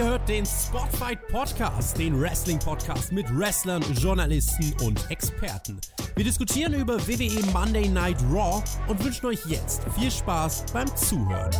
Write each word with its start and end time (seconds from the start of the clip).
Ihr 0.00 0.06
hört 0.06 0.30
den 0.30 0.46
Spotfight 0.46 1.28
Podcast, 1.28 1.98
den 1.98 2.18
Wrestling-Podcast 2.18 3.12
mit 3.12 3.26
Wrestlern, 3.38 3.82
Journalisten 3.92 4.74
und 4.82 5.10
Experten. 5.10 5.78
Wir 6.16 6.24
diskutieren 6.24 6.72
über 6.72 6.98
WWE 7.06 7.44
Monday 7.52 7.86
Night 7.86 8.16
Raw 8.32 8.64
und 8.88 9.04
wünschen 9.04 9.26
euch 9.26 9.44
jetzt 9.44 9.82
viel 9.98 10.10
Spaß 10.10 10.64
beim 10.72 10.88
Zuhören. 10.96 11.50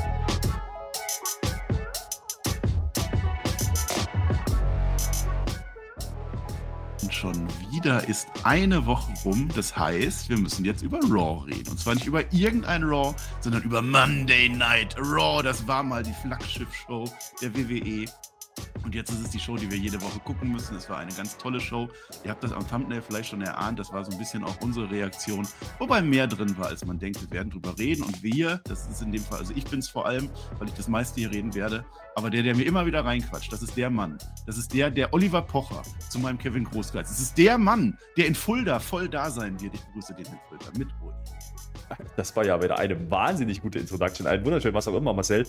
schon 7.11 7.47
wieder 7.71 8.09
ist 8.09 8.29
eine 8.45 8.87
Woche 8.87 9.13
rum. 9.27 9.51
Das 9.55 9.77
heißt, 9.77 10.31
wir 10.31 10.39
müssen 10.39 10.65
jetzt 10.65 10.81
über 10.81 10.99
Raw 11.01 11.45
reden. 11.45 11.69
Und 11.69 11.79
zwar 11.79 11.95
nicht 11.95 12.07
über 12.07 12.23
irgendein 12.33 12.83
Raw, 12.85 13.15
sondern 13.41 13.63
über 13.63 13.83
Monday 13.83 14.49
Night 14.49 14.97
Raw. 14.99 15.43
Das 15.43 15.67
war 15.69 15.83
mal 15.83 16.03
die 16.03 16.15
Flaggschiff-Show 16.15 17.05
der 17.43 17.55
WWE. 17.55 18.07
Und 18.85 18.95
jetzt 18.95 19.11
ist 19.11 19.21
es 19.21 19.31
die 19.31 19.39
Show, 19.39 19.57
die 19.57 19.71
wir 19.71 19.79
jede 19.79 20.01
Woche 20.01 20.19
gucken 20.21 20.53
müssen. 20.53 20.77
Es 20.77 20.89
war 20.89 20.99
eine 20.99 21.13
ganz 21.13 21.37
tolle 21.37 21.61
Show. 21.61 21.89
Ihr 22.25 22.31
habt 22.31 22.43
das 22.43 22.53
am 22.53 22.67
Thumbnail 22.69 23.03
vielleicht 23.03 23.31
schon 23.31 23.43
erahnt. 23.43 23.79
Das 23.79 23.93
war 23.93 24.05
so 24.05 24.13
ein 24.13 24.19
bisschen 24.19 24.45
auch 24.45 24.57
unsere 24.61 24.91
Reaktion, 24.91 25.47
wobei 25.79 26.03
mehr 26.03 26.27
drin 26.27 26.57
war, 26.59 26.67
als 26.67 26.85
man 26.85 26.99
denkt. 26.99 27.21
Wir 27.21 27.31
werden 27.31 27.51
drüber 27.51 27.79
reden. 27.79 28.03
Und 28.03 28.23
wir, 28.23 28.61
das 28.65 28.89
ist 28.89 29.03
in 29.03 29.13
dem 29.13 29.23
Fall, 29.23 29.39
also 29.39 29.53
ich 29.55 29.65
bin 29.65 29.81
es 29.81 29.89
vor 29.89 30.07
allem, 30.07 30.29
weil 30.59 30.69
ich 30.69 30.75
das 30.75 30.89
meiste 30.89 31.21
hier 31.21 31.31
reden 31.31 31.55
werde, 31.55 31.85
aber 32.17 32.31
der, 32.31 32.43
der 32.43 32.57
mir 32.57 32.65
immer 32.65 32.87
wieder 32.87 33.05
reinquatscht, 33.05 33.53
das 33.53 33.63
ist 33.63 33.77
der 33.77 33.91
Mann. 33.91 34.19
Das 34.47 34.59
ist 34.59 34.73
der, 34.75 34.91
der 34.91 35.13
Oliver 35.15 35.43
Pocher 35.43 35.83
zu 36.09 36.19
meinem 36.19 36.39
Kevin 36.39 36.65
Großgeist. 36.65 37.11
Das 37.11 37.21
ist 37.21 37.39
der 37.39 37.59
Mann, 37.59 37.97
der 38.17 38.27
in 38.27 38.35
Fulda 38.35 38.79
voll 38.79 39.09
da 39.09 39.31
sein 39.31 39.61
wird. 39.61 39.75
Ich 39.75 39.81
begrüße 39.87 40.15
den 40.15 40.27
in 40.27 40.39
Fulda 40.49 40.67
mit 40.79 40.89
Uli. 41.03 41.15
Das 42.17 42.35
war 42.37 42.45
ja 42.45 42.63
wieder 42.63 42.79
eine 42.79 43.11
wahnsinnig 43.11 43.63
gute 43.63 43.79
Introduction. 43.79 44.27
Ein 44.27 44.45
wunderschön, 44.45 44.75
was 44.75 44.87
auch 44.89 44.95
immer, 44.95 45.13
Marcel. 45.13 45.47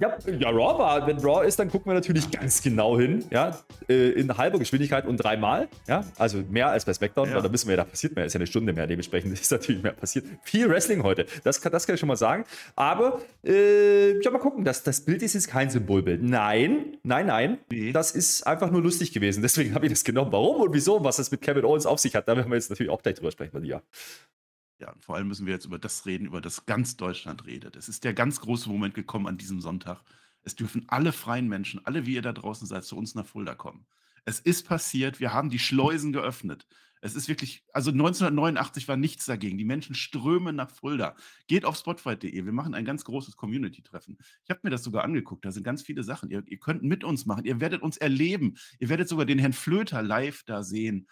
Ja, 0.00 0.16
ja, 0.38 0.50
Raw 0.50 0.78
war. 0.78 1.06
Wenn 1.06 1.18
Raw 1.18 1.46
ist, 1.46 1.58
dann 1.58 1.70
gucken 1.70 1.90
wir 1.90 1.94
natürlich 1.94 2.30
ganz 2.30 2.62
genau 2.62 2.98
hin. 2.98 3.24
Ja, 3.30 3.58
äh, 3.88 4.10
in 4.10 4.36
halber 4.36 4.58
Geschwindigkeit 4.58 5.06
und 5.06 5.16
dreimal. 5.16 5.68
Ja, 5.88 6.04
also 6.18 6.42
mehr 6.48 6.68
als 6.68 6.84
bei 6.84 6.92
SmackDown, 6.92 7.28
ja. 7.28 7.34
weil 7.34 7.42
da 7.42 7.52
wissen 7.52 7.66
wir 7.66 7.76
ja, 7.76 7.84
da 7.84 7.90
passiert 7.90 8.14
mehr. 8.14 8.24
Ist 8.24 8.34
ja 8.34 8.38
eine 8.38 8.46
Stunde 8.46 8.72
mehr. 8.72 8.86
Dementsprechend 8.86 9.32
ist 9.40 9.50
natürlich 9.50 9.82
mehr 9.82 9.92
passiert. 9.92 10.26
Viel 10.42 10.68
Wrestling 10.68 11.02
heute. 11.02 11.26
Das, 11.42 11.60
das 11.60 11.86
kann 11.86 11.94
ich 11.94 12.00
schon 12.00 12.08
mal 12.08 12.16
sagen. 12.16 12.44
Aber, 12.76 13.20
äh, 13.44 14.20
ja, 14.22 14.30
mal 14.30 14.38
gucken. 14.38 14.64
Das, 14.64 14.82
das 14.82 15.00
Bild 15.00 15.22
ist 15.22 15.34
jetzt 15.34 15.48
kein 15.48 15.70
Symbolbild. 15.70 16.22
Nein, 16.22 16.98
nein, 17.02 17.26
nein. 17.26 17.58
Nee. 17.70 17.92
Das 17.92 18.12
ist 18.12 18.46
einfach 18.46 18.70
nur 18.70 18.82
lustig 18.82 19.12
gewesen. 19.12 19.42
Deswegen 19.42 19.74
habe 19.74 19.86
ich 19.86 19.92
das 19.92 20.04
genommen. 20.04 20.30
Warum 20.32 20.62
und 20.62 20.74
wieso 20.74 20.96
und 20.96 21.04
was 21.04 21.16
das 21.16 21.30
mit 21.30 21.40
Kevin 21.40 21.64
Owens 21.64 21.86
auf 21.86 21.98
sich 21.98 22.14
hat, 22.14 22.28
da 22.28 22.36
werden 22.36 22.50
wir 22.50 22.56
jetzt 22.56 22.70
natürlich 22.70 22.90
auch 22.90 23.02
gleich 23.02 23.16
drüber 23.16 23.32
sprechen, 23.32 23.64
ja. 23.64 23.82
Ja, 24.78 24.92
und 24.92 25.02
vor 25.02 25.16
allem 25.16 25.28
müssen 25.28 25.46
wir 25.46 25.52
jetzt 25.52 25.64
über 25.64 25.78
das 25.78 26.06
reden, 26.06 26.26
über 26.26 26.40
das 26.40 26.64
ganz 26.66 26.96
Deutschland 26.96 27.46
redet. 27.46 27.74
Es 27.74 27.88
ist 27.88 28.04
der 28.04 28.14
ganz 28.14 28.40
große 28.40 28.68
Moment 28.68 28.94
gekommen 28.94 29.26
an 29.26 29.38
diesem 29.38 29.60
Sonntag. 29.60 30.02
Es 30.44 30.54
dürfen 30.54 30.84
alle 30.86 31.12
freien 31.12 31.48
Menschen, 31.48 31.84
alle 31.84 32.06
wie 32.06 32.14
ihr 32.14 32.22
da 32.22 32.32
draußen 32.32 32.66
seid, 32.66 32.84
zu 32.84 32.96
uns 32.96 33.14
nach 33.14 33.26
Fulda 33.26 33.54
kommen. 33.54 33.86
Es 34.24 34.38
ist 34.40 34.68
passiert, 34.68 35.20
wir 35.20 35.32
haben 35.32 35.50
die 35.50 35.58
Schleusen 35.58 36.12
geöffnet. 36.12 36.66
Es 37.00 37.14
ist 37.14 37.28
wirklich, 37.28 37.64
also 37.72 37.90
1989 37.90 38.88
war 38.88 38.96
nichts 38.96 39.24
dagegen. 39.24 39.56
Die 39.56 39.64
Menschen 39.64 39.94
strömen 39.94 40.56
nach 40.56 40.70
Fulda. 40.70 41.16
Geht 41.46 41.64
auf 41.64 41.76
spotfight.de. 41.76 42.44
Wir 42.44 42.52
machen 42.52 42.74
ein 42.74 42.84
ganz 42.84 43.04
großes 43.04 43.36
Community-Treffen. 43.36 44.18
Ich 44.44 44.50
habe 44.50 44.60
mir 44.64 44.70
das 44.70 44.82
sogar 44.82 45.04
angeguckt. 45.04 45.44
Da 45.44 45.52
sind 45.52 45.62
ganz 45.62 45.82
viele 45.82 46.02
Sachen. 46.02 46.30
Ihr, 46.30 46.42
ihr 46.46 46.58
könnt 46.58 46.82
mit 46.82 47.04
uns 47.04 47.24
machen. 47.24 47.44
Ihr 47.44 47.60
werdet 47.60 47.82
uns 47.82 47.96
erleben. 47.96 48.56
Ihr 48.80 48.88
werdet 48.88 49.08
sogar 49.08 49.26
den 49.26 49.38
Herrn 49.38 49.52
Flöter 49.52 50.02
live 50.02 50.42
da 50.44 50.62
sehen 50.62 51.06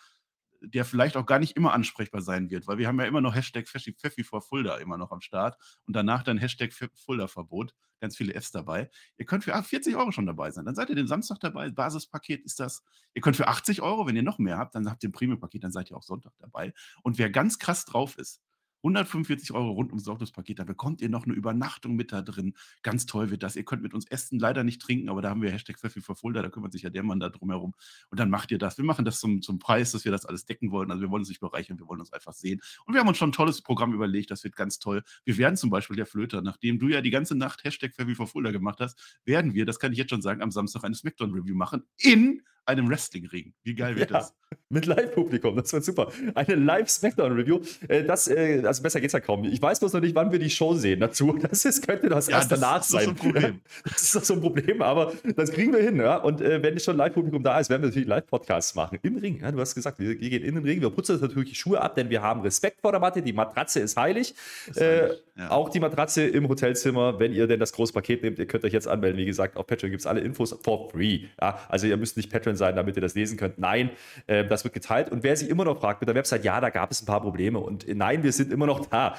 der 0.70 0.84
vielleicht 0.84 1.16
auch 1.16 1.26
gar 1.26 1.38
nicht 1.38 1.56
immer 1.56 1.72
ansprechbar 1.72 2.22
sein 2.22 2.50
wird, 2.50 2.66
weil 2.66 2.78
wir 2.78 2.88
haben 2.88 2.98
ja 3.00 3.06
immer 3.06 3.20
noch 3.20 3.34
Hashtag 3.34 3.68
Pfeffi 3.68 4.24
vor 4.24 4.42
Fulda 4.42 4.76
immer 4.76 4.98
noch 4.98 5.12
am 5.12 5.20
Start 5.20 5.56
und 5.86 5.94
danach 5.94 6.22
dann 6.22 6.38
Hashtag 6.38 6.72
Fulda-Verbot, 6.72 7.74
ganz 8.00 8.16
viele 8.16 8.34
Fs 8.40 8.50
dabei. 8.50 8.90
Ihr 9.16 9.26
könnt 9.26 9.44
für 9.44 9.60
40 9.60 9.96
Euro 9.96 10.12
schon 10.12 10.26
dabei 10.26 10.50
sein, 10.50 10.64
dann 10.64 10.74
seid 10.74 10.88
ihr 10.90 10.96
den 10.96 11.06
Samstag 11.06 11.40
dabei, 11.40 11.70
Basispaket 11.70 12.44
ist 12.44 12.60
das. 12.60 12.82
Ihr 13.14 13.22
könnt 13.22 13.36
für 13.36 13.48
80 13.48 13.82
Euro, 13.82 14.06
wenn 14.06 14.16
ihr 14.16 14.22
noch 14.22 14.38
mehr 14.38 14.58
habt, 14.58 14.74
dann 14.74 14.90
habt 14.90 15.02
ihr 15.02 15.08
ein 15.08 15.12
Premium-Paket, 15.12 15.64
dann 15.64 15.72
seid 15.72 15.90
ihr 15.90 15.96
auch 15.96 16.02
Sonntag 16.02 16.32
dabei. 16.38 16.72
Und 17.02 17.18
wer 17.18 17.30
ganz 17.30 17.58
krass 17.58 17.84
drauf 17.84 18.18
ist, 18.18 18.42
145 18.86 19.52
Euro 19.52 19.72
rund 19.72 19.90
ums 19.90 20.04
Sorglospaket, 20.04 20.58
da 20.58 20.64
bekommt 20.64 21.00
ihr 21.00 21.08
noch 21.08 21.24
eine 21.24 21.34
Übernachtung 21.34 21.96
mit 21.96 22.12
da 22.12 22.22
drin. 22.22 22.54
Ganz 22.82 23.06
toll 23.06 23.30
wird 23.30 23.42
das. 23.42 23.56
Ihr 23.56 23.64
könnt 23.64 23.82
mit 23.82 23.94
uns 23.94 24.06
essen, 24.06 24.38
leider 24.38 24.64
nicht 24.64 24.80
trinken, 24.80 25.08
aber 25.08 25.22
da 25.22 25.30
haben 25.30 25.42
wir 25.42 25.50
Hashtag 25.50 25.78
Pfeffi 25.78 26.00
für 26.00 26.14
Fulda, 26.14 26.42
da 26.42 26.48
kümmert 26.48 26.72
sich 26.72 26.82
ja 26.82 26.90
der 26.90 27.02
Mann 27.02 27.20
da 27.20 27.28
drumherum. 27.28 27.74
Und 28.10 28.20
dann 28.20 28.30
macht 28.30 28.50
ihr 28.50 28.58
das. 28.58 28.78
Wir 28.78 28.84
machen 28.84 29.04
das 29.04 29.18
zum, 29.18 29.42
zum 29.42 29.58
Preis, 29.58 29.92
dass 29.92 30.04
wir 30.04 30.12
das 30.12 30.24
alles 30.24 30.44
decken 30.44 30.70
wollen. 30.70 30.90
Also 30.90 31.02
wir 31.02 31.10
wollen 31.10 31.22
uns 31.22 31.28
nicht 31.28 31.40
bereichern, 31.40 31.78
wir 31.78 31.88
wollen 31.88 32.00
uns 32.00 32.12
einfach 32.12 32.32
sehen. 32.32 32.60
Und 32.84 32.94
wir 32.94 33.00
haben 33.00 33.08
uns 33.08 33.18
schon 33.18 33.30
ein 33.30 33.32
tolles 33.32 33.62
Programm 33.62 33.92
überlegt, 33.92 34.30
das 34.30 34.44
wird 34.44 34.56
ganz 34.56 34.78
toll. 34.78 35.02
Wir 35.24 35.36
werden 35.38 35.56
zum 35.56 35.70
Beispiel 35.70 35.96
der 35.96 36.06
Flöter, 36.06 36.42
nachdem 36.42 36.78
du 36.78 36.88
ja 36.88 37.00
die 37.00 37.10
ganze 37.10 37.34
Nacht 37.34 37.64
Hashtag 37.64 37.94
Pfeffi 37.94 38.14
für 38.14 38.26
Fulda 38.26 38.52
gemacht 38.52 38.80
hast, 38.80 39.18
werden 39.24 39.54
wir, 39.54 39.66
das 39.66 39.78
kann 39.78 39.92
ich 39.92 39.98
jetzt 39.98 40.10
schon 40.10 40.22
sagen, 40.22 40.42
am 40.42 40.50
Samstag 40.50 40.84
eine 40.84 40.94
Smackdown-Review 40.94 41.54
machen 41.54 41.82
in 41.98 42.42
einem 42.66 42.88
Wrestling-Ring. 42.88 43.54
Wie 43.62 43.74
geil 43.74 43.96
wird 43.96 44.10
ja, 44.10 44.18
das? 44.18 44.34
Mit 44.68 44.86
Live-Publikum, 44.86 45.56
das 45.56 45.72
wird 45.72 45.84
super. 45.84 46.12
Eine 46.34 46.56
Live-Smackdown-Review. 46.56 47.60
Äh, 47.88 48.04
das, 48.04 48.26
äh, 48.28 48.60
also 48.76 48.82
besser 48.82 49.00
geht's 49.00 49.12
ja 49.14 49.20
kaum. 49.20 49.44
Ich 49.44 49.60
weiß 49.60 49.80
bloß 49.80 49.94
noch 49.94 50.00
nicht, 50.00 50.14
wann 50.14 50.30
wir 50.30 50.38
die 50.38 50.50
Show 50.50 50.74
sehen 50.74 51.00
dazu. 51.00 51.38
Das 51.46 51.64
ist, 51.64 51.86
könnte 51.86 52.08
das 52.08 52.28
ja, 52.28 52.36
erst 52.36 52.52
das 52.52 52.60
danach 52.60 52.82
sein. 52.82 53.06
Das 53.06 53.14
ist 53.14 53.22
so 53.22 53.28
ein 53.28 53.32
Problem. 53.32 53.60
Das 53.84 54.02
ist 54.02 54.16
doch 54.16 54.24
so 54.24 54.34
ein 54.34 54.40
Problem, 54.40 54.82
aber 54.82 55.12
das 55.36 55.50
kriegen 55.52 55.72
wir 55.72 55.80
hin. 55.80 55.96
Ja? 55.96 56.16
Und 56.16 56.40
äh, 56.40 56.62
wenn 56.62 56.78
schon 56.78 56.96
Live-Publikum 56.96 57.42
da 57.42 57.58
ist, 57.58 57.70
werden 57.70 57.82
wir 57.82 57.88
natürlich 57.88 58.08
Live-Podcasts 58.08 58.74
machen. 58.74 58.98
Im 59.02 59.16
Ring. 59.16 59.40
Ja? 59.40 59.52
Du 59.52 59.60
hast 59.60 59.74
gesagt, 59.74 59.98
wir, 59.98 60.08
wir, 60.08 60.30
gehen 60.30 60.42
in 60.42 60.54
den 60.56 60.64
Ring. 60.64 60.80
Wir 60.80 60.90
putzen 60.90 61.18
natürlich 61.20 61.50
die 61.50 61.54
Schuhe 61.54 61.80
ab, 61.80 61.94
denn 61.94 62.10
wir 62.10 62.20
haben 62.20 62.40
Respekt 62.42 62.80
vor 62.80 62.90
der 62.92 63.00
Matte. 63.00 63.22
Die 63.22 63.32
Matratze 63.32 63.80
ist 63.80 63.96
heilig. 63.96 64.34
Ist 64.68 64.80
heilig. 64.80 65.10
Äh, 65.12 65.14
ja. 65.38 65.50
Auch 65.50 65.68
die 65.68 65.80
Matratze 65.80 66.26
im 66.26 66.48
Hotelzimmer. 66.48 67.18
Wenn 67.20 67.32
ihr 67.32 67.46
denn 67.46 67.60
das 67.60 67.72
große 67.72 67.92
Paket 67.92 68.22
nehmt, 68.22 68.38
ihr 68.38 68.46
könnt 68.46 68.64
euch 68.64 68.72
jetzt 68.72 68.88
anmelden. 68.88 69.18
Wie 69.18 69.26
gesagt, 69.26 69.56
auf 69.56 69.66
Patreon 69.66 69.90
gibt 69.90 70.00
es 70.00 70.06
alle 70.06 70.20
Infos 70.20 70.56
for 70.62 70.90
free. 70.90 71.26
Also 71.36 71.86
ihr 71.86 71.96
müsst 71.96 72.16
nicht 72.16 72.30
Patreon 72.32 72.56
sein, 72.56 72.74
damit 72.74 72.96
ihr 72.96 73.02
das 73.02 73.14
lesen 73.14 73.36
könnt. 73.36 73.58
Nein, 73.58 73.90
äh, 74.26 74.44
das 74.46 74.64
wird 74.64 74.74
geteilt. 74.74 75.10
Und 75.10 75.22
wer 75.22 75.36
sich 75.36 75.50
immer 75.50 75.64
noch 75.64 75.78
fragt 75.78 76.00
mit 76.00 76.08
der 76.08 76.14
Website, 76.14 76.44
ja, 76.44 76.60
da 76.60 76.70
gab 76.70 76.90
es 76.90 77.02
ein 77.02 77.06
paar 77.06 77.20
Probleme. 77.20 77.58
Und 77.58 77.86
nein, 77.86 78.22
wir 78.22 78.32
sind 78.32 78.50
immer 78.52 78.65
noch 78.66 78.86
da. 78.86 79.16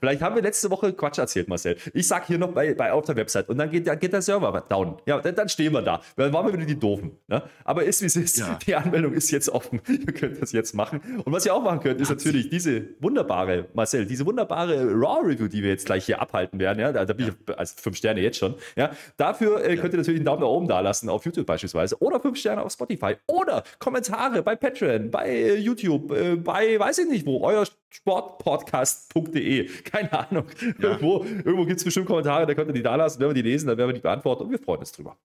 Vielleicht 0.00 0.22
haben 0.22 0.34
wir 0.34 0.42
letzte 0.42 0.70
Woche 0.70 0.92
Quatsch 0.92 1.18
erzählt, 1.18 1.48
Marcel. 1.48 1.76
Ich 1.92 2.06
sag 2.06 2.26
hier 2.26 2.38
noch 2.38 2.52
bei, 2.52 2.74
bei 2.74 2.92
auf 2.92 3.04
der 3.04 3.16
Website 3.16 3.48
und 3.48 3.58
dann 3.58 3.70
geht, 3.70 3.86
dann 3.86 3.98
geht 3.98 4.12
der 4.12 4.22
Server 4.22 4.64
down. 4.68 4.98
Ja, 5.06 5.20
dann, 5.20 5.34
dann 5.34 5.48
stehen 5.48 5.72
wir 5.72 5.82
da. 5.82 6.00
Dann 6.16 6.32
waren 6.32 6.46
wir 6.46 6.52
wieder 6.52 6.66
die 6.66 6.78
Doofen. 6.78 7.12
Ne? 7.28 7.42
Aber 7.64 7.84
ist 7.84 8.02
wie 8.02 8.06
es 8.06 8.16
ist. 8.16 8.38
Ja. 8.38 8.58
Die 8.66 8.74
Anmeldung 8.74 9.12
ist 9.12 9.30
jetzt 9.30 9.48
offen. 9.48 9.80
ihr 9.88 10.12
könnt 10.12 10.40
das 10.40 10.52
jetzt 10.52 10.74
machen. 10.74 11.00
Und 11.24 11.32
was 11.32 11.46
ihr 11.46 11.54
auch 11.54 11.62
machen 11.62 11.80
könnt, 11.80 12.00
ist 12.00 12.10
natürlich 12.10 12.48
diese 12.48 12.84
wunderbare, 13.00 13.66
Marcel, 13.74 14.06
diese 14.06 14.26
wunderbare 14.26 14.90
Raw-Review, 14.92 15.48
die 15.48 15.62
wir 15.62 15.70
jetzt 15.70 15.86
gleich 15.86 16.06
hier 16.06 16.20
abhalten 16.20 16.58
werden. 16.58 16.78
Ja, 16.78 16.92
da, 16.92 17.04
da 17.04 17.12
bin 17.12 17.26
ja. 17.26 17.32
ich 17.48 17.58
als 17.58 17.72
fünf 17.72 17.96
Sterne 17.96 18.20
jetzt 18.20 18.38
schon. 18.38 18.54
Ja, 18.76 18.90
dafür 19.16 19.64
äh, 19.64 19.76
könnt 19.76 19.94
ihr 19.94 19.98
natürlich 19.98 20.20
einen 20.20 20.26
Daumen 20.26 20.42
nach 20.42 20.48
oben 20.48 20.68
da 20.68 20.80
lassen 20.80 21.08
auf 21.08 21.24
YouTube 21.24 21.46
beispielsweise 21.46 22.00
oder 22.00 22.20
fünf 22.20 22.38
Sterne 22.38 22.62
auf 22.62 22.72
Spotify 22.72 23.16
oder 23.26 23.62
Kommentare 23.78 24.42
bei 24.42 24.56
Patreon, 24.56 25.10
bei 25.10 25.28
äh, 25.28 25.56
YouTube, 25.56 26.12
äh, 26.12 26.36
bei 26.36 26.78
weiß 26.78 26.98
ich 26.98 27.08
nicht 27.08 27.26
wo, 27.26 27.42
euer 27.42 27.64
sportpodcast.de. 27.94 29.68
Keine 29.84 30.12
Ahnung. 30.12 30.46
Ja. 30.60 30.90
Irgendwo, 30.90 31.24
irgendwo 31.24 31.64
gibt 31.64 31.78
es 31.78 31.84
bestimmt 31.84 32.06
Kommentare, 32.06 32.46
da 32.46 32.54
könnt 32.54 32.68
ihr 32.68 32.74
die 32.74 32.82
da 32.82 32.96
lassen, 32.96 33.20
wenn 33.20 33.28
wir 33.28 33.34
die 33.34 33.42
lesen, 33.42 33.68
dann 33.68 33.78
werden 33.78 33.90
wir 33.90 33.94
die 33.94 34.00
beantworten 34.00 34.44
und 34.44 34.50
wir 34.50 34.58
freuen 34.58 34.80
uns 34.80 34.92
drüber. 34.92 35.16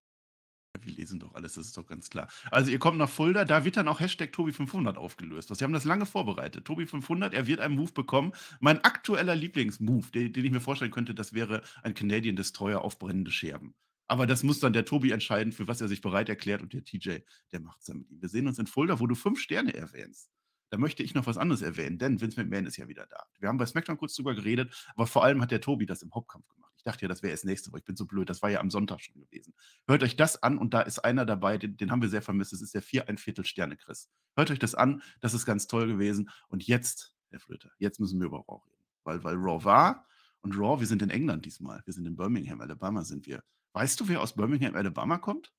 Wir 0.82 0.94
lesen 0.94 1.18
doch 1.18 1.34
alles, 1.34 1.54
das 1.54 1.66
ist 1.66 1.76
doch 1.76 1.86
ganz 1.86 2.08
klar. 2.08 2.28
Also 2.50 2.70
ihr 2.70 2.78
kommt 2.78 2.96
nach 2.96 3.10
Fulda, 3.10 3.44
da 3.44 3.64
wird 3.64 3.76
dann 3.76 3.88
auch 3.88 4.00
Hashtag 4.00 4.30
Tobi500 4.32 4.96
aufgelöst. 4.96 5.54
Sie 5.54 5.64
haben 5.64 5.72
das 5.72 5.84
lange 5.84 6.06
vorbereitet. 6.06 6.66
Tobi500, 6.66 7.32
er 7.32 7.46
wird 7.46 7.60
einen 7.60 7.74
Move 7.74 7.92
bekommen. 7.92 8.32
Mein 8.60 8.82
aktueller 8.84 9.34
Lieblingsmove, 9.34 10.10
den, 10.12 10.32
den 10.32 10.44
ich 10.44 10.50
mir 10.52 10.60
vorstellen 10.60 10.92
könnte, 10.92 11.14
das 11.14 11.34
wäre 11.34 11.62
ein 11.82 11.94
Canadian 11.94 12.36
Destroyer 12.36 12.82
auf 12.82 12.98
brennende 12.98 13.30
Scherben. 13.30 13.74
Aber 14.06 14.26
das 14.26 14.42
muss 14.42 14.60
dann 14.60 14.72
der 14.72 14.84
Tobi 14.84 15.10
entscheiden, 15.10 15.52
für 15.52 15.68
was 15.68 15.80
er 15.80 15.88
sich 15.88 16.00
bereit 16.00 16.28
erklärt 16.28 16.62
und 16.62 16.72
der 16.72 16.84
TJ, 16.84 17.18
der 17.52 17.60
macht 17.60 17.80
es 17.80 17.86
dann 17.86 17.98
mit 17.98 18.10
ihm. 18.10 18.22
Wir 18.22 18.28
sehen 18.28 18.46
uns 18.46 18.58
in 18.58 18.66
Fulda, 18.66 19.00
wo 19.00 19.06
du 19.06 19.14
fünf 19.14 19.40
Sterne 19.40 19.74
erwähnst. 19.74 20.30
Da 20.70 20.78
möchte 20.78 21.02
ich 21.02 21.14
noch 21.14 21.26
was 21.26 21.36
anderes 21.36 21.62
erwähnen, 21.62 21.98
denn 21.98 22.20
Vince 22.20 22.40
McMahon 22.40 22.66
ist 22.66 22.76
ja 22.76 22.88
wieder 22.88 23.06
da. 23.06 23.24
Wir 23.40 23.48
haben 23.48 23.58
bei 23.58 23.66
SmackDown 23.66 23.98
kurz 23.98 24.14
drüber 24.14 24.34
geredet, 24.34 24.72
aber 24.94 25.06
vor 25.06 25.24
allem 25.24 25.42
hat 25.42 25.50
der 25.50 25.60
Tobi 25.60 25.84
das 25.84 26.02
im 26.02 26.14
Hauptkampf 26.14 26.48
gemacht. 26.48 26.72
Ich 26.76 26.84
dachte 26.84 27.02
ja, 27.02 27.08
das 27.08 27.22
wäre 27.22 27.32
erst 27.32 27.44
nächste 27.44 27.70
Woche. 27.70 27.80
Ich 27.80 27.84
bin 27.84 27.96
so 27.96 28.06
blöd. 28.06 28.30
Das 28.30 28.40
war 28.40 28.48
ja 28.48 28.60
am 28.60 28.70
Sonntag 28.70 29.00
schon 29.00 29.20
gewesen. 29.20 29.52
Hört 29.86 30.02
euch 30.02 30.16
das 30.16 30.42
an 30.42 30.56
und 30.56 30.72
da 30.72 30.80
ist 30.80 31.00
einer 31.00 31.26
dabei, 31.26 31.58
den, 31.58 31.76
den 31.76 31.90
haben 31.90 32.00
wir 32.00 32.08
sehr 32.08 32.22
vermisst. 32.22 32.52
Das 32.52 32.62
ist 32.62 32.72
der 32.72 32.80
vier 32.80 33.04
Viertel 33.18 33.44
Sterne 33.44 33.76
Chris. 33.76 34.08
Hört 34.34 34.50
euch 34.50 34.58
das 34.58 34.74
an. 34.74 35.02
Das 35.20 35.34
ist 35.34 35.44
ganz 35.44 35.66
toll 35.66 35.88
gewesen. 35.88 36.30
Und 36.48 36.66
jetzt, 36.66 37.14
Herr 37.30 37.40
Flöter, 37.40 37.70
jetzt 37.78 38.00
müssen 38.00 38.18
wir 38.18 38.28
über 38.28 38.38
Raw 38.38 38.62
reden. 38.64 38.84
Weil, 39.04 39.22
weil 39.24 39.34
Raw 39.34 39.62
war 39.62 40.06
und 40.40 40.56
Raw, 40.56 40.80
wir 40.80 40.86
sind 40.86 41.02
in 41.02 41.10
England 41.10 41.44
diesmal. 41.44 41.82
Wir 41.84 41.92
sind 41.92 42.06
in 42.06 42.16
Birmingham, 42.16 42.62
Alabama 42.62 43.04
sind 43.04 43.26
wir. 43.26 43.42
Weißt 43.74 44.00
du, 44.00 44.08
wer 44.08 44.22
aus 44.22 44.34
Birmingham, 44.34 44.74
Alabama 44.74 45.18
kommt? 45.18 45.52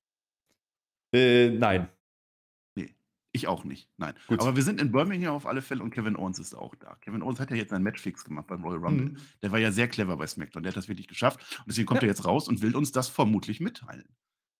Äh, 1.12 1.50
nein. 1.50 1.88
Ich 3.34 3.48
auch 3.48 3.64
nicht. 3.64 3.88
Nein. 3.96 4.14
Gut. 4.28 4.40
Aber 4.40 4.56
wir 4.56 4.62
sind 4.62 4.80
in 4.80 4.92
Birmingham 4.92 5.34
auf 5.34 5.46
alle 5.46 5.62
Fälle 5.62 5.82
und 5.82 5.90
Kevin 5.90 6.16
Owens 6.16 6.38
ist 6.38 6.54
auch 6.54 6.74
da. 6.74 6.96
Kevin 7.00 7.22
Owens 7.22 7.40
hat 7.40 7.50
ja 7.50 7.56
jetzt 7.56 7.72
einen 7.72 7.82
Matchfix 7.82 8.24
gemacht 8.24 8.46
beim 8.46 8.62
Royal 8.62 8.78
Rumble. 8.78 9.06
Mhm. 9.06 9.16
Der 9.42 9.50
war 9.50 9.58
ja 9.58 9.72
sehr 9.72 9.88
clever 9.88 10.16
bei 10.18 10.26
SmackDown. 10.26 10.62
Der 10.62 10.70
hat 10.70 10.76
das 10.76 10.88
wirklich 10.88 11.08
geschafft. 11.08 11.40
Und 11.58 11.68
deswegen 11.68 11.86
kommt 11.86 12.02
ja. 12.02 12.08
er 12.08 12.10
jetzt 12.10 12.26
raus 12.26 12.46
und 12.46 12.60
will 12.60 12.76
uns 12.76 12.92
das 12.92 13.08
vermutlich 13.08 13.60
mitteilen. 13.60 14.04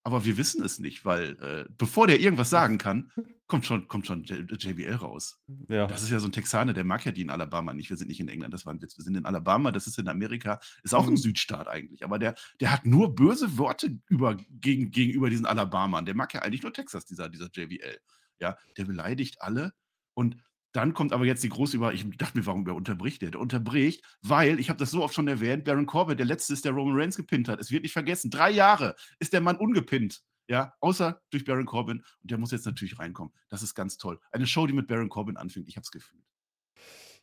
aber 0.05 0.25
wir 0.25 0.37
wissen 0.37 0.65
es 0.65 0.79
nicht, 0.79 1.05
weil 1.05 1.39
äh, 1.41 1.65
bevor 1.77 2.07
der 2.07 2.19
irgendwas 2.19 2.51
sagen 2.51 2.79
kann, 2.79 3.13
kommt 3.47 3.67
schon, 3.67 3.87
kommt 3.87 4.07
schon 4.07 4.25
JBL 4.25 4.95
raus. 4.95 5.39
Ja. 5.69 5.87
Das 5.87 6.03
ist 6.03 6.11
ja 6.11 6.19
so 6.19 6.27
ein 6.27 6.33
Texaner, 6.33 6.73
der 6.73 6.85
mag 6.85 7.05
ja 7.05 7.13
die 7.13 7.21
in 7.21 7.31
Alabama 7.31 7.75
nicht. 7.75 7.91
Wir 7.91 7.99
sind 7.99 8.09
nicht 8.09 8.21
in 8.21 8.29
England, 8.29 8.55
das 8.55 8.65
war 8.65 8.73
ein 8.73 8.81
Witz. 8.81 8.97
Wir 8.97 9.05
sind 9.05 9.17
in 9.17 9.27
Alabama, 9.27 9.71
das 9.71 9.87
ist 9.87 9.99
in 9.99 10.09
Amerika, 10.09 10.59
ist 10.83 10.95
auch 10.95 11.07
mhm. 11.07 11.13
ein 11.13 11.17
Südstaat 11.19 11.69
eigentlich. 11.69 12.05
Aber 12.05 12.19
der, 12.19 12.35
der 12.61 12.73
hat 12.73 12.87
nur 12.87 13.15
böse 13.15 13.59
Worte 13.59 13.99
über, 14.09 14.37
gegen, 14.51 14.91
gegenüber 14.91 15.29
diesen 15.29 15.45
Alabamern. 15.45 16.07
Der 16.07 16.15
mag 16.15 16.33
ja 16.33 16.41
eigentlich 16.41 16.63
nur 16.63 16.73
Texas, 16.73 17.05
dieser, 17.05 17.29
dieser 17.29 17.51
JBL. 17.53 17.99
Ja, 18.43 18.59
der 18.77 18.85
beleidigt 18.85 19.41
alle. 19.41 19.73
Und 20.15 20.37
dann 20.73 20.95
kommt 20.95 21.13
aber 21.13 21.25
jetzt 21.25 21.45
die 21.45 21.49
große 21.49 21.77
Über. 21.77 21.95
Ich 21.95 22.05
dachte 22.17 22.37
mir, 22.37 22.45
warum 22.45 22.67
wer 22.67 22.75
unterbricht 22.75 23.23
der? 23.23 23.31
Der 23.31 23.41
unterbricht, 23.41 24.05
weil, 24.21 24.59
ich 24.59 24.69
habe 24.69 24.79
das 24.79 24.91
so 24.91 25.03
oft 25.03 25.15
schon 25.15 25.29
erwähnt, 25.29 25.65
Baron 25.65 25.87
Corbin, 25.87 26.17
der 26.17 26.27
letzte 26.27 26.53
ist, 26.55 26.65
der 26.65 26.73
Roman 26.73 26.99
Reigns 26.99 27.17
gepinnt 27.17 27.49
hat. 27.49 27.61
Es 27.61 27.71
wird 27.71 27.83
nicht 27.83 27.93
vergessen. 27.93 28.31
Drei 28.31 28.51
Jahre 28.51 28.97
ist 29.21 29.33
der 29.33 29.41
Mann 29.41 29.57
ungepinnt. 29.57 30.23
Ja, 30.49 30.75
außer 30.81 31.23
durch 31.31 31.45
Baron 31.45 31.67
Corbin. 31.67 31.99
Und 32.21 32.31
der 32.31 32.39
muss 32.39 32.51
jetzt 32.51 32.67
natürlich 32.67 32.99
reinkommen. 32.99 33.33
Das 33.49 33.63
ist 33.63 33.75
ganz 33.75 33.97
toll. 33.97 34.19
Eine 34.33 34.47
Show, 34.47 34.67
die 34.67 34.73
mit 34.73 34.89
Baron 34.89 35.09
Corbin 35.09 35.37
anfängt. 35.37 35.69
Ich 35.69 35.77
habe 35.77 35.85
es 35.85 35.91
gefühlt. 35.91 36.25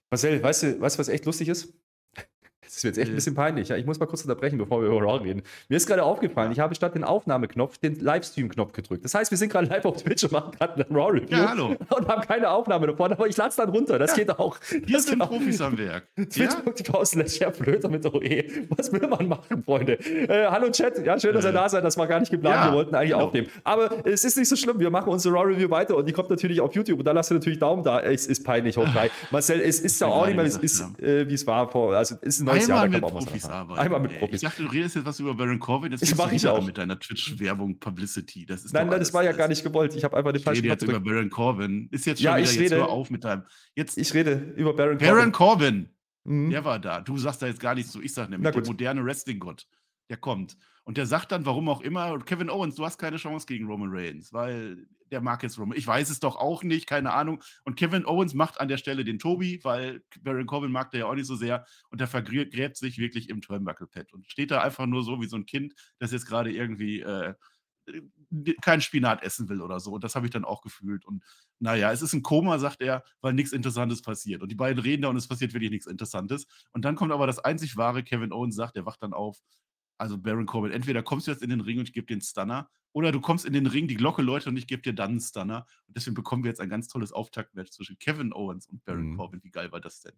Marcel, 0.10 0.42
weißt 0.42 0.64
du, 0.64 0.80
weißt, 0.80 0.98
was 0.98 1.10
echt 1.10 1.26
lustig 1.26 1.50
ist? 1.50 1.74
Das 2.70 2.78
ist 2.78 2.84
jetzt 2.84 3.00
echt 3.00 3.10
ein 3.10 3.16
bisschen 3.16 3.34
peinlich. 3.34 3.70
Ja, 3.70 3.78
ich 3.78 3.86
muss 3.88 4.00
mal 4.00 4.06
kurz 4.06 4.22
unterbrechen, 4.22 4.60
bevor 4.60 4.80
wir 4.80 4.90
über 4.90 5.02
Raw 5.02 5.24
reden. 5.24 5.42
Mir 5.70 5.78
ist 5.78 5.88
gerade 5.88 6.04
aufgefallen, 6.04 6.52
ich 6.52 6.60
habe 6.60 6.76
statt 6.76 6.94
den 6.94 7.04
Aufnahmeknopf 7.04 7.80
den 7.80 8.00
Livestream-Knopf 8.00 8.74
gedrückt. 8.74 9.04
Das 9.04 9.16
heißt, 9.16 9.32
wir 9.32 9.40
sind 9.40 9.52
gerade 9.52 9.66
live 9.66 9.86
auf 9.86 10.04
Twitch 10.04 10.24
und 10.26 10.34
machen 10.34 10.52
gerade 10.52 10.86
ein 10.88 10.96
Raw-Review. 10.96 11.36
Ja, 11.36 11.50
hallo. 11.50 11.76
Und 11.90 12.08
haben 12.08 12.22
keine 12.22 12.48
Aufnahme 12.52 12.86
davon, 12.86 13.12
aber 13.12 13.28
ich 13.28 13.36
lade 13.38 13.50
es 13.50 13.56
dann 13.56 13.70
runter. 13.70 13.98
Das 13.98 14.12
ja. 14.12 14.18
geht 14.18 14.38
auch. 14.38 14.60
Hier 14.86 15.00
sind 15.00 15.18
Profis 15.18 15.60
am 15.62 15.80
Werk. 15.80 16.04
Twitch.tv 16.16 17.06
slash 17.06 17.40
Herr 17.40 17.52
Flöter 17.52 17.90
mit 17.90 18.06
OE. 18.06 18.44
Was 18.70 18.92
will 18.92 19.08
man 19.08 19.28
machen, 19.28 19.64
Freunde? 19.64 19.94
Äh, 19.94 20.46
hallo 20.52 20.70
Chat. 20.70 21.04
Ja, 21.04 21.20
schön, 21.20 21.34
dass 21.34 21.46
ihr 21.46 21.50
äh. 21.50 21.54
da 21.54 21.70
seid. 21.70 21.84
Das 21.84 21.98
war 21.98 22.06
gar 22.06 22.20
nicht 22.20 22.32
geplant. 22.32 22.56
Ja, 22.56 22.66
wir 22.68 22.74
wollten 22.78 22.94
eigentlich 22.94 23.14
genau. 23.14 23.26
aufnehmen. 23.26 23.48
Aber 23.64 24.06
es 24.06 24.24
ist 24.24 24.38
nicht 24.38 24.48
so 24.48 24.56
schlimm. 24.56 24.80
Wir 24.80 24.92
machen 24.92 25.10
unsere 25.10 25.34
Raw-Review 25.34 25.72
weiter 25.72 25.98
und 25.98 26.08
die 26.08 26.14
kommt 26.14 26.30
natürlich 26.30 26.62
auf 26.62 26.76
YouTube. 26.76 27.00
Und 27.00 27.06
da 27.06 27.14
lasst 27.14 27.32
ihr 27.32 27.36
natürlich 27.36 27.58
Daumen 27.58 27.84
da. 27.84 28.00
Es 28.00 28.28
ist 28.28 28.44
peinlich, 28.44 28.78
hoch. 28.78 28.86
Marcel, 29.32 29.60
es 29.60 29.80
ist 29.80 30.00
ja 30.02 30.08
auch 30.08 30.28
nicht 30.28 30.36
mehr, 30.36 30.46
wie 30.46 30.50
es 30.50 30.58
ist, 30.58 31.00
äh, 31.02 31.28
wie 31.28 31.34
es 31.34 31.48
war 31.48 31.68
vor. 31.72 31.96
Also, 31.96 32.16
es 32.22 32.36
ist 32.36 32.42
ein 32.42 32.46
neues 32.46 32.59
Einmal 32.64 32.92
Jahr, 32.92 33.02
da 33.02 33.02
was 33.02 33.26
Profis 33.26 33.46
arbeiten. 33.46 33.80
Einmal 33.80 34.00
mit 34.02 34.20
Profis. 34.20 34.36
Ich 34.36 34.42
dachte, 34.42 34.64
du 34.64 34.70
redest 34.70 34.96
jetzt 34.96 35.06
was 35.06 35.20
über 35.20 35.34
Baron 35.34 35.60
Corbin. 35.60 35.92
Das 35.92 36.16
mache 36.16 36.36
ich 36.36 36.48
auch 36.48 36.64
mit 36.64 36.78
deiner 36.78 37.00
Twitch-Werbung, 37.00 37.80
Publicity. 37.80 38.46
Das 38.46 38.66
ist 38.66 38.74
nein, 38.74 38.88
nein, 38.88 39.00
das 39.00 39.14
war 39.14 39.24
ja 39.24 39.32
gar 39.32 39.48
nicht 39.48 39.64
gewollt. 39.64 39.96
Ich 39.96 40.04
habe 40.04 40.18
einfach 40.18 40.32
den 40.32 40.42
falschen 40.42 40.64
Ich 40.64 40.72
rede 40.72 40.74
jetzt 40.74 40.84
über 40.84 41.00
Baron 41.00 41.30
Corbin. 41.30 41.90
Ist 41.92 42.06
jetzt 42.06 42.20
schon 42.20 42.26
ja, 42.26 42.38
wieder, 42.38 42.50
ich 42.50 42.60
rede, 42.60 42.64
jetzt 42.64 42.74
hör 42.74 42.90
auf 42.90 43.10
mit 43.10 43.24
deinem. 43.24 43.44
Jetzt, 43.76 43.98
ich 43.98 44.14
rede 44.14 44.54
über 44.56 44.74
Baron 44.74 44.98
Corbin. 44.98 45.16
Baron 45.16 45.32
Corbin. 45.32 45.90
Mhm. 46.24 46.50
Der 46.50 46.66
war 46.66 46.80
da. 46.80 47.02
Du 47.02 47.18
sagst 47.18 47.42
da 47.42 47.48
jetzt 47.48 47.60
gar 47.60 47.76
nichts 47.76 47.92
so. 47.92 48.02
Ich 48.02 48.14
sag 48.14 48.30
nämlich, 48.30 48.52
der 48.52 48.66
moderne 48.66 49.04
Wrestling-Gott. 49.04 49.68
Der 50.10 50.18
kommt. 50.18 50.58
Und 50.84 50.98
der 50.98 51.06
sagt 51.06 51.32
dann, 51.32 51.46
warum 51.46 51.70
auch 51.70 51.82
immer, 51.82 52.18
Kevin 52.20 52.50
Owens, 52.50 52.76
du 52.76 52.86
hast 52.86 52.98
keine 52.98 53.18
Chance 53.18 53.46
gegen 53.46 53.68
Roman 53.68 53.90
Reigns, 53.92 54.34
weil 54.34 54.88
der 55.12 55.22
mag 55.22 55.44
jetzt 55.44 55.58
Roman. 55.58 55.78
Ich 55.78 55.88
weiß 55.88 56.10
es 56.10 56.20
doch 56.20 56.36
auch 56.36 56.64
nicht, 56.64 56.88
keine 56.88 57.14
Ahnung. 57.14 57.44
Und 57.64 57.76
Kevin 57.76 58.06
Owens 58.06 58.34
macht 58.34 58.60
an 58.60 58.68
der 58.68 58.78
Stelle 58.78 59.04
den 59.04 59.20
Tobi, 59.20 59.60
weil 59.64 60.04
Baron 60.22 60.46
Corbin 60.46 60.72
mag 60.72 60.92
der 60.92 61.02
ja 61.02 61.06
auch 61.08 61.16
nicht 61.16 61.28
so 61.28 61.36
sehr. 61.36 61.66
Und 61.90 62.02
der 62.02 62.08
vergräbt 62.08 62.78
sich 62.78 62.98
wirklich 62.98 63.30
im 63.30 63.42
Turnbuckle-Pad 63.42 64.14
und 64.14 64.30
steht 64.30 64.52
da 64.52 64.62
einfach 64.62 64.86
nur 64.86 65.04
so 65.04 65.22
wie 65.22 65.28
so 65.28 65.36
ein 65.36 65.46
Kind, 65.46 65.74
das 66.00 66.12
jetzt 66.12 66.26
gerade 66.26 66.52
irgendwie 66.52 67.02
äh, 67.02 67.34
kein 68.62 68.82
Spinat 68.82 69.24
essen 69.24 69.50
will 69.50 69.62
oder 69.62 69.80
so. 69.80 69.94
Und 69.94 70.04
das 70.04 70.16
habe 70.16 70.26
ich 70.26 70.32
dann 70.32 70.46
auch 70.46 70.62
gefühlt. 70.62 71.06
Und 71.06 71.24
naja, 71.60 71.92
es 71.92 72.02
ist 72.02 72.14
ein 72.14 72.24
Koma, 72.24 72.60
sagt 72.60 72.82
er, 72.82 73.04
weil 73.22 73.34
nichts 73.34 73.52
Interessantes 73.52 74.02
passiert. 74.02 74.42
Und 74.42 74.50
die 74.50 74.56
beiden 74.56 74.82
reden 74.82 75.02
da 75.04 75.10
und 75.10 75.18
es 75.18 75.28
passiert 75.28 75.54
wirklich 75.54 75.72
nichts 75.72 75.88
Interessantes. 75.88 76.48
Und 76.72 76.86
dann 76.86 76.96
kommt 76.96 77.12
aber 77.12 77.28
das 77.28 77.40
einzig 77.40 77.78
wahre, 77.78 78.04
Kevin 78.04 78.32
Owens 78.32 78.56
sagt, 78.56 78.76
er 78.76 78.86
wacht 78.86 79.02
dann 79.02 79.14
auf. 79.14 79.40
Also 80.00 80.18
Baron 80.18 80.46
Corbin, 80.46 80.72
entweder 80.72 81.04
kommst 81.04 81.28
du 81.28 81.32
jetzt 81.32 81.44
in 81.44 81.50
den 81.50 81.62
Ring 81.62 81.80
und 81.80 81.88
ich 81.88 81.94
gebe 81.94 82.08
dir 82.08 82.14
einen 82.14 82.22
Stunner 82.22 82.70
oder 82.94 83.12
du 83.12 83.22
kommst 83.22 83.46
in 83.46 83.54
den 83.54 83.68
Ring, 83.68 83.88
die 83.88 83.96
Glocke 83.96 84.22
läutet 84.22 84.48
und 84.48 84.58
ich 84.58 84.66
gebe 84.66 84.82
dir 84.82 84.94
dann 84.94 85.12
einen 85.12 85.20
Stunner. 85.20 85.66
Und 85.88 85.96
deswegen 85.96 86.16
bekommen 86.16 86.44
wir 86.44 86.50
jetzt 86.50 86.62
ein 86.62 86.70
ganz 86.70 86.88
tolles 86.88 87.12
Auftaktmatch 87.12 87.72
zwischen 87.72 88.00
Kevin 88.00 88.34
Owens 88.34 88.68
und 88.68 88.84
Baron 88.86 89.12
mhm. 89.12 89.18
Corbin. 89.18 89.42
Wie 89.44 89.52
geil 89.52 89.72
war 89.72 89.80
das 89.80 90.02
denn? 90.02 90.14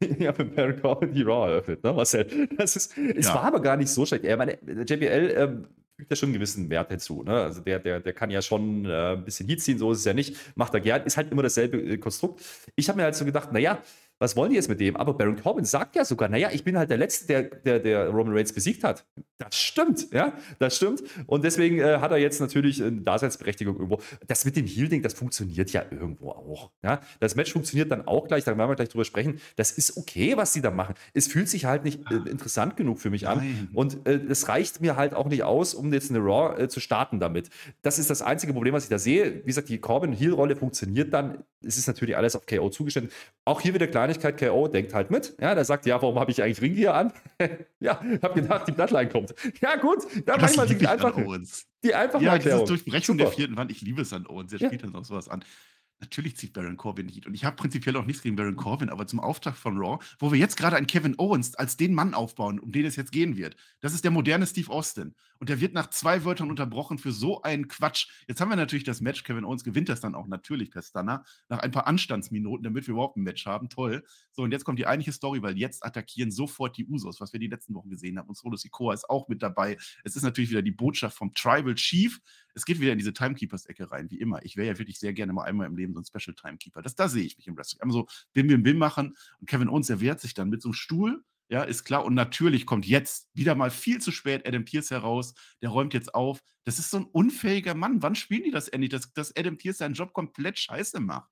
ja, 0.18 0.36
wenn 0.36 0.54
Baron 0.54 0.80
Corbin 0.80 1.12
die 1.12 1.22
Raw 1.22 1.50
eröffnet, 1.50 1.84
ne, 1.84 1.92
Marcel? 1.92 2.48
Das 2.56 2.74
ist, 2.74 2.96
es 2.96 3.26
ja. 3.26 3.34
war 3.34 3.44
aber 3.44 3.60
gar 3.60 3.76
nicht 3.76 3.90
so 3.90 4.04
schlecht. 4.04 4.24
Ich 4.24 4.36
meine, 4.36 4.58
JBL 4.62 5.34
ähm, 5.36 5.68
fügt 5.98 6.10
ja 6.10 6.16
schon 6.16 6.28
einen 6.28 6.34
gewissen 6.34 6.70
Wert 6.70 6.90
hinzu. 6.90 7.22
Ne? 7.22 7.32
Also 7.32 7.60
der, 7.60 7.78
der, 7.78 8.00
der 8.00 8.12
kann 8.12 8.30
ja 8.30 8.40
schon 8.40 8.84
äh, 8.84 9.12
ein 9.12 9.24
bisschen 9.24 9.48
Heat 9.48 9.60
ziehen, 9.60 9.78
so 9.78 9.92
ist 9.92 9.98
es 9.98 10.04
ja 10.04 10.14
nicht. 10.14 10.36
Macht 10.56 10.74
er 10.74 10.80
gern, 10.80 11.02
ist 11.04 11.16
halt 11.16 11.30
immer 11.30 11.42
dasselbe 11.42 11.78
äh, 11.78 11.98
Konstrukt. 11.98 12.42
Ich 12.76 12.88
habe 12.88 12.96
mir 12.96 13.04
halt 13.04 13.14
so 13.14 13.24
gedacht, 13.24 13.52
naja, 13.52 13.82
was 14.18 14.36
wollen 14.36 14.50
die 14.50 14.56
jetzt 14.56 14.68
mit 14.68 14.80
dem? 14.80 14.96
Aber 14.96 15.14
Baron 15.14 15.36
Corbin 15.36 15.64
sagt 15.64 15.94
ja 15.94 16.04
sogar, 16.04 16.28
naja, 16.28 16.50
ich 16.52 16.64
bin 16.64 16.76
halt 16.76 16.90
der 16.90 16.96
Letzte, 16.96 17.26
der, 17.26 17.42
der, 17.42 17.78
der 17.78 18.08
Roman 18.08 18.34
Reigns 18.34 18.52
besiegt 18.52 18.82
hat. 18.82 19.06
Das 19.38 19.56
stimmt, 19.56 20.12
ja, 20.12 20.32
das 20.58 20.76
stimmt. 20.76 21.02
Und 21.26 21.44
deswegen 21.44 21.78
äh, 21.78 21.98
hat 22.00 22.10
er 22.10 22.16
jetzt 22.16 22.40
natürlich 22.40 22.82
eine 22.82 23.00
Daseinsberechtigung 23.00 23.76
irgendwo. 23.76 24.00
Das 24.26 24.44
mit 24.44 24.56
dem 24.56 24.66
Heal-Ding, 24.66 25.02
das 25.02 25.14
funktioniert 25.14 25.70
ja 25.70 25.84
irgendwo 25.90 26.30
auch. 26.30 26.72
Ja? 26.82 27.00
Das 27.20 27.36
Match 27.36 27.52
funktioniert 27.52 27.92
dann 27.92 28.06
auch 28.08 28.26
gleich, 28.26 28.42
da 28.42 28.58
werden 28.58 28.68
wir 28.68 28.74
gleich 28.74 28.88
drüber 28.88 29.04
sprechen. 29.04 29.40
Das 29.54 29.70
ist 29.70 29.96
okay, 29.96 30.36
was 30.36 30.52
sie 30.52 30.62
da 30.62 30.72
machen. 30.72 30.96
Es 31.14 31.28
fühlt 31.28 31.48
sich 31.48 31.66
halt 31.66 31.84
nicht 31.84 32.00
äh, 32.10 32.28
interessant 32.28 32.76
genug 32.76 32.98
für 32.98 33.10
mich 33.10 33.28
an. 33.28 33.38
Nein. 33.38 33.68
Und 33.72 34.06
äh, 34.08 34.20
es 34.28 34.48
reicht 34.48 34.80
mir 34.80 34.96
halt 34.96 35.14
auch 35.14 35.28
nicht 35.28 35.44
aus, 35.44 35.74
um 35.74 35.92
jetzt 35.92 36.10
eine 36.10 36.18
Raw 36.18 36.60
äh, 36.60 36.68
zu 36.68 36.80
starten 36.80 37.20
damit. 37.20 37.50
Das 37.82 38.00
ist 38.00 38.10
das 38.10 38.22
einzige 38.22 38.52
Problem, 38.52 38.74
was 38.74 38.84
ich 38.84 38.90
da 38.90 38.98
sehe. 38.98 39.42
Wie 39.42 39.46
gesagt, 39.46 39.68
die 39.68 39.78
Corbin-Heal-Rolle 39.78 40.56
funktioniert 40.56 41.12
dann. 41.12 41.44
Es 41.64 41.76
ist 41.76 41.86
natürlich 41.86 42.16
alles 42.16 42.34
auf 42.34 42.46
KO 42.46 42.70
zugestellt. 42.70 43.12
Auch 43.44 43.60
hier 43.60 43.74
wieder 43.74 43.86
klein 43.86 44.07
Kleinigkeit, 44.14 44.50
KO 44.50 44.68
denkt 44.68 44.94
halt 44.94 45.10
mit. 45.10 45.34
Ja, 45.40 45.54
der 45.54 45.64
sagt, 45.64 45.86
ja, 45.86 46.00
warum 46.00 46.18
habe 46.18 46.30
ich 46.30 46.42
eigentlich 46.42 46.60
Ringgear 46.60 46.94
an? 46.94 47.12
ja, 47.80 48.00
habe 48.22 48.40
gedacht, 48.40 48.66
die 48.68 48.72
Bloodline 48.72 49.08
kommt. 49.08 49.34
Ja, 49.60 49.76
gut, 49.76 50.04
da 50.26 50.36
das 50.36 50.56
manchmal 50.56 50.78
die 50.78 50.86
einfach, 50.86 51.14
die 51.84 51.94
einfache 51.94 52.24
ja, 52.24 52.32
Erklärung. 52.34 52.66
Dieses 52.66 52.82
Durchbrechen 52.82 53.18
Super. 53.18 53.24
der 53.24 53.32
vierten 53.32 53.56
Wand, 53.56 53.70
ich 53.70 53.80
liebe 53.82 54.02
es 54.02 54.12
an 54.12 54.26
Owens, 54.26 54.50
der 54.50 54.60
ja. 54.60 54.68
spielt 54.68 54.84
dann 54.84 54.94
auch 54.94 55.04
sowas 55.04 55.28
an. 55.28 55.44
Natürlich 56.00 56.36
zieht 56.36 56.52
Baron 56.52 56.76
Corbin 56.76 57.08
Heat. 57.08 57.26
Und 57.26 57.34
ich 57.34 57.44
habe 57.44 57.56
prinzipiell 57.56 57.96
auch 57.96 58.04
nichts 58.04 58.22
gegen 58.22 58.36
Baron 58.36 58.56
Corbin, 58.56 58.88
aber 58.88 59.06
zum 59.06 59.18
Auftakt 59.18 59.58
von 59.58 59.78
Raw, 59.78 59.98
wo 60.18 60.30
wir 60.30 60.38
jetzt 60.38 60.56
gerade 60.56 60.76
einen 60.76 60.86
Kevin 60.86 61.18
Owens 61.18 61.54
als 61.56 61.76
den 61.76 61.92
Mann 61.94 62.14
aufbauen, 62.14 62.60
um 62.60 62.70
den 62.70 62.86
es 62.86 62.96
jetzt 62.96 63.10
gehen 63.10 63.36
wird. 63.36 63.56
Das 63.80 63.94
ist 63.94 64.04
der 64.04 64.10
moderne 64.10 64.46
Steve 64.46 64.70
Austin. 64.70 65.14
Und 65.38 65.48
der 65.48 65.60
wird 65.60 65.72
nach 65.72 65.90
zwei 65.90 66.24
Wörtern 66.24 66.50
unterbrochen 66.50 66.98
für 66.98 67.12
so 67.12 67.42
einen 67.42 67.68
Quatsch. 67.68 68.08
Jetzt 68.26 68.40
haben 68.40 68.48
wir 68.48 68.56
natürlich 68.56 68.84
das 68.84 69.00
Match. 69.00 69.22
Kevin 69.22 69.44
Owens 69.44 69.64
gewinnt 69.64 69.88
das 69.88 70.00
dann 70.00 70.14
auch 70.14 70.26
natürlich 70.26 70.70
per 70.70 70.82
Stunner. 70.82 71.24
Nach 71.48 71.60
ein 71.60 71.70
paar 71.70 71.86
Anstandsminuten, 71.86 72.64
damit 72.64 72.86
wir 72.86 72.92
überhaupt 72.92 73.16
ein 73.16 73.22
Match 73.22 73.46
haben. 73.46 73.68
Toll. 73.68 74.04
So, 74.32 74.42
und 74.42 74.52
jetzt 74.52 74.64
kommt 74.64 74.78
die 74.78 74.86
eigentliche 74.86 75.12
Story, 75.12 75.42
weil 75.42 75.56
jetzt 75.56 75.84
attackieren 75.84 76.30
sofort 76.30 76.76
die 76.76 76.86
Usos, 76.86 77.20
was 77.20 77.32
wir 77.32 77.40
die 77.40 77.46
letzten 77.46 77.74
Wochen 77.74 77.90
gesehen 77.90 78.18
haben. 78.18 78.28
Und 78.28 78.36
Solo 78.36 78.56
Sikoa 78.56 78.94
ist 78.94 79.08
auch 79.08 79.28
mit 79.28 79.42
dabei. 79.42 79.76
Es 80.04 80.16
ist 80.16 80.22
natürlich 80.22 80.50
wieder 80.50 80.62
die 80.62 80.72
Botschaft 80.72 81.16
vom 81.16 81.32
Tribal 81.34 81.74
Chief. 81.74 82.20
Es 82.58 82.64
geht 82.66 82.80
wieder 82.80 82.92
in 82.92 82.98
diese 82.98 83.12
Timekeepers-Ecke 83.12 83.90
rein, 83.90 84.10
wie 84.10 84.20
immer. 84.20 84.44
Ich 84.44 84.56
wäre 84.56 84.68
ja 84.68 84.78
wirklich 84.78 84.98
sehr 84.98 85.12
gerne 85.12 85.32
mal 85.32 85.44
einmal 85.44 85.66
im 85.66 85.76
Leben 85.76 85.94
so 85.94 86.00
ein 86.00 86.04
Special 86.04 86.34
Timekeeper. 86.34 86.82
Das, 86.82 86.94
da 86.94 87.08
sehe 87.08 87.24
ich 87.24 87.36
mich 87.36 87.46
im 87.46 87.56
Wrestling. 87.56 87.80
Einmal 87.80 87.94
so 87.94 88.06
Bim, 88.32 88.48
Bim, 88.48 88.62
Bim 88.62 88.78
machen. 88.78 89.16
Und 89.40 89.48
Kevin 89.48 89.68
Owens, 89.68 89.86
der 89.86 90.00
wehrt 90.00 90.20
sich 90.20 90.34
dann 90.34 90.50
mit 90.50 90.60
so 90.62 90.68
einem 90.68 90.74
Stuhl 90.74 91.24
ja, 91.50 91.62
ist 91.62 91.84
klar. 91.84 92.04
Und 92.04 92.14
natürlich 92.14 92.66
kommt 92.66 92.86
jetzt 92.86 93.28
wieder 93.34 93.54
mal 93.54 93.70
viel 93.70 94.00
zu 94.00 94.10
spät 94.10 94.46
Adam 94.46 94.64
Pierce 94.64 94.90
heraus. 94.90 95.34
Der 95.62 95.70
räumt 95.70 95.94
jetzt 95.94 96.14
auf. 96.14 96.40
Das 96.64 96.78
ist 96.78 96.90
so 96.90 96.98
ein 96.98 97.06
unfähiger 97.06 97.74
Mann. 97.74 98.02
Wann 98.02 98.14
spielen 98.14 98.44
die 98.44 98.50
das 98.50 98.68
endlich, 98.68 98.90
dass, 98.90 99.12
dass 99.14 99.34
Adam 99.34 99.56
Pierce 99.56 99.78
seinen 99.78 99.94
Job 99.94 100.12
komplett 100.12 100.58
scheiße 100.58 101.00
macht? 101.00 101.30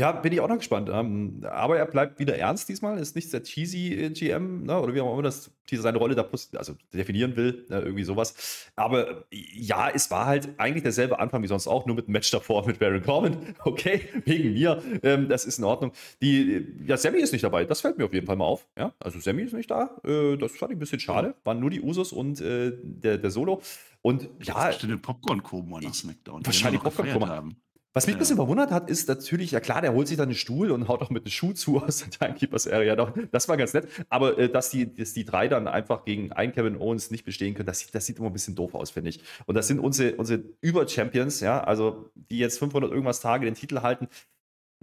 Ja, 0.00 0.12
bin 0.12 0.32
ich 0.32 0.40
auch 0.40 0.48
noch 0.48 0.56
gespannt. 0.56 0.88
Ähm, 0.90 1.42
aber 1.44 1.76
er 1.76 1.84
bleibt 1.84 2.18
wieder 2.18 2.34
ernst 2.38 2.70
diesmal, 2.70 2.98
ist 2.98 3.14
nicht 3.16 3.30
der 3.34 3.42
cheesy 3.42 3.92
äh, 3.92 4.08
GM, 4.08 4.62
ne? 4.62 4.80
oder 4.80 4.94
wie 4.94 5.00
auch 5.02 5.12
immer 5.12 5.22
das 5.22 5.50
seine 5.72 5.98
Rolle 5.98 6.14
da 6.14 6.26
also 6.56 6.74
definieren 6.92 7.36
will, 7.36 7.66
ne? 7.68 7.80
irgendwie 7.80 8.02
sowas. 8.02 8.70
Aber 8.76 9.26
ja, 9.30 9.90
es 9.90 10.10
war 10.10 10.24
halt 10.24 10.48
eigentlich 10.56 10.82
derselbe 10.82 11.20
Anfang 11.20 11.42
wie 11.42 11.46
sonst 11.48 11.68
auch, 11.68 11.84
nur 11.84 11.96
mit 11.96 12.06
einem 12.06 12.14
Match 12.14 12.30
davor 12.30 12.66
mit 12.66 12.78
Baron 12.78 13.02
Corbin. 13.02 13.36
Okay, 13.62 14.08
wegen 14.24 14.54
mir, 14.54 14.82
ähm, 15.02 15.28
das 15.28 15.44
ist 15.44 15.58
in 15.58 15.64
Ordnung. 15.64 15.92
Die, 16.22 16.66
ja, 16.86 16.96
Sammy 16.96 17.18
ist 17.18 17.32
nicht 17.32 17.44
dabei, 17.44 17.66
das 17.66 17.82
fällt 17.82 17.98
mir 17.98 18.06
auf 18.06 18.14
jeden 18.14 18.26
Fall 18.26 18.36
mal 18.36 18.46
auf. 18.46 18.66
Ja? 18.76 18.94
Also 18.98 19.20
Sammy 19.20 19.42
ist 19.42 19.52
nicht 19.52 19.70
da, 19.70 20.00
äh, 20.02 20.36
das 20.38 20.56
fand 20.56 20.72
ich 20.72 20.76
ein 20.76 20.80
bisschen 20.80 20.98
schade. 20.98 21.34
Waren 21.44 21.60
nur 21.60 21.70
die 21.70 21.82
Usos 21.82 22.12
und 22.12 22.40
äh, 22.40 22.72
der, 22.82 23.18
der 23.18 23.30
Solo. 23.30 23.60
Und 24.02 24.30
ja. 24.42 24.72
Popcorn-Koma 25.02 25.80
nach 25.82 25.94
SmackDown. 25.94 26.44
Wahrscheinlich 26.44 26.82
Popcorn-Koma. 26.82 27.44
Was 27.92 28.06
mich 28.06 28.14
ein 28.14 28.20
bisschen 28.20 28.36
verwundert 28.36 28.70
hat, 28.70 28.88
ist 28.88 29.08
natürlich, 29.08 29.50
ja 29.50 29.58
klar, 29.58 29.80
der 29.82 29.92
holt 29.92 30.06
sich 30.06 30.16
dann 30.16 30.28
einen 30.28 30.36
Stuhl 30.36 30.70
und 30.70 30.86
haut 30.86 31.02
auch 31.02 31.10
mit 31.10 31.24
einem 31.24 31.32
Schuh 31.32 31.52
zu 31.52 31.82
aus 31.82 31.98
der 31.98 32.10
Timekeepers 32.10 32.68
Area. 32.68 32.94
Doch, 32.94 33.12
das 33.32 33.48
war 33.48 33.56
ganz 33.56 33.74
nett. 33.74 33.88
Aber 34.08 34.38
äh, 34.38 34.48
dass, 34.48 34.70
die, 34.70 34.94
dass 34.94 35.12
die 35.12 35.24
drei 35.24 35.48
dann 35.48 35.66
einfach 35.66 36.04
gegen 36.04 36.30
einen 36.32 36.52
Kevin 36.52 36.76
Owens 36.76 37.10
nicht 37.10 37.24
bestehen 37.24 37.54
können, 37.54 37.66
das 37.66 37.80
sieht, 37.80 37.92
das 37.92 38.06
sieht 38.06 38.18
immer 38.18 38.28
ein 38.28 38.32
bisschen 38.32 38.54
doof 38.54 38.74
aus, 38.74 38.90
finde 38.90 39.10
ich. 39.10 39.20
Und 39.46 39.56
das 39.56 39.66
sind 39.66 39.80
unsere, 39.80 40.14
unsere 40.14 40.44
Über-Champions, 40.60 41.40
ja, 41.40 41.64
also 41.64 42.10
die 42.14 42.38
jetzt 42.38 42.60
500 42.60 42.92
irgendwas 42.92 43.20
Tage 43.20 43.44
den 43.44 43.54
Titel 43.54 43.80
halten. 43.80 44.06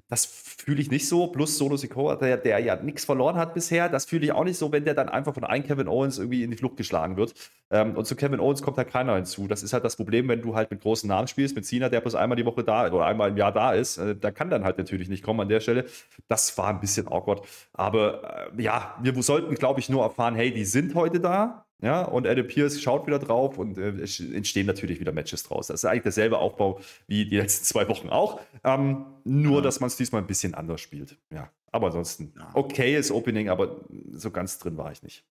Das 0.10 0.26
fühle 0.26 0.82
ich 0.82 0.90
nicht 0.90 1.08
so. 1.08 1.28
Plus 1.28 1.58
Solo 1.58 1.76
Sikoa, 1.76 2.16
der, 2.16 2.38
der 2.38 2.60
ja 2.60 2.78
nichts 2.78 3.04
verloren 3.04 3.36
hat 3.36 3.54
bisher, 3.54 3.90
das 3.90 4.06
fühle 4.06 4.26
ich 4.26 4.32
auch 4.32 4.46
nicht 4.46 4.58
so, 4.58 4.72
wenn 4.72 4.86
der 4.86 4.94
dann 4.94 5.10
einfach 5.10 5.34
von 5.34 5.44
einem 5.44 5.66
Kevin 5.66 5.88
Owens 5.88 6.18
irgendwie 6.18 6.44
in 6.44 6.52
die 6.52 6.58
Flucht 6.58 6.78
geschlagen 6.78 7.18
wird. 7.18 7.34
Ähm, 7.70 7.96
und 7.96 8.06
zu 8.06 8.16
Kevin 8.16 8.40
Owens 8.40 8.62
kommt 8.62 8.78
halt 8.78 8.90
keiner 8.90 9.16
hinzu. 9.16 9.48
Das 9.48 9.64
ist 9.64 9.74
halt 9.74 9.84
das 9.84 9.98
Problem, 9.98 10.28
wenn 10.30 10.42
du 10.42 10.56
halt 10.56 10.72
mit 10.72 10.82
großen 10.82 11.08
Namen 11.08 11.28
spielst, 11.28 11.56
mit 11.56 11.66
Cena, 11.66 11.90
der 11.90 12.02
bloß 12.02 12.16
einmal 12.16 12.38
die 12.38 12.46
Woche 12.46 12.64
da 12.64 12.88
oder 12.88 13.06
einmal 13.06 13.30
im 13.30 13.38
Jahr 13.38 13.52
da 13.52 13.74
ist. 13.74 13.98
Äh, 13.98 14.16
da 14.16 14.32
kann 14.32 14.50
dann 14.50 14.64
halt 14.64 14.78
natürlich 14.78 15.10
nicht 15.10 15.24
kommen 15.24 15.42
an 15.42 15.50
der 15.50 15.60
Stelle. 15.60 15.86
Das 16.30 16.58
war 16.58 16.70
ein 16.70 16.80
bisschen 16.80 17.08
awkward. 17.08 17.46
Aber 17.74 18.50
äh, 18.58 18.62
ja, 18.62 18.96
wir 19.02 19.22
sollten, 19.22 19.56
glaube 19.56 19.82
ich, 19.82 19.90
nur 19.90 20.04
erfahren, 20.04 20.36
hey, 20.36 20.54
die 20.54 20.66
sind 20.66 20.96
heute 20.96 21.20
da 21.20 21.67
Ja, 21.82 22.04
und 22.04 22.26
Adam 22.26 22.48
Pierce 22.48 22.82
schaut 22.82 23.06
wieder 23.06 23.20
drauf 23.20 23.60
und 23.60 23.78
äh, 23.78 23.90
es 24.02 24.20
entstehen 24.20 24.66
natürlich 24.66 25.00
wieder 25.00 25.12
Matches 25.12 25.44
draus. 25.44 25.68
Das 25.68 25.84
ist 25.84 25.86
eigentlich 25.86 26.04
derselbe 26.04 26.40
Aufbau 26.40 26.80
wie 27.06 27.26
die 27.26 27.38
letzten 27.38 27.66
zwei 27.66 27.88
Wochen 27.88 28.10
auch. 28.10 28.40
Ähm, 28.64 29.06
nur, 29.24 29.58
ja. 29.58 29.62
dass 29.62 29.80
man 29.80 29.88
es 29.88 29.96
diesmal 29.96 30.22
ein 30.22 30.28
bisschen 30.28 30.56
anders 30.56 30.82
spielt. 30.82 31.18
Ja, 31.32 31.52
aber 31.72 31.88
ansonsten 31.88 32.34
okayes 32.56 33.12
Opening, 33.12 33.50
aber 33.50 33.82
so 34.12 34.32
ganz 34.32 34.58
drin 34.58 34.78
war 34.78 34.92
ich 34.92 35.04
nicht. 35.04 35.24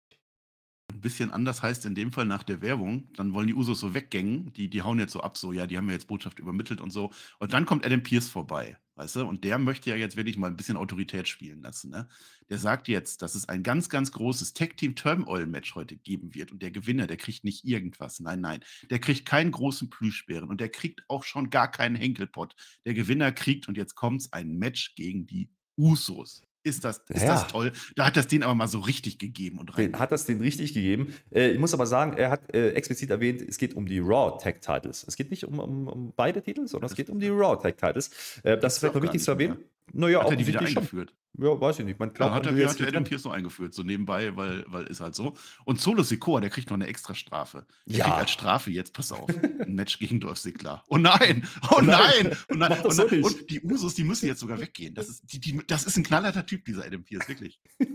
Ein 0.92 1.00
bisschen 1.00 1.30
anders 1.30 1.62
heißt 1.62 1.86
in 1.86 1.94
dem 1.94 2.12
Fall 2.12 2.26
nach 2.26 2.42
der 2.42 2.60
Werbung, 2.60 3.08
dann 3.14 3.32
wollen 3.32 3.46
die 3.46 3.54
Usos 3.54 3.80
so 3.80 3.94
weggängen, 3.94 4.52
die, 4.52 4.68
die 4.68 4.82
hauen 4.82 4.98
jetzt 4.98 5.12
so 5.12 5.20
ab, 5.22 5.38
so, 5.38 5.52
ja, 5.52 5.66
die 5.66 5.78
haben 5.78 5.86
mir 5.86 5.92
jetzt 5.92 6.08
Botschaft 6.08 6.38
übermittelt 6.38 6.80
und 6.80 6.90
so. 6.90 7.10
Und 7.38 7.54
dann 7.54 7.64
kommt 7.64 7.86
Adam 7.86 8.02
Pierce 8.02 8.28
vorbei, 8.28 8.76
weißt 8.96 9.16
du? 9.16 9.26
Und 9.26 9.44
der 9.44 9.58
möchte 9.58 9.88
ja 9.88 9.96
jetzt 9.96 10.16
wirklich 10.16 10.36
mal 10.36 10.48
ein 10.48 10.56
bisschen 10.58 10.76
Autorität 10.76 11.26
spielen 11.26 11.62
lassen, 11.62 11.90
ne? 11.90 12.06
Der 12.50 12.58
sagt 12.58 12.88
jetzt, 12.88 13.22
dass 13.22 13.34
es 13.34 13.48
ein 13.48 13.62
ganz, 13.62 13.88
ganz 13.88 14.12
großes 14.12 14.52
Tag-Team-Turmoil-Match 14.52 15.74
heute 15.74 15.96
geben 15.96 16.34
wird 16.34 16.52
und 16.52 16.60
der 16.60 16.70
Gewinner, 16.70 17.06
der 17.06 17.16
kriegt 17.16 17.44
nicht 17.44 17.64
irgendwas. 17.64 18.20
Nein, 18.20 18.42
nein. 18.42 18.60
Der 18.90 18.98
kriegt 18.98 19.24
keinen 19.24 19.52
großen 19.52 19.88
Plüschbären 19.88 20.50
und 20.50 20.60
der 20.60 20.68
kriegt 20.68 21.02
auch 21.08 21.24
schon 21.24 21.48
gar 21.48 21.70
keinen 21.70 21.96
Henkelpott. 21.96 22.54
Der 22.84 22.92
Gewinner 22.92 23.32
kriegt, 23.32 23.68
und 23.68 23.78
jetzt 23.78 23.94
kommt's, 23.94 24.32
ein 24.34 24.58
Match 24.58 24.94
gegen 24.96 25.26
die 25.26 25.48
Usos 25.78 26.42
ist 26.64 26.84
das, 26.84 27.02
ist 27.08 27.22
ja. 27.22 27.34
das 27.34 27.46
toll. 27.48 27.72
Da 27.94 28.06
hat 28.06 28.16
das 28.16 28.26
den 28.26 28.42
aber 28.42 28.54
mal 28.54 28.68
so 28.68 28.80
richtig 28.80 29.18
gegeben 29.18 29.58
und 29.58 29.76
rein. 29.78 29.98
Hat 29.98 30.12
das 30.12 30.24
den 30.24 30.40
richtig 30.40 30.74
gegeben. 30.74 31.14
Äh, 31.32 31.50
ich 31.50 31.58
muss 31.58 31.74
aber 31.74 31.86
sagen, 31.86 32.16
er 32.16 32.30
hat 32.30 32.52
äh, 32.54 32.70
explizit 32.70 33.10
erwähnt, 33.10 33.42
es 33.42 33.58
geht 33.58 33.74
um 33.74 33.86
die 33.86 33.98
Raw 33.98 34.38
Tag 34.42 34.60
Titles. 34.62 35.04
Es 35.06 35.16
geht 35.16 35.30
nicht 35.30 35.44
um, 35.44 35.58
um, 35.58 35.88
um 35.88 36.12
beide 36.16 36.42
Titel, 36.42 36.66
sondern 36.66 36.90
es 36.90 36.96
geht 36.96 37.10
um 37.10 37.20
die 37.20 37.28
Raw 37.28 37.56
Tag 37.62 37.76
Titles. 37.76 38.08
Äh, 38.42 38.52
das, 38.52 38.60
das 38.60 38.72
ist 38.72 38.78
vielleicht 38.80 38.94
noch 38.94 39.02
wichtig 39.02 39.22
zu 39.22 39.30
erwähnen. 39.30 39.58
Mehr. 39.58 39.73
Naja, 39.92 40.22
hat 40.22 40.30
er 40.30 40.36
die 40.36 40.46
wieder 40.46 40.60
eingeführt? 40.60 41.14
Ja, 41.36 41.60
weiß 41.60 41.80
ich 41.80 41.84
nicht. 41.84 41.98
Man 41.98 42.12
glaubt, 42.12 42.30
ja, 42.30 42.36
hat 42.36 42.46
er, 42.46 42.68
hat 42.68 42.80
er 42.80 42.88
Adam 42.88 43.02
Pierce 43.02 43.24
noch 43.24 43.32
eingeführt, 43.32 43.74
so 43.74 43.82
nebenbei, 43.82 44.36
weil, 44.36 44.64
weil 44.68 44.84
ist 44.84 45.00
halt 45.00 45.16
so. 45.16 45.34
Und 45.64 45.80
Solo 45.80 46.04
Sikoa, 46.04 46.40
der 46.40 46.50
kriegt 46.50 46.70
noch 46.70 46.76
eine 46.76 46.86
extra 46.86 47.14
Strafe. 47.14 47.66
Der 47.86 47.98
ja. 47.98 48.04
kriegt 48.04 48.16
als 48.18 48.30
Strafe 48.30 48.70
jetzt, 48.70 48.94
pass 48.94 49.10
auf, 49.10 49.28
ein 49.28 49.74
Match 49.74 49.98
gegen 49.98 50.20
Dolph 50.20 50.40
Ziggler. 50.40 50.84
Oh 50.88 50.96
nein, 50.96 51.46
oh 51.72 51.80
nein. 51.80 52.36
Und, 52.48 52.58
nein. 52.58 52.80
Und, 52.80 52.92
so 52.92 53.04
und, 53.04 53.50
die 53.50 53.60
Usos, 53.62 53.94
die 53.94 54.04
müssen 54.04 54.26
jetzt 54.26 54.40
sogar 54.40 54.60
weggehen. 54.60 54.94
Das 54.94 55.08
ist, 55.08 55.24
die, 55.32 55.40
die, 55.40 55.60
das 55.66 55.84
ist 55.84 55.96
ein 55.96 56.04
knallharter 56.04 56.46
Typ, 56.46 56.64
dieser 56.64 56.84
Adam 56.84 57.02
Pierce, 57.02 57.28
wirklich. 57.28 57.60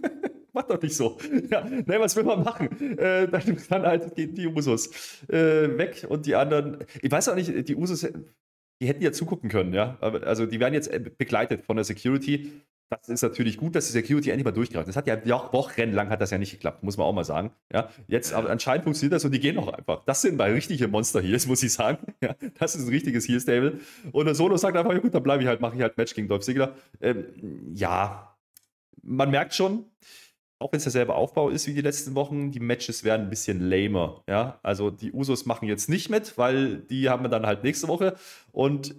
Mach 0.52 0.64
doch 0.64 0.82
nicht 0.82 0.96
so. 0.96 1.18
Ja, 1.50 1.64
ne, 1.64 2.00
was 2.00 2.16
will 2.16 2.24
man 2.24 2.44
machen? 2.44 2.98
Äh, 2.98 3.28
dann 3.70 3.84
halt 3.84 4.16
gehen 4.16 4.34
die 4.34 4.48
Usos 4.48 5.24
äh, 5.30 5.78
weg 5.78 6.06
und 6.10 6.26
die 6.26 6.36
anderen. 6.36 6.80
Ich 7.02 7.12
weiß 7.12 7.30
auch 7.30 7.36
nicht, 7.36 7.70
die 7.70 7.76
Usos 7.76 8.06
die 8.82 8.88
hätten 8.88 9.04
ja 9.04 9.12
zugucken 9.12 9.50
können, 9.50 9.74
ja. 9.74 9.98
Also 10.00 10.46
die 10.46 10.60
werden 10.60 10.74
jetzt 10.74 10.88
äh, 10.88 11.00
begleitet 11.00 11.66
von 11.66 11.76
der 11.76 11.84
Security. 11.84 12.52
Das 12.90 13.08
ist 13.08 13.22
natürlich 13.22 13.58
gut, 13.58 13.76
dass 13.76 13.86
die 13.86 13.92
Security 13.92 14.32
endlich 14.32 14.46
mal 14.46 14.52
durchgreift. 14.52 14.88
Das 14.88 14.96
hat 14.96 15.06
ja 15.06 15.20
wochenlang 15.52 16.10
hat 16.10 16.22
das 16.22 16.32
ja 16.32 16.40
nicht 16.40 16.52
geklappt, 16.52 16.82
muss 16.82 16.98
man 16.98 17.06
auch 17.06 17.14
mal 17.14 17.24
sagen. 17.24 17.52
Ja, 17.72 17.90
jetzt 18.08 18.34
aber 18.34 18.50
anscheinend 18.50 18.84
funktioniert 18.84 19.14
das 19.14 19.26
und 19.26 19.32
die 19.32 19.40
gehen 19.40 19.60
auch 19.60 19.72
einfach. 19.72 20.04
Das 20.06 20.24
sind 20.24 20.38
mal 20.38 20.52
richtige 20.52 20.88
Monster 20.88 21.22
hier, 21.22 21.38
muss 21.48 21.62
ich 21.62 21.74
sagen. 21.74 22.00
Ja, 22.22 22.36
das 22.58 22.76
ist 22.76 22.84
ein 22.84 22.90
richtiges 22.90 23.28
Heel 23.28 23.40
Stable. 23.40 23.80
Und 24.12 24.26
der 24.26 24.34
Solo 24.34 24.58
sagt 24.58 24.76
einfach, 24.76 24.94
ja 24.94 25.00
gut, 25.00 25.14
dann 25.14 25.24
bleibe 25.24 25.44
ich 25.44 25.48
halt, 25.48 25.62
mache 25.62 25.76
ich 25.76 25.82
halt 25.82 25.98
Match 25.98 26.16
gegen 26.16 26.28
Dolph 26.28 26.44
Ziggler. 26.44 26.76
Ähm, 27.00 27.26
ja, 27.76 28.36
man 29.04 29.30
merkt 29.30 29.54
schon, 29.54 29.86
auch 30.60 30.74
wenn 30.74 30.78
es 30.78 30.84
derselbe 30.84 31.16
Aufbau 31.16 31.50
ist 31.50 31.68
wie 31.68 31.74
die 31.74 31.82
letzten 31.82 32.16
Wochen, 32.16 32.52
die 32.52 32.60
Matches 32.60 33.06
werden 33.06 33.24
ein 33.24 33.30
bisschen 33.30 33.62
lamer. 33.62 34.24
Ja? 34.28 34.60
Also 34.62 34.92
die 34.92 35.14
Usos 35.14 35.46
machen 35.46 35.68
jetzt 35.68 35.88
nicht 35.88 36.10
mit, 36.10 36.38
weil 36.38 36.80
die 36.80 37.10
haben 37.10 37.24
wir 37.24 37.30
dann 37.30 37.46
halt 37.46 37.64
nächste 37.64 37.88
Woche. 37.88 38.18
Und 38.52 38.96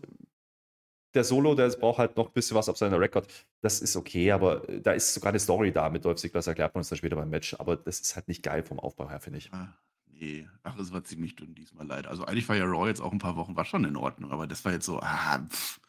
der 1.12 1.25
Solo, 1.25 1.55
der 1.55 1.69
braucht 1.71 1.99
halt 1.99 2.17
noch 2.17 2.29
ein 2.29 2.33
bisschen 2.33 2.57
was 2.57 2.69
auf 2.69 2.79
seiner 2.79 2.99
Rekord. 2.99 3.26
Das 3.61 3.81
ist 3.81 3.95
okay, 3.97 4.31
aber 4.33 4.61
da 4.83 4.93
ist 4.93 5.12
sogar 5.12 5.31
eine 5.31 5.40
Story 5.40 5.71
da 5.71 5.90
mit 5.90 6.05
Dolph 6.05 6.19
Ziggler, 6.19 6.38
das 6.38 6.47
erklärt 6.47 6.75
man 6.75 6.81
uns 6.81 6.88
dann 6.88 6.99
später 6.99 7.17
beim 7.17 7.29
Match. 7.29 7.55
Aber 7.59 7.76
das 7.76 8.00
ist 8.00 8.17
halt 8.17 8.29
nicht 8.29 8.43
geil 8.43 8.62
vom 8.62 8.81
Aufbau 8.81 9.11
her, 9.11 9.21
finde 9.21 9.38
ich. 9.38 9.52
Ah, 9.52 9.76
nee, 10.07 10.47
ach, 10.62 10.79
es 10.79 10.93
war 10.93 11.05
ziemlich 11.05 11.37
dünn 11.37 11.55
diesmal 11.55 11.87
leider. 11.87 12.09
Also 12.09 12.25
eigentlich 12.25 12.49
war 12.49 12.57
ja 12.57 12.64
Raw 12.64 12.88
jetzt 12.88 13.02
auch 13.02 13.12
ein 13.12 13.19
paar 13.19 13.37
Wochen, 13.37 13.57
war 13.57 13.64
schon 13.67 13.85
in 13.85 13.97
Ordnung, 13.97 14.31
aber 14.31 14.47
das 14.47 14.64
war 14.64 14.73
jetzt 14.73 14.87
so, 14.87 15.00
ah, 15.00 15.40
pff 15.50 15.80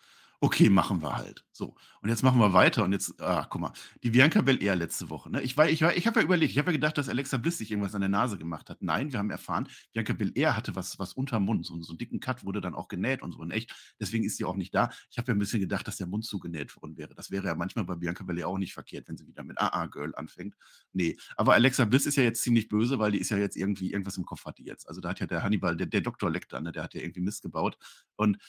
okay, 0.42 0.70
machen 0.70 1.02
wir 1.04 1.16
halt. 1.16 1.46
So. 1.52 1.76
Und 2.02 2.10
jetzt 2.10 2.24
machen 2.24 2.40
wir 2.40 2.52
weiter. 2.52 2.84
Und 2.84 2.94
jetzt, 2.94 3.22
ah, 3.22 3.46
guck 3.48 3.62
mal, 3.62 3.74
die 4.02 4.10
Bianca 4.10 4.42
Belair 4.42 4.76
letzte 4.76 5.12
Woche. 5.12 5.30
Ne? 5.30 5.44
Ich, 5.44 5.56
war, 5.56 5.70
ich, 5.70 5.84
war, 5.84 5.96
ich 5.96 6.08
habe 6.08 6.20
ja 6.20 6.26
überlegt, 6.26 6.52
ich 6.52 6.58
habe 6.58 6.72
ja 6.72 6.78
gedacht, 6.78 6.98
dass 6.98 7.10
Alexa 7.10 7.38
Bliss 7.38 7.60
sich 7.60 7.70
irgendwas 7.70 7.94
an 7.94 8.02
der 8.02 8.10
Nase 8.10 8.40
gemacht 8.40 8.72
hat. 8.72 8.82
Nein, 8.82 9.12
wir 9.12 9.20
haben 9.20 9.30
erfahren, 9.30 9.70
Bianca 9.94 10.14
Belair 10.14 10.58
hatte 10.58 10.76
was, 10.76 10.98
was 10.98 11.14
unterm 11.14 11.46
Mund. 11.46 11.64
So, 11.68 11.80
so 11.84 11.92
einen 11.92 12.00
dicken 12.00 12.20
Cut 12.20 12.44
wurde 12.44 12.60
dann 12.60 12.74
auch 12.74 12.88
genäht 12.88 13.22
und 13.22 13.34
so. 13.34 13.40
Und 13.40 13.52
echt, 13.52 13.76
deswegen 14.00 14.24
ist 14.24 14.38
sie 14.38 14.46
auch 14.46 14.56
nicht 14.56 14.74
da. 14.74 14.90
Ich 15.12 15.20
habe 15.20 15.28
ja 15.28 15.36
ein 15.36 15.40
bisschen 15.40 15.60
gedacht, 15.60 15.88
dass 15.88 15.98
der 15.98 16.08
Mund 16.08 16.26
zugenäht 16.26 16.76
worden 16.76 16.98
wäre. 16.98 17.14
Das 17.14 17.30
wäre 17.30 17.46
ja 17.46 17.54
manchmal 17.54 17.86
bei 17.86 17.96
Bianca 17.96 18.24
Belair 18.24 18.48
auch 18.48 18.58
nicht 18.58 18.74
verkehrt, 18.74 19.08
wenn 19.08 19.18
sie 19.18 19.28
wieder 19.28 19.44
mit 19.44 19.62
AA 19.62 19.86
Girl 19.86 20.16
anfängt. 20.16 20.56
Nee, 20.92 21.18
aber 21.36 21.54
Alexa 21.54 21.86
Bliss 21.86 22.08
ist 22.08 22.16
ja 22.16 22.24
jetzt 22.24 22.42
ziemlich 22.42 22.68
böse, 22.68 22.98
weil 22.98 23.12
die 23.12 23.20
ist 23.20 23.30
ja 23.30 23.38
jetzt 23.38 23.56
irgendwie, 23.56 23.92
irgendwas 23.92 24.18
im 24.18 24.26
Kopf 24.26 24.46
hat 24.46 24.58
die 24.58 24.66
jetzt. 24.66 24.90
Also 24.90 25.02
da 25.02 25.10
hat 25.10 25.20
ja 25.20 25.28
der 25.28 25.44
Hannibal, 25.44 25.78
der, 25.78 25.86
der 25.86 26.02
Dr. 26.02 26.32
Lecter, 26.32 26.60
ne, 26.62 26.72
der 26.72 26.82
hat 26.82 26.96
ja 26.96 27.02
irgendwie 27.02 27.22
Mist 27.22 27.44
gebaut. 27.44 27.78
Und 28.16 28.40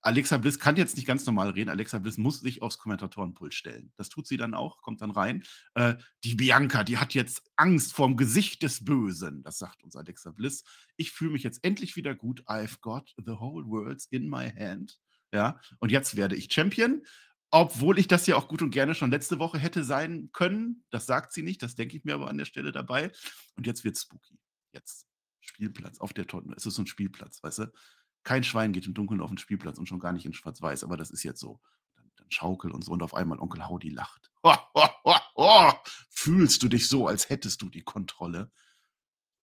Alexa 0.00 0.36
Bliss 0.38 0.58
kann 0.58 0.76
jetzt 0.76 0.96
nicht 0.96 1.06
ganz 1.06 1.26
normal 1.26 1.50
reden. 1.50 1.70
Alexa 1.70 1.98
Bliss 1.98 2.18
muss 2.18 2.40
sich 2.40 2.62
aufs 2.62 2.78
Kommentatorenpult 2.78 3.54
stellen. 3.54 3.92
Das 3.96 4.08
tut 4.08 4.26
sie 4.26 4.36
dann 4.36 4.54
auch, 4.54 4.80
kommt 4.80 5.02
dann 5.02 5.10
rein. 5.10 5.44
Äh, 5.74 5.96
die 6.24 6.34
Bianca, 6.34 6.84
die 6.84 6.98
hat 6.98 7.14
jetzt 7.14 7.42
Angst 7.56 7.92
vorm 7.92 8.16
Gesicht 8.16 8.62
des 8.62 8.84
Bösen. 8.84 9.42
Das 9.42 9.58
sagt 9.58 9.82
uns 9.82 9.96
Alexa 9.96 10.30
Bliss. 10.30 10.64
Ich 10.96 11.12
fühle 11.12 11.32
mich 11.32 11.42
jetzt 11.42 11.64
endlich 11.64 11.96
wieder 11.96 12.14
gut. 12.14 12.42
I've 12.46 12.80
got 12.80 13.12
the 13.16 13.32
whole 13.32 13.66
world 13.66 14.04
in 14.10 14.28
my 14.28 14.50
hand. 14.50 14.98
Ja, 15.32 15.60
und 15.80 15.90
jetzt 15.90 16.16
werde 16.16 16.36
ich 16.36 16.52
Champion. 16.52 17.02
Obwohl 17.50 17.98
ich 17.98 18.08
das 18.08 18.26
ja 18.26 18.36
auch 18.36 18.46
gut 18.46 18.60
und 18.60 18.70
gerne 18.70 18.94
schon 18.94 19.10
letzte 19.10 19.38
Woche 19.38 19.58
hätte 19.58 19.82
sein 19.82 20.30
können. 20.32 20.84
Das 20.90 21.06
sagt 21.06 21.32
sie 21.32 21.42
nicht. 21.42 21.62
Das 21.62 21.74
denke 21.74 21.96
ich 21.96 22.04
mir 22.04 22.14
aber 22.14 22.28
an 22.28 22.38
der 22.38 22.44
Stelle 22.44 22.72
dabei. 22.72 23.10
Und 23.56 23.66
jetzt 23.66 23.84
wird 23.84 23.98
spooky. 23.98 24.38
Jetzt. 24.72 25.06
Spielplatz 25.40 25.98
auf 25.98 26.12
der 26.12 26.26
Tonne. 26.26 26.54
Es 26.56 26.66
ist 26.66 26.74
so 26.74 26.82
ein 26.82 26.86
Spielplatz, 26.86 27.42
weißt 27.42 27.60
du? 27.60 27.72
Kein 28.28 28.44
Schwein 28.44 28.74
geht 28.74 28.84
im 28.84 28.92
Dunkeln 28.92 29.22
auf 29.22 29.30
den 29.30 29.38
Spielplatz 29.38 29.78
und 29.78 29.88
schon 29.88 30.00
gar 30.00 30.12
nicht 30.12 30.26
in 30.26 30.34
Schwarz-Weiß, 30.34 30.84
aber 30.84 30.98
das 30.98 31.08
ist 31.08 31.22
jetzt 31.22 31.40
so. 31.40 31.62
Dann, 31.96 32.12
dann 32.18 32.30
schaukel 32.30 32.70
und 32.72 32.84
so 32.84 32.92
und 32.92 33.02
auf 33.02 33.14
einmal 33.14 33.38
Onkel 33.38 33.66
Howdy 33.66 33.88
lacht. 33.88 34.30
Fühlst 36.10 36.62
du 36.62 36.68
dich 36.68 36.88
so, 36.88 37.06
als 37.06 37.30
hättest 37.30 37.62
du 37.62 37.70
die 37.70 37.80
Kontrolle? 37.80 38.50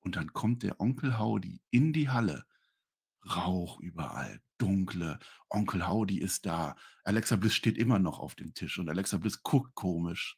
Und 0.02 0.18
dann 0.18 0.34
kommt 0.34 0.62
der 0.62 0.80
Onkel 0.80 1.18
Howdy 1.18 1.64
in 1.72 1.94
die 1.94 2.10
Halle. 2.10 2.46
Rauch 3.26 3.80
überall, 3.80 4.40
dunkle. 4.60 5.18
Onkel 5.50 5.88
Howdy 5.88 6.20
ist 6.20 6.46
da. 6.46 6.76
Alexa 7.04 7.38
Bliss 7.38 7.56
steht 7.56 7.80
immer 7.80 7.98
noch 7.98 8.20
auf 8.20 8.36
dem 8.36 8.54
Tisch 8.54 8.78
und 8.78 8.88
Alexa 8.88 9.18
Bliss 9.18 9.42
guckt 9.42 9.74
komisch. 9.74 10.38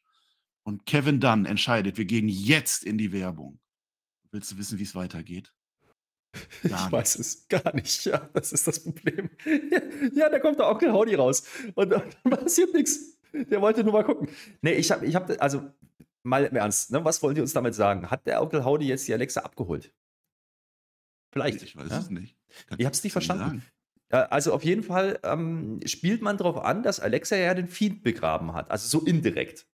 Und 0.62 0.86
Kevin 0.86 1.20
Dunn 1.20 1.44
entscheidet, 1.44 1.98
wir 1.98 2.06
gehen 2.06 2.30
jetzt 2.30 2.82
in 2.82 2.96
die 2.96 3.12
Werbung. 3.12 3.60
Willst 4.30 4.52
du 4.52 4.56
wissen, 4.56 4.78
wie 4.78 4.84
es 4.84 4.94
weitergeht? 4.94 5.52
Ich 6.62 6.70
weiß 6.70 7.18
es 7.18 7.48
gar 7.48 7.74
nicht. 7.74 8.04
Ja, 8.04 8.28
das 8.32 8.52
ist 8.52 8.66
das 8.66 8.82
Problem. 8.82 9.30
Ja, 10.14 10.28
da 10.28 10.38
kommt 10.38 10.58
der 10.58 10.68
Onkel 10.68 10.92
Howdy 10.92 11.14
raus. 11.14 11.42
Und 11.74 11.90
dann 11.90 12.02
passiert 12.30 12.74
nichts. 12.74 13.18
Der 13.32 13.60
wollte 13.60 13.84
nur 13.84 13.92
mal 13.92 14.04
gucken. 14.04 14.28
Nee, 14.62 14.72
ich 14.72 14.90
habe, 14.90 15.06
ich 15.06 15.14
hab, 15.14 15.30
also 15.42 15.70
mal 16.22 16.44
im 16.44 16.56
Ernst, 16.56 16.90
ne, 16.90 17.04
was 17.04 17.22
wollen 17.22 17.34
die 17.34 17.40
uns 17.40 17.52
damit 17.52 17.74
sagen? 17.74 18.10
Hat 18.10 18.26
der 18.26 18.42
Onkel 18.42 18.64
Howdy 18.64 18.86
jetzt 18.86 19.06
die 19.08 19.12
Alexa 19.12 19.40
abgeholt? 19.40 19.92
Vielleicht. 21.32 21.62
Ich 21.62 21.76
weiß 21.76 21.90
ja? 21.90 21.98
es 21.98 22.10
nicht. 22.10 22.36
Kann 22.66 22.78
ich 22.78 22.86
habe 22.86 22.94
es 22.94 23.04
nicht 23.04 23.12
verstanden. 23.12 23.62
Also 24.10 24.54
auf 24.54 24.64
jeden 24.64 24.82
Fall 24.82 25.18
ähm, 25.22 25.80
spielt 25.84 26.22
man 26.22 26.38
darauf 26.38 26.56
an, 26.64 26.82
dass 26.82 26.98
Alexa 26.98 27.36
ja 27.36 27.52
den 27.52 27.68
Fiend 27.68 28.02
begraben 28.02 28.54
hat. 28.54 28.70
Also 28.70 28.88
so 28.88 29.04
indirekt. 29.04 29.66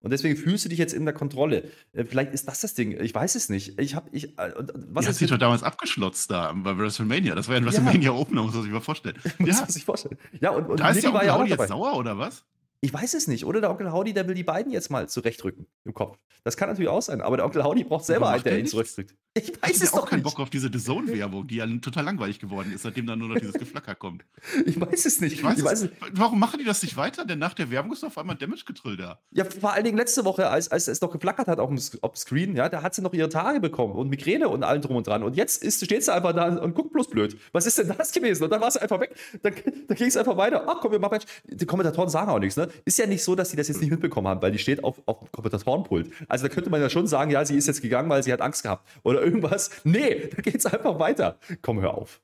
Und 0.00 0.12
deswegen 0.12 0.36
fühlst 0.36 0.64
du 0.64 0.68
dich 0.68 0.78
jetzt 0.78 0.94
in 0.94 1.04
der 1.04 1.14
Kontrolle. 1.14 1.64
Äh, 1.92 2.04
vielleicht 2.04 2.32
ist 2.32 2.46
das 2.46 2.60
das 2.60 2.74
Ding. 2.74 2.98
Ich 3.00 3.14
weiß 3.14 3.34
es 3.34 3.48
nicht. 3.48 3.78
Ich 3.80 3.94
habe 3.94 4.08
ich 4.12 4.38
äh, 4.38 4.52
was 4.74 5.06
ja, 5.06 5.10
ist 5.10 5.18
sich 5.18 5.28
doch 5.28 5.38
damals 5.38 5.62
abgeschlotzt 5.62 6.30
da 6.30 6.52
bei 6.52 6.78
WrestleMania. 6.78 7.34
Das 7.34 7.48
war 7.48 7.56
ja 7.56 7.60
ein 7.60 7.66
WrestleMania 7.66 8.12
Opener, 8.12 8.42
muss 8.42 8.54
man 8.54 8.62
sich 8.62 8.72
mal 8.72 8.80
vorstellen. 8.80 9.16
muss 9.38 9.48
ja. 9.48 9.60
man 9.60 9.70
sich 9.70 9.84
vorstellen. 9.84 10.18
Ja, 10.40 10.50
und, 10.50 10.68
und 10.68 10.80
da 10.80 10.90
ist 10.90 11.02
der 11.02 11.12
war 11.12 11.24
ja 11.24 11.34
auch 11.34 11.44
jetzt 11.44 11.68
sauer 11.68 11.96
oder 11.96 12.18
was? 12.18 12.44
Ich 12.80 12.92
weiß 12.92 13.14
es 13.14 13.26
nicht. 13.26 13.44
Oder 13.44 13.60
der 13.60 13.70
Onkel 13.70 13.90
Howdy, 13.90 14.12
der 14.12 14.28
will 14.28 14.36
die 14.36 14.44
beiden 14.44 14.70
jetzt 14.70 14.88
mal 14.88 15.08
zurechtrücken 15.08 15.66
im 15.84 15.94
Kopf. 15.94 16.16
Das 16.44 16.56
kann 16.56 16.68
natürlich 16.68 16.88
auch 16.88 17.02
sein. 17.02 17.20
Aber 17.20 17.36
der 17.36 17.44
Onkel 17.44 17.64
Howdy 17.64 17.82
braucht 17.82 18.04
selber 18.04 18.30
einen, 18.30 18.44
der 18.44 18.58
ihn 18.58 18.66
zurückdrückt. 18.66 19.16
Ich 19.48 19.62
weiß 19.62 19.76
ich 19.76 19.82
es 19.82 19.90
doch 19.92 20.02
auch 20.02 20.08
keinen 20.08 20.22
Bock 20.22 20.38
auf 20.40 20.50
diese 20.50 20.70
The 20.72 20.78
Zone-Werbung, 20.78 21.46
die 21.46 21.56
ja 21.56 21.66
total 21.80 22.04
langweilig 22.04 22.38
geworden 22.38 22.72
ist, 22.72 22.82
seitdem 22.82 23.06
dann 23.06 23.18
nur 23.18 23.28
noch 23.28 23.36
dieses 23.36 23.54
Geflacker 23.58 23.94
kommt. 23.94 24.24
Ich 24.66 24.80
weiß 24.80 25.06
es 25.06 25.20
nicht. 25.20 25.34
Ich 25.34 25.44
weiß, 25.44 25.58
ich 25.58 25.64
weiß 25.64 25.82
es, 25.82 25.90
warum 26.12 26.38
machen 26.38 26.58
die 26.58 26.64
das 26.64 26.82
nicht 26.82 26.96
weiter? 26.96 27.24
Denn 27.24 27.38
nach 27.38 27.54
der 27.54 27.70
Werbung 27.70 27.92
ist 27.92 28.04
auf 28.04 28.18
einmal 28.18 28.36
Damage-Getrill 28.36 28.96
da. 28.96 29.18
Ja, 29.32 29.44
vor 29.44 29.72
allen 29.72 29.84
Dingen 29.84 29.96
letzte 29.96 30.24
Woche, 30.24 30.48
als, 30.48 30.70
als 30.70 30.88
es 30.88 31.00
noch 31.00 31.10
geflackert 31.10 31.48
hat 31.48 31.58
auf 31.60 31.68
dem, 31.68 31.78
auf 32.02 32.12
dem 32.12 32.16
Screen, 32.16 32.56
ja, 32.56 32.68
da 32.68 32.82
hat 32.82 32.94
sie 32.94 33.02
noch 33.02 33.12
ihre 33.12 33.28
Tage 33.28 33.60
bekommen 33.60 33.94
und 33.94 34.08
Migräne 34.08 34.48
und 34.48 34.62
allem 34.62 34.82
drum 34.82 34.96
und 34.96 35.06
dran. 35.06 35.22
Und 35.22 35.36
jetzt 35.36 35.62
ist, 35.62 35.84
steht 35.84 36.04
sie 36.04 36.12
einfach 36.12 36.32
da 36.32 36.48
und 36.58 36.74
guckt 36.74 36.92
bloß 36.92 37.08
blöd. 37.08 37.36
Was 37.52 37.66
ist 37.66 37.78
denn 37.78 37.92
das 37.96 38.12
gewesen? 38.12 38.44
Und 38.44 38.50
dann 38.50 38.60
war 38.60 38.70
sie 38.70 38.80
einfach 38.80 39.00
weg. 39.00 39.14
Dann, 39.42 39.54
dann 39.86 39.96
ging 39.96 40.08
es 40.08 40.16
einfach 40.16 40.36
weiter. 40.36 40.64
Ach 40.66 40.78
komm, 40.80 40.92
wir 40.92 40.98
machen 40.98 41.18
Die 41.44 41.66
Kommentatoren 41.66 42.08
sagen 42.08 42.30
auch 42.30 42.38
nichts. 42.38 42.56
Ne? 42.56 42.68
Ist 42.84 42.98
ja 42.98 43.06
nicht 43.06 43.22
so, 43.22 43.34
dass 43.34 43.50
sie 43.50 43.56
das 43.56 43.68
jetzt 43.68 43.80
nicht 43.80 43.90
mitbekommen 43.90 44.28
haben, 44.28 44.42
weil 44.42 44.52
die 44.52 44.58
steht 44.58 44.82
auf, 44.84 45.00
auf 45.06 45.20
dem 45.20 45.32
Kommentatorenpult. 45.32 46.10
Also 46.28 46.46
da 46.46 46.52
könnte 46.52 46.70
man 46.70 46.80
ja 46.80 46.90
schon 46.90 47.06
sagen, 47.06 47.30
ja, 47.30 47.44
sie 47.44 47.56
ist 47.56 47.66
jetzt 47.66 47.82
gegangen, 47.82 48.08
weil 48.08 48.22
sie 48.22 48.32
hat 48.32 48.40
Angst 48.40 48.62
gehabt 48.62 48.86
oder 49.02 49.20
irgendwas. 49.28 49.84
Nee, 49.84 50.28
da 50.28 50.42
geht's 50.42 50.66
einfach 50.66 50.98
weiter. 50.98 51.38
Komm, 51.62 51.80
hör 51.80 51.94
auf. 51.94 52.22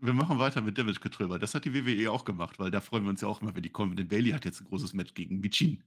Wir 0.00 0.12
machen 0.12 0.38
weiter 0.38 0.60
mit 0.60 0.78
Damage 0.78 1.00
Control, 1.00 1.28
weil 1.28 1.38
das 1.40 1.54
hat 1.54 1.64
die 1.64 1.74
WWE 1.74 2.12
auch 2.12 2.24
gemacht, 2.24 2.58
weil 2.60 2.70
da 2.70 2.80
freuen 2.80 3.02
wir 3.02 3.10
uns 3.10 3.20
ja 3.20 3.28
auch 3.28 3.42
immer, 3.42 3.54
wenn 3.54 3.62
die 3.62 3.70
kommen. 3.70 3.96
Denn 3.96 4.06
Bailey 4.06 4.30
hat 4.30 4.44
jetzt 4.44 4.60
ein 4.60 4.68
großes 4.68 4.92
Match 4.94 5.14
gegen 5.14 5.40
Michin. 5.40 5.82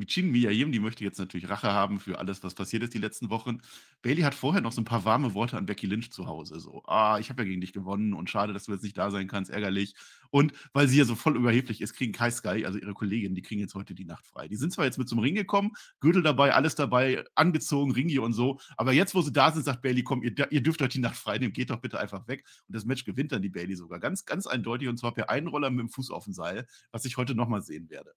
Michin 0.00 0.30
Miyayim, 0.30 0.72
die 0.72 0.80
möchte 0.80 1.04
jetzt 1.04 1.18
natürlich 1.18 1.50
Rache 1.50 1.72
haben 1.72 2.00
für 2.00 2.18
alles, 2.18 2.42
was 2.42 2.54
passiert 2.54 2.82
ist 2.82 2.94
die 2.94 2.98
letzten 2.98 3.28
Wochen. 3.28 3.60
Bailey 4.00 4.22
hat 4.22 4.34
vorher 4.34 4.62
noch 4.62 4.72
so 4.72 4.80
ein 4.80 4.86
paar 4.86 5.04
warme 5.04 5.34
Worte 5.34 5.58
an 5.58 5.66
Becky 5.66 5.86
Lynch 5.86 6.10
zu 6.10 6.26
Hause. 6.26 6.58
So, 6.58 6.82
ah, 6.86 7.18
ich 7.20 7.28
habe 7.28 7.42
ja 7.42 7.48
gegen 7.48 7.60
dich 7.60 7.74
gewonnen 7.74 8.14
und 8.14 8.30
schade, 8.30 8.54
dass 8.54 8.64
du 8.64 8.72
jetzt 8.72 8.82
nicht 8.82 8.96
da 8.96 9.10
sein 9.10 9.28
kannst, 9.28 9.50
ärgerlich. 9.50 9.94
Und 10.30 10.54
weil 10.72 10.88
sie 10.88 10.96
ja 10.96 11.04
so 11.04 11.16
voll 11.16 11.36
überheblich 11.36 11.82
ist, 11.82 11.92
kriegen 11.92 12.12
Kai 12.12 12.30
Sky, 12.30 12.64
also 12.64 12.78
ihre 12.78 12.94
Kollegin, 12.94 13.34
die 13.34 13.42
kriegen 13.42 13.60
jetzt 13.60 13.74
heute 13.74 13.94
die 13.94 14.06
Nacht 14.06 14.26
frei. 14.26 14.48
Die 14.48 14.56
sind 14.56 14.72
zwar 14.72 14.86
jetzt 14.86 14.96
mit 14.96 15.08
zum 15.08 15.18
Ring 15.18 15.34
gekommen, 15.34 15.72
Gürtel 16.00 16.22
dabei, 16.22 16.54
alles 16.54 16.74
dabei, 16.76 17.22
angezogen, 17.34 17.92
Ringi 17.92 18.18
und 18.18 18.32
so, 18.32 18.58
aber 18.78 18.92
jetzt, 18.92 19.14
wo 19.14 19.20
sie 19.20 19.32
da 19.32 19.52
sind, 19.52 19.64
sagt 19.64 19.82
Bailey, 19.82 20.02
komm, 20.02 20.22
ihr, 20.22 20.32
ihr 20.50 20.62
dürft 20.62 20.80
euch 20.80 20.88
die 20.88 21.00
Nacht 21.00 21.16
frei 21.16 21.36
nehmen, 21.36 21.52
geht 21.52 21.68
doch 21.68 21.80
bitte 21.80 22.00
einfach 22.00 22.26
weg. 22.26 22.44
Und 22.68 22.74
das 22.74 22.86
Match 22.86 23.04
gewinnt 23.04 23.32
dann 23.32 23.42
die 23.42 23.50
Bailey 23.50 23.76
sogar 23.76 24.00
ganz, 24.00 24.24
ganz 24.24 24.46
eindeutig 24.46 24.88
und 24.88 24.98
zwar 24.98 25.12
per 25.12 25.28
Einroller 25.28 25.68
mit 25.68 25.80
dem 25.80 25.88
Fuß 25.90 26.10
auf 26.10 26.24
dem 26.24 26.32
Seil, 26.32 26.66
was 26.90 27.04
ich 27.04 27.18
heute 27.18 27.34
nochmal 27.34 27.60
sehen 27.60 27.90
werde. 27.90 28.14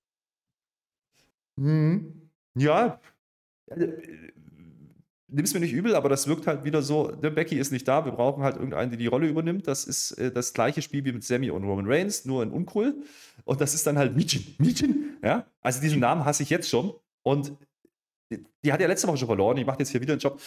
Mhm. 1.56 2.30
Ja, 2.56 3.00
äh, 3.68 3.88
nimm 5.34 5.46
es 5.46 5.54
mir 5.54 5.60
nicht 5.60 5.74
übel, 5.74 5.96
aber 5.96 6.10
das 6.10 6.28
wirkt 6.28 6.48
halt 6.48 6.64
wieder 6.64 6.82
so, 6.82 7.12
der 7.12 7.32
ne, 7.32 7.36
Becky 7.36 7.58
ist 7.58 7.72
nicht 7.72 7.88
da, 7.88 8.06
wir 8.06 8.12
brauchen 8.12 8.44
halt 8.44 8.56
irgendeinen, 8.56 8.92
der 8.92 9.00
die 9.00 9.08
Rolle 9.08 9.28
übernimmt. 9.28 9.68
Das 9.68 9.86
ist 9.86 10.12
äh, 10.14 10.32
das 10.32 10.54
gleiche 10.54 10.82
Spiel 10.82 11.04
wie 11.06 11.12
mit 11.12 11.24
Sammy 11.24 11.50
und 11.50 11.64
Roman 11.64 11.88
Reigns, 11.88 12.26
nur 12.26 12.44
in 12.44 12.52
uncool. 12.52 12.96
Und 13.44 13.60
das 13.60 13.74
ist 13.74 13.88
dann 13.88 13.98
halt 13.98 14.16
Michin. 14.16 14.56
Michin, 14.60 15.18
ja? 15.24 15.48
Also 15.62 15.82
diesen 15.82 16.00
Namen 16.00 16.24
hasse 16.24 16.44
ich 16.44 16.50
jetzt 16.50 16.70
schon. 16.70 16.94
Und 17.24 17.54
die 18.64 18.72
hat 18.72 18.80
ja 18.82 18.88
letzte 18.88 19.08
Woche 19.08 19.18
schon 19.18 19.28
verloren, 19.28 19.56
die 19.56 19.66
macht 19.66 19.80
jetzt 19.80 19.90
hier 19.90 20.02
wieder 20.02 20.14
einen 20.14 20.20
Job. 20.20 20.40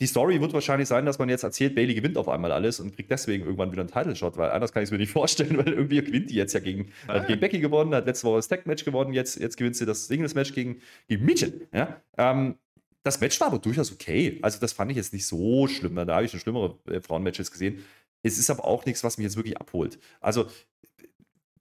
Die 0.00 0.06
Story 0.06 0.40
wird 0.40 0.52
wahrscheinlich 0.52 0.88
sein, 0.88 1.06
dass 1.06 1.18
man 1.18 1.28
jetzt 1.28 1.42
erzählt, 1.42 1.74
Bailey 1.74 1.94
gewinnt 1.94 2.16
auf 2.16 2.28
einmal 2.28 2.52
alles 2.52 2.80
und 2.80 2.94
kriegt 2.94 3.10
deswegen 3.10 3.44
irgendwann 3.44 3.72
wieder 3.72 3.82
einen 3.82 3.90
Title-Shot, 3.90 4.36
weil 4.36 4.50
anders 4.50 4.72
kann 4.72 4.82
ich 4.82 4.88
es 4.88 4.90
mir 4.90 4.98
nicht 4.98 5.12
vorstellen, 5.12 5.56
weil 5.58 5.72
irgendwie 5.72 6.02
gewinnt 6.02 6.30
die 6.30 6.34
jetzt 6.34 6.52
ja 6.52 6.60
gegen, 6.60 6.92
ah. 7.06 7.14
hat 7.14 7.26
gegen 7.26 7.40
Becky 7.40 7.60
gewonnen, 7.60 7.94
hat 7.94 8.06
letzte 8.06 8.26
Woche 8.26 8.36
das 8.36 8.48
Tag-Match 8.48 8.84
gewonnen, 8.84 9.12
jetzt, 9.12 9.38
jetzt 9.38 9.56
gewinnt 9.56 9.76
sie 9.76 9.86
das 9.86 10.06
Singles-Match 10.06 10.52
gegen, 10.54 10.80
gegen 11.08 11.24
Michin. 11.24 11.62
Ja? 11.72 12.00
Ähm, 12.16 12.56
das 13.02 13.20
Match 13.20 13.40
war 13.40 13.48
aber 13.48 13.58
durchaus 13.58 13.92
okay. 13.92 14.38
Also, 14.42 14.60
das 14.60 14.72
fand 14.72 14.90
ich 14.90 14.96
jetzt 14.96 15.12
nicht 15.12 15.26
so 15.26 15.66
schlimm. 15.66 15.96
Da 15.96 16.14
habe 16.14 16.24
ich 16.24 16.30
schon 16.30 16.40
schlimmere 16.40 16.78
äh, 16.86 17.00
Frauenmatches 17.00 17.50
gesehen. 17.50 17.84
Es 18.22 18.38
ist 18.38 18.50
aber 18.50 18.64
auch 18.64 18.86
nichts, 18.86 19.02
was 19.02 19.18
mich 19.18 19.24
jetzt 19.24 19.36
wirklich 19.36 19.58
abholt. 19.58 19.98
Also, 20.20 20.46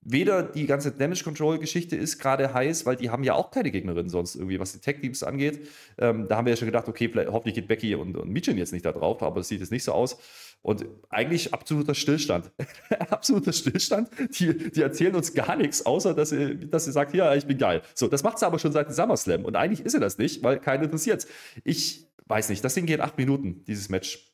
weder 0.03 0.43
die 0.43 0.65
ganze 0.65 0.91
Damage 0.91 1.23
Control 1.23 1.59
Geschichte 1.59 1.95
ist 1.95 2.17
gerade 2.17 2.53
heiß, 2.53 2.85
weil 2.85 2.95
die 2.95 3.09
haben 3.11 3.23
ja 3.23 3.35
auch 3.35 3.51
keine 3.51 3.71
Gegnerin 3.71 4.09
sonst 4.09 4.35
irgendwie, 4.35 4.59
was 4.59 4.73
die 4.73 4.79
Tech 4.79 4.99
Teams 4.99 5.21
angeht. 5.21 5.67
Ähm, 5.97 6.27
da 6.27 6.37
haben 6.37 6.45
wir 6.45 6.51
ja 6.51 6.57
schon 6.57 6.65
gedacht, 6.65 6.87
okay, 6.87 7.11
hoffentlich 7.27 7.55
geht 7.55 7.67
Becky 7.67 7.93
und, 7.95 8.17
und 8.17 8.29
Michin 8.29 8.57
jetzt 8.57 8.73
nicht 8.73 8.85
da 8.85 8.91
drauf, 8.91 9.21
aber 9.21 9.41
es 9.41 9.47
sieht 9.47 9.59
jetzt 9.59 9.71
nicht 9.71 9.83
so 9.83 9.93
aus. 9.93 10.17
Und 10.63 10.85
eigentlich 11.09 11.53
absoluter 11.53 11.95
Stillstand. 11.95 12.51
absoluter 13.09 13.53
Stillstand. 13.53 14.09
Die, 14.39 14.71
die 14.71 14.81
erzählen 14.81 15.15
uns 15.15 15.33
gar 15.33 15.55
nichts, 15.55 15.85
außer 15.85 16.13
dass 16.13 16.29
sie, 16.29 16.59
dass 16.59 16.85
sie 16.85 16.91
sagt, 16.91 17.13
ja, 17.13 17.35
ich 17.35 17.45
bin 17.45 17.57
geil. 17.57 17.81
So, 17.93 18.07
das 18.07 18.23
macht 18.23 18.39
sie 18.39 18.45
aber 18.45 18.59
schon 18.59 18.71
seit 18.71 18.87
dem 18.87 18.93
SummerSlam. 18.93 19.45
Und 19.45 19.55
eigentlich 19.55 19.85
ist 19.85 19.93
sie 19.93 19.99
das 19.99 20.17
nicht, 20.17 20.43
weil 20.43 20.59
keinen 20.59 20.83
interessiert. 20.83 21.27
Ich 21.63 22.07
weiß 22.25 22.49
nicht, 22.49 22.63
das 22.63 22.73
Ding 22.73 22.85
geht 22.85 23.01
acht 23.01 23.17
Minuten, 23.17 23.63
dieses 23.65 23.89
Match. 23.89 24.30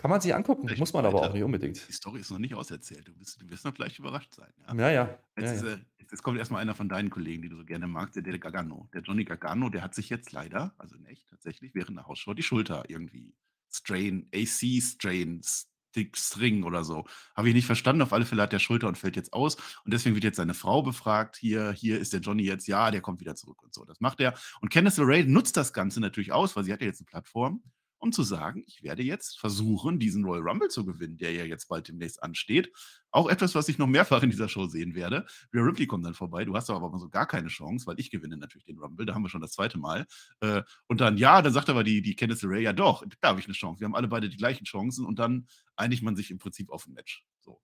Kann 0.00 0.10
man 0.10 0.22
sich 0.22 0.34
angucken, 0.34 0.66
Vielleicht 0.66 0.80
muss 0.80 0.94
man 0.94 1.04
aber 1.04 1.20
auch 1.20 1.34
nicht 1.34 1.42
unbedingt. 1.42 1.86
Die 1.86 1.92
Story 1.92 2.20
ist 2.20 2.30
noch 2.30 2.38
nicht 2.38 2.54
auserzählt. 2.54 3.06
Du 3.06 3.20
wirst, 3.20 3.42
du 3.42 3.50
wirst 3.50 3.66
noch 3.66 3.74
gleich 3.74 3.98
überrascht 3.98 4.34
sein. 4.34 4.50
Ja, 4.66 4.74
ja. 4.74 4.90
ja. 4.90 5.18
Jetzt, 5.36 5.62
ja, 5.62 5.68
ist, 5.72 5.78
ja. 5.78 5.84
jetzt, 5.98 6.22
kommt 6.22 6.38
erstmal 6.38 6.62
einer 6.62 6.74
von 6.74 6.88
deinen 6.88 7.10
Kollegen, 7.10 7.42
die 7.42 7.50
du 7.50 7.56
so 7.56 7.66
gerne 7.66 7.86
magst, 7.86 8.16
der, 8.16 8.22
der 8.22 8.38
Gargano. 8.38 8.88
Der 8.94 9.02
Johnny 9.02 9.26
Gargano, 9.26 9.68
der 9.68 9.82
hat 9.82 9.94
sich 9.94 10.08
jetzt 10.08 10.32
leider, 10.32 10.72
also 10.78 10.96
in 10.96 11.04
echt 11.04 11.28
tatsächlich, 11.28 11.74
während 11.74 11.98
der 11.98 12.06
Hausshow 12.06 12.32
die 12.32 12.42
Schulter 12.42 12.84
irgendwie 12.88 13.34
Strain, 13.70 14.26
AC 14.34 14.82
Strain, 14.82 15.42
Stick 15.44 16.16
String 16.16 16.62
oder 16.62 16.82
so. 16.82 17.04
Habe 17.36 17.48
ich 17.48 17.54
nicht 17.54 17.66
verstanden. 17.66 18.00
Auf 18.00 18.14
alle 18.14 18.24
Fälle 18.24 18.40
hat 18.40 18.54
der 18.54 18.58
Schulter 18.58 18.88
und 18.88 18.96
fällt 18.96 19.16
jetzt 19.16 19.34
aus. 19.34 19.56
Und 19.84 19.92
deswegen 19.92 20.14
wird 20.14 20.24
jetzt 20.24 20.38
seine 20.38 20.54
Frau 20.54 20.80
befragt. 20.82 21.36
Hier, 21.36 21.72
hier 21.72 22.00
ist 22.00 22.14
der 22.14 22.20
Johnny 22.20 22.44
jetzt. 22.44 22.66
Ja, 22.68 22.90
der 22.90 23.02
kommt 23.02 23.20
wieder 23.20 23.34
zurück 23.34 23.62
und 23.62 23.74
so. 23.74 23.84
Das 23.84 24.00
macht 24.00 24.20
er. 24.20 24.32
Und 24.62 24.70
Candice 24.70 24.96
LeRae 24.96 25.24
nutzt 25.24 25.58
das 25.58 25.74
Ganze 25.74 26.00
natürlich 26.00 26.32
aus, 26.32 26.56
weil 26.56 26.64
sie 26.64 26.72
hat 26.72 26.80
ja 26.80 26.86
jetzt 26.86 27.00
eine 27.00 27.06
Plattform 27.06 27.62
um 28.00 28.12
zu 28.12 28.22
sagen, 28.22 28.64
ich 28.66 28.82
werde 28.82 29.02
jetzt 29.02 29.38
versuchen, 29.38 29.98
diesen 29.98 30.24
Royal 30.24 30.48
Rumble 30.48 30.68
zu 30.68 30.84
gewinnen, 30.84 31.18
der 31.18 31.32
ja 31.32 31.44
jetzt 31.44 31.68
bald 31.68 31.86
demnächst 31.88 32.22
ansteht. 32.22 32.72
Auch 33.10 33.28
etwas, 33.28 33.54
was 33.54 33.68
ich 33.68 33.78
noch 33.78 33.86
mehrfach 33.86 34.22
in 34.22 34.30
dieser 34.30 34.48
Show 34.48 34.66
sehen 34.66 34.94
werde. 34.94 35.26
Rhea 35.52 35.62
Ripley 35.62 35.86
kommt 35.86 36.06
dann 36.06 36.14
vorbei. 36.14 36.44
Du 36.44 36.56
hast 36.56 36.70
aber 36.70 36.98
so 36.98 37.08
gar 37.08 37.26
keine 37.26 37.48
Chance, 37.48 37.86
weil 37.86 38.00
ich 38.00 38.10
gewinne 38.10 38.36
natürlich 38.36 38.64
den 38.64 38.78
Rumble. 38.78 39.04
Da 39.04 39.14
haben 39.14 39.22
wir 39.22 39.28
schon 39.28 39.42
das 39.42 39.52
zweite 39.52 39.78
Mal. 39.78 40.06
Äh, 40.40 40.62
und 40.86 41.00
dann, 41.00 41.18
ja, 41.18 41.42
dann 41.42 41.52
sagt 41.52 41.68
aber 41.68 41.84
die, 41.84 42.02
die 42.02 42.16
Candice 42.16 42.42
LeRae, 42.42 42.62
ja 42.62 42.72
doch, 42.72 43.04
da 43.20 43.28
habe 43.28 43.40
ich 43.40 43.46
eine 43.46 43.54
Chance. 43.54 43.80
Wir 43.80 43.84
haben 43.84 43.94
alle 43.94 44.08
beide 44.08 44.28
die 44.28 44.36
gleichen 44.38 44.64
Chancen 44.64 45.04
und 45.04 45.18
dann 45.18 45.46
einigt 45.76 46.02
man 46.02 46.16
sich 46.16 46.30
im 46.30 46.38
Prinzip 46.38 46.70
auf 46.70 46.86
ein 46.86 46.94
Match. 46.94 47.24
So, 47.40 47.60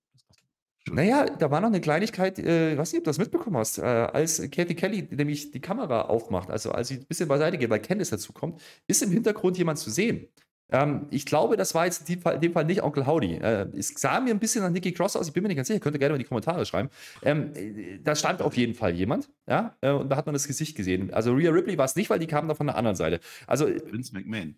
naja, 0.91 1.25
da 1.25 1.51
war 1.51 1.61
noch 1.61 1.67
eine 1.67 1.81
Kleinigkeit, 1.81 2.39
äh, 2.39 2.73
ich 2.73 2.77
weiß 2.77 2.91
nicht, 2.93 2.99
ob 2.99 3.05
du 3.05 3.09
das 3.09 3.17
mitbekommen 3.17 3.57
hast, 3.57 3.77
äh, 3.77 3.81
als 3.81 4.41
Kathy 4.51 4.75
Kelly 4.75 5.07
nämlich 5.11 5.51
die 5.51 5.61
Kamera 5.61 6.03
aufmacht, 6.03 6.49
also 6.49 6.71
als 6.71 6.89
sie 6.89 6.95
ein 6.95 7.05
bisschen 7.05 7.27
beiseite 7.27 7.57
geht, 7.57 7.69
weil 7.69 7.79
Candice 7.79 8.11
dazu 8.11 8.33
kommt, 8.33 8.61
ist 8.87 9.01
im 9.03 9.11
Hintergrund 9.11 9.57
jemand 9.57 9.79
zu 9.79 9.89
sehen. 9.89 10.27
Ähm, 10.69 11.07
ich 11.11 11.25
glaube, 11.25 11.55
das 11.55 11.73
war 11.75 11.85
jetzt 11.85 12.09
in 12.09 12.21
dem 12.41 12.51
Fall, 12.51 12.65
nicht 12.65 12.83
Onkel 12.83 13.07
Howdy. 13.07 13.35
Äh, 13.35 13.67
es 13.77 13.93
sah 13.95 14.19
mir 14.19 14.31
ein 14.31 14.39
bisschen 14.39 14.63
nach 14.63 14.69
Nicky 14.69 14.91
Cross 14.91 15.15
aus, 15.15 15.27
ich 15.27 15.33
bin 15.33 15.43
mir 15.43 15.47
nicht 15.47 15.57
ganz 15.57 15.67
sicher, 15.67 15.79
könnt 15.79 15.95
ihr 15.95 15.99
gerne 15.99 16.13
mal 16.13 16.17
in 16.17 16.23
die 16.23 16.27
Kommentare 16.27 16.65
schreiben. 16.65 16.89
Ähm, 17.23 17.53
äh, 17.55 17.99
da 18.03 18.15
stand 18.15 18.41
auf 18.41 18.57
jeden 18.57 18.73
Fall 18.73 18.93
jemand, 18.93 19.29
ja, 19.47 19.75
äh, 19.81 19.91
und 19.91 20.09
da 20.09 20.17
hat 20.17 20.25
man 20.25 20.33
das 20.33 20.47
Gesicht 20.47 20.75
gesehen. 20.75 21.13
Also 21.13 21.33
Rhea 21.33 21.51
Ripley 21.51 21.77
war 21.77 21.85
es 21.85 21.95
nicht, 21.95 22.09
weil 22.09 22.19
die 22.19 22.27
kamen 22.27 22.49
da 22.49 22.55
von 22.55 22.67
der 22.67 22.75
anderen 22.75 22.97
Seite. 22.97 23.19
Also 23.45 23.67
Vince 23.67 24.13
McMahon. 24.13 24.55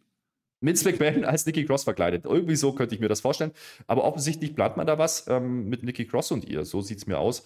Vince 0.62 0.90
McMahon 0.90 1.24
als 1.26 1.46
Nikki 1.46 1.66
Cross 1.66 1.84
verkleidet. 1.84 2.26
Irgendwie 2.26 2.56
so 2.56 2.74
könnte 2.74 2.96
ich 2.96 3.02
mir 3.02 3.08
das 3.10 3.22
vorstellen. 3.22 3.52
Aber 3.88 4.04
offensichtlich 4.04 4.56
plant 4.56 4.78
man 4.78 4.88
da 4.88 4.98
was 4.98 5.28
ähm, 5.28 5.70
mit 5.70 5.84
Nikki 5.84 6.06
Cross 6.06 6.32
und 6.32 6.46
ihr. 6.46 6.66
So 6.66 6.82
sieht 6.82 7.00
es 7.00 7.08
mir 7.08 7.20
aus. 7.20 7.44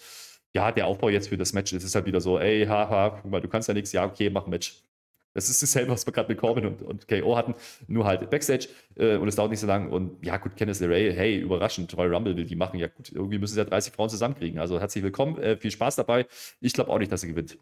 Ja, 0.56 0.72
der 0.72 0.88
Aufbau 0.88 1.10
jetzt 1.10 1.30
für 1.30 1.38
das 1.38 1.54
Match, 1.54 1.72
das 1.72 1.84
ist 1.84 1.96
halt 1.96 2.06
wieder 2.06 2.22
so, 2.22 2.38
ey, 2.40 2.66
haha, 2.66 3.20
guck 3.22 3.32
mal, 3.32 3.42
du 3.42 3.48
kannst 3.48 3.68
ja 3.68 3.74
nichts, 3.74 3.92
ja, 3.92 4.06
okay, 4.06 4.30
mach 4.30 4.46
ein 4.46 4.52
Match. 4.52 4.84
Das 5.34 5.50
ist 5.50 5.64
dasselbe, 5.64 5.92
was 5.92 6.06
wir 6.06 6.14
gerade 6.14 6.30
mit 6.30 6.38
Corbin 6.38 6.66
und, 6.68 6.82
und 6.84 7.08
KO 7.08 7.36
hatten, 7.36 7.56
nur 7.88 8.06
halt 8.06 8.30
Backstage 8.30 8.68
äh, 8.96 9.16
und 9.16 9.28
es 9.28 9.36
dauert 9.36 9.50
nicht 9.50 9.60
so 9.60 9.68
lang. 9.68 9.90
Und 9.92 10.24
ja, 10.24 10.38
gut, 10.38 10.56
Kenneth 10.56 10.80
LeRae, 10.80 11.12
hey, 11.12 11.40
überraschend, 11.40 11.96
Royal 11.98 12.14
Rumble 12.14 12.36
will 12.36 12.46
die 12.46 12.56
machen. 12.56 12.80
Ja, 12.80 12.88
gut, 12.88 13.12
irgendwie 13.12 13.40
müssen 13.40 13.56
sie 13.56 13.60
ja 13.60 13.66
30 13.66 13.94
Frauen 13.94 14.10
zusammenkriegen. 14.10 14.60
Also 14.60 14.80
herzlich 14.80 15.04
willkommen, 15.04 15.40
äh, 15.40 15.58
viel 15.58 15.72
Spaß 15.72 15.96
dabei. 15.96 16.28
Ich 16.62 16.74
glaube 16.74 16.92
auch 16.92 17.00
nicht, 17.00 17.12
dass 17.12 17.22
sie 17.22 17.30
gewinnt. 17.30 17.58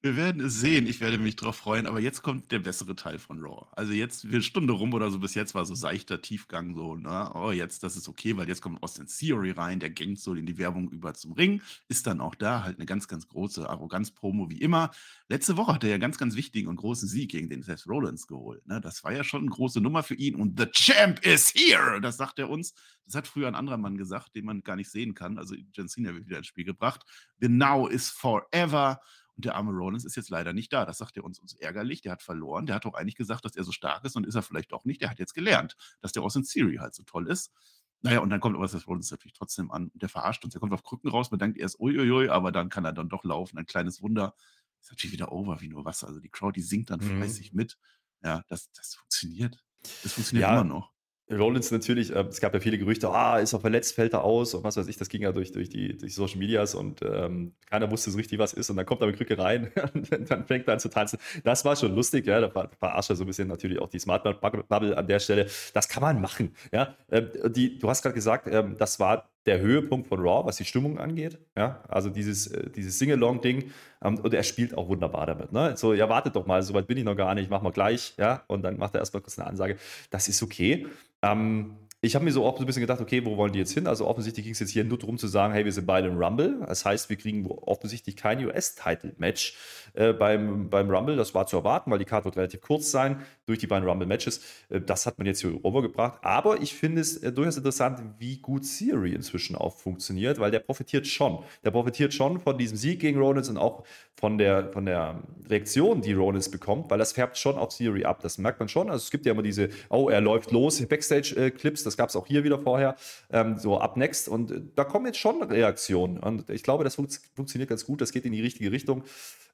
Wir 0.00 0.16
werden 0.16 0.40
es 0.42 0.60
sehen. 0.60 0.86
Ich 0.86 1.00
werde 1.00 1.18
mich 1.18 1.34
drauf 1.34 1.56
freuen. 1.56 1.88
Aber 1.88 1.98
jetzt 1.98 2.22
kommt 2.22 2.52
der 2.52 2.60
bessere 2.60 2.94
Teil 2.94 3.18
von 3.18 3.40
Raw. 3.40 3.66
Also 3.72 3.92
jetzt, 3.92 4.24
eine 4.24 4.42
Stunde 4.42 4.72
rum 4.72 4.94
oder 4.94 5.10
so, 5.10 5.18
bis 5.18 5.34
jetzt 5.34 5.56
war 5.56 5.64
so 5.64 5.74
seichter 5.74 6.22
Tiefgang, 6.22 6.76
so, 6.76 6.94
ne? 6.94 7.32
Oh, 7.34 7.50
jetzt, 7.50 7.82
das 7.82 7.96
ist 7.96 8.08
okay, 8.08 8.36
weil 8.36 8.46
jetzt 8.46 8.62
kommt 8.62 8.80
Austin 8.80 9.08
Theory 9.08 9.50
rein, 9.50 9.80
der 9.80 9.90
gängt 9.90 10.20
so 10.20 10.34
in 10.34 10.46
die 10.46 10.56
Werbung 10.56 10.88
über 10.90 11.14
zum 11.14 11.32
Ring, 11.32 11.62
ist 11.88 12.06
dann 12.06 12.20
auch 12.20 12.36
da, 12.36 12.62
halt 12.62 12.76
eine 12.76 12.86
ganz, 12.86 13.08
ganz 13.08 13.26
große 13.26 13.68
Arroganz-Promo 13.68 14.48
wie 14.50 14.60
immer. 14.60 14.92
Letzte 15.28 15.56
Woche 15.56 15.74
hat 15.74 15.82
er 15.82 15.90
ja 15.90 15.98
ganz, 15.98 16.16
ganz 16.16 16.36
wichtigen 16.36 16.68
und 16.68 16.76
großen 16.76 17.08
Sieg 17.08 17.32
gegen 17.32 17.50
den 17.50 17.64
Seth 17.64 17.84
Rollins 17.88 18.28
geholt. 18.28 18.64
Ne? 18.68 18.80
Das 18.80 19.02
war 19.02 19.12
ja 19.12 19.24
schon 19.24 19.42
eine 19.42 19.50
große 19.50 19.80
Nummer 19.80 20.04
für 20.04 20.14
ihn. 20.14 20.36
Und 20.36 20.60
The 20.60 20.66
Champ 20.70 21.26
is 21.26 21.52
here! 21.52 22.00
Das 22.00 22.16
sagt 22.16 22.38
er 22.38 22.50
uns. 22.50 22.72
Das 23.04 23.16
hat 23.16 23.26
früher 23.26 23.48
ein 23.48 23.56
anderer 23.56 23.78
Mann 23.78 23.98
gesagt, 23.98 24.36
den 24.36 24.44
man 24.44 24.62
gar 24.62 24.76
nicht 24.76 24.90
sehen 24.90 25.14
kann. 25.14 25.38
Also 25.38 25.56
John 25.72 25.88
Cena 25.88 26.14
wird 26.14 26.26
wieder 26.26 26.38
ins 26.38 26.46
Spiel 26.46 26.64
gebracht. 26.64 27.04
The 27.40 27.48
Now 27.48 27.88
is 27.88 28.10
forever. 28.10 29.00
Und 29.38 29.44
der 29.44 29.54
arme 29.54 29.70
Rollins 29.70 30.04
ist 30.04 30.16
jetzt 30.16 30.30
leider 30.30 30.52
nicht 30.52 30.72
da. 30.72 30.84
Das 30.84 30.98
sagt 30.98 31.16
er 31.16 31.22
uns, 31.22 31.38
uns 31.38 31.54
ärgerlich. 31.54 32.00
Der 32.00 32.10
hat 32.10 32.24
verloren. 32.24 32.66
Der 32.66 32.74
hat 32.74 32.84
doch 32.84 32.94
eigentlich 32.94 33.14
gesagt, 33.14 33.44
dass 33.44 33.54
er 33.54 33.62
so 33.62 33.70
stark 33.70 34.04
ist 34.04 34.16
und 34.16 34.26
ist 34.26 34.34
er 34.34 34.42
vielleicht 34.42 34.72
auch 34.72 34.84
nicht. 34.84 35.00
Der 35.00 35.10
hat 35.10 35.20
jetzt 35.20 35.32
gelernt, 35.32 35.76
dass 36.00 36.10
der 36.10 36.24
Austin 36.24 36.42
Theory 36.42 36.78
halt 36.78 36.92
so 36.92 37.04
toll 37.04 37.28
ist. 37.28 37.52
Naja, 38.00 38.18
und 38.18 38.30
dann 38.30 38.40
kommt 38.40 38.56
aber 38.56 38.66
das 38.66 38.88
Rollins 38.88 39.12
natürlich 39.12 39.34
trotzdem 39.34 39.70
an. 39.70 39.90
Und 39.90 40.02
der 40.02 40.08
verarscht 40.08 40.42
uns. 40.42 40.54
Der 40.54 40.60
kommt 40.60 40.72
auf 40.72 40.82
Krücken 40.82 41.08
raus, 41.08 41.30
man 41.30 41.38
denkt 41.38 41.56
erst, 41.56 41.78
uiuiui, 41.78 42.30
aber 42.30 42.50
dann 42.50 42.68
kann 42.68 42.84
er 42.84 42.92
dann 42.92 43.08
doch 43.08 43.22
laufen. 43.22 43.58
Ein 43.58 43.66
kleines 43.66 44.02
Wunder. 44.02 44.34
Ist 44.80 44.90
natürlich 44.90 45.12
wieder 45.12 45.30
over 45.30 45.60
wie 45.60 45.68
nur 45.68 45.84
was. 45.84 46.02
Also 46.02 46.18
die 46.18 46.30
Crowd, 46.30 46.58
die 46.58 46.64
singt 46.64 46.90
dann 46.90 46.98
mhm. 46.98 47.18
fleißig 47.18 47.52
mit. 47.52 47.78
Ja, 48.24 48.42
das, 48.48 48.72
das 48.72 48.96
funktioniert. 48.96 49.64
Das 50.02 50.14
funktioniert 50.14 50.48
ja, 50.48 50.54
immer 50.60 50.64
noch. 50.64 50.92
Rollins 51.30 51.70
natürlich, 51.70 52.14
äh, 52.14 52.24
es 52.28 52.40
gab 52.40 52.54
ja 52.54 52.60
viele 52.60 52.78
Gerüchte, 52.78 53.08
ah, 53.10 53.38
ist 53.38 53.52
er 53.52 53.60
verletzt, 53.60 53.94
fällt 53.94 54.14
er 54.14 54.24
aus 54.24 54.54
und 54.54 54.64
was 54.64 54.76
weiß 54.76 54.86
ich, 54.88 54.96
das 54.96 55.08
ging 55.08 55.22
ja 55.22 55.32
durch, 55.32 55.52
durch, 55.52 55.68
die, 55.68 55.96
durch 55.96 56.14
Social 56.14 56.38
Medias 56.38 56.74
und 56.74 57.02
ähm, 57.02 57.52
keiner 57.68 57.90
wusste 57.90 58.10
so 58.10 58.16
richtig, 58.16 58.38
was 58.38 58.52
ist 58.52 58.70
und 58.70 58.76
dann 58.76 58.86
kommt 58.86 59.00
er 59.00 59.06
mit 59.06 59.16
Krücke 59.16 59.38
rein 59.38 59.70
und 59.94 60.10
dann 60.30 60.46
fängt 60.46 60.66
er 60.68 60.74
an 60.74 60.80
zu 60.80 60.88
tanzen. 60.88 61.18
Das 61.44 61.64
war 61.64 61.76
schon 61.76 61.94
lustig, 61.94 62.26
ja, 62.26 62.40
da 62.40 62.48
verarscht 62.50 63.10
er 63.10 63.16
so 63.16 63.24
ein 63.24 63.26
bisschen 63.26 63.48
natürlich 63.48 63.78
auch 63.78 63.88
die 63.88 63.98
Smart 63.98 64.24
Bubble 64.40 64.96
an 64.96 65.06
der 65.06 65.18
Stelle. 65.18 65.48
Das 65.74 65.88
kann 65.88 66.02
man 66.02 66.20
machen, 66.20 66.54
ja. 66.72 66.94
Ähm, 67.10 67.28
die, 67.48 67.78
du 67.78 67.88
hast 67.88 68.02
gerade 68.02 68.14
gesagt, 68.14 68.48
ähm, 68.50 68.76
das 68.78 68.98
war 69.00 69.28
der 69.46 69.60
Höhepunkt 69.60 70.08
von 70.08 70.20
Raw, 70.20 70.46
was 70.46 70.56
die 70.56 70.64
Stimmung 70.64 70.98
angeht. 70.98 71.38
Ja, 71.56 71.82
also 71.88 72.10
dieses, 72.10 72.48
äh, 72.48 72.70
dieses 72.70 72.98
Sing-Along-Ding. 72.98 73.70
Ähm, 74.02 74.18
und 74.18 74.34
er 74.34 74.42
spielt 74.42 74.76
auch 74.76 74.88
wunderbar 74.88 75.26
damit. 75.26 75.52
Ne? 75.52 75.76
So, 75.76 75.94
ja, 75.94 76.08
wartet 76.08 76.36
doch 76.36 76.46
mal, 76.46 76.62
so 76.62 76.74
weit 76.74 76.86
bin 76.86 76.98
ich 76.98 77.04
noch 77.04 77.16
gar 77.16 77.34
nicht, 77.34 77.50
machen 77.50 77.64
wir 77.64 77.72
gleich. 77.72 78.14
Ja, 78.18 78.44
und 78.46 78.62
dann 78.62 78.76
macht 78.78 78.94
er 78.94 79.00
erstmal 79.00 79.22
kurz 79.22 79.38
eine 79.38 79.48
Ansage. 79.48 79.76
Das 80.10 80.28
ist 80.28 80.42
okay. 80.42 80.86
Ähm, 81.22 81.76
ich 82.00 82.14
habe 82.14 82.24
mir 82.24 82.30
so 82.30 82.44
auch 82.44 82.56
so 82.56 82.62
ein 82.62 82.66
bisschen 82.66 82.82
gedacht, 82.82 83.00
okay, 83.00 83.24
wo 83.24 83.36
wollen 83.36 83.52
die 83.52 83.58
jetzt 83.58 83.72
hin? 83.72 83.88
Also 83.88 84.06
offensichtlich 84.06 84.44
ging 84.44 84.52
es 84.52 84.60
jetzt 84.60 84.70
hier 84.70 84.84
nur 84.84 84.98
darum 84.98 85.18
zu 85.18 85.26
sagen, 85.26 85.52
hey, 85.52 85.64
wir 85.64 85.72
sind 85.72 85.86
beide 85.86 86.06
im 86.06 86.16
Rumble. 86.16 86.60
Das 86.64 86.84
heißt, 86.84 87.10
wir 87.10 87.16
kriegen 87.16 87.44
offensichtlich 87.46 88.16
kein 88.16 88.44
US-Title-Match 88.44 89.56
äh, 89.98 90.12
beim, 90.12 90.70
beim 90.70 90.88
Rumble. 90.88 91.16
Das 91.16 91.34
war 91.34 91.46
zu 91.46 91.56
erwarten, 91.56 91.90
weil 91.90 91.98
die 91.98 92.04
Karte 92.04 92.26
wird 92.26 92.36
relativ 92.36 92.60
kurz 92.60 92.90
sein 92.92 93.20
durch 93.46 93.58
die 93.58 93.66
beiden 93.66 93.88
Rumble-Matches. 93.88 94.40
Äh, 94.68 94.80
das 94.80 95.06
hat 95.06 95.18
man 95.18 95.26
jetzt 95.26 95.40
hier 95.40 95.64
overgebracht. 95.64 96.20
Aber 96.22 96.62
ich 96.62 96.74
finde 96.74 97.00
es 97.00 97.16
äh, 97.16 97.32
durchaus 97.32 97.56
interessant, 97.56 98.00
wie 98.18 98.38
gut 98.38 98.62
Theory 98.62 99.12
inzwischen 99.12 99.56
auch 99.56 99.74
funktioniert, 99.74 100.38
weil 100.38 100.52
der 100.52 100.60
profitiert 100.60 101.08
schon. 101.08 101.40
Der 101.64 101.72
profitiert 101.72 102.14
schon 102.14 102.38
von 102.38 102.56
diesem 102.56 102.76
Sieg 102.76 103.00
gegen 103.00 103.18
Rollins 103.18 103.48
und 103.48 103.56
auch 103.56 103.84
von 104.14 104.38
der, 104.38 104.72
von 104.72 104.84
der 104.86 105.22
Reaktion, 105.48 106.00
die 106.00 106.12
Rollins 106.12 106.50
bekommt, 106.50 106.90
weil 106.90 106.98
das 106.98 107.12
färbt 107.12 107.36
schon 107.36 107.56
auf 107.56 107.76
Theory 107.76 108.04
ab. 108.04 108.20
Das 108.22 108.38
merkt 108.38 108.60
man 108.60 108.68
schon. 108.68 108.90
Also 108.90 109.02
es 109.02 109.10
gibt 109.10 109.26
ja 109.26 109.32
immer 109.32 109.42
diese, 109.42 109.68
oh, 109.90 110.08
er 110.08 110.20
läuft 110.20 110.52
los, 110.52 110.84
Backstage-Clips, 110.88 111.82
das 111.82 111.96
gab 111.96 112.08
es 112.08 112.16
auch 112.16 112.26
hier 112.26 112.44
wieder 112.44 112.58
vorher, 112.58 112.96
ähm, 113.30 113.58
so 113.58 113.78
up 113.78 113.96
next. 113.96 114.28
Und 114.28 114.50
äh, 114.50 114.60
da 114.76 114.84
kommen 114.84 115.06
jetzt 115.06 115.18
schon 115.18 115.42
Reaktionen. 115.42 116.18
Und 116.18 116.50
ich 116.50 116.62
glaube, 116.62 116.84
das 116.84 116.94
fun 116.94 117.08
funktioniert 117.34 117.68
ganz 117.70 117.84
gut, 117.84 118.00
das 118.00 118.12
geht 118.12 118.24
in 118.24 118.32
die 118.32 118.42
richtige 118.42 118.70
Richtung. 118.70 119.02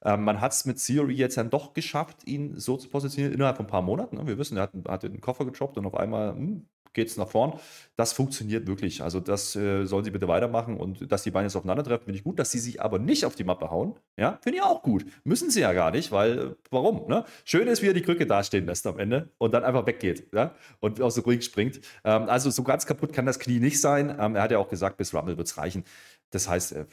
Ähm, 0.05 0.23
man 0.23 0.39
hat 0.39 0.53
es 0.53 0.65
mit 0.65 0.77
Theory 0.83 1.15
jetzt 1.15 1.37
dann 1.37 1.49
doch 1.49 1.73
geschafft, 1.73 2.25
ihn 2.25 2.57
so 2.57 2.77
zu 2.77 2.87
positionieren 2.89 3.33
innerhalb 3.33 3.57
von 3.57 3.65
ein 3.65 3.69
paar 3.69 3.81
Monaten. 3.81 4.25
Wir 4.27 4.37
wissen, 4.37 4.57
er 4.57 4.63
hat, 4.63 4.71
hat 4.87 5.03
den 5.03 5.19
Koffer 5.19 5.45
getroppt 5.45 5.77
und 5.77 5.85
auf 5.85 5.95
einmal 5.95 6.33
hm, 6.33 6.65
geht 6.95 7.09
es 7.09 7.17
nach 7.17 7.27
vorn. 7.27 7.59
Das 7.95 8.13
funktioniert 8.13 8.65
wirklich. 8.67 9.03
Also 9.03 9.19
das 9.19 9.55
äh, 9.55 9.85
sollen 9.85 10.03
sie 10.03 10.11
bitte 10.11 10.27
weitermachen 10.27 10.77
und 10.77 11.11
dass 11.11 11.23
die 11.23 11.31
Beine 11.31 11.47
jetzt 11.47 11.55
aufeinandertreffen, 11.55 12.05
finde 12.05 12.17
ich 12.17 12.23
gut. 12.23 12.39
Dass 12.39 12.51
sie 12.51 12.59
sich 12.59 12.81
aber 12.81 12.97
nicht 12.97 13.25
auf 13.25 13.35
die 13.35 13.43
Mappe 13.43 13.69
hauen, 13.69 13.95
ja, 14.17 14.39
finde 14.41 14.57
ich 14.57 14.63
auch 14.63 14.81
gut. 14.81 15.05
Müssen 15.23 15.51
sie 15.51 15.61
ja 15.61 15.73
gar 15.73 15.91
nicht, 15.91 16.11
weil 16.11 16.39
äh, 16.39 16.55
warum? 16.71 17.07
Ne? 17.07 17.25
Schön 17.43 17.67
ist, 17.67 17.83
wie 17.83 17.87
er 17.87 17.93
die 17.93 18.01
Krücke 18.01 18.25
dastehen 18.25 18.65
lässt 18.65 18.87
am 18.87 18.97
Ende 18.97 19.29
und 19.37 19.53
dann 19.53 19.63
einfach 19.63 19.85
weggeht 19.85 20.29
ja? 20.33 20.55
und 20.79 21.01
aus 21.01 21.15
dem 21.15 21.25
Ring 21.25 21.41
springt. 21.41 21.81
Ähm, 22.03 22.29
also 22.29 22.49
so 22.49 22.63
ganz 22.63 22.85
kaputt 22.85 23.13
kann 23.13 23.25
das 23.25 23.39
Knie 23.39 23.59
nicht 23.59 23.79
sein. 23.79 24.15
Ähm, 24.19 24.35
er 24.35 24.41
hat 24.41 24.51
ja 24.51 24.57
auch 24.57 24.69
gesagt, 24.69 24.97
bis 24.97 25.13
Rumble 25.13 25.37
wird 25.37 25.47
es 25.47 25.57
reichen. 25.57 25.83
Das 26.31 26.49
heißt, 26.49 26.73
äh, 26.73 26.85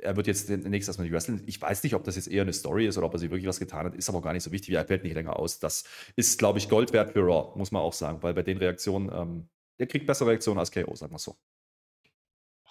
er 0.00 0.16
wird 0.16 0.26
jetzt 0.26 0.48
demnächst 0.48 0.88
erstmal 0.88 1.06
nicht 1.06 1.14
wresteln. 1.14 1.42
Ich 1.46 1.60
weiß 1.60 1.82
nicht, 1.82 1.94
ob 1.94 2.04
das 2.04 2.16
jetzt 2.16 2.28
eher 2.28 2.42
eine 2.42 2.52
Story 2.52 2.86
ist 2.86 2.98
oder 2.98 3.06
ob 3.06 3.12
er 3.14 3.18
sich 3.18 3.30
wirklich 3.30 3.48
was 3.48 3.58
getan 3.58 3.86
hat. 3.86 3.94
Ist 3.94 4.08
aber 4.08 4.22
gar 4.22 4.32
nicht 4.32 4.42
so 4.42 4.52
wichtig. 4.52 4.74
Er 4.74 4.84
fällt 4.84 5.04
nicht 5.04 5.14
länger 5.14 5.38
aus. 5.38 5.58
Das 5.58 5.84
ist, 6.16 6.38
glaube 6.38 6.58
ich, 6.58 6.68
Gold 6.68 6.92
wert 6.92 7.12
für 7.12 7.20
Raw, 7.20 7.56
muss 7.56 7.70
man 7.70 7.82
auch 7.82 7.92
sagen. 7.92 8.22
Weil 8.22 8.34
bei 8.34 8.42
den 8.42 8.58
Reaktionen, 8.58 9.10
ähm, 9.12 9.48
der 9.78 9.86
kriegt 9.86 10.06
bessere 10.06 10.30
Reaktionen 10.30 10.58
als 10.58 10.72
KO, 10.72 10.94
sagen 10.94 11.12
wir 11.12 11.18
so. 11.18 11.36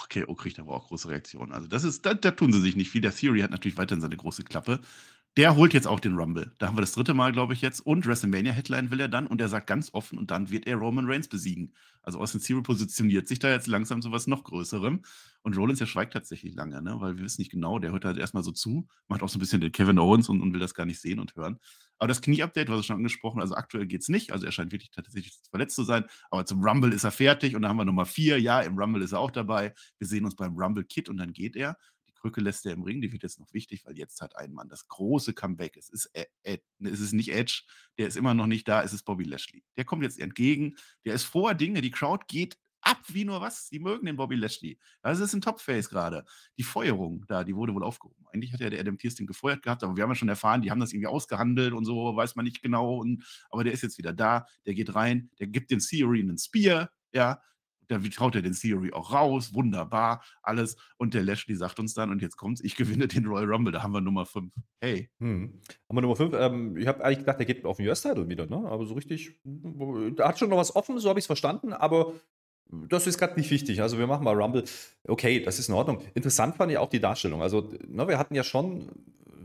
KO 0.09 0.35
kriegt 0.35 0.59
aber 0.59 0.73
auch 0.73 0.87
große 0.87 1.09
Reaktionen. 1.09 1.51
Also 1.51 1.67
das 1.67 1.83
ist, 1.83 2.05
da, 2.05 2.13
da, 2.13 2.31
tun 2.31 2.51
sie 2.53 2.61
sich 2.61 2.75
nicht 2.75 2.89
viel. 2.89 3.01
Der 3.01 3.13
Theory 3.13 3.41
hat 3.41 3.51
natürlich 3.51 3.77
weiterhin 3.77 4.01
seine 4.01 4.17
große 4.17 4.43
Klappe. 4.43 4.79
Der 5.35 5.55
holt 5.55 5.73
jetzt 5.73 5.87
auch 5.87 5.99
den 5.99 6.15
Rumble. 6.15 6.51
Da 6.59 6.67
haben 6.67 6.77
wir 6.77 6.81
das 6.81 6.91
dritte 6.91 7.15
Mal, 7.15 7.31
glaube 7.31 7.53
ich, 7.53 7.61
jetzt. 7.61 7.79
Und 7.79 8.05
WrestleMania-Headline 8.05 8.91
will 8.91 8.99
er 8.99 9.07
dann. 9.07 9.25
Und 9.25 9.41
er 9.41 9.49
sagt 9.49 9.65
ganz 9.65 9.89
offen, 9.91 10.19
und 10.19 10.29
dann 10.29 10.51
wird 10.51 10.67
er 10.67 10.75
Roman 10.75 11.07
Reigns 11.07 11.27
besiegen. 11.27 11.73
Also 12.03 12.19
Austin 12.19 12.41
Theory 12.41 12.61
positioniert 12.61 13.27
sich 13.27 13.39
da 13.39 13.49
jetzt 13.49 13.65
langsam 13.65 14.01
zu 14.03 14.11
was 14.11 14.27
noch 14.27 14.43
Größerem. 14.43 15.01
Und 15.41 15.57
Rollins, 15.57 15.79
der 15.79 15.87
schweigt 15.87 16.13
tatsächlich 16.13 16.53
lange, 16.53 16.81
ne? 16.81 16.97
weil 16.99 17.17
wir 17.17 17.23
wissen 17.23 17.41
nicht 17.41 17.51
genau, 17.51 17.79
der 17.79 17.91
hört 17.91 18.05
halt 18.05 18.17
erstmal 18.17 18.43
so 18.43 18.51
zu, 18.51 18.87
macht 19.07 19.23
auch 19.23 19.29
so 19.29 19.37
ein 19.37 19.39
bisschen 19.39 19.59
den 19.59 19.71
Kevin 19.71 19.99
Owens 19.99 20.29
und, 20.29 20.41
und 20.41 20.53
will 20.53 20.59
das 20.59 20.73
gar 20.73 20.85
nicht 20.85 21.01
sehen 21.01 21.19
und 21.19 21.35
hören. 21.35 21.59
Aber 21.97 22.07
das 22.09 22.21
Knie-Update, 22.21 22.69
was 22.69 22.85
schon 22.85 22.97
angesprochen, 22.97 23.41
also 23.41 23.55
aktuell 23.55 23.85
geht 23.85 24.01
es 24.01 24.09
nicht. 24.09 24.33
Also 24.33 24.45
er 24.45 24.51
scheint 24.51 24.71
wirklich 24.71 24.91
tatsächlich 24.91 25.39
verletzt 25.49 25.75
zu 25.75 25.83
sein. 25.83 26.05
Aber 26.29 26.45
zum 26.45 26.61
Rumble 26.61 26.91
ist 26.91 27.05
er 27.05 27.11
fertig. 27.11 27.55
Und 27.55 27.61
dann 27.61 27.69
haben 27.69 27.77
wir 27.77 27.85
Nummer 27.85 28.05
vier. 28.05 28.39
Ja, 28.39 28.61
im 28.61 28.77
Rumble 28.77 29.01
ist 29.01 29.13
er 29.13 29.19
auch 29.19 29.31
dabei. 29.31 29.73
Wir 29.99 30.07
sehen 30.07 30.25
uns 30.25 30.35
beim 30.35 30.57
Rumble-Kit 30.57 31.07
und 31.07 31.17
dann 31.17 31.31
geht 31.31 31.55
er. 31.55 31.77
Brücke 32.23 32.41
lässt 32.41 32.65
er 32.65 32.71
im 32.71 32.83
Ring, 32.83 33.01
die 33.01 33.11
wird 33.11 33.21
jetzt 33.23 33.39
noch 33.39 33.53
wichtig, 33.53 33.85
weil 33.85 33.97
jetzt 33.97 34.21
hat 34.21 34.37
ein 34.37 34.53
Mann 34.53 34.69
das 34.69 34.87
große 34.87 35.33
Comeback. 35.33 35.75
Es 35.75 35.89
ist, 35.89 36.09
Ed, 36.13 36.29
Ed, 36.43 36.63
es 36.79 37.01
ist 37.01 37.13
nicht 37.13 37.33
Edge, 37.33 37.63
der 37.97 38.07
ist 38.07 38.15
immer 38.15 38.33
noch 38.33 38.47
nicht 38.47 38.67
da, 38.67 38.81
es 38.81 38.93
ist 38.93 39.03
Bobby 39.03 39.25
Lashley. 39.25 39.63
Der 39.75 39.83
kommt 39.83 40.03
jetzt 40.03 40.19
entgegen, 40.19 40.75
der 41.05 41.13
ist 41.13 41.25
vor 41.25 41.53
Dinge, 41.53 41.81
die 41.81 41.91
Crowd 41.91 42.23
geht 42.29 42.57
ab 42.81 43.01
wie 43.07 43.25
nur 43.25 43.41
was. 43.41 43.69
Die 43.69 43.79
mögen 43.79 44.05
den 44.05 44.15
Bobby 44.15 44.35
Lashley. 44.35 44.79
Also 45.01 45.23
es 45.23 45.29
ist 45.29 45.35
ein 45.35 45.41
Topface 45.41 45.89
gerade. 45.89 46.25
Die 46.57 46.63
Feuerung 46.63 47.25
da, 47.27 47.43
die 47.43 47.55
wurde 47.55 47.73
wohl 47.73 47.83
aufgehoben. 47.83 48.25
Eigentlich 48.31 48.53
hat 48.53 48.61
ja 48.61 48.69
der 48.69 48.79
Adam 48.79 48.97
Pierce 48.97 49.15
den 49.15 49.27
gefeuert 49.27 49.61
gehabt, 49.61 49.83
aber 49.83 49.95
wir 49.95 50.03
haben 50.03 50.11
ja 50.11 50.15
schon 50.15 50.29
erfahren, 50.29 50.61
die 50.61 50.71
haben 50.71 50.79
das 50.79 50.93
irgendwie 50.93 51.07
ausgehandelt 51.07 51.73
und 51.73 51.85
so, 51.85 52.15
weiß 52.15 52.35
man 52.35 52.45
nicht 52.45 52.61
genau. 52.61 52.97
Und, 52.97 53.25
aber 53.49 53.63
der 53.63 53.73
ist 53.73 53.83
jetzt 53.83 53.97
wieder 53.97 54.13
da, 54.13 54.45
der 54.65 54.73
geht 54.73 54.95
rein, 54.95 55.29
der 55.39 55.47
gibt 55.47 55.71
den 55.71 55.79
Theory 55.79 56.21
einen 56.21 56.37
Spear, 56.37 56.89
ja, 57.11 57.41
da 57.87 57.99
traut 57.99 58.35
er 58.35 58.41
den 58.41 58.53
Theory 58.53 58.91
auch 58.93 59.13
raus, 59.13 59.53
wunderbar, 59.53 60.23
alles. 60.41 60.75
Und 60.97 61.13
der 61.13 61.23
Lashley 61.23 61.55
sagt 61.55 61.79
uns 61.79 61.93
dann, 61.93 62.11
und 62.11 62.21
jetzt 62.21 62.37
kommt's, 62.37 62.61
ich 62.61 62.75
gewinne 62.77 63.07
den 63.07 63.25
Royal 63.25 63.51
Rumble, 63.51 63.71
da 63.71 63.83
haben 63.83 63.93
wir 63.93 64.01
Nummer 64.01 64.25
5. 64.25 64.53
Hey. 64.81 65.09
Hm. 65.19 65.59
Haben 65.89 65.97
wir 65.97 66.01
Nummer 66.01 66.15
5? 66.15 66.33
Ähm, 66.33 66.77
ich 66.77 66.87
habe 66.87 67.03
eigentlich 67.03 67.19
gedacht, 67.19 67.39
der 67.39 67.45
geht 67.45 67.65
auf 67.65 67.77
den 67.77 67.87
US-Title 67.87 68.27
wieder, 68.29 68.45
ne? 68.45 68.57
Aber 68.69 68.85
so 68.85 68.93
richtig, 68.93 69.39
da 70.15 70.27
hat 70.27 70.39
schon 70.39 70.49
noch 70.49 70.57
was 70.57 70.75
offen, 70.75 70.97
so 70.99 71.09
habe 71.09 71.19
ich 71.19 71.23
es 71.23 71.27
verstanden, 71.27 71.73
aber 71.73 72.13
das 72.89 73.07
ist 73.07 73.17
gerade 73.17 73.35
nicht 73.35 73.51
wichtig. 73.51 73.81
Also 73.81 73.97
wir 73.97 74.07
machen 74.07 74.23
mal 74.23 74.35
Rumble. 74.35 74.63
Okay, 75.07 75.41
das 75.41 75.59
ist 75.59 75.69
in 75.69 75.75
Ordnung. 75.75 76.01
Interessant 76.15 76.55
fand 76.55 76.71
ich 76.71 76.77
auch 76.77 76.89
die 76.89 76.99
Darstellung. 76.99 77.41
Also, 77.41 77.69
ne, 77.87 78.07
wir 78.07 78.17
hatten 78.17 78.35
ja 78.35 78.43
schon 78.43 78.89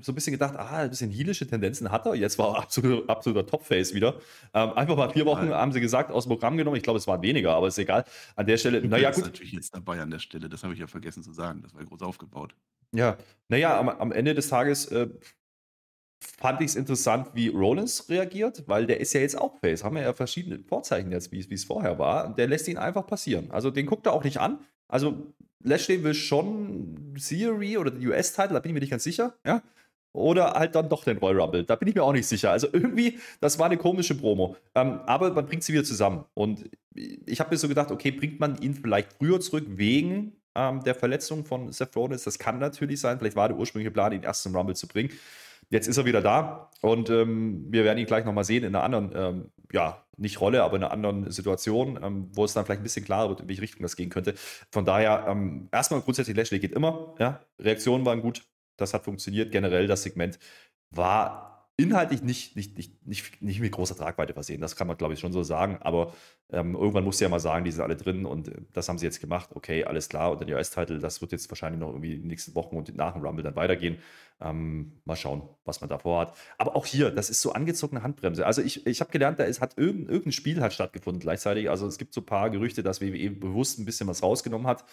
so 0.02 0.12
ein 0.12 0.14
bisschen 0.14 0.32
gedacht, 0.32 0.54
ah, 0.56 0.78
ein 0.78 0.90
bisschen 0.90 1.10
heelische 1.10 1.46
Tendenzen 1.46 1.90
hat 1.90 2.06
er. 2.06 2.14
Jetzt 2.14 2.38
war 2.38 2.54
er 2.54 2.62
absolut, 2.62 3.08
absoluter 3.08 3.46
Topface 3.46 3.94
wieder. 3.94 4.20
Ähm, 4.54 4.72
einfach 4.72 4.96
mal 4.96 5.10
vier 5.10 5.26
Wochen, 5.26 5.50
haben 5.50 5.72
sie 5.72 5.80
gesagt, 5.80 6.10
aus 6.10 6.24
dem 6.24 6.30
Programm 6.30 6.56
genommen. 6.56 6.76
Ich 6.76 6.82
glaube, 6.82 6.98
es 6.98 7.06
waren 7.06 7.22
weniger, 7.22 7.54
aber 7.54 7.68
ist 7.68 7.78
egal. 7.78 8.04
An 8.36 8.46
der 8.46 8.56
Stelle, 8.56 8.86
naja, 8.86 9.10
gut. 9.10 9.18
ist 9.18 9.24
natürlich 9.24 9.52
jetzt 9.52 9.74
dabei 9.74 10.00
an 10.00 10.10
der 10.10 10.18
Stelle. 10.18 10.48
Das 10.48 10.62
habe 10.62 10.74
ich 10.74 10.80
ja 10.80 10.86
vergessen 10.86 11.22
zu 11.22 11.32
sagen. 11.32 11.62
Das 11.62 11.74
war 11.74 11.84
groß 11.84 12.02
aufgebaut. 12.02 12.54
Ja, 12.94 13.18
naja, 13.48 13.78
am, 13.78 13.88
am 13.88 14.12
Ende 14.12 14.34
des 14.34 14.48
Tages 14.48 14.86
äh, 14.86 15.08
fand 16.38 16.60
ich 16.60 16.68
es 16.68 16.76
interessant, 16.76 17.28
wie 17.34 17.48
Rollins 17.48 18.08
reagiert, 18.08 18.64
weil 18.66 18.86
der 18.86 19.00
ist 19.00 19.12
ja 19.12 19.20
jetzt 19.20 19.36
auch 19.36 19.58
Face. 19.60 19.84
Haben 19.84 19.96
wir 19.96 20.02
ja 20.02 20.12
verschiedene 20.12 20.58
Vorzeichen 20.60 21.12
jetzt, 21.12 21.32
wie 21.32 21.40
es 21.40 21.64
vorher 21.64 21.98
war. 21.98 22.34
Der 22.34 22.46
lässt 22.46 22.68
ihn 22.68 22.78
einfach 22.78 23.06
passieren. 23.06 23.50
Also 23.50 23.70
den 23.70 23.86
guckt 23.86 24.06
er 24.06 24.12
auch 24.12 24.24
nicht 24.24 24.38
an. 24.38 24.60
Also 24.88 25.32
Lashley 25.62 26.02
will 26.02 26.14
schon 26.14 27.14
Theory 27.16 27.76
oder 27.76 27.90
den 27.90 28.06
US-Title, 28.06 28.54
da 28.54 28.60
bin 28.60 28.70
ich 28.70 28.74
mir 28.74 28.80
nicht 28.80 28.90
ganz 28.90 29.04
sicher. 29.04 29.34
Ja, 29.44 29.62
oder 30.18 30.54
halt 30.54 30.74
dann 30.74 30.88
doch 30.88 31.04
den 31.04 31.18
Royal 31.18 31.40
Rumble. 31.40 31.64
Da 31.64 31.76
bin 31.76 31.88
ich 31.88 31.94
mir 31.94 32.02
auch 32.02 32.12
nicht 32.12 32.26
sicher. 32.26 32.50
Also 32.50 32.68
irgendwie, 32.72 33.18
das 33.40 33.58
war 33.58 33.66
eine 33.66 33.76
komische 33.76 34.14
Promo. 34.14 34.56
Ähm, 34.74 35.00
aber 35.06 35.32
man 35.32 35.46
bringt 35.46 35.62
sie 35.62 35.72
wieder 35.72 35.84
zusammen. 35.84 36.24
Und 36.34 36.68
ich 36.94 37.40
habe 37.40 37.50
mir 37.50 37.56
so 37.56 37.68
gedacht, 37.68 37.90
okay, 37.90 38.10
bringt 38.10 38.40
man 38.40 38.60
ihn 38.60 38.74
vielleicht 38.74 39.12
früher 39.14 39.40
zurück 39.40 39.64
wegen 39.68 40.32
ähm, 40.54 40.82
der 40.82 40.94
Verletzung 40.94 41.44
von 41.44 41.70
Seth 41.70 41.94
Rollins? 41.96 42.24
Das 42.24 42.38
kann 42.38 42.58
natürlich 42.58 43.00
sein. 43.00 43.18
Vielleicht 43.18 43.36
war 43.36 43.48
der 43.48 43.56
ursprüngliche 43.56 43.92
Plan, 43.92 44.12
ihn 44.12 44.22
erst 44.24 44.42
zum 44.42 44.54
Rumble 44.54 44.74
zu 44.74 44.88
bringen. 44.88 45.10
Jetzt 45.70 45.86
ist 45.86 45.98
er 45.98 46.06
wieder 46.06 46.22
da 46.22 46.70
und 46.80 47.10
ähm, 47.10 47.66
wir 47.68 47.84
werden 47.84 47.98
ihn 47.98 48.06
gleich 48.06 48.24
nochmal 48.24 48.44
sehen 48.44 48.64
in 48.64 48.74
einer 48.74 48.84
anderen, 48.84 49.12
ähm, 49.14 49.50
ja, 49.70 50.02
nicht 50.16 50.40
Rolle, 50.40 50.62
aber 50.62 50.76
in 50.76 50.82
einer 50.82 50.92
anderen 50.92 51.30
Situation, 51.30 52.00
ähm, 52.02 52.28
wo 52.32 52.46
es 52.46 52.54
dann 52.54 52.64
vielleicht 52.64 52.80
ein 52.80 52.84
bisschen 52.84 53.04
klarer 53.04 53.28
wird, 53.28 53.40
in 53.40 53.48
welche 53.48 53.60
Richtung 53.60 53.82
das 53.82 53.94
gehen 53.94 54.08
könnte. 54.08 54.32
Von 54.70 54.86
daher, 54.86 55.26
ähm, 55.28 55.68
erstmal 55.70 56.00
grundsätzlich 56.00 56.36
Lashley 56.36 56.58
geht 56.58 56.72
immer, 56.72 57.14
ja, 57.18 57.40
Reaktionen 57.58 58.06
waren 58.06 58.22
gut, 58.22 58.44
das 58.78 58.94
hat 58.94 59.04
funktioniert. 59.04 59.52
Generell 59.52 59.86
das 59.86 60.02
Segment 60.02 60.38
war 60.90 61.48
inhaltlich 61.78 62.22
nicht, 62.22 62.56
nicht, 62.56 62.76
nicht, 62.76 63.06
nicht, 63.06 63.40
nicht 63.40 63.60
mit 63.60 63.70
großer 63.70 63.96
Tragweite 63.96 64.32
versehen. 64.32 64.60
Das 64.60 64.74
kann 64.74 64.88
man, 64.88 64.96
glaube 64.96 65.14
ich, 65.14 65.20
schon 65.20 65.32
so 65.32 65.44
sagen. 65.44 65.78
Aber 65.80 66.12
ähm, 66.50 66.74
irgendwann 66.74 67.04
musst 67.04 67.20
ja 67.20 67.28
mal 67.28 67.38
sagen, 67.38 67.64
die 67.64 67.70
sind 67.70 67.82
alle 67.82 67.94
drin 67.94 68.26
und 68.26 68.48
äh, 68.48 68.56
das 68.72 68.88
haben 68.88 68.98
sie 68.98 69.06
jetzt 69.06 69.20
gemacht. 69.20 69.50
Okay, 69.54 69.84
alles 69.84 70.08
klar. 70.08 70.32
Und 70.32 70.40
der 70.40 70.56
US-Title, 70.56 70.98
das 70.98 71.20
wird 71.20 71.30
jetzt 71.30 71.48
wahrscheinlich 71.50 71.78
noch 71.78 71.90
irgendwie 71.90 72.14
in 72.14 72.22
den 72.22 72.26
nächsten 72.26 72.56
Wochen 72.56 72.76
und 72.76 72.96
nach 72.96 73.12
dem 73.12 73.22
Rumble 73.24 73.44
dann 73.44 73.54
weitergehen. 73.54 73.98
Ähm, 74.40 75.00
mal 75.04 75.14
schauen, 75.14 75.48
was 75.64 75.80
man 75.80 75.88
davor 75.88 76.22
hat. 76.22 76.36
Aber 76.58 76.74
auch 76.74 76.84
hier, 76.84 77.12
das 77.12 77.30
ist 77.30 77.42
so 77.42 77.52
angezogene 77.52 78.02
Handbremse. 78.02 78.44
Also 78.44 78.60
ich, 78.60 78.84
ich 78.84 79.00
habe 79.00 79.12
gelernt, 79.12 79.38
da 79.38 79.44
ist, 79.44 79.60
hat 79.60 79.78
irgendein, 79.78 80.08
irgendein 80.08 80.32
Spiel 80.32 80.60
hat 80.60 80.72
stattgefunden 80.72 81.20
gleichzeitig. 81.20 81.70
Also 81.70 81.86
es 81.86 81.96
gibt 81.96 82.12
so 82.12 82.22
ein 82.22 82.26
paar 82.26 82.50
Gerüchte, 82.50 82.82
dass 82.82 83.00
WWE 83.00 83.30
bewusst 83.30 83.78
ein 83.78 83.84
bisschen 83.84 84.08
was 84.08 84.24
rausgenommen 84.24 84.66
hat. 84.66 84.84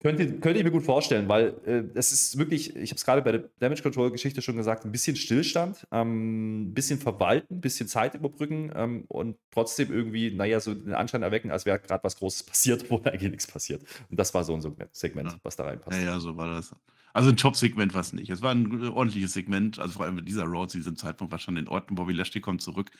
Könnte, 0.00 0.38
könnte 0.38 0.60
ich 0.60 0.64
mir 0.64 0.70
gut 0.70 0.84
vorstellen, 0.84 1.28
weil 1.28 1.56
äh, 1.66 1.82
es 1.94 2.12
ist 2.12 2.38
wirklich, 2.38 2.76
ich 2.76 2.90
habe 2.90 2.98
es 2.98 3.04
gerade 3.04 3.20
bei 3.20 3.32
der 3.32 3.50
Damage 3.58 3.82
Control 3.82 4.12
Geschichte 4.12 4.42
schon 4.42 4.56
gesagt, 4.56 4.84
ein 4.84 4.92
bisschen 4.92 5.16
Stillstand, 5.16 5.88
ähm, 5.90 6.68
ein 6.68 6.74
bisschen 6.74 7.00
verwalten, 7.00 7.56
ein 7.56 7.60
bisschen 7.60 7.88
Zeit 7.88 8.14
überbrücken 8.14 8.70
ähm, 8.76 9.04
und 9.08 9.36
trotzdem 9.50 9.92
irgendwie, 9.92 10.30
naja, 10.30 10.60
so 10.60 10.72
den 10.72 10.94
Anschein 10.94 11.22
erwecken, 11.22 11.50
als 11.50 11.66
wäre 11.66 11.80
gerade 11.80 12.04
was 12.04 12.16
Großes 12.16 12.42
passiert, 12.46 12.88
wo 12.90 12.98
eigentlich 12.98 13.30
nichts 13.30 13.48
passiert. 13.48 13.82
Und 14.08 14.20
das 14.20 14.32
war 14.34 14.44
so 14.44 14.54
ein 14.54 14.76
Segment, 14.92 15.36
was 15.42 15.56
da 15.56 15.64
reinpasst. 15.64 15.98
Ja, 15.98 16.04
ja, 16.04 16.20
so 16.20 16.36
war 16.36 16.48
das. 16.54 16.72
Also 17.12 17.30
ein 17.30 17.36
Top-Segment 17.36 17.92
war 17.94 18.02
es 18.02 18.12
nicht. 18.12 18.30
Es 18.30 18.40
war 18.40 18.52
ein 18.54 18.90
ordentliches 18.90 19.32
Segment, 19.32 19.80
also 19.80 19.94
vor 19.94 20.04
allem 20.04 20.14
mit 20.14 20.28
dieser 20.28 20.44
Raw 20.44 20.68
zu 20.68 20.76
diesem 20.76 20.94
Zeitpunkt 20.94 21.32
war 21.32 21.40
schon 21.40 21.56
in 21.56 21.66
Ordnung. 21.66 21.96
Bobby 21.96 22.12
Lashley 22.12 22.40
kommt 22.40 22.62
zurück. 22.62 22.92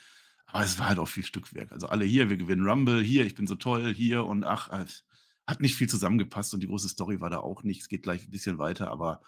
Aber 0.47 0.65
es 0.65 0.79
war 0.81 0.89
halt 0.89 0.99
auch 0.99 1.07
viel 1.07 1.25
Stückwerk. 1.25 1.71
Also 1.71 1.87
alle 1.89 2.05
hier, 2.05 2.29
wir 2.31 2.39
gewinnen 2.39 2.67
Rumble, 2.67 3.03
hier, 3.03 3.25
ich 3.25 3.37
bin 3.37 3.47
so 3.47 3.55
toll, 3.55 3.95
hier 3.95 4.25
und 4.25 4.45
ach, 4.45 4.71
hat 5.49 5.63
nicht 5.63 5.77
viel 5.77 5.89
zusammengepasst 5.89 6.53
und 6.53 6.61
die 6.61 6.67
große 6.67 6.91
Story 6.91 7.21
war 7.21 7.31
da 7.31 7.39
auch 7.39 7.63
nicht. 7.63 7.81
Es 7.81 7.89
geht 7.89 8.03
gleich 8.03 8.23
ein 8.23 8.31
bisschen 8.31 8.59
weiter, 8.59 8.91
aber 8.91 9.23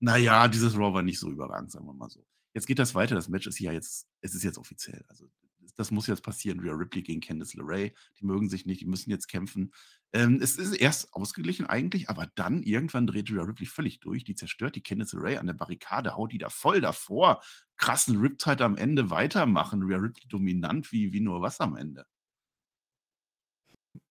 naja, 0.00 0.48
dieses 0.48 0.74
Raw 0.74 0.92
war 0.92 1.02
nicht 1.02 1.20
so 1.20 1.30
überragend, 1.30 1.70
sagen 1.70 1.86
wir 1.86 1.94
mal 1.94 2.10
so. 2.10 2.26
Jetzt 2.52 2.66
geht 2.66 2.80
das 2.80 2.96
weiter. 2.96 3.14
Das 3.14 3.28
Match 3.28 3.46
ist 3.46 3.60
ja 3.60 3.70
jetzt, 3.70 4.08
es 4.20 4.34
ist 4.34 4.42
jetzt 4.42 4.58
offiziell. 4.58 5.04
Also 5.08 5.30
das 5.76 5.92
muss 5.92 6.08
jetzt 6.08 6.24
passieren. 6.24 6.58
Rhea 6.58 6.74
Ripley 6.74 7.02
gegen 7.02 7.20
Candice 7.20 7.54
LeRae. 7.54 7.92
Die 8.18 8.26
mögen 8.26 8.50
sich 8.50 8.66
nicht, 8.66 8.80
die 8.80 8.86
müssen 8.86 9.10
jetzt 9.10 9.28
kämpfen. 9.28 9.72
Ähm, 10.12 10.40
es 10.42 10.56
ist 10.56 10.74
erst 10.74 11.14
ausgeglichen 11.14 11.66
eigentlich, 11.66 12.10
aber 12.10 12.26
dann 12.34 12.64
irgendwann 12.64 13.06
dreht 13.06 13.30
Rhea 13.30 13.44
Ripley 13.44 13.66
völlig 13.66 14.00
durch. 14.00 14.24
Die 14.24 14.34
zerstört 14.34 14.74
die 14.74 14.82
Candice 14.82 15.14
LeRae 15.14 15.38
an 15.38 15.46
der 15.46 15.54
Barrikade, 15.54 16.16
haut 16.16 16.32
die 16.32 16.38
da 16.38 16.50
voll 16.50 16.80
davor. 16.80 17.40
Krassen 17.76 18.18
Riptide 18.18 18.64
am 18.64 18.76
Ende 18.76 19.10
weitermachen. 19.10 19.84
Rhea 19.84 19.98
Ripley 19.98 20.26
dominant 20.28 20.90
wie, 20.90 21.12
wie 21.12 21.20
nur 21.20 21.40
was 21.40 21.60
am 21.60 21.76
Ende. 21.76 22.04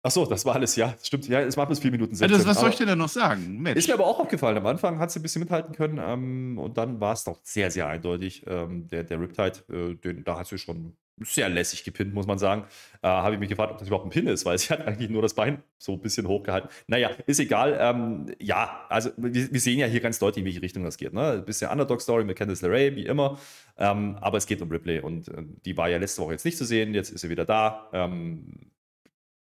Achso, 0.04 0.26
das 0.26 0.46
war 0.46 0.56
alles, 0.56 0.76
ja, 0.76 0.96
stimmt. 1.04 1.28
Ja, 1.28 1.42
es 1.42 1.56
war 1.58 1.68
bis 1.68 1.80
vier 1.80 1.92
Minuten 1.92 2.16
16. 2.16 2.36
Also, 2.36 2.48
was 2.48 2.60
soll 2.60 2.70
ich 2.70 2.76
dir 2.76 2.88
denn 2.88 2.98
noch 2.98 3.10
sagen? 3.10 3.62
Mensch. 3.62 3.78
Ist 3.78 3.88
mir 3.88 3.94
aber 3.94 4.08
auch 4.08 4.20
aufgefallen. 4.20 4.58
Am 4.58 4.66
Anfang 4.66 4.98
hat 4.98 5.12
sie 5.12 5.20
ein 5.20 5.22
bisschen 5.22 5.42
mithalten 5.42 5.76
können 5.76 6.00
ähm, 6.04 6.58
und 6.58 6.78
dann 6.78 7.00
war 7.00 7.14
es 7.14 7.24
doch 7.24 7.40
sehr, 7.44 7.70
sehr 7.70 7.88
eindeutig. 7.88 8.44
Ähm, 8.48 8.88
der, 8.88 9.04
der 9.04 9.20
Riptide, 9.20 9.60
äh, 9.70 9.96
den, 9.96 10.24
da 10.24 10.40
hat 10.40 10.48
sie 10.48 10.58
schon 10.58 10.96
sehr 11.24 11.50
lässig 11.50 11.84
gepinnt, 11.84 12.14
muss 12.14 12.26
man 12.26 12.40
sagen. 12.40 12.64
Äh, 13.02 13.08
Habe 13.08 13.36
ich 13.36 13.40
mich 13.40 13.50
gefragt, 13.50 13.72
ob 13.72 13.78
das 13.78 13.88
überhaupt 13.88 14.08
ein 14.08 14.10
Pin 14.10 14.28
ist, 14.28 14.46
weil 14.46 14.58
sie 14.58 14.70
hat 14.74 14.88
eigentlich 14.88 15.10
nur 15.10 15.22
das 15.22 15.34
Bein 15.34 15.62
so 15.78 15.94
ein 15.94 16.02
bisschen 16.02 16.28
hochgehalten. 16.28 16.70
Naja, 16.88 17.12
ist 17.28 17.40
egal. 17.40 17.78
Ähm, 17.80 18.34
ja, 18.40 18.86
also 18.90 19.12
wir, 19.18 19.52
wir, 19.52 19.60
sehen 19.60 19.80
ja 19.80 19.88
hier 19.88 20.00
ganz 20.00 20.20
deutlich, 20.20 20.42
in 20.42 20.46
welche 20.46 20.62
Richtung 20.62 20.84
das 20.84 20.98
geht. 20.98 21.14
Ne? 21.14 21.32
Ein 21.34 21.46
bisschen 21.46 21.70
Underdog-Story 21.70 22.24
mit 22.24 22.38
Candice 22.38 22.64
LeRae, 22.64 22.96
wie 22.96 23.06
immer. 23.06 23.40
Ähm, 23.78 24.18
aber 24.20 24.38
es 24.38 24.46
geht 24.46 24.62
um 24.62 24.70
Ripley 24.70 25.00
und 25.00 25.28
äh, 25.28 25.44
die 25.66 25.78
war 25.78 25.90
ja 25.90 25.98
letzte 25.98 26.22
Woche 26.22 26.32
jetzt 26.32 26.46
nicht 26.46 26.58
zu 26.58 26.66
sehen. 26.66 26.94
Jetzt 26.94 27.12
ist 27.12 27.22
sie 27.22 27.30
wieder 27.30 27.46
da. 27.46 27.90
Ähm, 27.94 28.70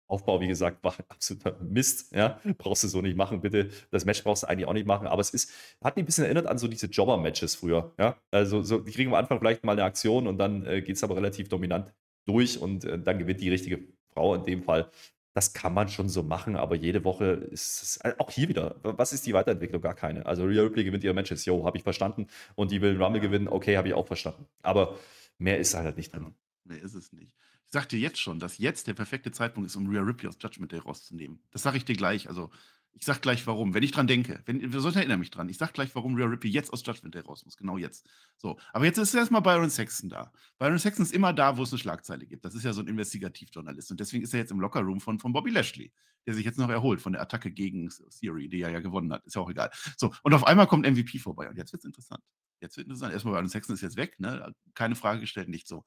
Aufbau, 0.09 0.41
wie 0.41 0.47
gesagt, 0.47 0.83
war 0.83 0.95
absoluter 1.07 1.57
Mist. 1.61 2.13
Ja? 2.13 2.39
Brauchst 2.57 2.83
du 2.83 2.87
so 2.87 3.01
nicht 3.01 3.15
machen, 3.15 3.41
bitte. 3.41 3.69
Das 3.91 4.05
Match 4.05 4.23
brauchst 4.23 4.43
du 4.43 4.47
eigentlich 4.47 4.67
auch 4.67 4.73
nicht 4.73 4.87
machen. 4.87 5.07
Aber 5.07 5.21
es 5.21 5.29
ist, 5.29 5.51
hat 5.83 5.95
mich 5.95 6.03
ein 6.03 6.05
bisschen 6.07 6.25
erinnert 6.25 6.47
an 6.47 6.57
so 6.57 6.67
diese 6.67 6.87
Jobber-Matches 6.87 7.55
früher. 7.55 7.93
Ja? 7.97 8.17
Also 8.31 8.63
so, 8.63 8.79
die 8.79 8.91
kriegen 8.91 9.11
am 9.11 9.15
Anfang 9.15 9.39
vielleicht 9.39 9.63
mal 9.63 9.73
eine 9.73 9.83
Aktion 9.83 10.27
und 10.27 10.37
dann 10.37 10.65
äh, 10.65 10.81
geht 10.81 10.95
es 10.95 11.03
aber 11.03 11.15
relativ 11.15 11.47
dominant 11.47 11.93
durch 12.25 12.59
und 12.59 12.85
äh, 12.85 12.99
dann 12.99 13.19
gewinnt 13.19 13.39
die 13.39 13.49
richtige 13.49 13.79
Frau 14.13 14.35
in 14.35 14.43
dem 14.43 14.63
Fall. 14.63 14.89
Das 15.35 15.53
kann 15.53 15.75
man 15.75 15.87
schon 15.89 16.09
so 16.09 16.23
machen, 16.23 16.55
aber 16.55 16.75
jede 16.75 17.03
Woche 17.03 17.25
ist 17.51 17.83
es 17.83 17.97
äh, 17.97 18.15
auch 18.17 18.31
hier 18.31 18.49
wieder. 18.49 18.77
Was 18.81 19.13
ist 19.13 19.27
die 19.27 19.33
Weiterentwicklung? 19.33 19.81
Gar 19.81 19.93
keine. 19.93 20.25
Also 20.25 20.43
Rhea 20.45 20.63
Ripley 20.63 20.83
gewinnt 20.83 21.03
ihre 21.03 21.13
Matches, 21.13 21.45
yo, 21.45 21.65
habe 21.65 21.77
ich 21.77 21.83
verstanden. 21.83 22.27
Und 22.55 22.71
die 22.71 22.81
will 22.81 23.01
Rumble 23.01 23.21
gewinnen, 23.21 23.47
okay, 23.47 23.77
habe 23.77 23.87
ich 23.87 23.93
auch 23.93 24.07
verstanden. 24.07 24.47
Aber 24.63 24.97
mehr 25.37 25.59
ist 25.59 25.75
halt 25.75 25.97
nicht 25.97 26.13
drin. 26.13 26.33
Mehr 26.65 26.81
ist 26.81 26.95
es 26.95 27.13
nicht. 27.13 27.31
Ich 27.69 27.73
sag 27.73 27.87
dir 27.87 27.99
jetzt 27.99 28.19
schon, 28.19 28.39
dass 28.39 28.57
jetzt 28.57 28.87
der 28.87 28.95
perfekte 28.95 29.31
Zeitpunkt 29.31 29.69
ist, 29.69 29.75
um 29.75 29.85
Rhea 29.87 30.01
Ripley 30.01 30.27
aus 30.27 30.39
Judgment 30.41 30.71
Day 30.71 30.79
rauszunehmen. 30.79 31.39
Das 31.51 31.61
sage 31.61 31.77
ich 31.77 31.85
dir 31.85 31.95
gleich. 31.95 32.27
Also, 32.27 32.49
ich 32.93 33.05
sag 33.05 33.21
gleich 33.21 33.45
warum. 33.45 33.75
Wenn 33.75 33.83
ich 33.83 33.91
dran 33.91 34.07
denke, 34.07 34.41
wenn, 34.47 34.71
sollten 34.71 34.97
erinnern 34.97 35.19
mich 35.19 35.29
dran. 35.29 35.47
Ich 35.49 35.59
sag 35.59 35.73
gleich, 35.73 35.93
warum 35.93 36.15
Rhea 36.15 36.25
Ripley 36.25 36.49
jetzt 36.49 36.73
aus 36.73 36.83
Judgment 36.83 37.13
Day 37.13 37.21
raus 37.21 37.45
muss. 37.45 37.57
Genau 37.57 37.77
jetzt. 37.77 38.09
So. 38.37 38.57
Aber 38.73 38.85
jetzt 38.85 38.97
ist 38.97 39.13
erstmal 39.13 39.43
Byron 39.43 39.69
Sexton 39.69 40.09
da. 40.09 40.31
Byron 40.57 40.79
Sexton 40.79 41.05
ist 41.05 41.13
immer 41.13 41.31
da, 41.31 41.57
wo 41.57 41.61
es 41.61 41.71
eine 41.71 41.77
Schlagzeile 41.77 42.25
gibt. 42.25 42.43
Das 42.43 42.55
ist 42.55 42.63
ja 42.63 42.73
so 42.73 42.81
ein 42.81 42.87
Investigativjournalist. 42.87 43.91
Und 43.91 43.99
deswegen 43.99 44.23
ist 44.23 44.33
er 44.33 44.39
jetzt 44.39 44.51
im 44.51 44.59
Lockerroom 44.59 44.99
von, 44.99 45.19
von 45.19 45.31
Bobby 45.31 45.51
Lashley, 45.51 45.91
der 46.25 46.33
sich 46.33 46.45
jetzt 46.45 46.57
noch 46.57 46.69
erholt 46.69 47.01
von 47.01 47.13
der 47.13 47.21
Attacke 47.21 47.51
gegen 47.51 47.91
Theory, 48.19 48.49
die 48.49 48.61
er 48.61 48.71
ja 48.71 48.79
gewonnen 48.79 49.13
hat. 49.13 49.23
Ist 49.27 49.35
ja 49.35 49.43
auch 49.43 49.49
egal. 49.51 49.69
So. 49.95 50.11
Und 50.23 50.33
auf 50.33 50.43
einmal 50.47 50.65
kommt 50.65 50.89
MVP 50.89 51.19
vorbei. 51.19 51.47
Und 51.47 51.55
jetzt 51.55 51.71
wird's 51.71 51.85
interessant. 51.85 52.23
Jetzt 52.61 52.77
wird 52.77 52.87
interessant. 52.87 53.13
Erstmal 53.13 53.35
Byron 53.35 53.47
Sexton 53.47 53.75
ist 53.75 53.81
jetzt 53.81 53.95
weg, 53.95 54.19
ne? 54.19 54.55
Keine 54.73 54.95
Frage 54.95 55.19
gestellt, 55.19 55.49
nicht 55.49 55.67
so. 55.67 55.85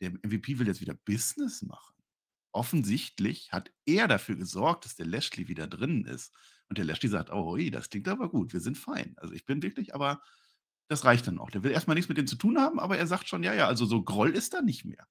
Der 0.00 0.10
MVP 0.10 0.58
will 0.58 0.66
jetzt 0.66 0.80
wieder 0.80 0.94
Business 0.94 1.62
machen 1.62 2.00
offensichtlich 2.52 3.52
hat 3.52 3.70
er 3.86 4.08
dafür 4.08 4.36
gesorgt, 4.36 4.84
dass 4.84 4.96
der 4.96 5.06
Lashley 5.06 5.48
wieder 5.48 5.66
drin 5.66 6.04
ist. 6.04 6.32
Und 6.68 6.78
der 6.78 6.84
Lashley 6.84 7.08
sagt, 7.08 7.32
oh, 7.32 7.56
das 7.56 7.90
klingt 7.90 8.08
aber 8.08 8.28
gut, 8.28 8.52
wir 8.52 8.60
sind 8.60 8.78
fein. 8.78 9.14
Also 9.16 9.34
ich 9.34 9.44
bin 9.44 9.62
wirklich, 9.62 9.94
aber 9.94 10.22
das 10.88 11.04
reicht 11.04 11.26
dann 11.26 11.38
auch. 11.38 11.50
Der 11.50 11.62
will 11.62 11.70
erstmal 11.70 11.94
nichts 11.94 12.08
mit 12.08 12.18
dem 12.18 12.26
zu 12.26 12.36
tun 12.36 12.58
haben, 12.58 12.78
aber 12.80 12.98
er 12.98 13.06
sagt 13.06 13.28
schon, 13.28 13.42
ja, 13.42 13.54
ja, 13.54 13.66
also 13.66 13.86
so 13.86 14.02
Groll 14.02 14.30
ist 14.30 14.54
da 14.54 14.62
nicht 14.62 14.84
mehr. 14.84 15.06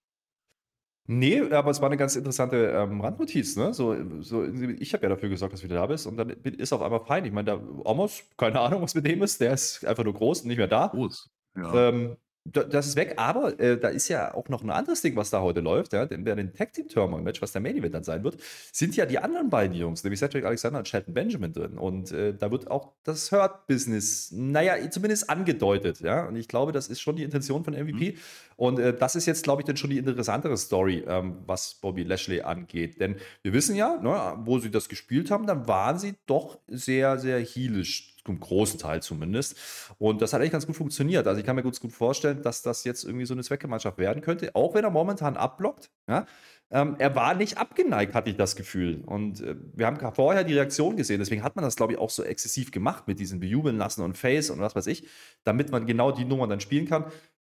Nee, 1.07 1.41
aber 1.41 1.71
es 1.71 1.81
war 1.81 1.87
eine 1.87 1.97
ganz 1.97 2.15
interessante 2.15 2.67
ähm, 2.67 3.01
Randnotiz. 3.01 3.55
Ne? 3.55 3.73
So, 3.73 4.21
so, 4.21 4.43
ich 4.43 4.93
habe 4.93 5.03
ja 5.03 5.09
dafür 5.09 5.29
gesorgt, 5.29 5.53
dass 5.53 5.61
du 5.61 5.65
wieder 5.65 5.77
da 5.77 5.87
bist 5.87 6.05
und 6.05 6.17
dann 6.17 6.29
ist 6.29 6.71
auf 6.71 6.81
einmal 6.81 7.03
fein. 7.03 7.25
Ich 7.25 7.31
meine, 7.31 7.45
der 7.45 7.85
Omos, 7.85 8.23
keine 8.37 8.59
Ahnung, 8.59 8.83
was 8.83 8.93
mit 8.93 9.07
dem 9.07 9.23
ist, 9.23 9.41
der 9.41 9.53
ist 9.53 9.83
einfach 9.85 10.03
nur 10.03 10.13
groß 10.13 10.41
und 10.41 10.49
nicht 10.49 10.57
mehr 10.57 10.67
da. 10.67 10.87
Groß, 10.87 11.29
ja. 11.55 11.89
Ähm, 11.89 12.15
das 12.45 12.87
ist 12.87 12.95
weg, 12.95 13.13
aber 13.17 13.59
äh, 13.59 13.79
da 13.79 13.89
ist 13.89 14.07
ja 14.07 14.33
auch 14.33 14.49
noch 14.49 14.63
ein 14.63 14.69
anderes 14.69 15.01
Ding, 15.01 15.15
was 15.15 15.29
da 15.29 15.41
heute 15.41 15.59
läuft. 15.59 15.93
Ja? 15.93 16.05
Denn 16.05 16.23
bei 16.23 16.35
dem 16.35 16.53
Tag 16.53 16.73
Team 16.73 16.87
Tournament 16.87 17.23
Match, 17.23 17.41
was 17.41 17.51
der 17.51 17.61
Main 17.61 17.77
Event 17.77 17.93
dann 17.93 18.03
sein 18.03 18.23
wird, 18.23 18.37
sind 18.71 18.95
ja 18.95 19.05
die 19.05 19.19
anderen 19.19 19.49
beiden 19.49 19.75
Jungs, 19.75 20.03
nämlich 20.03 20.19
Cedric 20.19 20.45
Alexander 20.45 20.79
und 20.79 20.87
Shelton 20.87 21.13
Benjamin 21.13 21.53
drin. 21.53 21.77
Und 21.77 22.11
äh, 22.11 22.33
da 22.33 22.51
wird 22.51 22.71
auch 22.71 22.93
das 23.03 23.31
Hurt 23.31 23.67
Business, 23.67 24.31
naja, 24.31 24.89
zumindest 24.89 25.29
angedeutet. 25.29 25.99
Ja? 25.99 26.27
Und 26.27 26.35
ich 26.35 26.47
glaube, 26.47 26.71
das 26.71 26.87
ist 26.87 27.01
schon 27.01 27.15
die 27.15 27.23
Intention 27.23 27.63
von 27.63 27.73
MVP. 27.73 28.11
Mhm. 28.11 28.17
Und 28.55 28.79
äh, 28.79 28.93
das 28.93 29.15
ist 29.15 29.25
jetzt, 29.25 29.43
glaube 29.43 29.61
ich, 29.61 29.65
dann 29.65 29.77
schon 29.77 29.89
die 29.89 29.97
interessantere 29.97 30.57
Story, 30.57 31.03
ähm, 31.07 31.37
was 31.45 31.75
Bobby 31.75 32.03
Lashley 32.03 32.41
angeht. 32.41 32.99
Denn 32.99 33.15
wir 33.43 33.53
wissen 33.53 33.75
ja, 33.75 33.97
ne, 34.01 34.41
wo 34.45 34.59
sie 34.59 34.71
das 34.71 34.89
gespielt 34.89 35.29
haben, 35.29 35.45
dann 35.45 35.67
waren 35.67 35.99
sie 35.99 36.15
doch 36.25 36.59
sehr, 36.67 37.19
sehr 37.19 37.39
heelisch 37.39 38.18
zum 38.29 38.39
großen 38.39 38.79
Teil 38.79 39.01
zumindest. 39.01 39.57
Und 39.97 40.21
das 40.21 40.33
hat 40.33 40.39
eigentlich 40.39 40.51
ganz 40.51 40.67
gut 40.67 40.75
funktioniert. 40.75 41.25
Also 41.25 41.39
ich 41.39 41.45
kann 41.45 41.55
mir 41.55 41.63
gut, 41.63 41.79
gut 41.79 41.91
vorstellen, 41.91 42.43
dass 42.43 42.61
das 42.61 42.83
jetzt 42.83 43.03
irgendwie 43.03 43.25
so 43.25 43.33
eine 43.33 43.43
Zweckgemeinschaft 43.43 43.97
werden 43.97 44.21
könnte, 44.21 44.53
auch 44.53 44.75
wenn 44.75 44.83
er 44.83 44.91
momentan 44.91 45.35
abblockt. 45.35 45.89
Ja? 46.07 46.27
Ähm, 46.69 46.95
er 46.99 47.15
war 47.15 47.33
nicht 47.33 47.57
abgeneigt, 47.57 48.13
hatte 48.13 48.29
ich 48.29 48.37
das 48.37 48.55
Gefühl. 48.55 49.01
Und 49.03 49.41
äh, 49.41 49.55
wir 49.73 49.87
haben 49.87 50.13
vorher 50.13 50.43
die 50.43 50.53
Reaktion 50.53 50.95
gesehen, 50.95 51.17
deswegen 51.17 51.41
hat 51.41 51.55
man 51.55 51.65
das, 51.65 51.75
glaube 51.75 51.93
ich, 51.93 51.99
auch 51.99 52.11
so 52.11 52.23
exzessiv 52.23 52.69
gemacht 52.69 53.07
mit 53.07 53.19
diesen 53.19 53.39
Bejubeln 53.39 53.77
lassen 53.77 54.03
und 54.03 54.15
Face 54.15 54.51
und 54.51 54.59
was 54.59 54.75
weiß 54.75 54.85
ich, 54.85 55.07
damit 55.43 55.71
man 55.71 55.87
genau 55.87 56.11
die 56.11 56.25
Nummer 56.25 56.47
dann 56.47 56.59
spielen 56.59 56.87
kann. 56.87 57.05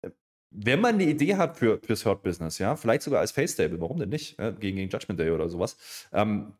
Äh, 0.00 0.10
wenn 0.50 0.80
man 0.80 0.94
eine 0.94 1.04
Idee 1.04 1.36
hat 1.36 1.58
für, 1.58 1.80
fürs 1.84 2.06
Hurt-Business, 2.06 2.58
ja, 2.58 2.76
vielleicht 2.76 3.02
sogar 3.02 3.20
als 3.20 3.32
Face-Stable, 3.32 3.78
warum 3.78 3.98
denn 3.98 4.08
nicht? 4.08 4.38
Ja, 4.38 4.52
gegen, 4.52 4.78
gegen 4.78 4.90
Judgment 4.90 5.20
Day 5.20 5.30
oder 5.30 5.50
sowas, 5.50 5.76
ähm, 6.14 6.54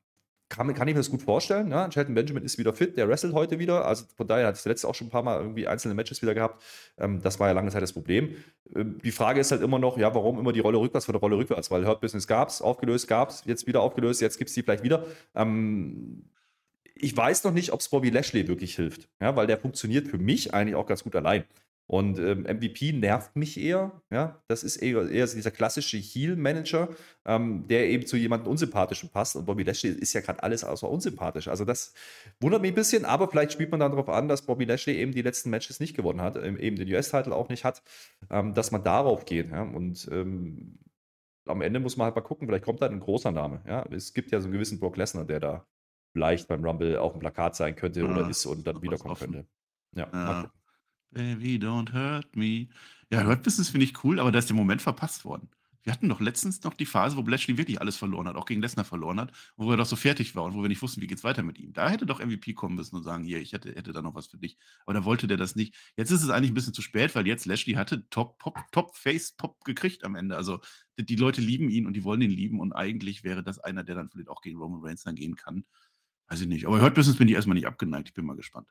kann, 0.52 0.74
kann 0.74 0.86
ich 0.86 0.94
mir 0.94 1.00
das 1.00 1.10
gut 1.10 1.22
vorstellen. 1.22 1.70
Ja? 1.70 1.90
Shelton 1.90 2.14
Benjamin 2.14 2.44
ist 2.44 2.58
wieder 2.58 2.74
fit, 2.74 2.96
der 2.96 3.08
wrestelt 3.08 3.32
heute 3.32 3.58
wieder. 3.58 3.86
Also 3.86 4.04
von 4.14 4.26
daher 4.26 4.48
hat 4.48 4.54
es 4.54 4.64
letzte 4.64 4.86
auch 4.86 4.94
schon 4.94 5.06
ein 5.06 5.10
paar 5.10 5.22
Mal 5.22 5.40
irgendwie 5.40 5.66
einzelne 5.66 5.94
Matches 5.94 6.20
wieder 6.20 6.34
gehabt. 6.34 6.62
Ähm, 6.98 7.22
das 7.22 7.40
war 7.40 7.48
ja 7.48 7.54
lange 7.54 7.70
Zeit 7.70 7.82
das 7.82 7.92
Problem. 7.92 8.36
Ähm, 8.74 8.98
die 9.02 9.12
Frage 9.12 9.40
ist 9.40 9.50
halt 9.50 9.62
immer 9.62 9.78
noch, 9.78 9.96
ja, 9.96 10.14
warum 10.14 10.38
immer 10.38 10.52
die 10.52 10.60
Rolle 10.60 10.78
rückwärts 10.78 11.06
für 11.06 11.12
die 11.12 11.18
Rolle 11.18 11.38
rückwärts? 11.38 11.70
Weil 11.70 11.86
Hurt 11.86 12.02
Business 12.02 12.26
gab 12.26 12.50
es, 12.50 12.60
aufgelöst 12.60 13.08
gab 13.08 13.30
es, 13.30 13.44
jetzt 13.46 13.66
wieder 13.66 13.80
aufgelöst, 13.80 14.20
jetzt 14.20 14.36
gibt 14.36 14.50
es 14.50 14.54
die 14.54 14.62
vielleicht 14.62 14.84
wieder. 14.84 15.06
Ähm, 15.34 16.24
ich 16.94 17.16
weiß 17.16 17.44
noch 17.44 17.52
nicht, 17.52 17.72
ob 17.72 17.80
es 17.80 17.88
Bobby 17.88 18.10
Lashley 18.10 18.46
wirklich 18.46 18.76
hilft, 18.76 19.08
ja, 19.20 19.34
weil 19.34 19.46
der 19.46 19.56
funktioniert 19.56 20.06
für 20.06 20.18
mich 20.18 20.52
eigentlich 20.52 20.76
auch 20.76 20.86
ganz 20.86 21.02
gut 21.02 21.16
allein. 21.16 21.44
Und 21.86 22.18
ähm, 22.18 22.42
MVP 22.42 22.92
nervt 22.92 23.36
mich 23.36 23.60
eher. 23.60 24.00
Ja? 24.10 24.42
Das 24.48 24.62
ist 24.62 24.76
eher, 24.76 25.10
eher 25.10 25.26
dieser 25.26 25.50
klassische 25.50 25.98
Heel-Manager, 25.98 26.88
ähm, 27.26 27.66
der 27.68 27.88
eben 27.90 28.06
zu 28.06 28.16
jemandem 28.16 28.50
Unsympathischen 28.50 29.10
passt. 29.10 29.36
Und 29.36 29.44
Bobby 29.44 29.62
Lashley 29.62 29.90
ist 29.90 30.12
ja 30.12 30.20
gerade 30.20 30.42
alles 30.42 30.64
außer 30.64 30.88
unsympathisch. 30.88 31.48
Also 31.48 31.64
das 31.64 31.92
wundert 32.40 32.62
mich 32.62 32.72
ein 32.72 32.76
bisschen, 32.76 33.04
aber 33.04 33.28
vielleicht 33.28 33.52
spielt 33.52 33.70
man 33.70 33.80
dann 33.80 33.92
darauf 33.92 34.08
an, 34.08 34.28
dass 34.28 34.42
Bobby 34.42 34.64
Lashley 34.64 34.96
eben 34.96 35.12
die 35.12 35.22
letzten 35.22 35.50
Matches 35.50 35.80
nicht 35.80 35.94
gewonnen 35.94 36.22
hat, 36.22 36.36
ähm, 36.36 36.58
eben 36.58 36.76
den 36.76 36.88
US-Titel 36.88 37.32
auch 37.32 37.48
nicht 37.48 37.64
hat, 37.64 37.82
ähm, 38.30 38.54
dass 38.54 38.70
man 38.70 38.82
darauf 38.84 39.24
geht. 39.24 39.50
Ja? 39.50 39.62
Und 39.62 40.08
ähm, 40.10 40.78
am 41.46 41.60
Ende 41.60 41.80
muss 41.80 41.96
man 41.96 42.06
halt 42.06 42.14
mal 42.14 42.22
gucken, 42.22 42.46
vielleicht 42.46 42.64
kommt 42.64 42.80
da 42.80 42.86
ein 42.86 43.00
großer 43.00 43.32
Name. 43.32 43.60
Ja? 43.66 43.84
Es 43.90 44.14
gibt 44.14 44.30
ja 44.30 44.40
so 44.40 44.46
einen 44.46 44.54
gewissen 44.54 44.78
Brock 44.78 44.96
Lesnar, 44.96 45.24
der 45.24 45.40
da 45.40 45.66
vielleicht 46.12 46.48
beim 46.48 46.64
Rumble 46.64 46.96
auch 46.96 47.14
ein 47.14 47.20
Plakat 47.20 47.56
sein 47.56 47.74
könnte 47.74 48.00
ja, 48.00 48.06
oder 48.06 48.28
ist 48.28 48.46
und 48.46 48.66
dann 48.66 48.82
wiederkommen 48.82 49.16
könnte. 49.16 49.46
Ja, 49.94 50.08
ja. 50.12 50.50
Baby, 51.12 51.58
don't 51.58 51.92
hurt 51.92 52.34
me. 52.34 52.68
Ja, 53.10 53.24
Hurt 53.24 53.42
Business 53.42 53.68
finde 53.68 53.84
ich 53.84 54.02
cool, 54.04 54.18
aber 54.18 54.32
da 54.32 54.38
ist 54.38 54.48
der 54.48 54.56
Moment 54.56 54.80
verpasst 54.80 55.24
worden. 55.24 55.50
Wir 55.82 55.92
hatten 55.92 56.08
doch 56.08 56.20
letztens 56.20 56.62
noch 56.62 56.74
die 56.74 56.86
Phase, 56.86 57.16
wo 57.16 57.22
Bletchley 57.22 57.58
wirklich 57.58 57.80
alles 57.80 57.96
verloren 57.96 58.28
hat, 58.28 58.36
auch 58.36 58.46
gegen 58.46 58.62
Lesnar 58.62 58.84
verloren 58.84 59.20
hat, 59.20 59.32
wo 59.56 59.70
er 59.70 59.76
doch 59.76 59.86
so 59.86 59.96
fertig 59.96 60.36
war 60.36 60.44
und 60.44 60.54
wo 60.54 60.62
wir 60.62 60.68
nicht 60.68 60.80
wussten, 60.80 61.02
wie 61.02 61.08
geht's 61.08 61.24
weiter 61.24 61.42
mit 61.42 61.58
ihm. 61.58 61.72
Da 61.72 61.90
hätte 61.90 62.06
doch 62.06 62.24
MVP 62.24 62.54
kommen 62.54 62.76
müssen 62.76 62.94
und 62.94 63.02
sagen, 63.02 63.24
hier, 63.24 63.40
ich 63.40 63.52
hätte, 63.52 63.74
hätte 63.74 63.92
da 63.92 64.00
noch 64.00 64.14
was 64.14 64.28
für 64.28 64.38
dich. 64.38 64.56
Aber 64.86 64.94
da 64.94 65.04
wollte 65.04 65.26
der 65.26 65.36
das 65.36 65.56
nicht. 65.56 65.74
Jetzt 65.96 66.12
ist 66.12 66.22
es 66.22 66.30
eigentlich 66.30 66.52
ein 66.52 66.54
bisschen 66.54 66.72
zu 66.72 66.82
spät, 66.82 67.14
weil 67.16 67.26
jetzt 67.26 67.46
Lashley 67.46 67.74
hatte 67.74 68.08
Top, 68.10 68.38
Pop, 68.38 68.60
Top, 68.70 68.94
Face, 68.94 69.32
Pop 69.32 69.64
gekriegt 69.64 70.04
am 70.04 70.14
Ende. 70.14 70.36
Also 70.36 70.60
die, 70.98 71.04
die 71.04 71.16
Leute 71.16 71.40
lieben 71.40 71.68
ihn 71.68 71.86
und 71.86 71.94
die 71.94 72.04
wollen 72.04 72.22
ihn 72.22 72.30
lieben 72.30 72.60
und 72.60 72.72
eigentlich 72.72 73.24
wäre 73.24 73.42
das 73.42 73.58
einer, 73.58 73.82
der 73.82 73.96
dann 73.96 74.08
vielleicht 74.08 74.28
auch 74.28 74.40
gegen 74.40 74.58
Roman 74.58 74.82
Reigns 74.84 75.02
dann 75.02 75.16
gehen 75.16 75.34
kann. 75.34 75.64
Weiß 76.28 76.40
ich 76.40 76.48
nicht. 76.48 76.66
Aber 76.66 76.80
Hurt 76.80 76.94
Business 76.94 77.16
bin 77.16 77.26
ich 77.26 77.34
erstmal 77.34 77.56
nicht 77.56 77.66
abgeneigt. 77.66 78.08
Ich 78.08 78.14
bin 78.14 78.24
mal 78.24 78.36
gespannt. 78.36 78.68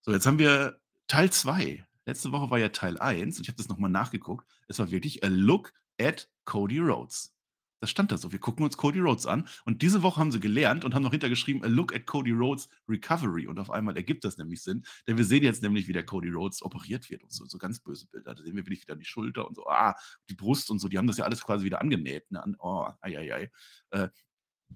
So, 0.00 0.12
jetzt 0.12 0.26
haben 0.26 0.40
wir 0.40 0.80
Teil 1.12 1.28
2 1.28 1.84
Letzte 2.06 2.32
Woche 2.32 2.50
war 2.50 2.58
ja 2.58 2.70
Teil 2.70 2.98
1 2.98 3.36
und 3.36 3.42
ich 3.42 3.48
habe 3.48 3.58
das 3.58 3.68
nochmal 3.68 3.90
nachgeguckt. 3.90 4.50
Es 4.66 4.78
war 4.78 4.90
wirklich 4.90 5.22
a 5.22 5.26
look 5.26 5.74
at 6.00 6.30
Cody 6.46 6.78
Rhodes. 6.78 7.34
Das 7.80 7.90
stand 7.90 8.12
da 8.12 8.16
so. 8.16 8.32
Wir 8.32 8.38
gucken 8.38 8.64
uns 8.64 8.78
Cody 8.78 8.98
Rhodes 8.98 9.26
an. 9.26 9.46
Und 9.66 9.82
diese 9.82 10.02
Woche 10.02 10.18
haben 10.18 10.32
sie 10.32 10.40
gelernt 10.40 10.86
und 10.86 10.94
haben 10.94 11.02
noch 11.02 11.10
hintergeschrieben, 11.10 11.62
a 11.64 11.66
look 11.66 11.94
at 11.94 12.06
Cody 12.06 12.30
Rhodes 12.30 12.70
Recovery. 12.88 13.46
Und 13.46 13.58
auf 13.58 13.70
einmal 13.70 13.94
ergibt 13.94 14.24
das 14.24 14.38
nämlich 14.38 14.62
Sinn. 14.62 14.86
Denn 15.06 15.18
wir 15.18 15.26
sehen 15.26 15.42
jetzt 15.42 15.62
nämlich, 15.62 15.86
wie 15.86 15.92
der 15.92 16.06
Cody 16.06 16.30
Rhodes 16.30 16.62
operiert 16.62 17.10
wird 17.10 17.22
und 17.22 17.30
so. 17.30 17.44
So 17.44 17.58
ganz 17.58 17.78
böse 17.80 18.06
Bilder. 18.06 18.34
Da 18.34 18.42
sehen 18.42 18.56
wir 18.56 18.64
wirklich 18.64 18.80
wieder 18.80 18.96
die 18.96 19.04
Schulter 19.04 19.46
und 19.46 19.54
so, 19.54 19.66
ah, 19.66 19.94
die 20.30 20.34
Brust 20.34 20.70
und 20.70 20.78
so. 20.78 20.88
Die 20.88 20.96
haben 20.96 21.08
das 21.08 21.18
ja 21.18 21.26
alles 21.26 21.42
quasi 21.42 21.66
wieder 21.66 21.82
angenäht. 21.82 22.30
Ne? 22.30 22.42
Oh, 22.58 22.88
ei, 23.02 23.18
ei, 23.18 23.34
ei. 23.34 23.50
Äh, 23.90 24.08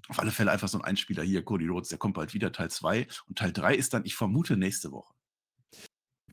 auf 0.08 0.18
alle 0.18 0.32
Fälle 0.32 0.52
einfach 0.52 0.68
so 0.68 0.76
ein 0.76 0.84
Einspieler 0.84 1.22
hier, 1.22 1.42
Cody 1.42 1.66
Rhodes, 1.66 1.88
der 1.88 1.96
kommt 1.96 2.12
bald 2.12 2.34
wieder, 2.34 2.52
Teil 2.52 2.70
2. 2.70 3.06
Und 3.26 3.38
Teil 3.38 3.54
3 3.54 3.74
ist 3.74 3.94
dann, 3.94 4.04
ich 4.04 4.14
vermute, 4.14 4.58
nächste 4.58 4.92
Woche. 4.92 5.14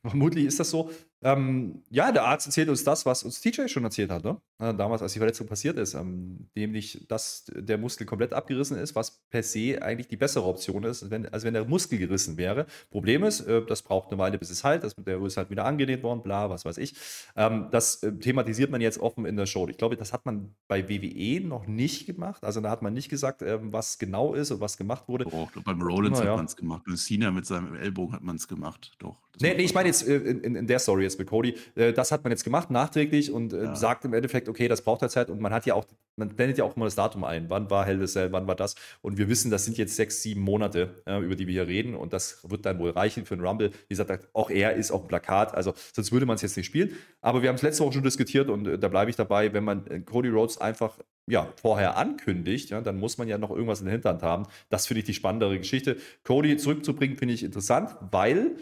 Vermutlich 0.06 0.46
ist 0.46 0.60
das 0.60 0.70
so. 0.70 0.92
Ähm, 1.24 1.84
ja, 1.90 2.12
der 2.12 2.26
Arzt 2.26 2.48
erzählt 2.48 2.70
uns 2.70 2.84
das, 2.84 3.06
was 3.06 3.24
uns 3.24 3.40
TJ 3.40 3.68
schon 3.68 3.84
erzählt 3.84 4.12
hat, 4.12 4.24
ne? 4.24 4.40
Äh, 4.60 4.74
damals, 4.74 5.02
als 5.02 5.14
die 5.14 5.20
Verletzung 5.20 5.48
passiert 5.48 5.78
ist, 5.78 5.94
ähm, 5.94 6.48
nämlich, 6.56 7.06
dass 7.08 7.46
der 7.56 7.78
Muskel 7.78 8.06
komplett 8.06 8.34
abgerissen 8.34 8.78
ist, 8.78 8.96
was 8.96 9.24
per 9.30 9.44
se 9.44 9.82
eigentlich 9.82 10.08
die 10.08 10.18
bessere 10.18 10.46
Option 10.46 10.84
ist, 10.84 11.10
wenn, 11.10 11.28
als 11.30 11.44
wenn 11.44 11.54
der 11.54 11.66
Muskel 11.66 11.98
gerissen 11.98 12.38
wäre. 12.38 12.66
Problem 12.92 13.24
ist, 13.24 13.42
äh, 13.42 13.66
das 13.66 13.82
braucht 13.82 14.12
eine 14.12 14.20
Weile, 14.20 14.38
bis 14.38 14.50
es 14.50 14.64
halt, 14.64 14.84
das, 14.84 14.96
der 14.96 15.22
ist 15.24 15.38
halt 15.38 15.50
wieder 15.50 15.66
angenäht 15.66 16.04
worden, 16.04 16.22
bla, 16.24 16.50
was 16.50 16.66
weiß 16.66 16.78
ich. 16.78 16.96
Ähm, 17.36 17.68
das 17.72 18.04
äh, 18.04 18.12
thematisiert 18.12 18.70
man 18.70 18.82
jetzt 18.82 19.00
offen 19.00 19.26
in 19.26 19.38
der 19.38 19.46
Show. 19.46 19.68
Ich 19.68 19.78
glaube, 19.78 19.96
das 19.98 20.14
hat 20.14 20.26
man 20.26 20.54
bei 20.68 20.90
WWE 20.90 21.46
noch 21.46 21.68
nicht 21.68 22.06
gemacht. 22.06 22.44
Also 22.44 22.62
da 22.62 22.70
hat 22.70 22.82
man 22.82 22.94
nicht 22.94 23.10
gesagt, 23.10 23.42
ähm, 23.42 23.72
was 23.72 23.98
genau 23.98 24.34
ist 24.34 24.52
und 24.52 24.60
was 24.60 24.78
gemacht 24.78 25.08
wurde. 25.08 25.26
Doch, 25.26 25.50
beim 25.64 25.82
Rollins 25.82 26.20
ja. 26.20 26.26
hat 26.26 26.38
man 26.38 26.46
es 26.46 26.56
gemacht. 26.56 26.84
Und 26.88 26.98
Cena 26.98 27.32
mit 27.32 27.46
seinem 27.46 27.76
Ellbogen 27.76 28.14
hat 28.14 28.24
man 28.24 28.36
es 28.36 28.48
gemacht. 28.48 28.94
Doch. 29.00 29.24
Nee, 29.40 29.56
nee, 29.56 29.64
ich 29.64 29.74
meine 29.74 29.88
jetzt 29.88 30.08
äh, 30.08 30.18
in, 30.18 30.56
in, 30.56 30.68
der 30.68 30.78
Story 30.78 31.04
jetzt 31.04 31.13
mit 31.20 31.28
Cody. 31.28 31.56
Äh, 31.76 31.94
das 31.94 32.12
hat 32.12 32.24
man 32.24 32.32
jetzt 32.32 32.44
gemacht, 32.44 32.72
nachträglich 32.72 33.32
und 33.32 33.54
äh, 33.54 33.66
ja. 33.66 33.76
sagt 33.76 34.06
im 34.06 34.14
Endeffekt, 34.14 34.50
okay, 34.50 34.68
das 34.68 34.82
braucht 34.82 35.02
halt 35.02 35.12
Zeit 35.12 35.30
und 35.30 35.40
man 35.40 35.54
hat 35.54 35.66
ja 35.66 35.74
auch, 35.76 35.86
man 36.16 36.30
blendet 36.30 36.58
ja 36.58 36.64
auch 36.64 36.76
immer 36.76 36.86
das 36.86 36.96
Datum 36.96 37.24
ein. 37.24 37.50
Wann 37.50 37.70
war 37.70 37.86
Hell 37.86 38.06
Cell, 38.08 38.32
wann 38.32 38.48
war 38.48 38.56
das? 38.56 38.76
Und 39.02 39.18
wir 39.18 39.30
wissen, 39.30 39.52
das 39.52 39.66
sind 39.66 39.78
jetzt 39.78 39.96
sechs, 39.96 40.22
sieben 40.22 40.42
Monate, 40.42 41.04
über 41.06 41.36
die 41.36 41.48
wir 41.48 41.54
hier 41.54 41.68
reden 41.68 41.96
und 41.96 42.14
das 42.14 42.40
wird 42.50 42.66
dann 42.66 42.80
wohl 42.80 42.92
reichen 42.92 43.26
für 43.26 43.34
einen 43.34 43.46
Rumble. 43.46 43.72
Wie 43.72 43.96
gesagt, 43.96 44.30
auch 44.34 44.50
er 44.50 44.76
ist 44.76 44.92
auf 44.92 45.02
dem 45.02 45.08
Plakat, 45.08 45.54
also 45.54 45.74
sonst 45.94 46.12
würde 46.12 46.26
man 46.26 46.36
es 46.36 46.42
jetzt 46.42 46.58
nicht 46.58 46.68
spielen. 46.68 46.92
Aber 47.22 47.42
wir 47.42 47.50
haben 47.50 47.56
es 47.56 47.62
letzte 47.62 47.84
Woche 47.84 47.94
schon 47.94 48.04
diskutiert 48.04 48.50
und 48.50 48.66
da 48.66 48.88
bleibe 48.88 49.10
ich 49.10 49.16
dabei, 49.16 49.54
wenn 49.54 49.64
man 49.64 50.06
Cody 50.06 50.30
Rhodes 50.30 50.58
einfach 50.60 50.98
ja, 51.28 51.52
vorher 51.62 51.98
ankündigt, 51.98 52.70
ja, 52.70 52.82
dann 52.82 53.00
muss 53.00 53.18
man 53.18 53.28
ja 53.28 53.38
noch 53.38 53.50
irgendwas 53.50 53.80
in 53.80 53.86
der 53.86 53.94
Hinterhand 53.94 54.24
haben. 54.24 54.46
Das 54.70 54.88
finde 54.88 55.00
ich 55.00 55.06
die 55.06 55.14
spannendere 55.14 55.58
Geschichte. 55.58 55.98
Cody 56.24 56.58
zurückzubringen, 56.58 57.18
finde 57.18 57.34
ich 57.34 57.44
interessant, 57.44 57.96
weil 58.12 58.58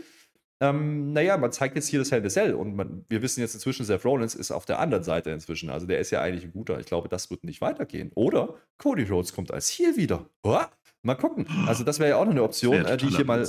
ähm, 0.61 1.11
naja, 1.11 1.37
man 1.37 1.51
zeigt 1.51 1.75
jetzt 1.75 1.87
hier 1.87 1.99
das 1.99 2.11
Hell 2.11 2.23
in 2.23 2.29
Cell 2.29 2.53
und 2.53 2.75
man, 2.75 3.03
wir 3.09 3.23
wissen 3.23 3.41
jetzt 3.41 3.55
inzwischen, 3.55 3.83
Seth 3.83 4.05
Rollins 4.05 4.35
ist 4.35 4.51
auf 4.51 4.65
der 4.65 4.79
anderen 4.79 5.03
Seite 5.03 5.31
inzwischen. 5.31 5.71
Also 5.71 5.87
der 5.87 5.99
ist 5.99 6.11
ja 6.11 6.21
eigentlich 6.21 6.43
ein 6.45 6.51
guter. 6.51 6.79
Ich 6.79 6.85
glaube, 6.85 7.09
das 7.09 7.31
wird 7.31 7.43
nicht 7.43 7.61
weitergehen. 7.61 8.11
Oder 8.13 8.55
Cody 8.77 9.03
Rhodes 9.03 9.33
kommt 9.33 9.51
als 9.51 9.69
hier 9.69 9.97
wieder. 9.97 10.29
Oh, 10.43 10.59
mal 11.01 11.15
gucken. 11.15 11.47
Also 11.65 11.83
das 11.83 11.97
wäre 11.97 12.11
ja 12.11 12.17
auch 12.17 12.25
noch 12.25 12.31
eine 12.31 12.43
Option, 12.43 12.85
äh, 12.85 12.95
die 12.95 13.07
ich 13.07 13.15
hier 13.15 13.25
mal, 13.25 13.43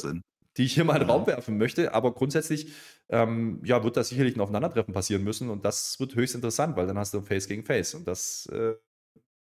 die 0.56 0.64
ich 0.64 0.72
hier 0.72 0.84
mal 0.84 0.94
in 0.94 1.00
den 1.00 1.10
Raum 1.10 1.26
werfen 1.26 1.58
möchte. 1.58 1.92
Aber 1.92 2.14
grundsätzlich 2.14 2.72
ähm, 3.10 3.60
ja, 3.62 3.84
wird 3.84 3.98
da 3.98 4.04
sicherlich 4.04 4.34
ein 4.34 4.40
Aufeinandertreffen 4.40 4.94
passieren 4.94 5.22
müssen 5.22 5.50
und 5.50 5.66
das 5.66 6.00
wird 6.00 6.14
höchst 6.14 6.34
interessant, 6.34 6.76
weil 6.76 6.86
dann 6.86 6.96
hast 6.96 7.12
du 7.12 7.20
Face 7.20 7.46
gegen 7.46 7.62
Face 7.64 7.94
und 7.94 8.08
das 8.08 8.46
äh, 8.46 8.72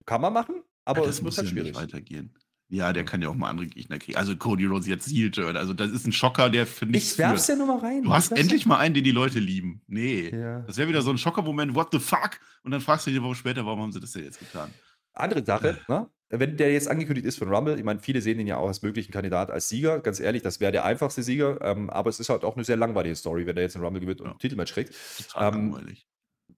kann 0.06 0.22
man 0.22 0.34
machen, 0.34 0.62
aber 0.86 1.04
ja, 1.04 1.10
es 1.10 1.24
muss 1.24 1.38
halt 1.40 1.50
schwierig. 1.50 1.76
weitergehen. 1.76 2.32
Ja, 2.68 2.94
der 2.94 3.06
kann 3.06 3.22
ja 3.22 3.30
auch 3.30 3.36
mal 3.36 3.50
andere 3.50 3.68
Gegner 3.68 4.00
kriegen. 4.00 4.18
Also 4.18 4.36
Cody 4.36 4.66
Rhodes 4.66 4.88
jetzt 4.88 5.08
Heel-Turn. 5.08 5.56
Also 5.56 5.74
das 5.74 5.92
ist 5.92 6.08
ein 6.08 6.12
Schocker, 6.12 6.50
der 6.50 6.66
für 6.66 6.86
nichts 6.86 7.14
Ich 7.14 7.18
werf's 7.20 7.48
ja 7.48 7.56
nur 7.56 7.68
mal 7.68 7.78
rein. 7.78 8.04
Du 8.04 8.12
hast 8.12 8.32
endlich 8.32 8.66
mal 8.66 8.78
einen, 8.78 8.96
den 8.96 9.04
die 9.04 9.12
Leute 9.12 9.40
lieben. 9.40 9.82
Nee. 9.88 10.30
Ja. 10.30 10.62
Das 10.62 10.78
wäre 10.78 10.90
wieder 10.90 11.04
so 11.04 11.12
ein 11.12 11.18
Schocker-Moment. 11.18 11.76
What 11.76 11.90
the 11.92 12.00
fuck? 12.00 12.40
Und 12.64 12.72
dann 12.72 12.82
fragst 12.82 13.06
du 13.06 13.12
dich 13.12 13.20
eine 13.20 13.28
Woche 13.28 13.36
später, 13.36 13.66
warum 13.66 13.82
haben 13.82 13.92
sie 13.92 14.00
das 14.00 14.12
denn 14.12 14.24
jetzt 14.24 14.40
getan? 14.40 14.72
Andere 15.14 15.46
Sache, 15.46 15.78
äh. 15.88 15.92
ne? 15.92 16.10
wenn 16.30 16.58
der 16.58 16.74
jetzt 16.74 16.88
angekündigt 16.88 17.28
ist 17.28 17.38
von 17.38 17.54
Rumble, 17.54 17.78
ich 17.78 17.84
meine, 17.84 18.00
viele 18.00 18.20
sehen 18.20 18.40
ihn 18.40 18.48
ja 18.48 18.58
auch 18.58 18.68
als 18.68 18.82
möglichen 18.82 19.12
Kandidat 19.12 19.52
als 19.52 19.70
Sieger. 19.70 20.00
Ganz 20.00 20.20
ehrlich, 20.20 20.42
das 20.42 20.60
wäre 20.60 20.72
der 20.72 20.86
einfachste 20.86 21.22
Sieger. 21.22 21.62
Ähm, 21.62 21.92
aber 21.92 22.10
es 22.10 22.20
ist 22.20 22.30
halt 22.30 22.44
auch 22.44 22.56
eine 22.56 22.66
sehr 22.66 22.78
langweilige 22.78 23.16
Story, 23.16 23.46
wenn 23.46 23.56
der 23.56 23.64
jetzt 23.64 23.76
einen 23.76 23.86
Rumble 23.86 24.02
gewinnt 24.02 24.22
und 24.22 24.28
ja. 24.28 24.34
ein 24.34 24.40
Titelmatch 24.40 24.74
kriegt. 24.74 24.96
Total 25.18 25.54
ähm, 25.54 25.72
langweilig 25.72 26.08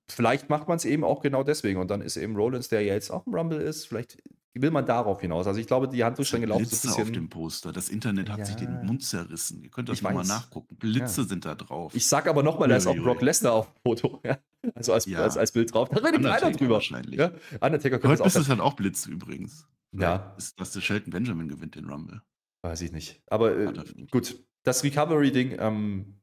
vielleicht 0.10 0.50
macht 0.50 0.68
man 0.68 0.78
es 0.78 0.86
eben 0.86 1.04
auch 1.04 1.22
genau 1.22 1.44
deswegen. 1.44 1.80
Und 1.80 1.92
dann 1.92 2.02
ist 2.02 2.18
eben 2.18 2.36
Rollins, 2.36 2.70
der 2.70 2.82
ja 2.82 2.94
jetzt 2.94 3.12
auch 3.12 3.26
im 3.28 3.34
Rumble 3.34 3.60
ist, 3.60 3.88
vielleicht 3.88 4.18
will 4.62 4.72
man 4.72 4.86
darauf 4.86 5.22
hinaus. 5.22 5.48
Also 5.48 5.60
ich 5.60 5.68
glaube, 5.68 5.88
die 5.88 6.04
Handlungsstränge 6.04 6.46
laufen 6.46 6.66
so 6.66 6.76
ein 6.76 6.82
bisschen. 6.82 7.04
auf 7.04 7.12
dem 7.12 7.30
Poster. 7.30 7.72
Das 7.72 7.90
Internet 7.90 8.30
hat 8.30 8.40
ja. 8.40 8.46
sich 8.46 8.56
den 8.56 8.86
Mund 8.86 9.04
zerrissen. 9.04 9.62
Ihr 9.62 9.70
könnt 9.70 9.90
das 9.90 10.02
mal 10.02 10.14
nachgucken. 10.14 10.76
Blitze 10.78 11.22
ja. 11.22 11.28
sind 11.28 11.46
da 11.46 11.56
drauf. 11.56 11.94
Ich 11.96 12.08
sag 12.08 12.28
aber 12.28 12.44
nochmal, 12.44 12.68
da 12.70 12.78
ist 12.78 12.88
auch 12.88 12.96
Brock 12.96 13.22
Lesnar 13.22 13.54
auf 13.54 13.68
dem 13.68 13.82
Foto. 13.84 14.22
Also 14.76 14.92
als, 14.92 15.06
ja. 15.06 15.20
als, 15.20 15.38
als, 15.38 15.52
Bild 15.52 15.74
drauf. 15.74 15.88
Da 15.90 16.00
redet 16.00 16.24
keiner 16.24 16.52
drüber. 16.52 16.76
Wahrscheinlich. 16.76 17.18
Ja? 17.18 17.32
Undertaker 17.62 18.06
Heute 18.06 18.24
ist 18.24 18.36
es 18.36 18.48
dann 18.48 18.60
auch 18.60 18.74
Blitze 18.74 19.10
übrigens. 19.10 19.68
Ja. 19.94 20.34
Ist, 20.38 20.60
dass 20.60 20.72
der 20.72 20.82
Shelton 20.82 21.12
Benjamin 21.12 21.48
gewinnt 21.48 21.76
den 21.76 21.86
Rumble. 21.86 22.22
Weiß 22.64 22.82
ich 22.82 22.92
nicht. 22.92 23.22
Aber 23.28 23.56
äh, 23.56 23.74
gut, 24.12 24.44
das 24.64 24.84
Recovery-Ding, 24.84 25.58
ähm, 25.60 26.17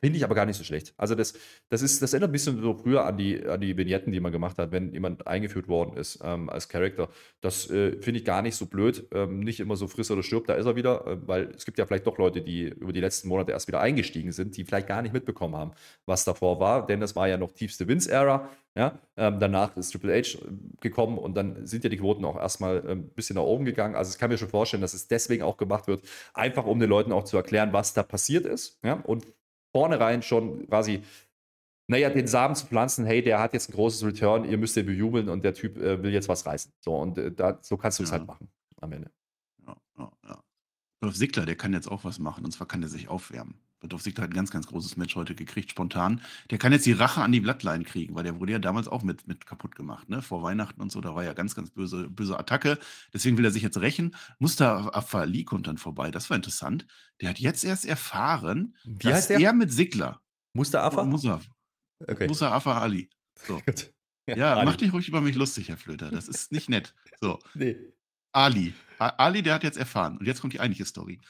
Finde 0.00 0.16
ich 0.16 0.24
aber 0.24 0.36
gar 0.36 0.46
nicht 0.46 0.56
so 0.56 0.62
schlecht. 0.62 0.94
Also 0.96 1.16
das, 1.16 1.34
das, 1.70 1.82
ist, 1.82 2.00
das 2.02 2.12
erinnert 2.12 2.30
ein 2.30 2.32
bisschen 2.32 2.62
so 2.62 2.74
früher 2.74 3.04
an 3.04 3.16
die, 3.16 3.44
an 3.44 3.60
die 3.60 3.76
Vignetten, 3.76 4.12
die 4.12 4.20
man 4.20 4.30
gemacht 4.30 4.56
hat, 4.58 4.70
wenn 4.70 4.92
jemand 4.92 5.26
eingeführt 5.26 5.66
worden 5.66 5.96
ist 5.96 6.20
ähm, 6.22 6.48
als 6.48 6.68
Charakter. 6.68 7.08
Das 7.40 7.68
äh, 7.70 8.00
finde 8.00 8.20
ich 8.20 8.24
gar 8.24 8.42
nicht 8.42 8.54
so 8.54 8.66
blöd. 8.66 9.08
Ähm, 9.12 9.40
nicht 9.40 9.58
immer 9.58 9.74
so 9.74 9.88
friss 9.88 10.10
oder 10.10 10.22
stirbt, 10.22 10.48
da 10.48 10.54
ist 10.54 10.66
er 10.66 10.76
wieder, 10.76 11.04
äh, 11.06 11.18
weil 11.26 11.50
es 11.56 11.64
gibt 11.64 11.78
ja 11.78 11.86
vielleicht 11.86 12.06
doch 12.06 12.16
Leute, 12.18 12.42
die 12.42 12.68
über 12.68 12.92
die 12.92 13.00
letzten 13.00 13.28
Monate 13.28 13.50
erst 13.50 13.66
wieder 13.66 13.80
eingestiegen 13.80 14.30
sind, 14.30 14.56
die 14.56 14.64
vielleicht 14.64 14.86
gar 14.86 15.02
nicht 15.02 15.12
mitbekommen 15.12 15.56
haben, 15.56 15.72
was 16.06 16.24
davor 16.24 16.60
war, 16.60 16.86
denn 16.86 17.00
das 17.00 17.16
war 17.16 17.26
ja 17.26 17.36
noch 17.36 17.50
tiefste 17.50 17.88
Vince-Ära. 17.88 18.48
Ja? 18.76 18.96
Ähm, 19.16 19.40
danach 19.40 19.76
ist 19.76 19.90
Triple 19.90 20.12
H 20.12 20.38
äh, 20.38 20.52
gekommen 20.80 21.18
und 21.18 21.34
dann 21.34 21.66
sind 21.66 21.82
ja 21.82 21.90
die 21.90 21.96
Quoten 21.96 22.24
auch 22.24 22.36
erstmal 22.36 22.80
ein 22.82 22.88
ähm, 22.88 23.08
bisschen 23.10 23.34
nach 23.34 23.42
oben 23.42 23.64
gegangen. 23.64 23.96
Also 23.96 24.12
ich 24.12 24.18
kann 24.18 24.30
mir 24.30 24.38
schon 24.38 24.48
vorstellen, 24.48 24.80
dass 24.80 24.94
es 24.94 25.08
deswegen 25.08 25.42
auch 25.42 25.56
gemacht 25.56 25.88
wird, 25.88 26.04
einfach 26.32 26.64
um 26.64 26.78
den 26.78 26.88
Leuten 26.88 27.10
auch 27.10 27.24
zu 27.24 27.36
erklären, 27.36 27.72
was 27.72 27.94
da 27.94 28.04
passiert 28.04 28.46
ist. 28.46 28.78
Ja? 28.84 28.94
Und 29.04 29.26
vornherein 29.72 30.22
schon 30.22 30.66
quasi, 30.66 31.02
naja, 31.86 32.10
den 32.10 32.26
Samen 32.26 32.54
zu 32.54 32.66
pflanzen, 32.66 33.06
hey, 33.06 33.22
der 33.22 33.40
hat 33.40 33.52
jetzt 33.54 33.70
ein 33.70 33.72
großes 33.72 34.04
Return, 34.04 34.44
ihr 34.44 34.58
müsst 34.58 34.76
den 34.76 34.86
bejubeln 34.86 35.28
und 35.28 35.44
der 35.44 35.54
Typ 35.54 35.78
äh, 35.78 36.02
will 36.02 36.12
jetzt 36.12 36.28
was 36.28 36.44
reißen. 36.46 36.72
So, 36.80 36.96
und 36.96 37.18
äh, 37.18 37.32
da, 37.32 37.58
so 37.62 37.76
kannst 37.76 37.98
du 37.98 38.02
es 38.02 38.12
halt 38.12 38.26
machen 38.26 38.48
am 38.80 38.92
Ende. 38.92 39.10
Ja, 39.66 39.76
ja, 39.98 40.12
ja. 40.26 40.44
Dolph 41.00 41.16
Ziggler, 41.16 41.46
der 41.46 41.56
kann 41.56 41.72
jetzt 41.72 41.88
auch 41.90 42.04
was 42.04 42.18
machen, 42.18 42.44
und 42.44 42.50
zwar 42.50 42.66
kann 42.66 42.82
er 42.82 42.88
sich 42.88 43.08
aufwärmen. 43.08 43.60
Dolph 43.82 44.02
Ziggler 44.02 44.24
hat 44.24 44.30
ein 44.30 44.34
ganz, 44.34 44.50
ganz 44.50 44.66
großes 44.66 44.96
Match 44.96 45.14
heute 45.14 45.34
gekriegt, 45.34 45.70
spontan. 45.70 46.20
Der 46.50 46.58
kann 46.58 46.72
jetzt 46.72 46.86
die 46.86 46.92
Rache 46.92 47.22
an 47.22 47.30
die 47.30 47.40
Bloodline 47.40 47.84
kriegen, 47.84 48.14
weil 48.14 48.24
der 48.24 48.40
wurde 48.40 48.52
ja 48.52 48.58
damals 48.58 48.88
auch 48.88 49.02
mit, 49.02 49.28
mit 49.28 49.46
kaputt 49.46 49.76
gemacht, 49.76 50.08
ne? 50.08 50.20
Vor 50.20 50.42
Weihnachten 50.42 50.80
und 50.80 50.90
so, 50.90 51.00
da 51.00 51.14
war 51.14 51.24
ja 51.24 51.32
ganz, 51.32 51.54
ganz 51.54 51.70
böse, 51.70 52.08
böse 52.08 52.38
Attacke. 52.38 52.78
Deswegen 53.12 53.38
will 53.38 53.44
er 53.44 53.50
sich 53.52 53.62
jetzt 53.62 53.78
rächen. 53.78 54.16
Mustafa 54.38 55.20
Ali 55.20 55.44
kommt 55.44 55.68
dann 55.68 55.78
vorbei, 55.78 56.10
das 56.10 56.28
war 56.28 56.36
interessant. 56.36 56.86
Der 57.20 57.30
hat 57.30 57.38
jetzt 57.38 57.64
erst 57.64 57.86
erfahren, 57.86 58.74
Wie 58.84 58.98
dass 58.98 59.30
er 59.30 59.52
mit 59.52 59.72
Ziggler. 59.72 60.20
Mustafa? 60.54 61.04
Mustafa. 61.04 61.44
Okay. 62.06 62.26
Mustafa 62.26 62.78
Ali. 62.80 63.10
So. 63.46 63.62
ja, 64.26 64.36
ja 64.36 64.54
Ali. 64.54 64.66
mach 64.66 64.76
dich 64.76 64.92
ruhig 64.92 65.08
über 65.08 65.20
mich 65.20 65.36
lustig, 65.36 65.68
Herr 65.68 65.76
Flöter. 65.76 66.10
Das 66.10 66.26
ist 66.28 66.52
nicht 66.52 66.68
nett. 66.68 66.94
So. 67.20 67.38
Nee. 67.54 67.76
Ali. 68.32 68.74
Ali, 68.98 69.42
der 69.42 69.54
hat 69.54 69.64
jetzt 69.64 69.78
erfahren. 69.78 70.18
Und 70.18 70.26
jetzt 70.26 70.40
kommt 70.40 70.52
die 70.52 70.60
eigentliche 70.60 70.84
Story. 70.84 71.20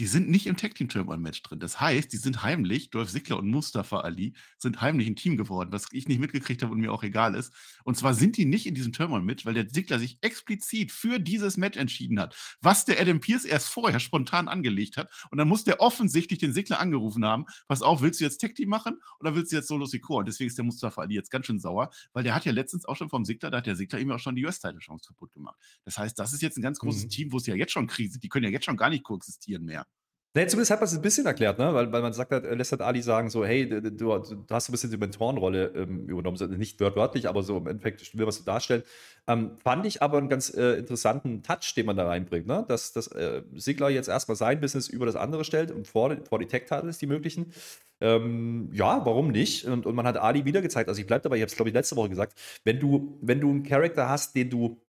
Die 0.00 0.06
sind 0.06 0.28
nicht 0.28 0.46
im 0.46 0.56
Tag 0.56 0.74
Team 0.74 0.88
Turmoil 0.88 1.18
Match 1.18 1.40
drin. 1.42 1.60
Das 1.60 1.80
heißt, 1.80 2.12
die 2.12 2.16
sind 2.16 2.42
heimlich, 2.42 2.90
Dolph 2.90 3.12
Ziggler 3.12 3.38
und 3.38 3.48
Mustafa 3.48 4.00
Ali 4.00 4.34
sind 4.58 4.80
heimlich 4.80 5.06
ein 5.06 5.14
Team 5.14 5.36
geworden, 5.36 5.70
was 5.70 5.86
ich 5.92 6.08
nicht 6.08 6.18
mitgekriegt 6.18 6.62
habe 6.64 6.72
und 6.72 6.80
mir 6.80 6.92
auch 6.92 7.04
egal 7.04 7.36
ist. 7.36 7.52
Und 7.84 7.96
zwar 7.96 8.14
sind 8.14 8.36
die 8.36 8.44
nicht 8.44 8.66
in 8.66 8.74
diesem 8.74 8.92
Turmoil 8.92 9.22
Match, 9.22 9.46
weil 9.46 9.54
der 9.54 9.68
Ziggler 9.68 10.00
sich 10.00 10.18
explizit 10.20 10.90
für 10.90 11.20
dieses 11.20 11.56
Match 11.56 11.78
entschieden 11.78 12.18
hat, 12.18 12.34
was 12.60 12.84
der 12.84 13.00
Adam 13.00 13.20
Pierce 13.20 13.44
erst 13.44 13.68
vorher 13.68 14.00
spontan 14.00 14.48
angelegt 14.48 14.96
hat. 14.96 15.08
Und 15.30 15.38
dann 15.38 15.46
muss 15.46 15.62
der 15.62 15.80
offensichtlich 15.80 16.40
den 16.40 16.52
Ziggler 16.52 16.80
angerufen 16.80 17.24
haben, 17.24 17.46
pass 17.68 17.80
auf, 17.80 18.02
willst 18.02 18.18
du 18.18 18.24
jetzt 18.24 18.38
Tag 18.40 18.56
Team 18.56 18.70
machen 18.70 19.00
oder 19.20 19.36
willst 19.36 19.52
du 19.52 19.56
jetzt 19.56 19.68
Solo 19.68 19.86
Secure? 19.86 20.18
Und 20.18 20.26
deswegen 20.26 20.48
ist 20.48 20.58
der 20.58 20.64
Mustafa 20.64 21.02
Ali 21.02 21.14
jetzt 21.14 21.30
ganz 21.30 21.46
schön 21.46 21.60
sauer, 21.60 21.90
weil 22.12 22.24
der 22.24 22.34
hat 22.34 22.44
ja 22.44 22.50
letztens 22.52 22.84
auch 22.84 22.96
schon 22.96 23.10
vom 23.10 23.24
Ziggler, 23.24 23.52
da 23.52 23.58
hat 23.58 23.66
der 23.66 23.76
Ziggler 23.76 24.00
ihm 24.00 24.10
auch 24.10 24.18
schon 24.18 24.34
die 24.34 24.44
US-Title-Chance 24.44 25.06
kaputt 25.06 25.32
gemacht. 25.32 25.56
Das 25.84 25.98
heißt, 25.98 26.18
das 26.18 26.32
ist 26.32 26.42
jetzt 26.42 26.58
ein 26.58 26.62
ganz 26.62 26.80
großes 26.80 27.04
mhm. 27.04 27.10
Team, 27.10 27.32
wo 27.32 27.36
es 27.36 27.46
ja 27.46 27.54
jetzt 27.54 27.72
schon 27.72 27.86
Krise, 27.86 28.18
die 28.18 28.28
können 28.28 28.44
ja 28.44 28.50
jetzt 28.50 28.64
schon 28.64 28.76
gar 28.76 28.90
nicht 28.90 29.04
koexistieren 29.04 29.64
mehr. 29.64 29.83
Nee, 30.36 30.48
zumindest 30.48 30.72
hat 30.72 30.80
man 30.80 30.88
es 30.88 30.94
ein 30.96 31.00
bisschen 31.00 31.26
erklärt, 31.26 31.60
ne? 31.60 31.72
weil, 31.72 31.92
weil 31.92 32.02
man 32.02 32.12
sagt, 32.12 32.32
hat, 32.32 32.42
lässt 32.42 32.72
halt 32.72 32.82
Ali 32.82 33.00
sagen, 33.02 33.30
so, 33.30 33.44
hey, 33.44 33.68
du, 33.68 33.92
du, 33.92 34.12
hast 34.50 34.68
ein 34.68 34.72
bisschen 34.72 34.90
die 34.90 34.96
Mentorenrolle 34.96 35.66
ähm, 35.76 36.08
übernommen, 36.08 36.36
nicht 36.58 36.80
wörtlich, 36.80 37.28
aber 37.28 37.44
so 37.44 37.58
im 37.58 37.68
Endeffekt 37.68 38.12
will 38.14 38.24
man 38.24 38.30
es 38.30 38.38
so 38.38 38.44
darstellen. 38.44 38.82
Ähm, 39.28 39.52
fand 39.62 39.86
ich 39.86 40.02
aber 40.02 40.18
einen 40.18 40.28
ganz 40.28 40.52
äh, 40.52 40.72
interessanten 40.72 41.44
Touch, 41.44 41.74
den 41.76 41.86
man 41.86 41.96
da 41.96 42.08
reinbringt, 42.08 42.48
ne? 42.48 42.64
dass, 42.66 42.92
dass 42.92 43.06
äh, 43.12 43.42
Sigler 43.54 43.90
jetzt 43.90 44.08
erstmal 44.08 44.34
sein 44.34 44.60
Business 44.60 44.88
über 44.88 45.06
das 45.06 45.14
andere 45.14 45.44
stellt 45.44 45.70
und 45.70 45.86
vor, 45.86 46.16
vor 46.28 46.40
die 46.40 46.46
Tech-Titles, 46.46 46.98
die 46.98 47.06
möglichen. 47.06 47.52
Ähm, 48.00 48.70
ja, 48.72 49.06
warum 49.06 49.30
nicht? 49.30 49.66
Und, 49.66 49.86
und 49.86 49.94
man 49.94 50.04
hat 50.04 50.16
Ali 50.16 50.44
wieder 50.44 50.62
gezeigt, 50.62 50.88
also 50.88 51.00
ich 51.00 51.06
bleibe 51.06 51.22
dabei, 51.22 51.36
ich 51.36 51.42
habe 51.42 51.50
es 51.50 51.54
glaube 51.54 51.68
ich 51.68 51.74
letzte 51.74 51.94
Woche 51.94 52.08
gesagt, 52.08 52.36
wenn 52.64 52.80
du, 52.80 53.18
wenn 53.22 53.40
du 53.40 53.50
einen 53.50 53.62
Charakter 53.62 54.08
hast, 54.08 54.34
den 54.34 54.50
du 54.50 54.82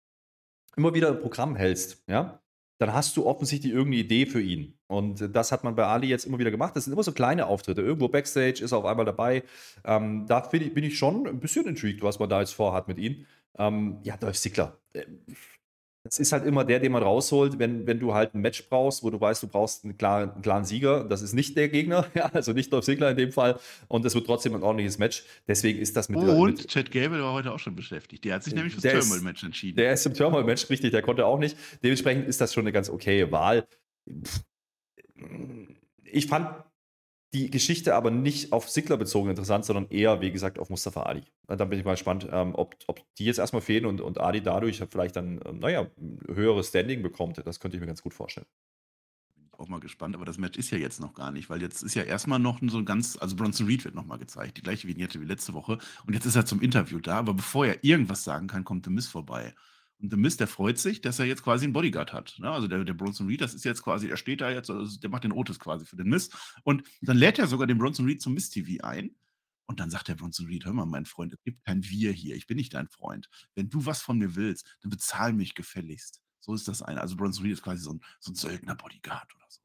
immer 0.76 0.94
wieder 0.94 1.08
im 1.08 1.18
Programm 1.18 1.56
hältst, 1.56 2.04
ja, 2.06 2.41
dann 2.82 2.92
hast 2.92 3.16
du 3.16 3.26
offensichtlich 3.26 3.72
irgendeine 3.72 4.02
Idee 4.02 4.26
für 4.26 4.42
ihn. 4.42 4.74
Und 4.88 5.34
das 5.34 5.52
hat 5.52 5.62
man 5.62 5.76
bei 5.76 5.84
Ali 5.84 6.08
jetzt 6.08 6.26
immer 6.26 6.40
wieder 6.40 6.50
gemacht. 6.50 6.74
Das 6.74 6.84
sind 6.84 6.92
immer 6.92 7.04
so 7.04 7.12
kleine 7.12 7.46
Auftritte. 7.46 7.80
Irgendwo 7.80 8.08
Backstage 8.08 8.62
ist 8.62 8.72
er 8.72 8.78
auf 8.78 8.84
einmal 8.84 9.06
dabei. 9.06 9.44
Ähm, 9.84 10.26
da 10.26 10.48
ich, 10.52 10.74
bin 10.74 10.82
ich 10.82 10.98
schon 10.98 11.28
ein 11.28 11.38
bisschen 11.38 11.64
intrigued, 11.66 12.02
was 12.02 12.18
man 12.18 12.28
da 12.28 12.40
jetzt 12.40 12.54
vorhat 12.54 12.88
mit 12.88 12.98
ihm. 12.98 13.24
Ähm, 13.56 13.98
ja, 14.02 14.16
Dolph 14.16 14.36
Ziggler. 14.36 14.76
Das 16.04 16.18
ist 16.18 16.32
halt 16.32 16.44
immer 16.44 16.64
der, 16.64 16.80
den 16.80 16.90
man 16.90 17.02
rausholt, 17.02 17.60
wenn, 17.60 17.86
wenn 17.86 18.00
du 18.00 18.12
halt 18.12 18.34
ein 18.34 18.40
Match 18.40 18.68
brauchst, 18.68 19.04
wo 19.04 19.10
du 19.10 19.20
weißt, 19.20 19.42
du 19.44 19.46
brauchst 19.46 19.84
einen 19.84 19.96
klaren, 19.96 20.32
einen 20.32 20.42
klaren 20.42 20.64
Sieger. 20.64 21.04
Das 21.04 21.22
ist 21.22 21.32
nicht 21.32 21.56
der 21.56 21.68
Gegner, 21.68 22.06
ja, 22.14 22.26
also 22.32 22.52
nicht 22.52 22.72
Dolph 22.72 22.84
Ziggler 22.84 23.10
in 23.10 23.16
dem 23.16 23.30
Fall. 23.30 23.60
Und 23.86 24.04
es 24.04 24.14
wird 24.14 24.26
trotzdem 24.26 24.54
ein 24.54 24.62
ordentliches 24.62 24.98
Match. 24.98 25.24
Deswegen 25.46 25.78
ist 25.78 25.96
das 25.96 26.08
mit. 26.08 26.18
Oh, 26.18 26.42
und 26.42 26.58
mit, 26.58 26.68
Chad 26.68 26.90
Gable 26.90 27.22
war 27.22 27.32
heute 27.32 27.52
auch 27.52 27.60
schon 27.60 27.76
beschäftigt. 27.76 28.24
Der 28.24 28.34
hat 28.34 28.42
sich 28.42 28.54
nämlich 28.54 28.74
fürs 28.74 28.82
Thermal-Match 28.82 29.44
entschieden. 29.44 29.76
Der 29.76 29.92
ist 29.92 30.04
im 30.04 30.14
Thermal-Match, 30.14 30.68
richtig, 30.70 30.90
der 30.90 31.02
konnte 31.02 31.24
auch 31.24 31.38
nicht. 31.38 31.56
Dementsprechend 31.84 32.26
ist 32.26 32.40
das 32.40 32.52
schon 32.52 32.64
eine 32.64 32.72
ganz 32.72 32.90
okaye 32.90 33.30
Wahl. 33.30 33.66
Ich 36.04 36.26
fand 36.26 36.48
die 37.32 37.50
Geschichte 37.50 37.94
aber 37.94 38.10
nicht 38.10 38.52
auf 38.52 38.68
Sigler 38.68 38.98
bezogen 38.98 39.30
interessant, 39.30 39.64
sondern 39.64 39.88
eher, 39.88 40.20
wie 40.20 40.30
gesagt, 40.30 40.58
auf 40.58 40.68
Mustafa 40.68 41.04
Ali. 41.04 41.24
Da 41.46 41.64
bin 41.64 41.78
ich 41.78 41.84
mal 41.84 41.92
gespannt, 41.92 42.28
ähm, 42.30 42.54
ob, 42.54 42.76
ob 42.86 43.00
die 43.16 43.24
jetzt 43.24 43.38
erstmal 43.38 43.62
fehlen 43.62 43.86
und, 43.86 44.00
und 44.00 44.20
Ali 44.20 44.42
dadurch 44.42 44.82
vielleicht 44.90 45.16
dann, 45.16 45.40
ähm, 45.46 45.58
naja, 45.58 45.86
höheres 46.26 46.68
Standing 46.68 47.02
bekommt. 47.02 47.40
Das 47.44 47.58
könnte 47.58 47.76
ich 47.76 47.80
mir 47.80 47.86
ganz 47.86 48.02
gut 48.02 48.12
vorstellen. 48.12 48.46
Bin 49.34 49.48
auch 49.58 49.68
mal 49.68 49.80
gespannt, 49.80 50.14
aber 50.14 50.26
das 50.26 50.36
Match 50.36 50.58
ist 50.58 50.70
ja 50.70 50.78
jetzt 50.78 51.00
noch 51.00 51.14
gar 51.14 51.30
nicht, 51.30 51.48
weil 51.48 51.62
jetzt 51.62 51.82
ist 51.82 51.94
ja 51.94 52.02
erstmal 52.02 52.38
noch 52.38 52.60
so 52.66 52.78
ein 52.78 52.84
ganz, 52.84 53.16
also 53.18 53.34
Bronson 53.34 53.66
Reed 53.66 53.84
wird 53.84 53.94
nochmal 53.94 54.18
gezeigt, 54.18 54.58
die 54.58 54.62
gleiche 54.62 54.86
Vignette 54.86 55.20
wie 55.20 55.24
letzte 55.24 55.54
Woche. 55.54 55.78
Und 56.06 56.12
jetzt 56.12 56.26
ist 56.26 56.36
er 56.36 56.44
zum 56.44 56.60
Interview 56.60 57.00
da, 57.00 57.18
aber 57.18 57.32
bevor 57.32 57.66
er 57.66 57.82
irgendwas 57.82 58.24
sagen 58.24 58.46
kann, 58.46 58.64
kommt 58.64 58.84
The 58.84 58.90
Miss 58.90 59.08
vorbei. 59.08 59.54
Und 60.02 60.10
The 60.10 60.16
Mist, 60.16 60.40
der 60.40 60.48
freut 60.48 60.78
sich, 60.78 61.00
dass 61.00 61.20
er 61.20 61.26
jetzt 61.26 61.44
quasi 61.44 61.64
einen 61.64 61.72
Bodyguard 61.72 62.12
hat. 62.12 62.34
Ne? 62.38 62.50
Also 62.50 62.66
der, 62.66 62.84
der 62.84 62.92
Bronson 62.92 63.28
Reed, 63.28 63.40
das 63.40 63.54
ist 63.54 63.64
jetzt 63.64 63.82
quasi, 63.82 64.08
er 64.08 64.16
steht 64.16 64.40
da 64.40 64.50
jetzt, 64.50 64.68
also 64.68 64.98
der 64.98 65.08
macht 65.10 65.22
den 65.22 65.30
Otis 65.30 65.60
quasi 65.60 65.86
für 65.86 65.96
den 65.96 66.08
Mist. 66.08 66.36
Und 66.64 66.82
dann 67.00 67.16
lädt 67.16 67.38
er 67.38 67.46
sogar 67.46 67.68
den 67.68 67.78
Bronson 67.78 68.06
Reed 68.06 68.20
zum 68.20 68.34
Mist 68.34 68.52
TV 68.52 68.82
ein. 68.84 69.14
Und 69.66 69.78
dann 69.78 69.90
sagt 69.90 70.08
der 70.08 70.16
Bronson 70.16 70.46
Reed, 70.46 70.64
hör 70.64 70.72
mal, 70.72 70.86
mein 70.86 71.06
Freund, 71.06 71.32
es 71.32 71.42
gibt 71.44 71.64
kein 71.64 71.84
Wir 71.84 72.10
hier, 72.10 72.34
ich 72.34 72.48
bin 72.48 72.56
nicht 72.56 72.74
dein 72.74 72.88
Freund. 72.88 73.30
Wenn 73.54 73.70
du 73.70 73.86
was 73.86 74.02
von 74.02 74.18
mir 74.18 74.34
willst, 74.34 74.76
dann 74.80 74.90
bezahl 74.90 75.32
mich 75.32 75.54
gefälligst. 75.54 76.20
So 76.40 76.52
ist 76.52 76.66
das 76.66 76.82
eine. 76.82 77.00
Also 77.00 77.14
Bronson 77.14 77.44
Reed 77.44 77.52
ist 77.52 77.62
quasi 77.62 77.82
so 77.82 77.92
ein, 77.92 78.00
so 78.18 78.32
ein 78.32 78.34
Söldner-Bodyguard 78.34 79.34
oder 79.36 79.46
so. 79.48 79.61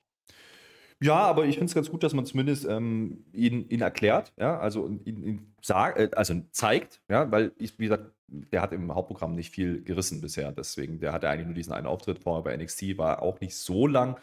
Ja, 1.00 1.16
aber 1.16 1.45
ich 1.45 1.56
finde 1.56 1.66
es 1.66 1.76
ganz 1.76 1.91
gut, 1.91 2.02
dass 2.02 2.14
man 2.14 2.26
zumindest 2.26 2.66
ähm, 2.66 3.24
ihn, 3.32 3.70
ihn 3.70 3.82
erklärt, 3.82 4.34
ja, 4.38 4.60
also 4.60 4.88
ihn, 5.06 5.24
ihn 5.24 5.54
sag, 5.62 5.98
äh, 6.00 6.10
also 6.16 6.41
zeigt, 6.52 7.02
ja, 7.08 7.32
weil 7.32 7.52
ich, 7.58 7.78
wie 7.78 7.84
gesagt, 7.84 8.12
der 8.28 8.62
hat 8.62 8.74
im 8.74 8.93
Hauptprogramm 8.93 9.36
nicht 9.36 9.54
viel 9.54 9.84
gerissen 9.84 10.22
bisher. 10.22 10.52
Deswegen, 10.52 11.00
der 11.00 11.14
hatte 11.14 11.30
eigentlich 11.30 11.45
nur 11.45 11.56
diesen 11.56 11.74
einen 11.74 11.88
Auftritt 11.88 12.20
vorher 12.20 12.43
bei 12.43 12.58
NXT, 12.58 12.98
war 12.98 13.22
auch 13.22 13.39
nicht 13.39 13.56
so 13.56 13.88
lang, 13.88 14.18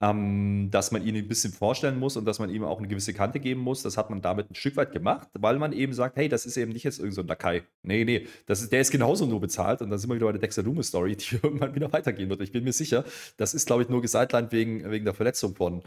ähm, 0.00 0.68
dass 0.70 0.92
man 0.92 1.04
ihn 1.04 1.14
ein 1.16 1.28
bisschen 1.28 1.52
vorstellen 1.52 1.98
muss 1.98 2.16
und 2.16 2.24
dass 2.24 2.38
man 2.38 2.48
ihm 2.48 2.64
auch 2.64 2.78
eine 2.78 2.88
gewisse 2.88 3.12
Kante 3.12 3.38
geben 3.38 3.60
muss. 3.60 3.82
Das 3.82 3.98
hat 3.98 4.08
man 4.08 4.22
damit 4.22 4.50
ein 4.50 4.54
Stück 4.54 4.76
weit 4.76 4.92
gemacht, 4.92 5.28
weil 5.38 5.58
man 5.58 5.72
eben 5.72 5.92
sagt, 5.92 6.16
hey, 6.16 6.28
das 6.28 6.46
ist 6.46 6.56
eben 6.56 6.72
nicht 6.72 6.84
jetzt 6.84 6.98
irgendein 6.98 7.24
so 7.24 7.28
Lakai. 7.28 7.62
Nee, 7.82 8.04
nee, 8.04 8.26
das 8.46 8.62
ist, 8.62 8.72
der 8.72 8.80
ist 8.80 8.90
genauso 8.90 9.26
nur 9.26 9.40
bezahlt. 9.40 9.82
Und 9.82 9.90
dann 9.90 9.98
sind 9.98 10.08
wir 10.08 10.14
wieder 10.14 10.26
bei 10.26 10.32
der 10.32 10.40
Dexter 10.40 10.62
Loomis 10.62 10.88
Story, 10.88 11.16
die 11.16 11.38
irgendwann 11.42 11.74
wieder 11.74 11.92
weitergehen 11.92 12.30
wird. 12.30 12.40
Ich 12.40 12.52
bin 12.52 12.64
mir 12.64 12.72
sicher, 12.72 13.04
das 13.36 13.52
ist, 13.52 13.66
glaube 13.66 13.82
ich, 13.82 13.88
nur 13.88 14.00
gesidelined 14.00 14.52
wegen, 14.52 14.90
wegen 14.90 15.04
der 15.04 15.14
Verletzung 15.14 15.54
von 15.54 15.82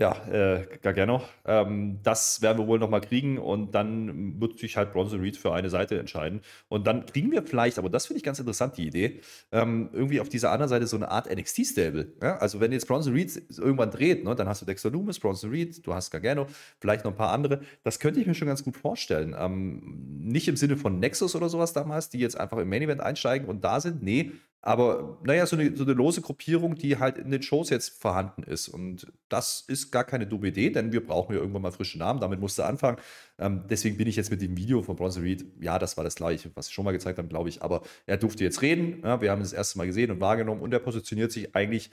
ja, 0.00 0.16
äh, 0.28 0.66
Gargano. 0.80 1.22
Ähm, 1.44 1.98
das 2.02 2.40
werden 2.40 2.56
wir 2.56 2.66
wohl 2.66 2.78
nochmal 2.78 3.02
kriegen 3.02 3.36
und 3.36 3.74
dann 3.74 4.40
wird 4.40 4.58
sich 4.58 4.78
halt 4.78 4.92
Bronson 4.92 5.20
Reed 5.20 5.36
für 5.36 5.52
eine 5.52 5.68
Seite 5.68 5.98
entscheiden. 5.98 6.40
Und 6.68 6.86
dann 6.86 7.04
kriegen 7.04 7.30
wir 7.30 7.42
vielleicht, 7.42 7.78
aber 7.78 7.90
das 7.90 8.06
finde 8.06 8.16
ich 8.16 8.24
ganz 8.24 8.38
interessant, 8.38 8.78
die 8.78 8.86
Idee, 8.86 9.20
ähm, 9.52 9.90
irgendwie 9.92 10.22
auf 10.22 10.30
dieser 10.30 10.52
anderen 10.52 10.70
Seite 10.70 10.86
so 10.86 10.96
eine 10.96 11.10
Art 11.10 11.30
NXT-Stable. 11.30 12.14
Ja? 12.22 12.38
Also, 12.38 12.60
wenn 12.60 12.72
jetzt 12.72 12.88
Bronson 12.88 13.12
Reed 13.12 13.42
irgendwann 13.58 13.90
dreht, 13.90 14.24
ne, 14.24 14.34
dann 14.34 14.48
hast 14.48 14.62
du 14.62 14.66
Dexter 14.66 14.90
Loomis, 14.90 15.20
Bronson 15.20 15.50
Reed, 15.50 15.86
du 15.86 15.92
hast 15.92 16.10
Gargano, 16.10 16.46
vielleicht 16.78 17.04
noch 17.04 17.12
ein 17.12 17.18
paar 17.18 17.32
andere. 17.32 17.60
Das 17.84 18.00
könnte 18.00 18.20
ich 18.20 18.26
mir 18.26 18.34
schon 18.34 18.48
ganz 18.48 18.64
gut 18.64 18.78
vorstellen. 18.78 19.36
Ähm, 19.38 19.82
nicht 20.22 20.48
im 20.48 20.56
Sinne 20.56 20.78
von 20.78 20.98
Nexus 20.98 21.36
oder 21.36 21.50
sowas 21.50 21.74
damals, 21.74 22.08
die 22.08 22.20
jetzt 22.20 22.40
einfach 22.40 22.56
im 22.56 22.70
Main 22.70 22.80
Event 22.80 23.02
einsteigen 23.02 23.46
und 23.48 23.64
da 23.64 23.80
sind. 23.80 24.02
Nee, 24.02 24.32
aber 24.62 25.18
naja, 25.24 25.46
so 25.46 25.56
eine, 25.56 25.74
so 25.74 25.84
eine 25.84 25.94
lose 25.94 26.20
Gruppierung, 26.20 26.74
die 26.74 26.98
halt 26.98 27.16
in 27.16 27.30
den 27.30 27.42
Shows 27.42 27.70
jetzt 27.70 27.98
vorhanden 28.00 28.42
ist. 28.42 28.68
Und 28.68 29.06
das 29.30 29.64
ist 29.66 29.90
gar 29.90 30.04
keine 30.04 30.26
dumme 30.26 30.48
Idee, 30.48 30.70
denn 30.70 30.92
wir 30.92 31.04
brauchen 31.04 31.34
ja 31.34 31.40
irgendwann 31.40 31.62
mal 31.62 31.72
frische 31.72 31.98
Namen. 31.98 32.20
Damit 32.20 32.40
musste 32.40 32.66
anfangen. 32.66 32.98
Ähm, 33.38 33.64
deswegen 33.70 33.96
bin 33.96 34.06
ich 34.06 34.16
jetzt 34.16 34.30
mit 34.30 34.42
dem 34.42 34.56
Video 34.58 34.82
von 34.82 34.96
Bronson 34.96 35.22
Reed, 35.22 35.46
ja, 35.60 35.78
das 35.78 35.96
war 35.96 36.04
das 36.04 36.14
gleiche, 36.14 36.50
was 36.54 36.68
ich 36.68 36.74
schon 36.74 36.84
mal 36.84 36.92
gezeigt 36.92 37.18
habe, 37.18 37.28
glaube 37.28 37.48
ich. 37.48 37.62
Aber 37.62 37.82
er 38.04 38.18
durfte 38.18 38.44
jetzt 38.44 38.60
reden. 38.60 39.00
Ja, 39.02 39.22
wir 39.22 39.30
haben 39.30 39.40
es 39.40 39.50
das 39.50 39.56
erste 39.56 39.78
Mal 39.78 39.86
gesehen 39.86 40.10
und 40.10 40.20
wahrgenommen. 40.20 40.60
Und 40.60 40.74
er 40.74 40.80
positioniert 40.80 41.32
sich 41.32 41.56
eigentlich 41.56 41.90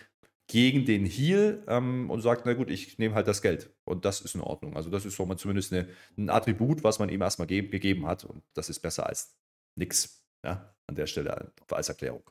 gegen 0.48 0.86
den 0.86 1.06
Heel 1.06 1.64
ähm, 1.68 2.10
und 2.10 2.22
sagt, 2.22 2.46
na 2.46 2.54
gut, 2.54 2.70
ich 2.70 2.98
nehme 2.98 3.16
halt 3.16 3.28
das 3.28 3.42
Geld. 3.42 3.70
Und 3.86 4.04
das 4.04 4.20
ist 4.20 4.36
in 4.36 4.42
Ordnung. 4.42 4.76
Also 4.76 4.90
das 4.90 5.06
ist 5.06 5.16
so 5.16 5.26
mal 5.26 5.38
zumindest 5.38 5.72
eine, 5.74 5.88
ein 6.18 6.30
Attribut, 6.30 6.84
was 6.84 7.00
man 7.00 7.10
ihm 7.10 7.22
erstmal 7.22 7.48
ge 7.48 7.62
gegeben 7.62 8.08
hat. 8.08 8.26
Und 8.26 8.44
das 8.54 8.70
ist 8.70 8.80
besser 8.80 9.08
als 9.08 9.38
nichts. 9.76 10.26
Ja, 10.44 10.76
an 10.86 10.96
der 10.96 11.08
Stelle 11.08 11.52
als 11.72 11.90
Erklärung. 11.90 12.24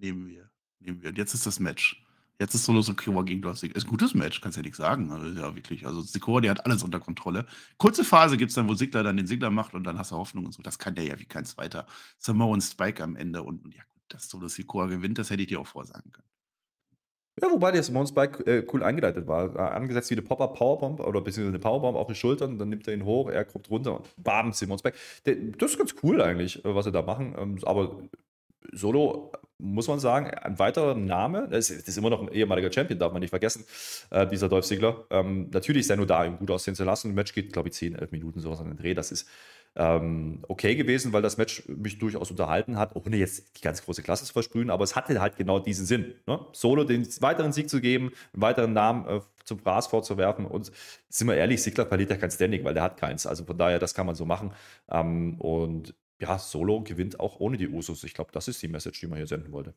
Nehmen 0.00 0.26
wir. 0.26 0.50
Nehmen 0.78 1.02
wir. 1.02 1.10
Und 1.10 1.18
jetzt 1.18 1.34
ist 1.34 1.46
das 1.46 1.60
Match. 1.60 2.04
Jetzt 2.38 2.54
ist 2.54 2.64
Solo 2.64 2.80
Sikoa 2.80 3.22
gegen 3.22 3.42
Dolph 3.42 3.58
Ziggler. 3.58 3.76
Ist 3.76 3.84
ein 3.84 3.90
gutes 3.90 4.14
Match, 4.14 4.40
kannst 4.40 4.56
ja 4.56 4.62
nichts 4.62 4.78
sagen. 4.78 5.10
Ja, 5.36 5.54
wirklich. 5.54 5.86
Also 5.86 6.00
Sikoa, 6.00 6.40
der 6.40 6.52
hat 6.52 6.64
alles 6.64 6.82
unter 6.82 6.98
Kontrolle. 6.98 7.46
Kurze 7.76 8.02
Phase 8.02 8.38
gibt 8.38 8.48
es 8.48 8.54
dann, 8.54 8.66
wo 8.66 8.74
Sigler 8.74 9.02
dann 9.02 9.18
den 9.18 9.26
Sigler 9.26 9.50
macht 9.50 9.74
und 9.74 9.84
dann 9.84 9.98
hast 9.98 10.10
du 10.10 10.16
Hoffnung 10.16 10.46
und 10.46 10.52
so. 10.52 10.62
Das 10.62 10.78
kann 10.78 10.94
der 10.94 11.04
ja 11.04 11.18
wie 11.18 11.26
kein 11.26 11.44
zweiter. 11.44 11.86
Samoan 12.16 12.62
Spike 12.62 13.02
am 13.02 13.14
Ende 13.14 13.42
und, 13.42 13.62
und 13.62 13.74
ja 13.74 13.82
gut, 13.92 14.02
dass 14.08 14.30
Solo 14.30 14.48
Sikoa 14.48 14.86
gewinnt, 14.86 15.18
das 15.18 15.28
hätte 15.28 15.42
ich 15.42 15.48
dir 15.48 15.60
auch 15.60 15.66
vorsagen 15.66 16.10
können. 16.12 16.30
Ja, 17.42 17.50
wobei 17.50 17.70
der 17.72 17.82
Simone 17.82 18.06
Spike 18.06 18.44
äh, 18.46 18.66
cool 18.72 18.82
eingeleitet 18.82 19.26
war. 19.26 19.54
Äh, 19.54 19.58
angesetzt 19.58 20.10
wie 20.10 20.14
eine 20.14 20.22
Pop-Up 20.22 20.56
Powerbomb 20.56 21.00
oder 21.00 21.20
beziehungsweise 21.20 21.54
eine 21.54 21.58
Powerbomb 21.58 21.96
auf 21.96 22.06
die 22.08 22.14
Schultern, 22.14 22.58
dann 22.58 22.68
nimmt 22.68 22.86
er 22.86 22.94
ihn 22.94 23.04
hoch, 23.04 23.30
er 23.30 23.44
kommt 23.44 23.70
runter 23.70 23.96
und 23.96 24.08
bam, 24.16 24.52
Simone 24.52 24.78
Spike. 24.78 24.96
Der, 25.26 25.36
das 25.56 25.72
ist 25.72 25.78
ganz 25.78 25.94
cool 26.02 26.20
eigentlich, 26.20 26.64
äh, 26.64 26.74
was 26.74 26.84
sie 26.84 26.92
da 26.92 27.02
machen. 27.02 27.34
Ähm, 27.38 27.58
aber 27.62 28.02
Solo, 28.72 29.32
muss 29.58 29.88
man 29.88 29.98
sagen, 30.00 30.26
ein 30.30 30.58
weiterer 30.58 30.94
Name, 30.94 31.48
das 31.50 31.70
ist, 31.70 31.96
immer 31.98 32.10
noch 32.10 32.22
ein 32.22 32.32
ehemaliger 32.32 32.72
Champion, 32.72 32.98
darf 32.98 33.12
man 33.12 33.20
nicht 33.20 33.30
vergessen, 33.30 33.64
äh, 34.10 34.26
dieser 34.26 34.48
Dolph 34.48 34.66
Ziggler. 34.66 35.04
Ähm, 35.10 35.50
natürlich 35.52 35.80
ist 35.80 35.90
er 35.90 35.96
nur 35.96 36.06
da, 36.06 36.24
ihm 36.24 36.38
gut 36.38 36.50
aussehen 36.50 36.74
zu 36.74 36.84
lassen. 36.84 37.10
Ein 37.10 37.14
Match 37.14 37.34
geht, 37.34 37.52
glaube 37.52 37.68
ich, 37.68 37.74
10, 37.74 37.94
11 37.96 38.10
Minuten 38.12 38.40
sowas 38.40 38.60
an 38.60 38.68
den 38.68 38.76
Dreh. 38.76 38.94
Das 38.94 39.12
ist 39.12 39.28
ähm, 39.76 40.40
okay 40.48 40.74
gewesen, 40.74 41.12
weil 41.12 41.22
das 41.22 41.36
Match 41.36 41.62
mich 41.68 41.98
durchaus 41.98 42.30
unterhalten 42.30 42.76
hat, 42.76 42.96
ohne 42.96 43.16
jetzt 43.16 43.56
die 43.56 43.60
ganz 43.60 43.84
große 43.84 44.02
Klasse 44.02 44.24
zu 44.24 44.32
versprühen, 44.32 44.70
aber 44.70 44.84
es 44.84 44.96
hatte 44.96 45.20
halt 45.20 45.36
genau 45.36 45.60
diesen 45.60 45.86
Sinn. 45.86 46.14
Ne? 46.26 46.40
Solo 46.52 46.84
den 46.84 47.06
weiteren 47.20 47.52
Sieg 47.52 47.70
zu 47.70 47.80
geben, 47.80 48.10
einen 48.32 48.42
weiteren 48.42 48.72
Namen 48.72 49.06
äh, 49.06 49.20
zum 49.44 49.58
Fraß 49.58 49.86
vorzuwerfen 49.86 50.44
und 50.46 50.72
sind 51.08 51.28
wir 51.28 51.36
ehrlich, 51.36 51.62
Ziggler 51.62 51.86
verliert 51.86 52.10
ja 52.10 52.16
kein 52.16 52.30
Standing, 52.30 52.64
weil 52.64 52.74
der 52.74 52.82
hat 52.82 52.96
keins. 52.96 53.26
Also 53.26 53.44
von 53.44 53.56
daher, 53.56 53.78
das 53.78 53.94
kann 53.94 54.06
man 54.06 54.14
so 54.14 54.24
machen. 54.24 54.52
Ähm, 54.90 55.40
und 55.40 55.94
ja, 56.20 56.38
Solo 56.38 56.82
gewinnt 56.82 57.18
auch 57.20 57.40
ohne 57.40 57.56
die 57.56 57.68
Usos. 57.68 58.04
Ich 58.04 58.14
glaube, 58.14 58.30
das 58.32 58.48
ist 58.48 58.62
die 58.62 58.68
Message, 58.68 59.00
die 59.00 59.06
man 59.06 59.16
hier 59.18 59.26
senden 59.26 59.52
wollte. 59.52 59.74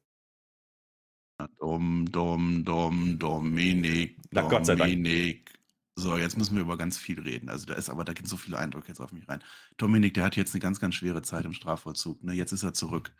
Dom, 1.59 2.05
Dom, 2.11 2.63
Dom, 2.63 3.17
Dominik, 3.19 4.17
Na 4.31 4.41
Gott 4.43 4.65
sei 4.65 4.75
Dank. 4.75 4.91
Dominik. 4.91 5.51
So, 5.95 6.17
jetzt 6.17 6.37
müssen 6.37 6.55
wir 6.55 6.61
über 6.63 6.77
ganz 6.77 6.97
viel 6.97 7.19
reden. 7.19 7.49
Also 7.49 7.65
da 7.65 7.75
ist 7.75 7.89
aber, 7.89 8.03
da 8.03 8.13
gehen 8.13 8.25
so 8.25 8.37
viele 8.37 8.57
Eindrücke 8.57 8.87
jetzt 8.87 8.99
auf 8.99 9.11
mich 9.11 9.27
rein. 9.29 9.43
Dominik, 9.77 10.13
der 10.15 10.23
hat 10.23 10.35
jetzt 10.35 10.53
eine 10.53 10.61
ganz, 10.61 10.79
ganz 10.79 10.95
schwere 10.95 11.21
Zeit 11.21 11.45
im 11.45 11.53
Strafvollzug. 11.53 12.23
Ne? 12.23 12.33
Jetzt 12.33 12.51
ist 12.51 12.63
er 12.63 12.73
zurück. 12.73 13.13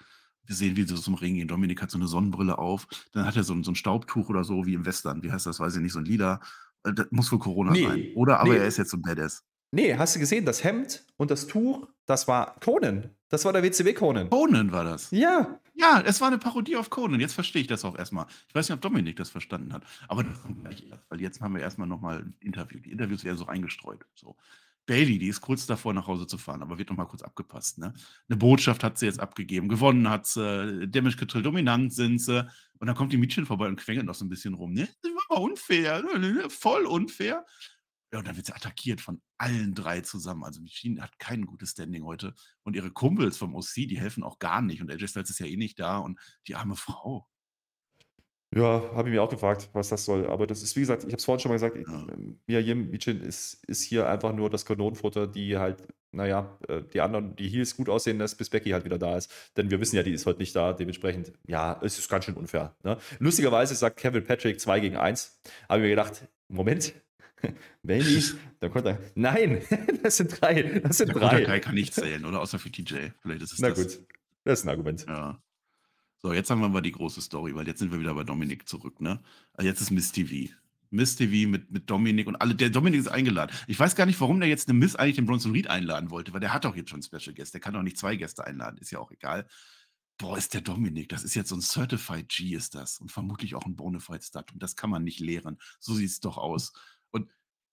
Wir 0.46 0.56
sehen, 0.56 0.76
wie 0.76 0.84
sie 0.84 0.96
zum 0.96 1.14
Ring 1.16 1.36
gehen. 1.36 1.48
Dominik 1.48 1.82
hat 1.82 1.92
so 1.92 1.98
eine 1.98 2.08
Sonnenbrille 2.08 2.58
auf. 2.58 2.88
Dann 3.14 3.26
hat 3.26 3.36
er 3.36 3.44
so, 3.44 3.54
ein- 3.54 3.64
so 3.64 3.72
ein 3.72 3.76
Staubtuch 3.76 4.30
oder 4.30 4.44
so, 4.44 4.66
wie 4.66 4.74
im 4.74 4.86
Western. 4.86 5.22
Wie 5.24 5.32
heißt 5.32 5.46
das? 5.46 5.60
Weiß 5.60 5.76
ich 5.76 5.82
nicht, 5.82 5.94
so 5.94 6.00
ein 6.00 6.06
Lila. 6.06 6.42
Äh, 6.84 6.94
Das 6.94 7.08
muss 7.12 7.32
wohl 7.32 7.40
Corona 7.40 7.72
Nee, 7.72 7.84
sein. 7.88 8.08
Oder 8.16 8.40
aber 8.40 8.54
nee. 8.54 8.58
er 8.60 8.66
ist 8.68 8.78
jetzt 8.78 8.90
so 8.92 8.98
ein 8.98 9.02
Badass. 9.04 9.44
Nee, 9.74 9.96
hast 9.98 10.16
du 10.16 10.20
gesehen, 10.20 10.46
das 10.46 10.64
Hemd 10.64 11.04
und 11.18 11.32
das 11.32 11.48
Tuch, 11.48 11.88
das 12.06 12.28
war 12.28 12.60
Conan. 12.60 13.10
Das 13.30 13.44
war 13.44 13.54
der 13.54 13.64
WCW 13.64 13.94
Conan. 13.94 14.30
Conan 14.30 14.72
war 14.72 14.84
das. 14.84 15.10
Ja, 15.10 15.60
Ja, 15.74 16.00
es 16.06 16.22
war 16.22 16.28
eine 16.28 16.38
Parodie 16.38 16.76
auf 16.76 16.92
Conan. 16.92 17.20
Jetzt 17.20 17.34
verstehe 17.34 17.64
ich 17.64 17.68
das 17.68 17.84
auch 17.84 17.98
erstmal. 17.98 18.28
Ich 18.48 18.54
weiß 18.54 18.70
nicht, 18.70 18.76
ob 18.76 18.82
Dominik 18.82 19.16
das 19.16 19.32
verstanden 19.32 19.74
hat. 19.74 19.84
Aber 20.08 20.24
das 20.24 20.40
kommt 20.44 20.62
gleich 20.62 20.88
erst, 20.88 21.10
weil 21.10 21.22
jetzt 21.22 21.42
haben 21.42 21.56
wir 21.56 21.62
erstmal 21.64 21.88
nochmal 21.88 22.20
ein 22.20 22.36
Interview. 22.40 22.80
Die 22.80 22.92
Interviews 22.92 23.24
werden 23.24 23.38
so 23.38 23.48
eingestreut. 23.48 24.06
So. 24.14 24.36
Bailey, 24.86 25.18
die 25.18 25.30
ist 25.30 25.42
kurz 25.42 25.66
davor, 25.66 25.94
nach 25.94 26.06
Hause 26.06 26.28
zu 26.28 26.38
fahren, 26.38 26.62
aber 26.62 26.78
wird 26.78 26.92
nochmal 26.92 27.08
kurz 27.08 27.24
abgepasst. 27.24 27.80
Ne? 27.80 27.96
Eine 28.30 28.38
Botschaft 28.38 28.84
hat 28.84 29.00
sie 29.00 29.08
jetzt 29.08 29.20
abgegeben. 29.20 29.70
Gewonnen 29.70 30.08
hat 30.08 30.28
sie, 30.28 30.88
Damage 30.88 31.18
Control 31.18 31.42
dominant 31.42 31.92
sind 31.94 32.20
sie. 32.20 32.48
Und 32.78 32.86
dann 32.86 32.96
kommt 32.96 33.12
die 33.12 33.18
Mädchen 33.18 33.48
vorbei 33.48 33.68
und 33.68 33.78
quengelt 33.78 34.06
noch 34.06 34.14
so 34.14 34.24
ein 34.24 34.30
bisschen 34.30 34.54
rum. 34.54 34.74
Ne? 34.74 34.88
Das 35.02 35.12
war 35.30 35.42
unfair. 35.42 36.04
Voll 36.50 36.86
unfair. 36.86 37.44
Ja, 38.14 38.20
und 38.20 38.28
dann 38.28 38.36
wird 38.36 38.46
sie 38.46 38.54
attackiert 38.54 39.02
von 39.02 39.24
allen 39.40 39.74
drei 39.74 40.02
zusammen. 40.02 40.44
Also 40.44 40.62
Machine 40.62 41.02
hat 41.02 41.18
kein 41.18 41.48
gutes 41.48 41.72
Standing 41.72 42.06
heute. 42.06 42.36
Und 42.62 42.76
ihre 42.76 42.92
Kumpels 42.92 43.38
vom 43.38 43.56
OC, 43.56 43.88
die 43.88 44.00
helfen 44.00 44.22
auch 44.22 44.38
gar 44.38 44.62
nicht. 44.62 44.84
Und 44.84 44.92
AJ 44.92 45.08
Styles 45.08 45.32
ist 45.32 45.40
ja 45.40 45.48
eh 45.48 45.58
nicht 45.58 45.80
da. 45.80 45.98
Und 45.98 46.20
die 46.48 46.54
arme 46.54 46.76
Frau. 46.78 47.28
Ja, 48.56 48.84
habe 48.94 49.10
ich 49.10 49.16
mir 49.16 49.24
auch 49.24 49.32
gefragt, 49.32 49.68
was 49.74 49.90
das 49.90 50.06
soll. 50.06 50.28
Aber 50.28 50.46
das 50.46 50.62
ist, 50.62 50.76
wie 50.76 50.82
gesagt, 50.82 51.06
ich 51.06 51.08
habe 51.08 51.16
es 51.18 51.26
vorhin 51.26 51.40
schon 51.40 51.50
mal 51.50 51.56
gesagt, 51.56 51.76
Ja. 51.76 52.06
Mia 52.46 52.60
Yim 52.60 52.92
Michin 52.92 53.20
ist, 53.20 53.64
ist 53.66 53.82
hier 53.82 54.08
einfach 54.08 54.32
nur 54.32 54.52
das 54.52 54.64
Kanonenfutter, 54.64 55.26
die 55.26 55.58
halt, 55.58 55.88
naja, 56.12 56.56
äh, 56.68 56.84
die 56.84 57.02
anderen, 57.02 57.36
die 57.36 57.50
Heels 57.50 57.76
gut 57.76 57.90
aussehen 57.90 58.20
lässt, 58.20 58.38
bis 58.38 58.52
Becky 58.52 58.70
halt 58.70 58.86
wieder 58.86 59.00
da 59.00 59.18
ist. 59.18 59.32
Denn 59.58 59.72
wir 59.72 59.80
wissen 59.80 59.96
ja, 59.96 60.04
die 60.04 60.14
ist 60.14 60.28
heute 60.28 60.38
nicht 60.38 60.56
da. 60.56 60.74
Dementsprechend, 60.74 61.34
ja, 61.48 61.80
es 61.82 61.98
ist 61.98 62.10
ganz 62.10 62.26
schön 62.26 62.36
unfair. 62.36 62.76
Ne? 62.84 63.00
Lustigerweise 63.18 63.74
sagt 63.74 63.98
Kevin 63.98 64.24
Patrick 64.24 64.62
2 64.62 64.82
gegen 64.82 64.98
1. 64.98 65.42
Habe 65.68 65.80
ich 65.80 65.84
mir 65.86 65.90
gedacht, 65.90 66.28
Moment, 66.48 66.94
Bailey, 67.84 68.24
da 68.60 68.70
kommt 68.70 68.86
er. 68.86 69.00
Nein, 69.16 69.62
das 70.04 70.18
sind 70.18 70.42
drei. 70.42 70.64
Das 70.80 70.98
sind 70.98 71.10
Der 71.10 71.20
drei. 71.20 71.44
Drei 71.44 71.60
kann 71.60 71.76
nicht 71.76 71.94
zählen, 71.94 72.24
oder? 72.26 72.42
Außer 72.42 72.60
für 72.60 72.72
TJ. 72.72 73.10
Vielleicht 73.22 73.42
ist 73.42 73.54
es 73.54 73.60
Na 73.60 73.70
das. 73.70 73.78
gut, 73.78 74.08
das 74.44 74.60
ist 74.60 74.66
ein 74.66 74.70
Argument. 74.70 75.06
Ja. 75.08 75.42
So, 76.18 76.32
jetzt 76.34 76.50
haben 76.50 76.62
wir 76.62 76.70
mal 76.70 76.82
die 76.82 76.92
große 76.94 77.22
Story, 77.22 77.54
weil 77.54 77.68
jetzt 77.68 77.80
sind 77.80 77.92
wir 77.92 78.00
wieder 78.00 78.14
bei 78.14 78.24
Dominik 78.24 78.68
zurück, 78.68 79.02
ne? 79.02 79.22
Also 79.54 79.68
jetzt 79.68 79.82
ist 79.82 79.92
Miss 79.92 80.12
TV. 80.12 80.54
Miss 80.90 81.16
TV 81.16 81.50
mit, 81.50 81.72
mit 81.72 81.90
Dominik 81.90 82.28
und 82.28 82.36
alle. 82.36 82.56
Der 82.56 82.70
Dominik 82.70 83.00
ist 83.00 83.08
eingeladen. 83.08 83.54
Ich 83.68 83.80
weiß 83.80 83.96
gar 83.96 84.06
nicht, 84.06 84.22
warum 84.22 84.40
der 84.40 84.48
jetzt 84.48 84.70
eine 84.70 84.78
Miss 84.78 84.96
eigentlich 84.96 85.16
den 85.16 85.26
Bronson 85.26 85.52
Reed 85.52 85.68
einladen 85.68 86.12
wollte, 86.12 86.32
weil 86.34 86.40
der 86.40 86.54
hat 86.54 86.66
doch 86.66 86.76
jetzt 86.76 86.92
schon 86.92 87.02
Special 87.02 87.34
Guest. 87.34 87.54
Der 87.54 87.62
kann 87.62 87.74
doch 87.74 87.82
nicht 87.82 87.98
zwei 87.98 88.16
Gäste 88.16 88.46
einladen, 88.46 88.78
ist 88.78 88.92
ja 88.92 89.00
auch 89.00 89.12
egal. 89.12 89.48
Boah, 90.20 90.38
ist 90.38 90.54
der 90.54 90.62
Dominik, 90.62 91.10
das 91.10 91.24
ist 91.24 91.34
jetzt 91.34 91.50
so 91.50 91.56
ein 91.56 91.62
Certified 91.62 92.30
G, 92.30 92.54
ist 92.56 92.76
das. 92.76 93.00
Und 93.00 93.12
vermutlich 93.12 93.56
auch 93.56 93.66
ein 93.66 93.76
Bonafide 93.76 94.22
Stud. 94.22 94.54
Und 94.54 94.62
das 94.62 94.76
kann 94.76 94.92
man 94.92 95.04
nicht 95.04 95.20
lehren. 95.20 95.58
So 95.80 95.96
sieht 95.96 96.10
es 96.10 96.20
doch 96.20 96.38
aus. 96.38 96.72
Und 97.14 97.30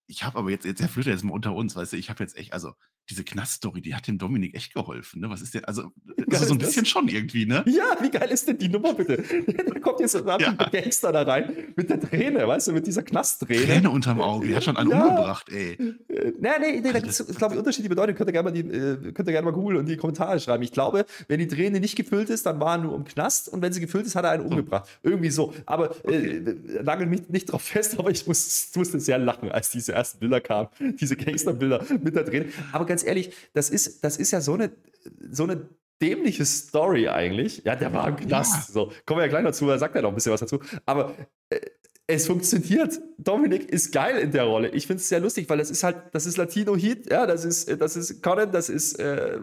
ich 0.06 0.24
habe 0.24 0.38
aber 0.38 0.50
jetzt, 0.50 0.64
jetzt 0.64 0.80
Herr 0.80 0.88
Flöter, 0.88 1.10
jetzt 1.10 1.24
mal 1.24 1.32
unter 1.32 1.54
uns, 1.54 1.74
weißt 1.76 1.94
du, 1.94 1.96
ich 1.96 2.10
habe 2.10 2.22
jetzt 2.22 2.36
echt, 2.36 2.52
also 2.52 2.74
diese 3.10 3.24
Knaststory, 3.24 3.80
die 3.80 3.94
hat 3.94 4.06
dem 4.06 4.18
Dominik 4.18 4.54
echt 4.54 4.72
geholfen, 4.74 5.20
ne? 5.20 5.30
Was 5.30 5.42
ist 5.42 5.54
denn, 5.54 5.64
also, 5.64 5.90
also 6.30 6.44
so 6.46 6.54
ein 6.54 6.58
bisschen 6.58 6.86
schon 6.86 7.08
irgendwie, 7.08 7.44
ne? 7.44 7.64
Ja, 7.66 7.96
wie 8.00 8.10
geil 8.10 8.30
ist 8.30 8.46
denn 8.48 8.58
die 8.58 8.68
Nummer 8.68 8.94
bitte? 8.94 9.22
da 9.46 9.78
kommt 9.80 10.00
jetzt 10.00 10.12
so 10.12 10.24
ein 10.24 10.40
ja. 10.40 10.52
Gangster 10.52 11.12
da 11.12 11.22
rein 11.22 11.52
mit 11.76 11.90
der 11.90 12.00
Träne, 12.00 12.46
weißt 12.46 12.68
du, 12.68 12.72
mit 12.72 12.86
dieser 12.86 13.02
Knastträne. 13.02 13.66
Träne 13.66 13.90
unterm 13.90 14.20
Auge, 14.20 14.48
die 14.48 14.54
hat 14.54 14.64
schon 14.64 14.76
einen 14.76 14.90
ja. 14.90 15.04
umgebracht, 15.04 15.48
ey. 15.50 15.72
Äh, 15.72 16.32
nee, 16.38 16.48
nee, 16.60 16.80
nee, 16.80 16.92
da 16.92 17.00
gibt 17.00 17.08
es, 17.08 17.26
glaube 17.36 17.54
ich, 17.54 17.58
unterschiedliche 17.58 17.88
Bedeutungen. 17.88 18.16
Könnt 18.16 18.28
ihr 18.28 18.32
gerne 18.32 18.50
mal, 18.50 18.62
die, 18.62 18.68
äh, 18.68 19.12
könnt 19.12 19.28
ihr 19.28 19.32
gerne 19.32 19.44
mal 19.44 19.52
googeln 19.52 19.78
und 19.78 19.86
die 19.86 19.96
Kommentare 19.96 20.38
schreiben. 20.38 20.62
Ich 20.62 20.72
glaube, 20.72 21.04
wenn 21.28 21.40
die 21.40 21.48
Träne 21.48 21.80
nicht 21.80 21.96
gefüllt 21.96 22.30
ist, 22.30 22.46
dann 22.46 22.60
war 22.60 22.76
er 22.76 22.78
nur 22.78 22.94
im 22.94 23.04
Knast 23.04 23.48
und 23.48 23.62
wenn 23.62 23.72
sie 23.72 23.80
gefüllt 23.80 24.06
ist, 24.06 24.14
hat 24.14 24.24
er 24.24 24.30
einen 24.30 24.44
umgebracht. 24.44 24.88
Irgendwie 25.02 25.30
so. 25.30 25.52
Aber 25.66 25.90
äh, 26.06 26.40
okay. 26.40 26.82
nagel 26.82 27.06
mich 27.06 27.28
nicht 27.28 27.46
drauf 27.46 27.62
fest, 27.62 27.98
aber 27.98 28.10
ich 28.10 28.26
muss, 28.26 28.70
musste 28.76 29.00
sehr 29.00 29.18
lachen, 29.18 29.50
als 29.50 29.70
diese 29.70 29.92
ersten 29.92 30.20
Bilder 30.20 30.40
kamen. 30.40 30.68
Diese 31.00 31.16
Gangsterbilder 31.16 31.84
mit 32.02 32.14
der 32.14 32.24
Träne. 32.24 32.46
Aber 32.72 32.86
ganz 32.86 32.99
ehrlich, 33.02 33.32
das 33.52 33.70
ist, 33.70 34.04
das 34.04 34.16
ist 34.16 34.30
ja 34.30 34.40
so 34.40 34.54
eine, 34.54 34.72
so 35.30 35.44
eine 35.44 35.68
dämliche 36.00 36.44
Story 36.44 37.08
eigentlich. 37.08 37.62
Ja, 37.64 37.76
der 37.76 37.92
war 37.92 38.08
im 38.08 38.16
Knast. 38.16 38.68
Ja. 38.68 38.72
So, 38.72 38.92
kommen 39.04 39.20
wir 39.20 39.26
ja 39.26 39.28
gleich 39.28 39.44
dazu, 39.44 39.68
er 39.68 39.78
sagt 39.78 39.94
ja 39.94 40.02
noch 40.02 40.10
ein 40.10 40.14
bisschen 40.14 40.32
was 40.32 40.40
dazu. 40.40 40.60
Aber 40.86 41.14
äh, 41.50 41.60
es 42.06 42.26
funktioniert. 42.26 43.00
Dominik 43.18 43.68
ist 43.68 43.92
geil 43.92 44.18
in 44.18 44.32
der 44.32 44.44
Rolle. 44.44 44.70
Ich 44.70 44.86
finde 44.86 45.00
es 45.00 45.08
sehr 45.08 45.20
lustig, 45.20 45.48
weil 45.48 45.58
das 45.58 45.70
ist 45.70 45.82
halt, 45.82 45.96
das 46.12 46.26
ist 46.26 46.36
Latino 46.36 46.76
Heat, 46.76 47.10
ja, 47.10 47.26
das 47.26 47.44
ist, 47.44 47.80
das 47.80 47.96
ist 47.96 48.22
Conan, 48.22 48.50
das 48.50 48.68
ist 48.68 48.98
äh, 48.98 49.40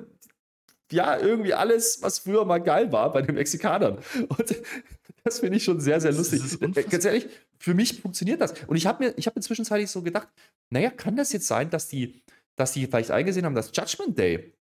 ja 0.92 1.18
irgendwie 1.18 1.54
alles, 1.54 2.02
was 2.02 2.20
früher 2.20 2.46
mal 2.46 2.60
geil 2.60 2.92
war 2.92 3.12
bei 3.14 3.22
den 3.22 3.36
Mexikanern. 3.36 4.00
Und 4.28 4.56
das 5.24 5.40
finde 5.40 5.58
ich 5.58 5.64
schon 5.64 5.80
sehr, 5.80 6.02
sehr 6.02 6.12
lustig. 6.12 6.42
Äh, 6.62 6.84
ganz 6.84 7.06
ehrlich, 7.06 7.28
für 7.58 7.74
mich 7.74 8.02
funktioniert 8.02 8.42
das. 8.42 8.54
Und 8.68 8.76
ich 8.76 8.86
habe 8.86 9.06
mir, 9.06 9.14
ich 9.18 9.28
habe 9.28 9.36
inzwischen 9.38 9.66
so 9.66 10.02
gedacht, 10.02 10.28
naja, 10.70 10.90
kann 10.90 11.16
das 11.16 11.32
jetzt 11.32 11.48
sein, 11.48 11.70
dass 11.70 11.88
die, 11.88 12.22
dass 12.58 12.74
die 12.74 12.86
vielleicht 12.86 13.12
eingesehen 13.12 13.46
haben, 13.46 13.56
dass 13.56 13.72
Judgment 13.74 14.18
Day 14.18 14.54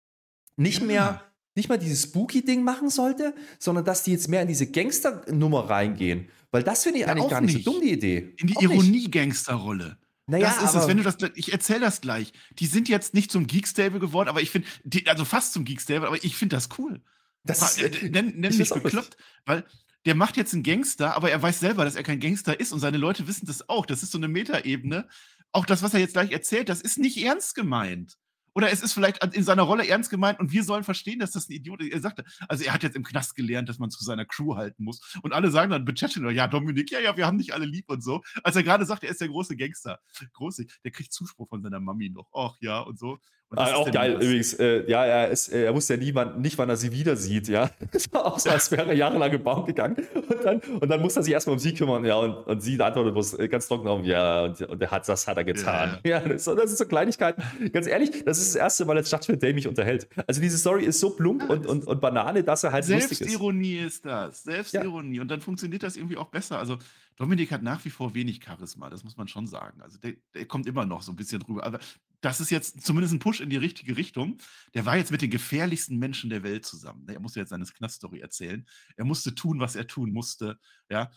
nicht 0.57 0.81
ja. 0.81 0.87
mehr 0.87 1.23
nicht 1.57 1.69
mal 1.69 1.79
dieses 1.79 2.03
Spooky-Ding 2.03 2.63
machen 2.63 2.91
sollte, 2.91 3.35
sondern 3.61 3.85
dass 3.85 4.03
die 4.03 4.11
jetzt 4.11 4.29
mehr 4.29 4.43
in 4.43 4.49
diese 4.49 4.71
Gangster-Nummer 4.71 5.71
reingehen. 5.71 6.29
Weil 6.51 6.65
das 6.65 6.83
finde 6.83 6.99
ich 6.99 7.07
ja, 7.07 7.13
eigentlich 7.13 7.31
gar 7.31 7.41
nicht, 7.41 7.55
nicht 7.55 7.65
so 7.65 7.73
dumm, 7.73 7.81
die 7.81 7.93
Idee. 7.93 8.35
In 8.39 8.49
die 8.49 8.57
Ironie-Gangster-Rolle. 8.61 9.97
Naja, 10.27 10.47
das 10.47 10.71
ist 10.71 10.75
es, 10.75 10.89
wenn 10.89 10.97
du 10.97 11.03
das, 11.03 11.17
ich 11.35 11.53
erzähle 11.53 11.81
das 11.81 12.01
gleich. 12.01 12.33
Die 12.59 12.67
sind 12.67 12.89
jetzt 12.89 13.15
nicht 13.15 13.31
zum 13.31 13.47
Geek-Stable 13.47 14.01
geworden, 14.01 14.29
aber 14.29 14.41
ich 14.41 14.51
finde, 14.51 14.67
also 15.07 15.25
fast 15.25 15.53
zum 15.53 15.65
Geek-Stable, 15.65 16.07
aber 16.07 16.23
ich 16.25 16.37
finde 16.37 16.57
das 16.57 16.71
cool. 16.79 17.01
Das 17.45 17.63
ist, 17.63 17.83
äh, 17.83 18.09
nenn, 18.09 18.33
nenn 18.37 18.57
mich 18.57 18.71
bekloppt, 18.71 19.17
weil 19.45 19.65
der 20.07 20.15
macht 20.15 20.37
jetzt 20.37 20.55
einen 20.55 20.63
Gangster, 20.63 21.15
aber 21.15 21.31
er 21.31 21.43
weiß 21.43 21.61
selber, 21.61 21.85
dass 21.85 21.95
er 21.95 22.03
kein 22.03 22.21
Gangster 22.21 22.59
ist 22.59 22.73
und 22.73 22.81
seine 22.81 22.97
Leute 22.97 23.27
wissen 23.27 23.47
das 23.47 23.69
auch. 23.69 23.87
Das 23.87 24.03
ist 24.03 24.13
so 24.13 24.19
eine 24.19 24.29
Metaebene 24.29 25.07
auch 25.55 25.67
das, 25.67 25.83
was 25.83 25.95
er 25.95 26.01
jetzt 26.01 26.15
gleich 26.15 26.33
erzählt, 26.33 26.69
das 26.69 26.81
ist 26.81 26.99
nicht 26.99 27.23
ernst 27.23 27.55
gemeint. 27.55 28.17
Oder 28.57 28.71
es 28.71 28.83
ist 28.83 28.93
vielleicht 28.93 29.23
in 29.35 29.43
seiner 29.43 29.65
Rolle 29.65 29.87
ernst 29.87 30.11
gemeint 30.11 30.39
und 30.39 30.53
wir 30.53 30.63
sollen 30.63 30.85
verstehen, 30.85 31.19
dass 31.19 31.33
das 31.33 31.49
ein 31.49 31.55
Idiot 31.55 31.83
ist. 31.83 31.93
Er 31.93 32.01
sagte, 32.01 32.25
also 32.49 32.63
er 32.63 32.73
hat 32.73 32.85
jetzt 32.85 32.95
im 32.95 33.03
Knast 33.03 33.35
gelernt, 33.35 33.69
dass 33.69 33.81
man 33.81 33.91
zu 33.91 34.05
seiner 34.05 34.25
Crew 34.25 34.55
halten 34.55 34.85
muss. 34.85 35.17
Und 35.23 35.33
alle 35.33 35.51
sagen 35.51 35.71
dann, 35.71 35.85
Becettin, 35.85 36.29
ja, 36.31 36.47
Dominik, 36.47 36.93
ja, 36.93 37.01
ja, 37.01 37.17
wir 37.17 37.27
haben 37.27 37.39
dich 37.39 37.53
alle 37.53 37.67
lieb 37.67 37.91
und 37.91 38.03
so. 38.03 38.23
Als 38.45 38.55
er 38.55 38.63
gerade 38.63 38.87
sagt, 38.87 39.03
er 39.03 39.11
ist 39.11 39.21
der 39.21 39.29
große 39.29 39.57
Gangster. 39.57 39.99
Große, 40.35 40.67
der 40.85 40.93
kriegt 40.93 41.13
Zuspruch 41.13 41.49
von 41.49 41.63
seiner 41.63 41.81
Mami 41.81 42.11
noch. 42.11 42.29
Ach 42.33 42.57
ja, 42.61 42.79
und 42.81 42.97
so. 42.97 43.19
Ah, 43.57 43.75
auch 43.75 43.91
geil 43.91 44.17
was? 44.17 44.25
übrigens. 44.25 44.55
Äh, 44.55 44.91
ja, 44.91 45.05
er, 45.05 45.29
ist, 45.29 45.53
äh, 45.53 45.65
er 45.65 45.75
wusste 45.75 45.95
ja 45.95 46.01
niemand, 46.01 46.41
nicht, 46.41 46.57
wann 46.59 46.69
er 46.69 46.77
sie 46.77 46.93
wieder 46.93 47.17
sieht. 47.17 47.49
Ja, 47.49 47.71
war 48.13 48.27
auch 48.27 48.39
so, 48.39 48.51
als 48.51 48.71
wäre 48.71 48.89
er 48.89 48.95
jahrelang 48.95 49.33
im 49.33 49.43
Baum 49.43 49.67
gegangen. 49.67 49.97
Und 50.15 50.45
dann, 50.45 50.59
und 50.59 50.89
dann 50.89 51.01
muss 51.01 51.17
er 51.17 51.23
sich 51.23 51.33
erstmal 51.33 51.55
um 51.55 51.59
sie 51.59 51.75
kümmern. 51.75 52.05
Ja, 52.05 52.17
und, 52.17 52.35
und 52.35 52.61
sie 52.61 52.81
antwortet 52.81 53.13
bloß 53.15 53.39
äh, 53.39 53.49
ganz 53.49 53.69
trocken 53.69 53.89
auf, 53.89 54.05
ja, 54.05 54.45
und, 54.45 54.61
und 54.63 54.83
er 54.83 54.91
hat, 54.91 55.09
das 55.09 55.27
hat 55.27 55.37
er 55.37 55.45
getan. 55.45 55.99
Ja, 56.05 56.21
ja 56.21 56.29
das, 56.29 56.45
das, 56.45 56.73
ist 56.73 56.79
so 56.79 56.87
Kleinigkeiten. 56.87 57.43
Ganz 57.73 57.87
ehrlich, 57.87 58.25
das 58.25 58.39
ist 58.39 58.55
das 58.55 58.57
erste 58.57 58.85
Mal, 58.85 58.97
als 58.97 59.11
Judgment 59.11 59.43
Day 59.43 59.53
mich 59.53 59.69
unterhält. 59.69 60.09
Also 60.27 60.41
diese 60.41 60.59
Story 60.59 60.85
ist 60.85 61.01
so 61.01 61.11
plump 61.11 61.49
und, 61.49 61.67
und, 61.67 61.87
und 61.87 62.01
Banane, 62.01 62.43
dass 62.43 62.65
er 62.65 62.73
halt 62.73 62.89
lustig 62.89 63.13
ist. 63.13 63.19
Selbstironie 63.19 63.79
ist 63.79 64.05
das. 64.05 64.45
Selbstironie. 64.45 65.17
Ja. 65.17 65.23
Und 65.23 65.31
dann 65.31 65.41
funktioniert 65.41 65.83
das 65.83 65.97
irgendwie 65.97 66.17
auch 66.17 66.29
besser. 66.29 66.59
Also 66.59 66.79
Dominik 67.17 67.53
hat 67.53 67.63
nach 67.63 67.85
wie 67.85 67.91
vor 67.91 68.15
wenig 68.15 68.43
Charisma, 68.43 68.91
das 68.91 69.05
muss 69.05 69.17
man 69.17 69.29
schon 69.29 69.47
sagen. 69.47 69.81
Also 69.81 69.99
der, 69.99 70.15
der 70.35 70.47
kommt 70.47 70.67
immer 70.67 70.85
noch 70.85 71.03
so 71.03 71.13
ein 71.13 71.17
bisschen 71.17 71.41
drüber. 71.41 71.65
Aber 71.65 71.79
das 72.21 72.41
ist 72.41 72.51
jetzt 72.51 72.85
zumindest 72.85 73.15
ein 73.15 73.21
Push 73.21 73.41
in 73.41 73.51
die 73.51 73.57
richtige 73.57 73.97
Richtung. 73.97 74.39
Der 74.75 74.85
war 74.85 74.97
jetzt 74.97 75.13
mit 75.13 75.23
den 75.23 75.31
gefährlichsten 75.31 75.99
Menschen 75.99 76.31
der 76.31 76.43
Welt 76.43 76.65
zusammen. 76.67 77.07
Er 77.09 77.21
musste 77.21 77.41
jetzt 77.41 77.51
seine 77.51 77.65
Knaststory 77.65 78.21
erzählen. 78.21 78.67
Er 78.97 79.05
musste 79.05 79.35
tun, 79.35 79.61
was 79.61 79.77
er 79.77 79.87
tun 79.87 80.13
musste. 80.13 80.59
Ja. 80.91 81.11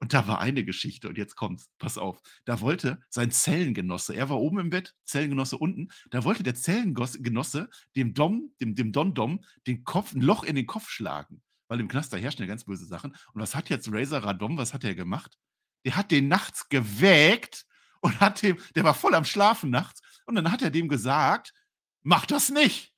Und 0.00 0.12
da 0.12 0.26
war 0.26 0.40
eine 0.40 0.64
Geschichte, 0.64 1.08
und 1.08 1.16
jetzt 1.18 1.36
kommt's, 1.36 1.70
pass 1.78 1.98
auf. 1.98 2.20
Da 2.44 2.60
wollte 2.60 3.00
sein 3.10 3.30
Zellengenosse, 3.30 4.12
er 4.12 4.28
war 4.28 4.40
oben 4.40 4.58
im 4.58 4.70
Bett, 4.70 4.96
Zellengenosse 5.04 5.56
unten, 5.56 5.88
da 6.10 6.24
wollte 6.24 6.42
der 6.42 6.56
Zellengenosse 6.56 7.70
dem 7.94 8.12
Dom, 8.12 8.52
dem, 8.60 8.74
dem 8.74 8.90
Don 8.90 9.14
Dom, 9.14 9.44
den 9.68 9.84
Kopf, 9.84 10.14
ein 10.14 10.20
Loch 10.20 10.42
in 10.42 10.56
den 10.56 10.66
Kopf 10.66 10.88
schlagen 10.88 11.42
weil 11.68 11.80
im 11.80 11.88
Knast 11.88 12.12
da 12.12 12.16
herrschen 12.16 12.42
ja 12.42 12.48
ganz 12.48 12.64
böse 12.64 12.86
Sachen. 12.86 13.12
Und 13.32 13.40
was 13.40 13.54
hat 13.54 13.70
jetzt 13.70 13.88
Razor 13.92 14.20
Radom, 14.24 14.58
was 14.58 14.74
hat 14.74 14.84
er 14.84 14.94
gemacht? 14.94 15.38
Der 15.84 15.96
hat 15.96 16.10
den 16.10 16.28
nachts 16.28 16.68
gewägt 16.68 17.66
und 18.00 18.20
hat 18.20 18.42
dem, 18.42 18.58
der 18.74 18.84
war 18.84 18.94
voll 18.94 19.14
am 19.14 19.24
Schlafen 19.24 19.70
nachts, 19.70 20.02
und 20.28 20.34
dann 20.34 20.52
hat 20.52 20.60
er 20.60 20.70
dem 20.70 20.88
gesagt, 20.88 21.54
mach 22.02 22.26
das 22.26 22.50
nicht. 22.50 22.92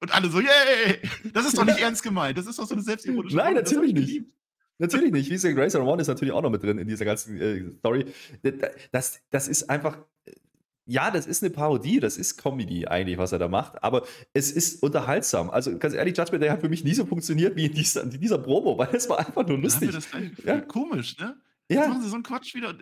Und 0.00 0.14
alle 0.14 0.30
so, 0.30 0.40
yay! 0.40 0.98
Das 1.34 1.44
ist 1.44 1.58
doch 1.58 1.66
nicht 1.66 1.78
ernst 1.82 2.02
gemeint. 2.02 2.38
Das 2.38 2.46
ist 2.46 2.58
doch 2.58 2.66
so 2.66 2.74
eine 2.74 2.82
selbstironische 2.82 3.36
Nein, 3.36 3.54
natürlich 3.54 3.92
nicht. 3.92 4.24
Natürlich 4.78 5.12
nicht. 5.12 5.28
Wie 5.28 5.34
gesagt, 5.34 5.58
Razor 5.58 5.86
One 5.86 6.00
ist 6.00 6.08
natürlich 6.08 6.32
auch 6.32 6.40
noch 6.40 6.48
mit 6.48 6.62
drin 6.62 6.78
in 6.78 6.88
dieser 6.88 7.04
ganzen 7.04 7.38
äh, 7.38 7.70
Story. 7.72 8.06
Das, 8.92 9.20
das 9.28 9.48
ist 9.48 9.68
einfach 9.68 9.98
ja, 10.90 11.12
das 11.12 11.26
ist 11.26 11.42
eine 11.42 11.50
Parodie, 11.50 12.00
das 12.00 12.16
ist 12.16 12.36
Comedy 12.36 12.86
eigentlich, 12.86 13.16
was 13.16 13.30
er 13.30 13.38
da 13.38 13.46
macht, 13.46 13.82
aber 13.82 14.04
es 14.32 14.50
ist 14.50 14.82
unterhaltsam. 14.82 15.48
Also 15.48 15.78
ganz 15.78 15.94
ehrlich, 15.94 16.16
Judgment 16.16 16.42
Day 16.42 16.50
hat 16.50 16.60
für 16.60 16.68
mich 16.68 16.82
nie 16.82 16.94
so 16.94 17.06
funktioniert 17.06 17.54
wie 17.54 17.66
in 17.66 17.72
dieser, 17.72 18.02
in 18.02 18.10
dieser 18.10 18.38
Promo, 18.38 18.76
weil 18.76 18.88
es 18.92 19.08
war 19.08 19.20
einfach 19.20 19.46
nur 19.46 19.58
lustig. 19.58 19.92
Das 19.92 20.08
ja. 20.44 20.60
Komisch, 20.62 21.16
ne? 21.18 21.36
Ja. 21.70 21.76
Jetzt 21.76 21.88
machen 21.88 22.02
sie 22.02 22.08
so 22.08 22.14
einen 22.16 22.24
Quatsch 22.24 22.56
wieder. 22.56 22.74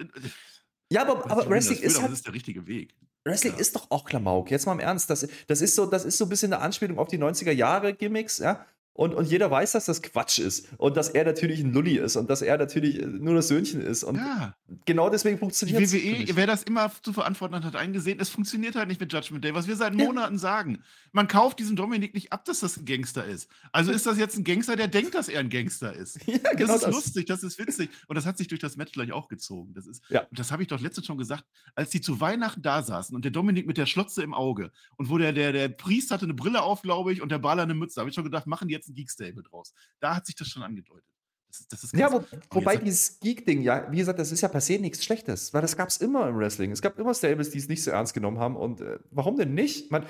Ja, 0.91 1.03
aber, 1.03 1.31
aber 1.31 1.51
Wrestling 1.51 1.81
ist, 1.81 2.01
halt, 2.01 2.11
ist 2.11 2.25
der 2.25 2.33
richtige 2.33 2.67
Weg. 2.67 2.95
Wrestling 3.25 3.53
ja. 3.53 3.59
ist 3.59 3.77
doch 3.77 3.91
auch 3.91 4.07
Klamauk. 4.07 4.51
Jetzt 4.51 4.65
mal 4.65 4.73
im 4.73 4.81
Ernst. 4.81 5.11
Das, 5.11 5.29
das, 5.47 5.61
ist 5.61 5.75
so, 5.75 5.85
das 5.85 6.07
ist 6.07 6.17
so 6.17 6.25
ein 6.25 6.31
bisschen 6.31 6.55
eine 6.55 6.63
Anspielung 6.63 6.99
auf 6.99 7.09
die 7.09 7.19
90er 7.19 7.53
Jahre 7.53 7.93
Gimmicks, 7.93 8.39
ja. 8.39 8.65
Und, 8.99 9.15
und 9.15 9.31
jeder 9.31 9.49
weiß, 9.49 9.71
dass 9.71 9.85
das 9.85 10.03
Quatsch 10.03 10.41
ist. 10.41 10.71
Und 10.77 10.97
dass 10.97 11.11
er 11.11 11.25
natürlich 11.25 11.61
ein 11.61 11.73
Lulli 11.73 11.99
ist 11.99 12.17
und 12.17 12.29
dass 12.29 12.43
er 12.43 12.59
natürlich 12.59 13.01
nur 13.07 13.37
das 13.37 13.47
Söhnchen 13.47 13.81
ist. 13.81 14.03
Und 14.03 14.17
ja. 14.17 14.57
genau 14.87 15.09
deswegen 15.09 15.39
funktioniert 15.39 15.81
es. 15.81 15.93
WWE, 15.93 16.27
wer 16.35 16.49
das 16.49 16.65
immer 16.65 16.91
zu 17.05 17.13
verantworten 17.13 17.55
hat, 17.55 17.63
hat 17.63 17.77
eingesehen, 17.77 18.19
es 18.19 18.29
funktioniert 18.29 18.75
halt 18.75 18.89
nicht 18.89 19.01
mit 19.01 19.13
Judgment 19.13 19.45
Day, 19.45 19.55
was 19.55 19.69
wir 19.69 19.77
seit 19.77 19.95
Monaten 19.95 20.35
ja. 20.35 20.41
sagen. 20.41 20.83
Man 21.13 21.29
kauft 21.29 21.61
diesem 21.61 21.77
Dominik 21.77 22.13
nicht 22.13 22.33
ab, 22.33 22.45
dass 22.45 22.59
das 22.59 22.77
ein 22.77 22.87
Gangster 22.87 23.25
ist. 23.25 23.49
Also 23.71 23.93
ist 23.93 24.05
das 24.05 24.19
jetzt 24.19 24.37
ein 24.37 24.43
Gangster, 24.43 24.75
der 24.75 24.89
denkt, 24.89 25.15
dass 25.15 25.29
er 25.29 25.39
ein 25.39 25.49
Gangster 25.49 25.93
ist. 25.95 26.19
Ja, 26.29 26.53
genau 26.53 26.67
das 26.67 26.77
ist 26.77 26.87
das. 26.87 26.95
lustig, 26.95 27.27
das 27.27 27.43
ist 27.43 27.59
witzig. 27.59 27.91
Und 28.07 28.17
das 28.17 28.27
hat 28.27 28.37
sich 28.37 28.49
durch 28.49 28.61
das 28.61 28.77
Match 28.77 28.93
gleich 28.93 29.13
auch 29.13 29.29
gezogen. 29.29 29.75
Das 29.75 29.87
ist, 29.87 30.03
ja. 30.09 30.27
das 30.33 30.53
habe 30.53 30.63
ich 30.63 30.69
doch 30.69 30.81
letztens 30.81 31.07
schon 31.07 31.19
gesagt, 31.19 31.45
als 31.75 31.91
die 31.91 32.01
zu 32.01 32.21
Weihnachten 32.21 32.63
da 32.63 32.83
saßen 32.83 33.15
und 33.15 33.25
der 33.25 33.33
Dominik 33.33 33.67
mit 33.67 33.77
der 33.77 33.87
Schlotze 33.87 34.23
im 34.23 34.35
Auge 34.35 34.71
und 34.97 35.09
wo 35.09 35.19
der, 35.19 35.33
der, 35.33 35.53
der 35.53 35.69
Priest 35.69 36.11
hatte 36.11 36.25
eine 36.25 36.35
Brille 36.35 36.63
auf, 36.63 36.83
glaube 36.83 37.13
ich, 37.13 37.23
und 37.23 37.31
der 37.31 37.39
Baller 37.39 37.63
eine 37.63 37.75
Mütze, 37.75 38.01
habe 38.01 38.11
ich 38.11 38.15
schon 38.15 38.25
gedacht, 38.25 38.47
machen 38.47 38.69
die 38.69 38.75
jetzt 38.75 38.88
ein 38.89 38.95
Geek-Stable 38.95 39.43
draus 39.43 39.59
raus. 39.59 39.75
Da 40.01 40.17
hat 40.17 40.27
sich 40.27 40.35
das 40.35 40.49
schon 40.49 40.63
angedeutet. 40.63 41.05
Das 41.49 41.61
ist, 41.61 41.73
das 41.73 41.85
ist 41.85 41.95
ja, 41.95 42.13
wo, 42.13 42.23
wobei 42.51 42.77
dieses 42.77 43.21
Geek-Ding, 43.21 43.63
ja, 43.63 43.91
wie 43.91 43.97
gesagt, 43.97 44.19
das 44.19 44.33
ist 44.33 44.43
ja 44.43 44.49
per 44.49 44.61
se 44.61 44.79
nichts 44.79 45.03
Schlechtes, 45.03 45.55
weil 45.55 45.63
das 45.63 45.77
gab 45.77 45.89
es 45.89 45.97
immer 45.97 46.29
im 46.29 46.37
Wrestling. 46.37 46.71
Es 46.73 46.83
gab 46.83 46.99
immer 46.99 47.15
Stables, 47.15 47.51
die 47.51 47.59
es 47.59 47.69
nicht 47.69 47.83
so 47.83 47.91
ernst 47.91 48.13
genommen 48.13 48.39
haben. 48.39 48.55
Und 48.55 48.83
äh, 48.83 48.99
warum 49.11 49.37
denn 49.37 49.55
nicht? 49.55 49.91
Man, 49.91 50.05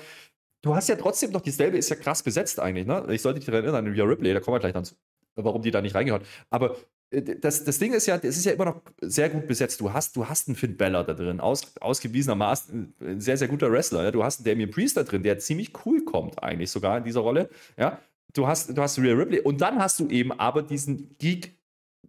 du 0.61 0.75
hast 0.75 0.89
ja 0.89 0.97
trotzdem 0.97 1.31
noch, 1.31 1.41
die 1.41 1.53
Stable 1.53 1.77
ist 1.77 1.89
ja 1.89 1.95
krass 1.95 2.23
besetzt 2.23 2.59
eigentlich, 2.59 2.85
ne? 2.85 3.05
Ich 3.09 3.21
sollte 3.21 3.39
dich 3.39 3.45
daran 3.45 3.63
erinnern, 3.63 3.87
Rhea 3.87 4.03
Ripley, 4.03 4.33
da 4.33 4.41
kommen 4.41 4.55
wir 4.55 4.59
gleich 4.59 4.73
dann 4.73 4.83
zu, 4.83 4.95
warum 5.35 5.61
die 5.61 5.71
da 5.71 5.81
nicht 5.81 5.95
reingehört. 5.95 6.25
Aber 6.49 6.75
äh, 7.09 7.21
das, 7.21 7.63
das 7.63 7.79
Ding 7.79 7.93
ist 7.93 8.05
ja, 8.05 8.17
es 8.17 8.35
ist 8.35 8.45
ja 8.45 8.51
immer 8.51 8.65
noch 8.65 8.81
sehr 8.99 9.29
gut 9.29 9.47
besetzt. 9.47 9.79
Du 9.79 9.93
hast, 9.93 10.17
du 10.17 10.27
hast 10.27 10.49
einen 10.49 10.57
Finn 10.57 10.75
Beller 10.75 11.05
da 11.05 11.13
drin, 11.13 11.39
aus, 11.39 11.73
ausgewiesenermaßen 11.79 12.95
ein 12.99 13.21
sehr, 13.21 13.37
sehr 13.37 13.47
guter 13.47 13.71
Wrestler. 13.71 14.03
Ja? 14.03 14.11
Du 14.11 14.25
hast 14.25 14.39
einen 14.39 14.45
Damien 14.45 14.71
Priest 14.71 14.97
da 14.97 15.03
drin, 15.03 15.23
der 15.23 15.39
ziemlich 15.39 15.71
cool 15.85 16.03
kommt, 16.03 16.43
eigentlich 16.43 16.69
sogar 16.69 16.97
in 16.97 17.05
dieser 17.05 17.21
Rolle. 17.21 17.49
Ja? 17.77 18.01
Du 18.33 18.47
hast, 18.47 18.75
du 18.75 18.81
hast 18.81 18.99
Rhea 18.99 19.13
Ripley 19.13 19.41
und 19.41 19.61
dann 19.61 19.79
hast 19.79 19.99
du 19.99 20.07
eben 20.07 20.31
aber 20.31 20.61
diesen 20.61 21.15
Geek 21.17 21.59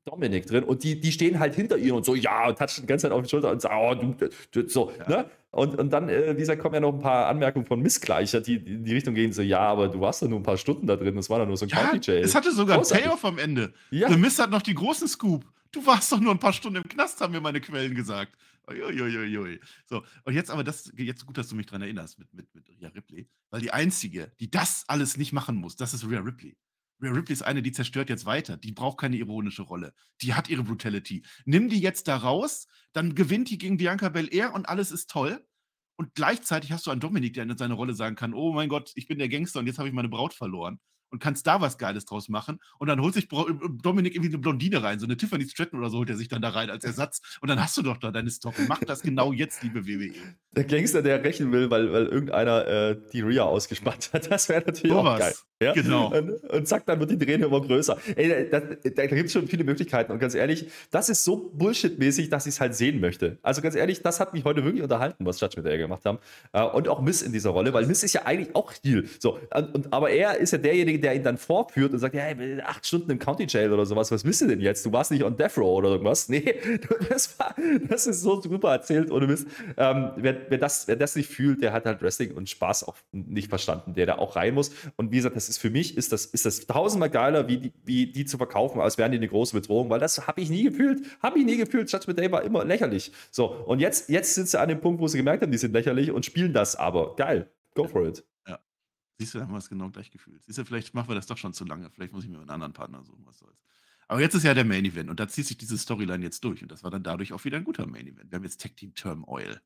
Dominik 0.04 0.46
drin 0.46 0.64
und 0.64 0.82
die, 0.82 0.98
die 0.98 1.12
stehen 1.12 1.38
halt 1.38 1.54
hinter 1.54 1.76
ihr 1.76 1.94
und 1.94 2.04
so, 2.04 2.14
ja, 2.14 2.48
und 2.48 2.58
touchen 2.58 2.82
die 2.82 2.86
ganze 2.86 3.06
Zeit 3.06 3.12
auf 3.12 3.22
die 3.22 3.28
Schulter 3.28 3.50
und 3.50 3.60
sagen, 3.60 3.74
oh, 3.78 3.94
du, 3.94 4.28
du 4.50 4.68
so, 4.68 4.92
ja. 4.98 5.08
ne? 5.08 5.30
Und, 5.52 5.78
und 5.78 5.92
dann, 5.92 6.08
äh, 6.08 6.34
wie 6.36 6.40
gesagt, 6.40 6.62
kommen 6.62 6.74
ja 6.74 6.80
noch 6.80 6.94
ein 6.94 7.00
paar 7.00 7.26
Anmerkungen 7.26 7.66
von 7.66 7.80
Missgleicher, 7.80 8.40
die 8.40 8.54
in 8.54 8.84
die 8.84 8.94
Richtung 8.94 9.14
gehen, 9.14 9.32
so, 9.32 9.42
ja, 9.42 9.58
aber 9.60 9.88
du 9.88 10.00
warst 10.00 10.22
doch 10.22 10.28
nur 10.28 10.38
ein 10.38 10.44
paar 10.44 10.56
Stunden 10.56 10.86
da 10.86 10.96
drin, 10.96 11.16
das 11.16 11.28
war 11.28 11.40
doch 11.40 11.46
nur 11.46 11.56
so 11.56 11.66
ein 11.66 11.68
ja, 11.68 11.78
County 11.78 12.10
Jail. 12.10 12.24
Es 12.24 12.34
hatte 12.34 12.52
sogar 12.52 12.76
einen 12.76 12.86
Payoff 12.86 13.24
am 13.24 13.38
Ende. 13.38 13.72
Ja. 13.90 14.08
The 14.08 14.16
Mist 14.16 14.38
hat 14.38 14.50
noch 14.50 14.62
die 14.62 14.74
großen 14.74 15.08
Scoop. 15.08 15.44
Du 15.72 15.84
warst 15.84 16.10
doch 16.12 16.20
nur 16.20 16.32
ein 16.32 16.38
paar 16.38 16.52
Stunden 16.52 16.78
im 16.78 16.88
Knast, 16.88 17.20
haben 17.20 17.32
mir 17.32 17.40
meine 17.40 17.60
Quellen 17.60 17.94
gesagt. 17.94 18.32
Uiuiui. 18.70 19.60
So, 19.86 20.04
und 20.24 20.34
jetzt 20.34 20.50
aber 20.50 20.64
das, 20.64 20.92
jetzt 20.96 21.26
gut, 21.26 21.36
dass 21.38 21.48
du 21.48 21.56
mich 21.56 21.66
daran 21.66 21.82
erinnerst 21.82 22.18
mit, 22.18 22.32
mit, 22.32 22.54
mit 22.54 22.68
Rhea 22.68 22.88
Ripley, 22.88 23.28
weil 23.50 23.60
die 23.60 23.72
einzige, 23.72 24.32
die 24.40 24.50
das 24.50 24.84
alles 24.88 25.16
nicht 25.16 25.32
machen 25.32 25.56
muss, 25.56 25.76
das 25.76 25.94
ist 25.94 26.08
Rhea 26.08 26.20
Ripley. 26.20 26.56
Rhea 27.02 27.12
Ripley 27.12 27.32
ist 27.32 27.42
eine, 27.42 27.62
die 27.62 27.72
zerstört 27.72 28.10
jetzt 28.10 28.26
weiter. 28.26 28.56
Die 28.56 28.72
braucht 28.72 28.98
keine 28.98 29.16
ironische 29.16 29.62
Rolle. 29.62 29.94
Die 30.20 30.34
hat 30.34 30.48
ihre 30.48 30.64
Brutality. 30.64 31.24
Nimm 31.46 31.68
die 31.68 31.80
jetzt 31.80 32.08
da 32.08 32.16
raus, 32.16 32.66
dann 32.92 33.14
gewinnt 33.14 33.50
die 33.50 33.58
gegen 33.58 33.78
Bianca 33.78 34.10
Belair 34.10 34.52
und 34.52 34.68
alles 34.68 34.90
ist 34.90 35.10
toll. 35.10 35.44
Und 35.96 36.14
gleichzeitig 36.14 36.72
hast 36.72 36.86
du 36.86 36.90
einen 36.90 37.00
Dominik, 37.00 37.34
der 37.34 37.44
in 37.44 37.56
seiner 37.56 37.74
Rolle 37.74 37.94
sagen 37.94 38.16
kann: 38.16 38.34
Oh 38.34 38.52
mein 38.52 38.68
Gott, 38.68 38.92
ich 38.94 39.06
bin 39.06 39.18
der 39.18 39.28
Gangster 39.28 39.60
und 39.60 39.66
jetzt 39.66 39.78
habe 39.78 39.88
ich 39.88 39.94
meine 39.94 40.08
Braut 40.08 40.34
verloren 40.34 40.78
und 41.10 41.20
kannst 41.20 41.46
da 41.46 41.60
was 41.60 41.78
Geiles 41.78 42.04
draus 42.04 42.28
machen. 42.28 42.60
Und 42.78 42.88
dann 42.88 43.00
holt 43.00 43.14
sich 43.14 43.24
äh, 43.24 43.44
Dominik 43.82 44.14
irgendwie 44.14 44.30
eine 44.30 44.38
Blondine 44.38 44.82
rein, 44.82 44.98
so 44.98 45.06
eine 45.06 45.16
Tiffany 45.16 45.48
Stratton 45.48 45.78
oder 45.78 45.90
so 45.90 45.98
holt 45.98 46.10
er 46.10 46.16
sich 46.16 46.28
dann 46.28 46.42
da 46.42 46.50
rein 46.50 46.70
als 46.70 46.84
Ersatz. 46.84 47.20
Und 47.40 47.48
dann 47.48 47.60
hast 47.60 47.76
du 47.76 47.82
doch 47.82 47.96
da 47.96 48.10
deine 48.10 48.30
Story. 48.30 48.62
Mach 48.68 48.80
das 48.80 49.02
genau 49.02 49.32
jetzt, 49.32 49.62
liebe 49.62 49.86
WWE. 49.86 50.12
Der 50.52 50.64
Gangster, 50.64 51.02
der 51.02 51.22
rächen 51.22 51.52
will, 51.52 51.70
weil, 51.70 51.92
weil 51.92 52.06
irgendeiner 52.06 52.66
äh, 52.66 52.96
die 53.12 53.20
Rhea 53.20 53.44
ausgespannt 53.44 54.10
hat, 54.12 54.30
das 54.30 54.48
wäre 54.48 54.64
natürlich 54.66 54.92
so 54.92 55.00
auch 55.00 55.04
was. 55.04 55.18
geil. 55.18 55.34
Ja? 55.62 55.74
Genau. 55.74 56.10
Und, 56.10 56.42
und, 56.44 56.68
zack, 56.68 56.86
dann 56.86 56.98
wird 57.00 57.10
die 57.10 57.18
Drehne 57.18 57.44
immer 57.44 57.60
größer. 57.60 57.98
Ey, 58.16 58.48
da, 58.50 58.60
da, 58.60 58.66
da 58.76 59.06
gibt 59.06 59.26
es 59.26 59.32
schon 59.32 59.46
viele 59.46 59.62
Möglichkeiten. 59.62 60.10
Und 60.10 60.18
ganz 60.18 60.34
ehrlich, 60.34 60.70
das 60.90 61.10
ist 61.10 61.22
so 61.22 61.50
Bullshit-mäßig, 61.52 62.30
dass 62.30 62.46
ich 62.46 62.54
es 62.54 62.60
halt 62.60 62.74
sehen 62.74 63.00
möchte. 63.00 63.38
Also 63.42 63.60
ganz 63.60 63.74
ehrlich, 63.74 64.02
das 64.02 64.20
hat 64.20 64.32
mich 64.32 64.44
heute 64.44 64.64
wirklich 64.64 64.82
unterhalten, 64.82 65.26
was 65.26 65.38
Judge 65.38 65.56
mit 65.58 65.66
der 65.66 65.76
gemacht 65.76 66.06
haben. 66.06 66.18
Äh, 66.52 66.62
und 66.62 66.88
auch 66.88 67.02
Miss 67.02 67.20
in 67.20 67.32
dieser 67.32 67.50
Rolle, 67.50 67.74
weil 67.74 67.84
Miss 67.86 68.02
ist 68.02 68.14
ja 68.14 68.24
eigentlich 68.24 68.56
auch 68.56 68.72
Heal. 68.82 69.04
So, 69.18 69.38
und, 69.54 69.92
aber 69.92 70.08
er 70.10 70.38
ist 70.38 70.52
ja 70.52 70.58
derjenige, 70.58 70.98
der 71.00 71.14
ihn 71.14 71.22
dann 71.22 71.38
vorführt 71.38 71.92
und 71.92 71.98
sagt, 71.98 72.14
ja, 72.14 72.24
acht 72.64 72.86
Stunden 72.86 73.10
im 73.10 73.18
County 73.18 73.46
Jail 73.48 73.72
oder 73.72 73.86
sowas, 73.86 74.10
was 74.10 74.22
bist 74.22 74.40
du 74.40 74.46
denn 74.46 74.60
jetzt? 74.60 74.84
Du 74.84 74.92
warst 74.92 75.10
nicht 75.10 75.24
on 75.24 75.36
Death 75.36 75.58
Row 75.58 75.78
oder 75.78 75.90
irgendwas. 75.90 76.28
Nee, 76.40 76.54
das, 77.08 77.38
war, 77.40 77.56
das 77.88 78.06
ist 78.06 78.22
so 78.22 78.40
super 78.40 78.70
erzählt, 78.70 79.10
ohne 79.10 79.26
Mist. 79.26 79.48
Ähm, 79.76 80.12
wer, 80.16 80.36
wer, 80.48 80.58
das, 80.58 80.86
wer 80.86 80.94
das 80.94 81.16
nicht 81.16 81.28
fühlt, 81.28 81.60
der 81.60 81.72
hat 81.72 81.86
halt 81.86 82.02
Wrestling 82.02 82.32
und 82.32 82.48
Spaß 82.48 82.84
auch 82.84 82.96
nicht 83.10 83.48
verstanden, 83.48 83.94
der 83.94 84.06
da 84.06 84.18
auch 84.18 84.36
rein 84.36 84.54
muss. 84.54 84.70
Und 84.96 85.10
wie 85.10 85.16
gesagt, 85.16 85.34
das 85.34 85.48
ist 85.48 85.58
für 85.58 85.70
mich 85.70 85.96
ist 85.96 86.12
das, 86.12 86.26
ist 86.26 86.46
das 86.46 86.66
tausendmal 86.66 87.10
geiler, 87.10 87.48
wie 87.48 87.58
die, 87.58 87.72
wie 87.84 88.06
die 88.06 88.24
zu 88.26 88.36
verkaufen, 88.36 88.80
als 88.80 88.96
wären 88.96 89.10
die 89.10 89.18
eine 89.18 89.28
große 89.28 89.54
Bedrohung, 89.54 89.90
weil 89.90 89.98
das 89.98 90.26
habe 90.26 90.40
ich 90.40 90.50
nie 90.50 90.62
gefühlt. 90.62 91.00
Habe 91.22 91.40
ich 91.40 91.44
nie 91.44 91.56
gefühlt. 91.56 91.90
Judgment 91.90 92.18
Day 92.18 92.30
war 92.30 92.42
immer 92.42 92.64
lächerlich. 92.64 93.12
So, 93.30 93.46
und 93.46 93.80
jetzt, 93.80 94.08
jetzt 94.08 94.34
sind 94.34 94.48
sie 94.48 94.60
an 94.60 94.68
dem 94.68 94.80
Punkt, 94.80 95.00
wo 95.00 95.08
sie 95.08 95.18
gemerkt 95.18 95.42
haben, 95.42 95.52
die 95.52 95.58
sind 95.58 95.72
lächerlich 95.72 96.10
und 96.12 96.24
spielen 96.24 96.52
das 96.52 96.76
aber. 96.76 97.16
Geil. 97.16 97.50
Go 97.74 97.86
for 97.86 98.06
it. 98.06 98.24
Siehst 99.20 99.34
du, 99.34 99.40
haben 99.42 99.52
wir 99.52 99.58
es 99.58 99.68
genau 99.68 99.90
gleich 99.90 100.10
gefühlt. 100.10 100.42
Siehst 100.46 100.56
du, 100.56 100.64
vielleicht 100.64 100.94
machen 100.94 101.08
wir 101.08 101.14
das 101.14 101.26
doch 101.26 101.36
schon 101.36 101.52
zu 101.52 101.66
lange. 101.66 101.90
Vielleicht 101.90 102.14
muss 102.14 102.24
ich 102.24 102.30
mir 102.30 102.38
einen 102.38 102.48
anderen 102.48 102.72
Partner 102.72 103.04
suchen, 103.04 103.20
was 103.26 103.38
soll's. 103.38 103.62
Aber 104.08 104.18
jetzt 104.22 104.34
ist 104.34 104.44
ja 104.44 104.54
der 104.54 104.64
Main 104.64 104.86
Event 104.86 105.10
und 105.10 105.20
da 105.20 105.28
zieht 105.28 105.44
sich 105.46 105.58
diese 105.58 105.76
Storyline 105.76 106.24
jetzt 106.24 106.42
durch 106.42 106.62
und 106.62 106.72
das 106.72 106.82
war 106.82 106.90
dann 106.90 107.02
dadurch 107.02 107.34
auch 107.34 107.44
wieder 107.44 107.58
ein 107.58 107.64
guter 107.64 107.86
Main 107.86 108.06
Event. 108.06 108.30
Wir 108.32 108.36
haben 108.36 108.44
jetzt 108.44 108.62
Tag 108.62 108.74
Team 108.76 108.94
Turmoil. 108.94 109.60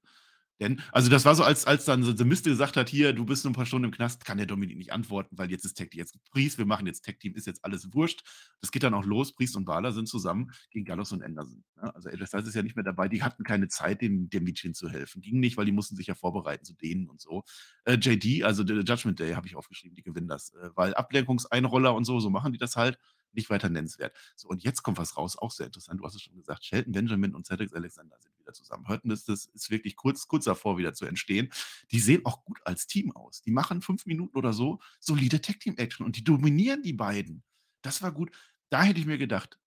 Denn, 0.60 0.80
also 0.92 1.10
das 1.10 1.24
war 1.24 1.34
so, 1.34 1.42
als, 1.42 1.66
als 1.66 1.84
dann 1.84 2.04
The 2.16 2.24
Mist 2.24 2.44
gesagt 2.44 2.76
hat, 2.76 2.88
hier, 2.88 3.12
du 3.12 3.24
bist 3.24 3.44
nur 3.44 3.50
ein 3.50 3.54
paar 3.54 3.66
Stunden 3.66 3.86
im 3.86 3.90
Knast, 3.90 4.24
kann 4.24 4.38
der 4.38 4.46
Dominik 4.46 4.76
nicht 4.76 4.92
antworten, 4.92 5.36
weil 5.36 5.50
jetzt 5.50 5.64
ist 5.64 5.76
Tag 5.76 5.94
jetzt 5.94 6.16
Priest, 6.30 6.58
wir 6.58 6.66
machen 6.66 6.86
jetzt 6.86 7.04
Tag 7.04 7.18
Team, 7.18 7.34
ist 7.34 7.46
jetzt 7.46 7.64
alles 7.64 7.92
wurscht. 7.92 8.22
Das 8.60 8.70
geht 8.70 8.84
dann 8.84 8.94
auch 8.94 9.04
los, 9.04 9.34
Priest 9.34 9.56
und 9.56 9.64
Bala 9.64 9.90
sind 9.90 10.08
zusammen 10.08 10.52
gegen 10.70 10.84
Gallows 10.84 11.12
und 11.12 11.22
Anderson. 11.22 11.64
Ja, 11.76 11.90
also 11.90 12.08
Edge 12.08 12.26
Styles 12.26 12.46
ist 12.46 12.54
ja 12.54 12.62
nicht 12.62 12.76
mehr 12.76 12.84
dabei, 12.84 13.08
die 13.08 13.22
hatten 13.22 13.42
keine 13.42 13.68
Zeit, 13.68 14.00
dem, 14.00 14.30
dem 14.30 14.44
Mädchen 14.44 14.74
zu 14.74 14.88
helfen. 14.88 15.22
Ging 15.22 15.40
nicht, 15.40 15.56
weil 15.56 15.66
die 15.66 15.72
mussten 15.72 15.96
sich 15.96 16.06
ja 16.06 16.14
vorbereiten 16.14 16.64
zu 16.64 16.74
denen 16.74 17.08
und 17.08 17.20
so. 17.20 17.42
Äh, 17.84 17.94
JD, 17.94 18.44
also 18.44 18.62
der 18.62 18.82
Judgment 18.84 19.18
Day, 19.18 19.32
habe 19.32 19.46
ich 19.46 19.56
aufgeschrieben, 19.56 19.94
die 19.96 20.02
gewinnen 20.02 20.28
das. 20.28 20.54
Äh, 20.54 20.70
weil 20.74 20.94
Ablenkungseinroller 20.94 21.94
und 21.94 22.04
so, 22.04 22.20
so 22.20 22.30
machen 22.30 22.52
die 22.52 22.58
das 22.58 22.76
halt 22.76 22.98
nicht 23.34 23.50
weiter 23.50 23.68
nennenswert. 23.68 24.14
So, 24.36 24.48
und 24.48 24.62
jetzt 24.62 24.82
kommt 24.82 24.98
was 24.98 25.16
raus, 25.16 25.36
auch 25.36 25.50
sehr 25.50 25.66
interessant. 25.66 26.00
Du 26.00 26.04
hast 26.04 26.14
es 26.14 26.22
schon 26.22 26.36
gesagt, 26.36 26.64
Shelton 26.64 26.92
Benjamin 26.92 27.34
und 27.34 27.46
Cedric 27.46 27.74
Alexander 27.74 28.16
sind 28.20 28.38
wieder 28.38 28.52
zusammen. 28.52 28.88
Hörten 28.88 29.08
das, 29.08 29.24
das 29.24 29.46
ist 29.46 29.70
wirklich 29.70 29.96
kurz, 29.96 30.26
kurz 30.28 30.44
davor 30.44 30.78
wieder 30.78 30.94
zu 30.94 31.06
entstehen. 31.06 31.50
Die 31.90 32.00
sehen 32.00 32.24
auch 32.24 32.44
gut 32.44 32.60
als 32.64 32.86
Team 32.86 33.12
aus. 33.12 33.42
Die 33.42 33.50
machen 33.50 33.82
fünf 33.82 34.06
Minuten 34.06 34.36
oder 34.36 34.52
so 34.52 34.80
solide 35.00 35.40
Tag-Team-Action 35.40 36.04
und 36.04 36.16
die 36.16 36.24
dominieren 36.24 36.82
die 36.82 36.92
beiden. 36.92 37.42
Das 37.82 38.02
war 38.02 38.12
gut. 38.12 38.30
Da 38.70 38.82
hätte 38.82 39.00
ich 39.00 39.06
mir 39.06 39.18
gedacht, 39.18 39.58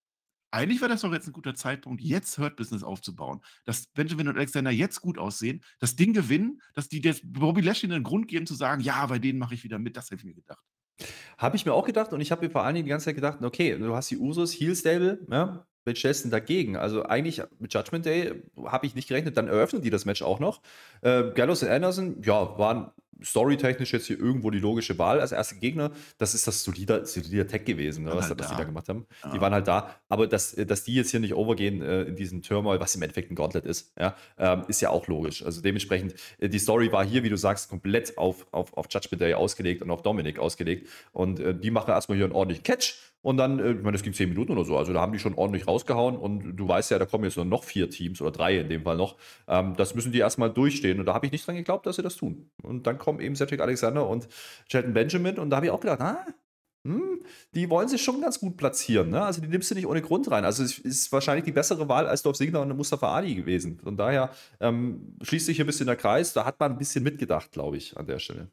eigentlich 0.51 0.79
wäre 0.79 0.89
das 0.89 1.01
doch 1.01 1.11
jetzt 1.11 1.27
ein 1.27 1.33
guter 1.33 1.55
Zeitpunkt, 1.55 2.01
jetzt 2.01 2.37
Hurt 2.37 2.55
Business 2.55 2.83
aufzubauen. 2.83 3.41
Dass 3.65 3.87
Benjamin 3.87 4.29
und 4.29 4.37
Alexander 4.37 4.71
jetzt 4.71 5.01
gut 5.01 5.17
aussehen, 5.17 5.63
das 5.79 5.95
Ding 5.95 6.13
gewinnen, 6.13 6.61
dass 6.73 6.87
die 6.87 7.01
jetzt 7.01 7.21
Bobby 7.25 7.61
Lashley 7.61 7.91
einen 7.91 8.03
Grund 8.03 8.27
geben 8.27 8.47
zu 8.47 8.55
sagen, 8.55 8.81
ja, 8.81 9.05
bei 9.05 9.19
denen 9.19 9.39
mache 9.39 9.53
ich 9.53 9.63
wieder 9.63 9.77
mit. 9.77 9.97
Das 9.97 10.05
hätte 10.05 10.21
ich 10.21 10.25
mir 10.25 10.33
gedacht. 10.33 10.63
Habe 11.37 11.55
ich 11.55 11.65
mir 11.65 11.73
auch 11.73 11.85
gedacht 11.85 12.13
und 12.13 12.21
ich 12.21 12.31
habe 12.31 12.45
mir 12.45 12.51
vor 12.51 12.63
allen 12.63 12.75
Dingen 12.75 12.85
die 12.85 12.89
ganze 12.89 13.05
Zeit 13.05 13.15
gedacht, 13.15 13.43
okay, 13.43 13.77
du 13.77 13.95
hast 13.95 14.09
die 14.09 14.17
Usos, 14.17 14.53
Heel 14.53 14.75
Stable, 14.75 15.19
ja, 15.29 15.65
wen 15.85 15.95
stellst 15.95 16.21
du 16.21 16.25
denn 16.25 16.31
dagegen? 16.31 16.75
Also 16.77 17.03
eigentlich 17.03 17.41
mit 17.59 17.73
Judgment 17.73 18.05
Day 18.05 18.43
habe 18.65 18.85
ich 18.85 18.95
nicht 18.95 19.07
gerechnet, 19.07 19.37
dann 19.37 19.47
eröffnen 19.47 19.81
die 19.81 19.89
das 19.89 20.05
Match 20.05 20.21
auch 20.21 20.39
noch. 20.39 20.61
Äh, 21.01 21.31
Gallows 21.31 21.63
und 21.63 21.69
Anderson, 21.69 22.21
ja, 22.23 22.57
waren 22.57 22.91
storytechnisch 23.23 23.93
jetzt 23.93 24.07
hier 24.07 24.19
irgendwo 24.19 24.51
die 24.51 24.59
logische 24.59 24.97
Wahl 24.97 25.19
als 25.19 25.31
erster 25.31 25.55
Gegner. 25.55 25.91
Das 26.17 26.33
ist 26.33 26.47
das 26.47 26.63
solide, 26.63 27.05
solide 27.05 27.47
Tech 27.47 27.65
gewesen, 27.65 28.05
ne, 28.05 28.11
was, 28.13 28.29
halt 28.29 28.39
was 28.39 28.49
die 28.49 28.55
da 28.55 28.63
gemacht 28.63 28.89
haben. 28.89 29.05
Ja. 29.23 29.31
Die 29.31 29.41
waren 29.41 29.53
halt 29.53 29.67
da. 29.67 29.95
Aber 30.09 30.27
dass, 30.27 30.55
dass 30.55 30.83
die 30.83 30.95
jetzt 30.95 31.11
hier 31.11 31.19
nicht 31.19 31.33
overgehen 31.33 31.81
äh, 31.81 32.03
in 32.03 32.15
diesen 32.15 32.41
Turmoil, 32.41 32.79
was 32.79 32.95
im 32.95 33.01
Endeffekt 33.01 33.31
ein 33.31 33.35
Gauntlet 33.35 33.65
ist, 33.65 33.93
ja, 33.99 34.15
ähm, 34.37 34.63
ist 34.67 34.81
ja 34.81 34.89
auch 34.89 35.07
logisch. 35.07 35.43
Also 35.43 35.61
dementsprechend, 35.61 36.15
äh, 36.39 36.49
die 36.49 36.59
Story 36.59 36.91
war 36.91 37.05
hier, 37.05 37.23
wie 37.23 37.29
du 37.29 37.37
sagst, 37.37 37.69
komplett 37.69 38.17
auf, 38.17 38.47
auf, 38.51 38.75
auf 38.75 38.87
Judgment 38.89 39.21
Day 39.21 39.33
ausgelegt 39.33 39.81
und 39.81 39.91
auf 39.91 40.01
Dominic 40.01 40.39
ausgelegt. 40.39 40.89
Und 41.11 41.39
äh, 41.39 41.55
die 41.55 41.71
machen 41.71 41.91
erstmal 41.91 42.17
hier 42.17 42.25
einen 42.25 42.33
ordentlichen 42.33 42.63
Catch. 42.63 42.95
Und 43.27 43.35
dann, 43.35 43.59
äh, 43.59 43.71
ich 43.71 43.83
meine, 43.83 43.91
das 43.91 44.03
ging 44.03 44.13
zehn 44.13 44.29
Minuten 44.29 44.53
oder 44.53 44.63
so. 44.63 44.77
Also 44.77 44.93
da 44.93 45.01
haben 45.01 45.11
die 45.11 45.19
schon 45.19 45.33
ordentlich 45.33 45.67
rausgehauen. 45.67 46.15
Und 46.15 46.55
du 46.55 46.65
weißt 46.65 46.91
ja, 46.91 46.97
da 46.97 47.05
kommen 47.05 47.25
jetzt 47.25 47.35
noch 47.35 47.65
vier 47.65 47.89
Teams 47.89 48.21
oder 48.21 48.31
drei 48.31 48.57
in 48.57 48.69
dem 48.69 48.83
Fall 48.83 48.95
noch. 48.95 49.17
Ähm, 49.49 49.73
das 49.75 49.95
müssen 49.95 50.13
die 50.13 50.19
erstmal 50.19 50.49
durchstehen. 50.49 50.97
Und 50.97 51.07
da 51.07 51.13
habe 51.13 51.25
ich 51.25 51.33
nicht 51.33 51.45
dran 51.45 51.57
geglaubt, 51.57 51.85
dass 51.85 51.97
sie 51.97 52.03
das 52.03 52.15
tun. 52.15 52.49
Und 52.63 52.87
dann 52.87 52.97
kommen 52.97 53.19
eben 53.19 53.35
Cedric 53.35 53.59
Alexander 53.59 54.07
und 54.07 54.29
Shelton 54.71 54.93
Benjamin. 54.93 55.39
Und 55.39 55.49
da 55.49 55.57
habe 55.57 55.65
ich 55.65 55.73
auch 55.73 55.81
gedacht, 55.81 55.99
ah, 55.99 56.25
hm, 56.85 57.21
die 57.53 57.69
wollen 57.69 57.89
sich 57.89 58.01
schon 58.01 58.21
ganz 58.21 58.39
gut 58.39 58.55
platzieren. 58.55 59.09
Ne? 59.09 59.21
Also 59.21 59.41
die 59.41 59.49
nimmst 59.49 59.69
du 59.71 59.75
nicht 59.75 59.87
ohne 59.87 60.01
Grund 60.01 60.31
rein. 60.31 60.45
Also 60.45 60.63
es 60.63 60.79
ist 60.79 61.11
wahrscheinlich 61.11 61.43
die 61.43 61.51
bessere 61.51 61.89
Wahl 61.89 62.07
als 62.07 62.23
Dolph 62.23 62.37
Ziggler 62.37 62.61
und 62.61 62.77
Mustafa 62.77 63.13
Ali 63.13 63.35
gewesen. 63.35 63.81
Von 63.83 63.97
daher 63.97 64.31
ähm, 64.61 65.17
schließt 65.21 65.47
sich 65.47 65.57
hier 65.57 65.65
ein 65.65 65.67
bisschen 65.67 65.87
der 65.87 65.97
Kreis. 65.97 66.31
Da 66.31 66.45
hat 66.45 66.61
man 66.61 66.71
ein 66.71 66.77
bisschen 66.77 67.03
mitgedacht, 67.03 67.51
glaube 67.51 67.75
ich, 67.75 67.97
an 67.97 68.07
der 68.07 68.19
Stelle 68.19 68.51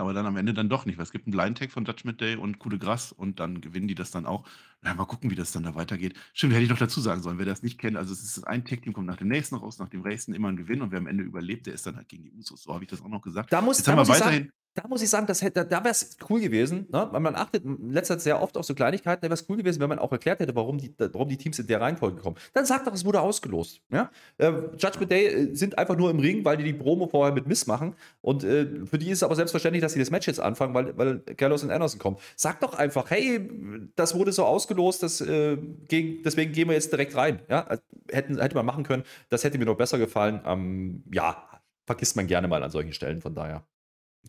aber 0.00 0.12
dann 0.12 0.26
am 0.26 0.36
Ende 0.36 0.54
dann 0.54 0.68
doch 0.68 0.86
nicht, 0.86 0.98
weil 0.98 1.04
es 1.04 1.12
gibt 1.12 1.26
einen 1.26 1.32
Blind 1.32 1.58
Tag 1.58 1.70
von 1.70 1.84
Judgment 1.84 2.20
Day 2.20 2.36
und 2.36 2.58
Coup 2.58 2.70
de 2.70 2.78
Grace 2.78 3.12
und 3.12 3.40
dann 3.40 3.60
gewinnen 3.60 3.88
die 3.88 3.94
das 3.94 4.10
dann 4.10 4.26
auch. 4.26 4.44
Na, 4.82 4.94
mal 4.94 5.04
gucken, 5.04 5.30
wie 5.30 5.34
das 5.34 5.52
dann 5.52 5.62
da 5.62 5.74
weitergeht. 5.74 6.14
Stimmt, 6.32 6.54
hätte 6.54 6.62
ich 6.62 6.70
noch 6.70 6.78
dazu 6.78 7.00
sagen 7.00 7.22
sollen, 7.22 7.38
wer 7.38 7.44
das 7.44 7.62
nicht 7.62 7.78
kennt, 7.78 7.98
also 7.98 8.12
es 8.14 8.22
ist 8.22 8.44
ein 8.46 8.64
Tag-Team 8.64 8.94
kommt 8.94 9.06
nach 9.06 9.18
dem 9.18 9.28
nächsten 9.28 9.56
raus, 9.56 9.78
nach 9.78 9.90
dem 9.90 10.02
nächsten 10.02 10.32
immer 10.32 10.48
ein 10.48 10.56
Gewinn 10.56 10.80
und 10.80 10.90
wer 10.90 10.98
am 10.98 11.06
Ende 11.06 11.22
überlebt, 11.22 11.66
der 11.66 11.74
ist 11.74 11.86
dann 11.86 11.96
halt 11.96 12.08
gegen 12.08 12.24
die 12.24 12.32
Usos. 12.32 12.62
So 12.62 12.72
habe 12.72 12.84
ich 12.84 12.90
das 12.90 13.02
auch 13.02 13.08
noch 13.08 13.20
gesagt. 13.20 13.52
Da 13.52 13.60
muss, 13.60 13.78
Jetzt 13.78 13.88
da 13.88 13.92
haben 13.92 14.06
wir 14.06 14.08
weiterhin 14.08 14.50
da 14.74 14.86
muss 14.86 15.02
ich 15.02 15.10
sagen, 15.10 15.26
das 15.26 15.42
hätte, 15.42 15.64
da 15.64 15.78
wäre 15.82 15.90
es 15.90 16.16
cool 16.28 16.40
gewesen, 16.40 16.86
ne? 16.92 17.08
weil 17.10 17.20
man 17.20 17.34
achtet 17.34 17.64
in 17.64 17.90
letzter 17.90 18.14
Zeit 18.14 18.22
sehr 18.22 18.42
oft 18.42 18.56
auf 18.56 18.64
so 18.64 18.74
Kleinigkeiten, 18.74 19.20
da 19.20 19.26
wäre 19.26 19.34
es 19.34 19.48
cool 19.48 19.56
gewesen, 19.56 19.80
wenn 19.80 19.88
man 19.88 19.98
auch 19.98 20.12
erklärt 20.12 20.38
hätte, 20.38 20.54
warum 20.54 20.78
die, 20.78 20.94
warum 20.96 21.28
die 21.28 21.36
Teams 21.36 21.58
in 21.58 21.66
der 21.66 21.80
Reihenfolge 21.80 22.20
kommen. 22.20 22.36
Dann 22.52 22.66
sagt 22.66 22.86
doch, 22.86 22.94
es 22.94 23.04
wurde 23.04 23.20
ausgelost. 23.20 23.80
Ja? 23.90 24.10
Äh, 24.38 24.52
Judgment 24.78 25.10
Day 25.10 25.26
äh, 25.26 25.54
sind 25.54 25.76
einfach 25.76 25.96
nur 25.96 26.10
im 26.10 26.20
Ring, 26.20 26.44
weil 26.44 26.56
die 26.56 26.64
die 26.64 26.72
Promo 26.72 27.08
vorher 27.08 27.34
mit 27.34 27.48
Miss 27.48 27.66
machen 27.66 27.96
und 28.20 28.44
äh, 28.44 28.86
für 28.86 28.98
die 28.98 29.10
ist 29.10 29.18
es 29.18 29.22
aber 29.24 29.34
selbstverständlich, 29.34 29.82
dass 29.82 29.92
sie 29.94 29.98
das 29.98 30.10
Match 30.12 30.28
jetzt 30.28 30.40
anfangen, 30.40 30.72
weil, 30.72 30.96
weil 30.96 31.18
Gallows 31.36 31.64
und 31.64 31.70
Anderson 31.70 31.98
kommen. 31.98 32.16
Sagt 32.36 32.62
doch 32.62 32.74
einfach, 32.74 33.10
hey, 33.10 33.50
das 33.96 34.14
wurde 34.14 34.30
so 34.30 34.44
ausgelost, 34.44 34.69
das, 34.98 35.20
äh, 35.20 35.56
gegen, 35.88 36.22
deswegen 36.22 36.52
gehen 36.52 36.68
wir 36.68 36.74
jetzt 36.74 36.92
direkt 36.92 37.14
rein. 37.14 37.40
Ja? 37.48 37.64
Also, 37.66 37.82
hätten, 38.10 38.40
hätte 38.40 38.54
man 38.54 38.66
machen 38.66 38.84
können, 38.84 39.04
das 39.28 39.44
hätte 39.44 39.58
mir 39.58 39.66
noch 39.66 39.76
besser 39.76 39.98
gefallen. 39.98 40.40
Ähm, 40.44 41.04
ja, 41.12 41.60
vergisst 41.86 42.16
man 42.16 42.26
gerne 42.26 42.48
mal 42.48 42.62
an 42.62 42.70
solchen 42.70 42.92
Stellen, 42.92 43.20
von 43.20 43.34
daher. 43.34 43.66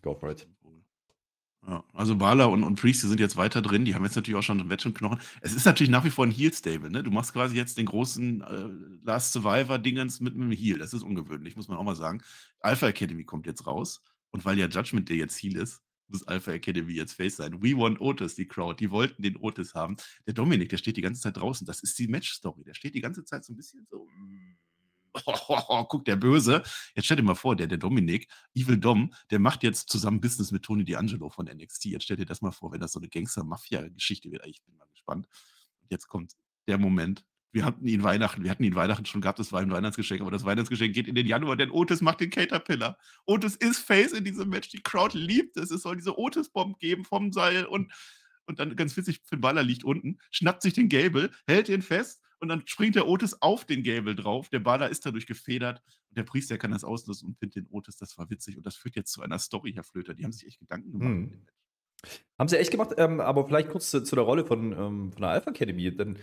Go 0.02 0.14
for 0.14 0.30
it. 0.30 0.48
Ja, 1.66 1.84
also 1.92 2.16
Bala 2.16 2.46
und, 2.46 2.64
und 2.64 2.74
Priest, 2.80 3.04
die 3.04 3.06
sind 3.06 3.20
jetzt 3.20 3.36
weiter 3.36 3.62
drin. 3.62 3.84
Die 3.84 3.94
haben 3.94 4.04
jetzt 4.04 4.16
natürlich 4.16 4.36
auch 4.36 4.42
schon 4.42 4.68
Knochen. 4.68 5.20
Es 5.42 5.54
ist 5.54 5.64
natürlich 5.64 5.90
nach 5.90 6.04
wie 6.04 6.10
vor 6.10 6.26
ein 6.26 6.32
Heal-Stable. 6.32 6.90
Ne? 6.90 7.04
Du 7.04 7.12
machst 7.12 7.32
quasi 7.32 7.56
jetzt 7.56 7.78
den 7.78 7.86
großen 7.86 8.40
äh, 8.40 9.04
Last 9.04 9.32
Survivor-Dingens 9.32 10.20
mit 10.20 10.34
einem 10.34 10.50
Heal. 10.50 10.78
Das 10.78 10.92
ist 10.92 11.04
ungewöhnlich, 11.04 11.54
muss 11.54 11.68
man 11.68 11.78
auch 11.78 11.84
mal 11.84 11.94
sagen. 11.94 12.20
Alpha 12.60 12.88
Academy 12.88 13.22
kommt 13.24 13.46
jetzt 13.46 13.66
raus. 13.66 14.02
Und 14.30 14.44
weil 14.44 14.58
ja 14.58 14.66
Judgment 14.66 15.08
Day 15.08 15.18
jetzt 15.18 15.40
Heal 15.40 15.56
ist, 15.56 15.82
muss 16.12 16.26
Alpha 16.26 16.52
Academy 16.52 16.92
jetzt 16.92 17.14
Face 17.14 17.36
sein. 17.36 17.62
We 17.62 17.76
want 17.76 18.00
Otis, 18.00 18.34
die 18.34 18.46
Crowd. 18.46 18.76
Die 18.78 18.90
wollten 18.90 19.22
den 19.22 19.36
Otis 19.36 19.74
haben. 19.74 19.96
Der 20.26 20.34
Dominik, 20.34 20.68
der 20.68 20.76
steht 20.76 20.96
die 20.96 21.02
ganze 21.02 21.22
Zeit 21.22 21.36
draußen. 21.36 21.66
Das 21.66 21.82
ist 21.82 21.98
die 21.98 22.08
Match-Story. 22.08 22.64
Der 22.64 22.74
steht 22.74 22.94
die 22.94 23.00
ganze 23.00 23.24
Zeit 23.24 23.44
so 23.44 23.52
ein 23.52 23.56
bisschen 23.56 23.86
so. 23.90 24.06
Mm, 24.06 24.56
guck, 25.88 26.04
der 26.04 26.16
Böse. 26.16 26.62
Jetzt 26.94 27.06
stell 27.06 27.16
dir 27.16 27.22
mal 27.22 27.34
vor, 27.34 27.56
der, 27.56 27.66
der 27.66 27.78
Dominik, 27.78 28.28
Evil 28.54 28.78
Dom, 28.78 29.12
der 29.30 29.38
macht 29.38 29.62
jetzt 29.62 29.90
zusammen 29.90 30.20
Business 30.20 30.52
mit 30.52 30.62
Tony 30.62 30.84
D'Angelo 30.84 31.30
von 31.30 31.46
NXT. 31.46 31.86
Jetzt 31.86 32.04
stell 32.04 32.16
dir 32.16 32.26
das 32.26 32.40
mal 32.40 32.52
vor, 32.52 32.72
wenn 32.72 32.80
das 32.80 32.92
so 32.92 33.00
eine 33.00 33.08
Gangster-Mafia-Geschichte 33.08 34.30
wird. 34.30 34.46
Ich 34.46 34.62
bin 34.62 34.76
mal 34.76 34.86
gespannt. 34.90 35.28
Jetzt 35.88 36.08
kommt 36.08 36.32
der 36.66 36.78
Moment. 36.78 37.24
Wir 37.52 37.64
hatten 37.64 37.86
ihn 37.86 38.02
Weihnachten, 38.02 38.42
wir 38.42 38.50
hatten 38.50 38.64
ihn 38.64 38.74
Weihnachten 38.74 39.04
schon 39.04 39.20
gehabt, 39.20 39.38
das 39.38 39.52
war 39.52 39.60
ein 39.60 39.70
Weihnachtsgeschenk, 39.70 40.22
aber 40.22 40.30
das 40.30 40.44
Weihnachtsgeschenk 40.44 40.94
geht 40.94 41.06
in 41.06 41.14
den 41.14 41.26
Januar, 41.26 41.56
denn 41.56 41.70
Otis 41.70 42.00
macht 42.00 42.20
den 42.20 42.30
Caterpillar. 42.30 42.96
Otis 43.26 43.56
ist 43.56 43.80
Face 43.80 44.12
in 44.12 44.24
diesem 44.24 44.48
Match, 44.48 44.70
die 44.70 44.82
Crowd 44.82 45.16
liebt 45.16 45.58
es, 45.58 45.70
es 45.70 45.82
soll 45.82 45.96
diese 45.96 46.18
Otis-Bomb 46.18 46.78
geben 46.78 47.04
vom 47.04 47.30
Seil 47.30 47.66
und, 47.66 47.92
und 48.46 48.58
dann 48.58 48.74
ganz 48.74 48.96
witzig, 48.96 49.20
Finn 49.24 49.42
Balor 49.42 49.62
liegt 49.62 49.84
unten, 49.84 50.18
schnappt 50.30 50.62
sich 50.62 50.72
den 50.72 50.88
Gable, 50.88 51.30
hält 51.46 51.68
ihn 51.68 51.82
fest 51.82 52.22
und 52.42 52.48
dann 52.48 52.66
springt 52.66 52.96
der 52.96 53.06
Otis 53.06 53.40
auf 53.40 53.64
den 53.64 53.84
Gable 53.84 54.16
drauf. 54.16 54.48
Der 54.48 54.58
Baller 54.58 54.88
ist 54.88 55.06
dadurch 55.06 55.26
gefedert 55.26 55.80
und 56.08 56.18
der 56.18 56.24
Priester 56.24 56.58
kann 56.58 56.72
das 56.72 56.82
auslösen 56.82 57.28
und 57.28 57.38
findet 57.38 57.56
den 57.56 57.66
Otis. 57.70 57.96
Das 57.96 58.18
war 58.18 58.30
witzig 58.30 58.56
und 58.56 58.66
das 58.66 58.74
führt 58.74 58.96
jetzt 58.96 59.12
zu 59.12 59.22
einer 59.22 59.38
Story, 59.38 59.72
Herr 59.74 59.84
Flöter. 59.84 60.12
Die 60.12 60.24
haben 60.24 60.32
sich 60.32 60.48
echt 60.48 60.58
Gedanken 60.58 60.90
gemacht. 60.90 61.08
Hm. 61.08 61.46
Haben 62.36 62.48
sie 62.48 62.58
echt 62.58 62.72
gemacht, 62.72 62.94
ähm, 62.96 63.20
aber 63.20 63.46
vielleicht 63.46 63.68
kurz 63.68 63.90
zu, 63.90 64.02
zu 64.02 64.16
der 64.16 64.24
Rolle 64.24 64.44
von, 64.44 64.72
ähm, 64.72 65.12
von 65.12 65.22
der 65.22 65.30
Alpha 65.30 65.50
Academy, 65.50 65.96
denn 65.96 66.18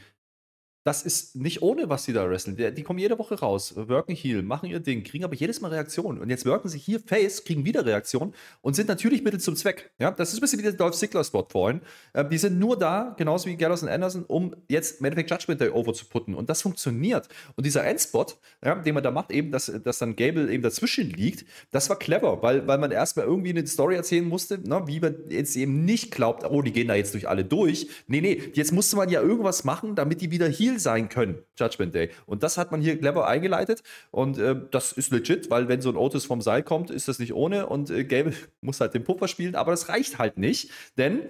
das 0.90 1.04
ist 1.04 1.36
nicht 1.36 1.62
ohne, 1.62 1.88
was 1.88 2.06
sie 2.06 2.14
da 2.14 2.28
wresteln. 2.28 2.58
Die, 2.58 2.74
die, 2.74 2.82
kommen 2.82 2.98
jede 2.98 3.20
Woche 3.20 3.40
raus, 3.40 3.76
worken 3.76 4.16
Heal, 4.16 4.42
machen 4.42 4.72
ihr 4.72 4.80
Ding, 4.80 5.04
kriegen 5.04 5.24
aber 5.24 5.36
jedes 5.36 5.62
Mal 5.62 5.68
Reaktionen. 5.68 6.18
Und 6.18 6.32
jetzt 6.32 6.48
worken 6.48 6.68
sie 6.68 6.80
hier 6.80 7.00
Face, 7.00 7.44
kriegen 7.44 7.64
wieder 7.64 7.86
Reaktionen 7.86 8.34
und 8.62 8.76
sind 8.76 8.90
natürlich 8.90 9.22
Mittel 9.22 9.40
zum 9.40 9.56
Zweck. 9.56 9.92
Ja, 10.00 10.10
das 10.10 10.30
ist 10.30 10.40
ein 10.40 10.42
bisschen 10.42 10.58
wie 10.58 10.64
der 10.64 10.72
Dolph 10.72 10.96
Ziggler-Spot 10.96 11.46
vorhin. 11.48 11.82
Ähm, 12.16 12.28
die 12.32 12.40
sind 12.40 12.58
nur 12.58 12.76
da, 12.76 13.14
genauso 13.20 13.48
wie 13.48 13.56
Gallows 13.56 13.84
und 13.84 13.90
Anderson, 13.90 14.26
um 14.26 14.56
jetzt 14.68 15.00
im 15.00 15.06
Endeffekt 15.06 15.30
Judgment 15.30 15.62
Day 15.62 15.70
over 15.70 15.94
zu 15.94 16.06
putten. 16.06 16.34
Und 16.34 16.50
das 16.50 16.64
funktioniert. 16.64 17.28
Und 17.56 17.68
dieser 17.68 17.86
Endspot, 17.86 18.40
ja, 18.66 18.74
den 18.74 18.96
man 18.96 19.04
da 19.04 19.12
macht, 19.12 19.30
eben, 19.32 19.52
dass, 19.52 19.72
dass 19.84 20.00
dann 20.00 20.16
Gable 20.16 20.52
eben 20.52 20.64
dazwischen 20.64 21.08
liegt, 21.12 21.46
das 21.70 21.88
war 21.92 22.00
clever, 22.00 22.42
weil, 22.42 22.66
weil 22.66 22.80
man 22.80 22.90
erstmal 22.90 23.28
irgendwie 23.28 23.52
eine 23.52 23.68
Story 23.68 23.94
erzählen 23.94 24.28
musste, 24.28 24.58
ne, 24.68 24.82
wie 24.88 25.00
man 25.00 25.14
jetzt 25.30 25.56
eben 25.56 25.86
nicht 25.86 26.10
glaubt, 26.10 26.50
oh, 26.50 26.64
die 26.64 26.74
gehen 26.74 26.88
da 26.88 26.96
jetzt 26.96 27.14
durch 27.14 27.30
alle 27.30 27.46
durch. 27.46 27.90
Nee, 28.08 28.22
nee, 28.22 28.42
jetzt 28.56 28.72
musste 28.72 28.96
man 28.96 29.10
ja 29.10 29.22
irgendwas 29.22 29.64
machen, 29.66 29.94
damit 29.94 30.22
die 30.22 30.32
wieder 30.32 30.48
hier 30.48 30.79
Sein 30.80 31.10
können, 31.10 31.40
Judgment 31.58 31.94
Day. 31.94 32.10
Und 32.26 32.44
das 32.44 32.58
hat 32.58 32.72
man 32.72 32.82
hier 32.82 32.98
clever 32.98 33.28
eingeleitet 33.28 33.84
und 34.12 34.38
äh, 34.38 34.56
das 34.72 34.92
ist 34.92 35.12
legit, 35.12 35.50
weil 35.50 35.68
wenn 35.68 35.82
so 35.82 35.90
ein 35.90 35.98
Otis 35.98 36.26
vom 36.26 36.42
Seil 36.42 36.64
kommt, 36.64 36.90
ist 36.90 37.08
das 37.08 37.20
nicht 37.20 37.34
ohne 37.34 37.68
und 37.68 37.90
äh, 37.90 38.04
Gable 38.04 38.34
muss 38.62 38.80
halt 38.80 38.94
den 38.94 39.04
Puffer 39.04 39.28
spielen, 39.28 39.56
aber 39.56 39.72
das 39.72 39.90
reicht 39.90 40.18
halt 40.18 40.38
nicht, 40.38 40.72
denn 40.98 41.22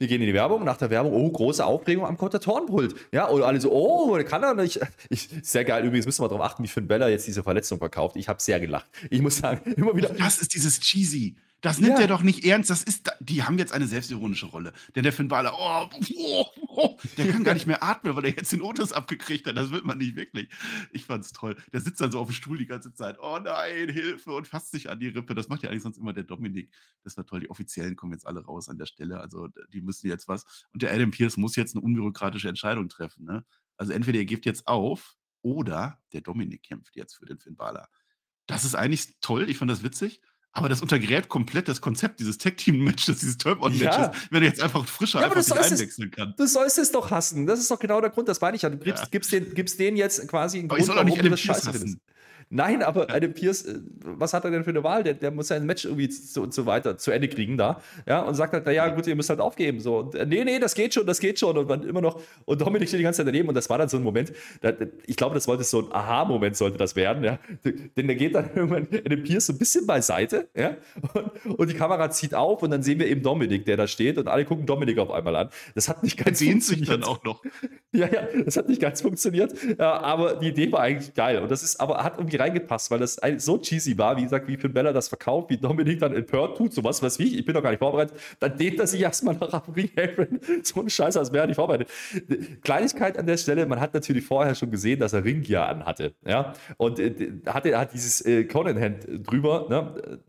wir 0.00 0.08
gehen 0.08 0.22
in 0.22 0.28
die 0.28 0.34
Werbung, 0.34 0.64
nach 0.64 0.78
der 0.78 0.88
Werbung, 0.88 1.12
oh, 1.12 1.30
große 1.30 1.64
Aufregung 1.64 2.06
am 2.06 2.16
Kommentatorenpult. 2.16 2.94
Ja, 3.12 3.26
und 3.26 3.42
alle 3.42 3.60
so, 3.60 3.70
oh, 3.70 4.18
kann 4.24 4.42
er 4.42 4.54
nicht. 4.54 4.80
Ich, 5.10 5.28
sehr 5.42 5.64
geil, 5.64 5.84
übrigens 5.84 6.06
müssen 6.06 6.22
wir 6.22 6.28
darauf 6.28 6.44
achten, 6.44 6.62
wie 6.62 6.68
Finn 6.68 6.88
Bella 6.88 7.08
jetzt 7.08 7.26
diese 7.26 7.42
Verletzung 7.42 7.78
verkauft. 7.78 8.16
Ich 8.16 8.28
habe 8.28 8.40
sehr 8.40 8.60
gelacht. 8.60 8.86
Ich 9.10 9.20
muss 9.20 9.36
sagen, 9.36 9.74
immer 9.74 9.94
wieder. 9.94 10.08
Das 10.08 10.38
ist 10.38 10.54
dieses 10.54 10.80
Cheesy. 10.80 11.36
Das 11.60 11.78
nimmt 11.78 11.94
ja. 11.94 12.02
er 12.02 12.06
doch 12.06 12.22
nicht 12.22 12.44
ernst. 12.44 12.70
Das 12.70 12.82
ist, 12.82 13.10
die 13.20 13.42
haben 13.42 13.58
jetzt 13.58 13.72
eine 13.72 13.86
selbstironische 13.86 14.46
Rolle. 14.46 14.72
Denn 14.94 15.02
der 15.02 15.12
Finn 15.12 15.28
Balor, 15.28 15.52
oh, 15.58 15.96
oh, 16.16 16.46
oh, 16.68 16.98
der 17.18 17.30
kann 17.30 17.44
gar 17.44 17.54
nicht 17.54 17.66
mehr 17.66 17.82
atmen, 17.82 18.16
weil 18.16 18.24
er 18.24 18.30
jetzt 18.30 18.52
den 18.52 18.62
Otis 18.62 18.92
abgekriegt 18.92 19.46
hat. 19.46 19.56
Das 19.56 19.70
wird 19.70 19.84
man 19.84 19.98
nicht 19.98 20.16
wirklich. 20.16 20.48
Ich 20.92 21.04
fand's 21.04 21.32
toll. 21.32 21.56
Der 21.72 21.80
sitzt 21.80 22.00
dann 22.00 22.12
so 22.12 22.20
auf 22.20 22.28
dem 22.28 22.34
Stuhl 22.34 22.56
die 22.56 22.66
ganze 22.66 22.94
Zeit. 22.94 23.18
Oh 23.20 23.38
nein, 23.42 23.90
Hilfe 23.90 24.32
und 24.32 24.46
fasst 24.46 24.70
sich 24.70 24.88
an 24.88 25.00
die 25.00 25.08
Rippe. 25.08 25.34
Das 25.34 25.48
macht 25.48 25.62
ja 25.62 25.70
eigentlich 25.70 25.82
sonst 25.82 25.98
immer 25.98 26.12
der 26.12 26.24
Dominik. 26.24 26.72
Das 27.04 27.16
war 27.16 27.26
toll. 27.26 27.40
Die 27.40 27.50
Offiziellen 27.50 27.96
kommen 27.96 28.12
jetzt 28.12 28.26
alle 28.26 28.44
raus 28.44 28.68
an 28.68 28.78
der 28.78 28.86
Stelle. 28.86 29.20
Also 29.20 29.48
die 29.72 29.82
müssen 29.82 30.08
jetzt 30.08 30.28
was. 30.28 30.66
Und 30.72 30.82
der 30.82 30.92
Adam 30.92 31.10
Pierce 31.10 31.36
muss 31.36 31.56
jetzt 31.56 31.74
eine 31.74 31.84
unbürokratische 31.84 32.48
Entscheidung 32.48 32.88
treffen. 32.88 33.26
Ne? 33.26 33.44
Also 33.76 33.92
entweder 33.92 34.18
er 34.18 34.24
gibt 34.24 34.46
jetzt 34.46 34.66
auf 34.66 35.16
oder 35.42 35.98
der 36.12 36.22
Dominik 36.22 36.62
kämpft 36.62 36.96
jetzt 36.96 37.16
für 37.16 37.26
den 37.26 37.38
Finn 37.38 37.56
Balor. 37.56 37.88
Das 38.46 38.64
ist 38.64 38.74
eigentlich 38.74 39.14
toll. 39.20 39.48
Ich 39.48 39.58
fand 39.58 39.70
das 39.70 39.82
witzig. 39.82 40.20
Aber 40.52 40.68
das 40.68 40.82
untergräbt 40.82 41.28
komplett 41.28 41.68
das 41.68 41.80
Konzept 41.80 42.18
dieses 42.18 42.36
Tag-Team-Matches, 42.38 43.20
dieses 43.20 43.38
Turn-On-Matches, 43.38 43.84
ja. 43.84 44.12
wenn 44.30 44.42
er 44.42 44.48
jetzt 44.48 44.60
einfach 44.60 44.84
frischer 44.84 45.20
ja, 45.20 45.26
einfach 45.26 45.42
sich 45.42 45.54
einwechseln 45.54 46.10
kann. 46.10 46.34
Du 46.36 46.46
sollst 46.46 46.76
es 46.78 46.90
doch 46.90 47.10
hassen. 47.10 47.46
Das 47.46 47.60
ist 47.60 47.70
doch 47.70 47.78
genau 47.78 48.00
der 48.00 48.10
Grund, 48.10 48.28
das 48.28 48.40
meine 48.40 48.56
ich 48.56 48.62
ja. 48.62 48.70
Du 48.70 48.76
gibst, 48.78 49.04
ja. 49.04 49.08
gibst, 49.10 49.32
den, 49.32 49.54
gibst 49.54 49.78
denen 49.78 49.96
jetzt 49.96 50.26
quasi 50.26 50.58
einen 50.58 50.68
Grund, 50.68 50.88
warum 50.88 51.14
du 51.14 51.30
das 51.30 51.40
scheiße 51.40 51.72
findest. 51.72 51.98
Nein, 52.52 52.82
aber. 52.82 53.08
Adam 53.10 53.32
Pierce, 53.32 53.64
äh, 53.64 53.78
was 54.02 54.34
hat 54.34 54.44
er 54.44 54.50
denn 54.50 54.64
für 54.64 54.70
eine 54.70 54.82
Wahl? 54.82 55.04
Der, 55.04 55.14
der 55.14 55.30
muss 55.30 55.48
sein 55.48 55.64
Match 55.66 55.84
irgendwie 55.84 56.10
so 56.10 56.42
und 56.42 56.52
so 56.52 56.66
weiter 56.66 56.98
zu 56.98 57.12
Ende 57.12 57.28
kriegen 57.28 57.56
da. 57.56 57.80
Ja, 58.06 58.22
und 58.22 58.34
sagt 58.34 58.52
halt, 58.52 58.66
naja, 58.66 58.88
gut, 58.88 59.06
ihr 59.06 59.14
müsst 59.14 59.30
halt 59.30 59.40
aufgeben. 59.40 59.78
So, 59.78 59.98
und, 59.98 60.16
äh, 60.16 60.26
nee, 60.26 60.44
nee, 60.44 60.58
das 60.58 60.74
geht 60.74 60.94
schon, 60.94 61.06
das 61.06 61.20
geht 61.20 61.38
schon. 61.38 61.56
Und 61.56 61.68
man 61.68 61.84
immer 61.84 62.00
noch, 62.00 62.20
und 62.46 62.60
Dominik 62.60 62.88
steht 62.88 62.98
die 62.98 63.04
ganze 63.04 63.18
Zeit 63.18 63.28
daneben. 63.28 63.48
Und 63.48 63.54
das 63.54 63.70
war 63.70 63.78
dann 63.78 63.88
so 63.88 63.96
ein 63.96 64.02
Moment, 64.02 64.32
da, 64.62 64.72
ich 65.06 65.16
glaube, 65.16 65.34
das 65.34 65.46
wollte 65.46 65.62
so 65.62 65.78
ein 65.80 65.92
Aha-Moment, 65.92 66.56
sollte 66.56 66.76
das 66.76 66.96
werden. 66.96 67.22
Ja. 67.22 67.38
Denn 67.64 68.08
der 68.08 68.16
geht 68.16 68.34
dann 68.34 68.50
irgendwann 68.54 68.88
Adam 68.92 69.22
Pierce 69.22 69.46
so 69.46 69.52
ein 69.52 69.58
bisschen 69.58 69.86
beiseite. 69.86 70.48
Ja. 70.56 70.76
Und, 71.14 71.58
und, 71.58 71.70
die 71.70 71.74
Kamera 71.74 72.10
zieht 72.10 72.34
auf 72.34 72.64
und 72.64 72.72
dann 72.72 72.82
sehen 72.82 72.98
wir 72.98 73.06
eben 73.06 73.22
Dominik, 73.22 73.64
der 73.64 73.76
da 73.76 73.86
steht. 73.86 74.18
Und 74.18 74.26
alle 74.26 74.44
gucken 74.44 74.66
Dominik 74.66 74.98
auf 74.98 75.12
einmal 75.12 75.36
an. 75.36 75.50
Das 75.76 75.88
hat 75.88 76.02
nicht 76.02 76.16
ganz 76.16 76.40
Sehen 76.40 76.62
sich 76.62 76.86
dann 76.86 77.04
auch 77.04 77.22
noch. 77.22 77.42
Ja, 77.92 78.06
ja, 78.06 78.22
das 78.44 78.56
hat 78.56 78.68
nicht 78.68 78.80
ganz 78.80 79.02
funktioniert. 79.02 79.52
Ja, 79.76 80.00
aber 80.00 80.34
die 80.34 80.50
Idee 80.50 80.70
war 80.70 80.80
eigentlich 80.80 81.12
geil. 81.12 81.42
Und 81.42 81.50
das 81.50 81.64
ist, 81.64 81.80
aber 81.80 82.04
hat 82.04 82.18
irgendwie 82.18 82.36
reingepasst, 82.40 82.90
weil 82.90 82.98
das 82.98 83.20
so 83.38 83.58
cheesy 83.58 83.96
war, 83.96 84.16
wie 84.16 84.22
gesagt, 84.22 84.48
wie 84.48 84.56
Finn 84.56 84.72
Bella 84.72 84.92
das 84.92 85.08
verkauft, 85.08 85.50
wie 85.50 85.56
Dominik 85.56 86.00
dann 86.00 86.14
empört 86.14 86.56
tut, 86.56 86.72
sowas, 86.72 87.02
was 87.02 87.18
wie 87.18 87.24
ich, 87.24 87.38
ich 87.38 87.44
bin 87.44 87.54
doch 87.54 87.62
gar 87.62 87.70
nicht 87.70 87.78
vorbereitet, 87.78 88.16
dann 88.38 88.56
dehnt 88.56 88.80
er 88.80 88.86
sich 88.86 89.00
erstmal 89.00 89.36
nach 89.36 89.62
Ring 89.74 89.90
So 90.62 90.80
eine 90.80 90.90
Scheiße, 90.90 91.18
als 91.18 91.32
wäre 91.32 91.44
er 91.44 91.46
nicht 91.46 91.56
vorbereitet. 91.56 91.88
Kleinigkeit 92.62 93.18
an 93.18 93.26
der 93.26 93.36
Stelle, 93.36 93.66
man 93.66 93.80
hat 93.80 93.94
natürlich 93.94 94.24
vorher 94.24 94.54
schon 94.54 94.70
gesehen, 94.70 95.00
dass 95.00 95.12
er 95.12 95.24
Ringgear 95.24 95.68
anhatte, 95.68 96.14
ja, 96.26 96.54
und 96.76 96.98
äh, 96.98 97.32
hatte, 97.46 97.78
hat 97.78 97.92
dieses 97.92 98.24
äh, 98.24 98.44
Conan-Hand 98.44 99.06
drüber, 99.26 99.66
ne, 99.68 100.20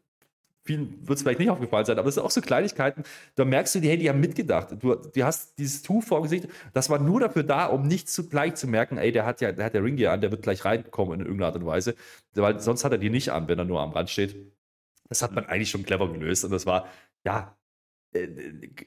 vielen 0.64 1.08
wird 1.08 1.18
es 1.18 1.24
vielleicht 1.24 1.40
nicht 1.40 1.50
aufgefallen 1.50 1.86
sein, 1.86 1.98
aber 1.98 2.06
das 2.06 2.16
sind 2.16 2.24
auch 2.24 2.32
so 2.32 2.42
Kleinigkeiten, 2.42 3.04
da 3.36 3.46
merkst 3.46 3.76
du, 3.76 3.80
die, 3.80 3.90
hey, 3.90 3.98
die 3.98 4.10
haben 4.10 4.20
mitgedacht. 4.20 4.70
Du, 4.80 4.96
du 4.96 5.24
hast 5.24 5.58
dieses 5.58 5.82
Tuch 5.82 6.04
vor 6.04 6.22
Gesicht, 6.22 6.48
das 6.74 6.90
war 6.90 7.00
nur 7.00 7.20
dafür 7.20 7.44
da, 7.44 7.66
um 7.68 7.88
nicht 7.88 8.10
zu 8.10 8.30
gleich 8.30 8.56
zu 8.56 8.68
merken, 8.68 8.98
ey, 8.98 9.12
der 9.12 9.26
hat 9.26 9.42
ja, 9.42 9.52
der 9.52 9.66
hat 9.66 9.74
der 9.74 9.84
Ring 9.84 9.98
hier 9.98 10.12
an, 10.12 10.22
der 10.22 10.32
wird 10.32 10.44
gleich 10.44 10.64
reinkommen 10.66 11.20
in 11.20 11.26
irgendeiner 11.26 11.48
Art 11.48 11.56
und 11.56 11.66
Weise, 11.66 11.96
weil 12.34 12.60
sonst 12.60 12.84
hat 12.84 12.92
er 12.92 12.98
die 12.98 13.10
nicht 13.10 13.30
an, 13.32 13.48
wenn 13.48 13.60
er 13.60 13.66
nur 13.66 13.82
am 13.82 13.92
Rand 13.92 14.10
steht. 14.10 14.36
Das 15.10 15.22
hat 15.22 15.34
man 15.34 15.46
eigentlich 15.46 15.70
schon 15.70 15.84
clever 15.84 16.12
gelöst 16.12 16.46
und 16.46 16.52
das 16.52 16.66
war, 16.66 16.88
ja, 17.26 17.58
äh, 18.14 18.28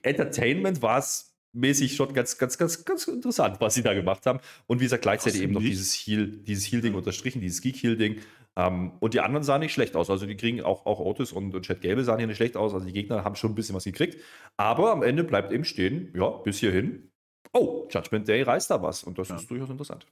Entertainment 0.02 0.80
war 0.80 0.98
es 0.98 1.34
mäßig 1.54 1.94
schon 1.94 2.12
ganz, 2.12 2.36
ganz, 2.36 2.58
ganz, 2.58 2.84
ganz 2.84 3.06
interessant, 3.06 3.60
was 3.60 3.74
sie 3.74 3.82
da 3.82 3.94
gemacht 3.94 4.26
haben. 4.26 4.40
Und 4.66 4.80
wie 4.80 4.84
gesagt, 4.84 5.02
gleichzeitig 5.02 5.42
eben 5.42 5.52
noch 5.52 5.60
dieses 5.60 5.94
Heal, 5.94 6.26
dieses 6.26 6.70
Heal-Ding 6.70 6.94
unterstrichen, 6.94 7.40
dieses 7.40 7.60
Geek-Heal-Ding. 7.60 8.20
Ähm, 8.56 8.92
und 9.00 9.14
die 9.14 9.20
anderen 9.20 9.42
sahen 9.42 9.60
nicht 9.60 9.72
schlecht 9.72 9.96
aus. 9.96 10.10
Also 10.10 10.26
die 10.26 10.36
kriegen 10.36 10.62
auch, 10.62 10.86
auch 10.86 11.00
Otis 11.00 11.32
und, 11.32 11.54
und 11.54 11.66
Chad 11.66 11.80
Gable 11.80 12.04
sahen 12.04 12.18
hier 12.18 12.26
nicht 12.26 12.36
schlecht 12.36 12.56
aus. 12.56 12.72
Also 12.74 12.86
die 12.86 12.92
Gegner 12.92 13.24
haben 13.24 13.36
schon 13.36 13.52
ein 13.52 13.54
bisschen 13.54 13.74
was 13.74 13.84
gekriegt. 13.84 14.20
Aber 14.56 14.92
am 14.92 15.02
Ende 15.02 15.24
bleibt 15.24 15.52
eben 15.52 15.64
stehen, 15.64 16.12
ja, 16.14 16.28
bis 16.28 16.58
hierhin. 16.58 17.10
Oh, 17.52 17.88
Judgment 17.90 18.28
Day 18.28 18.42
reißt 18.42 18.70
da 18.70 18.82
was. 18.82 19.02
Und 19.02 19.18
das 19.18 19.28
ja. 19.28 19.36
ist 19.36 19.50
durchaus 19.50 19.70
interessant. 19.70 20.06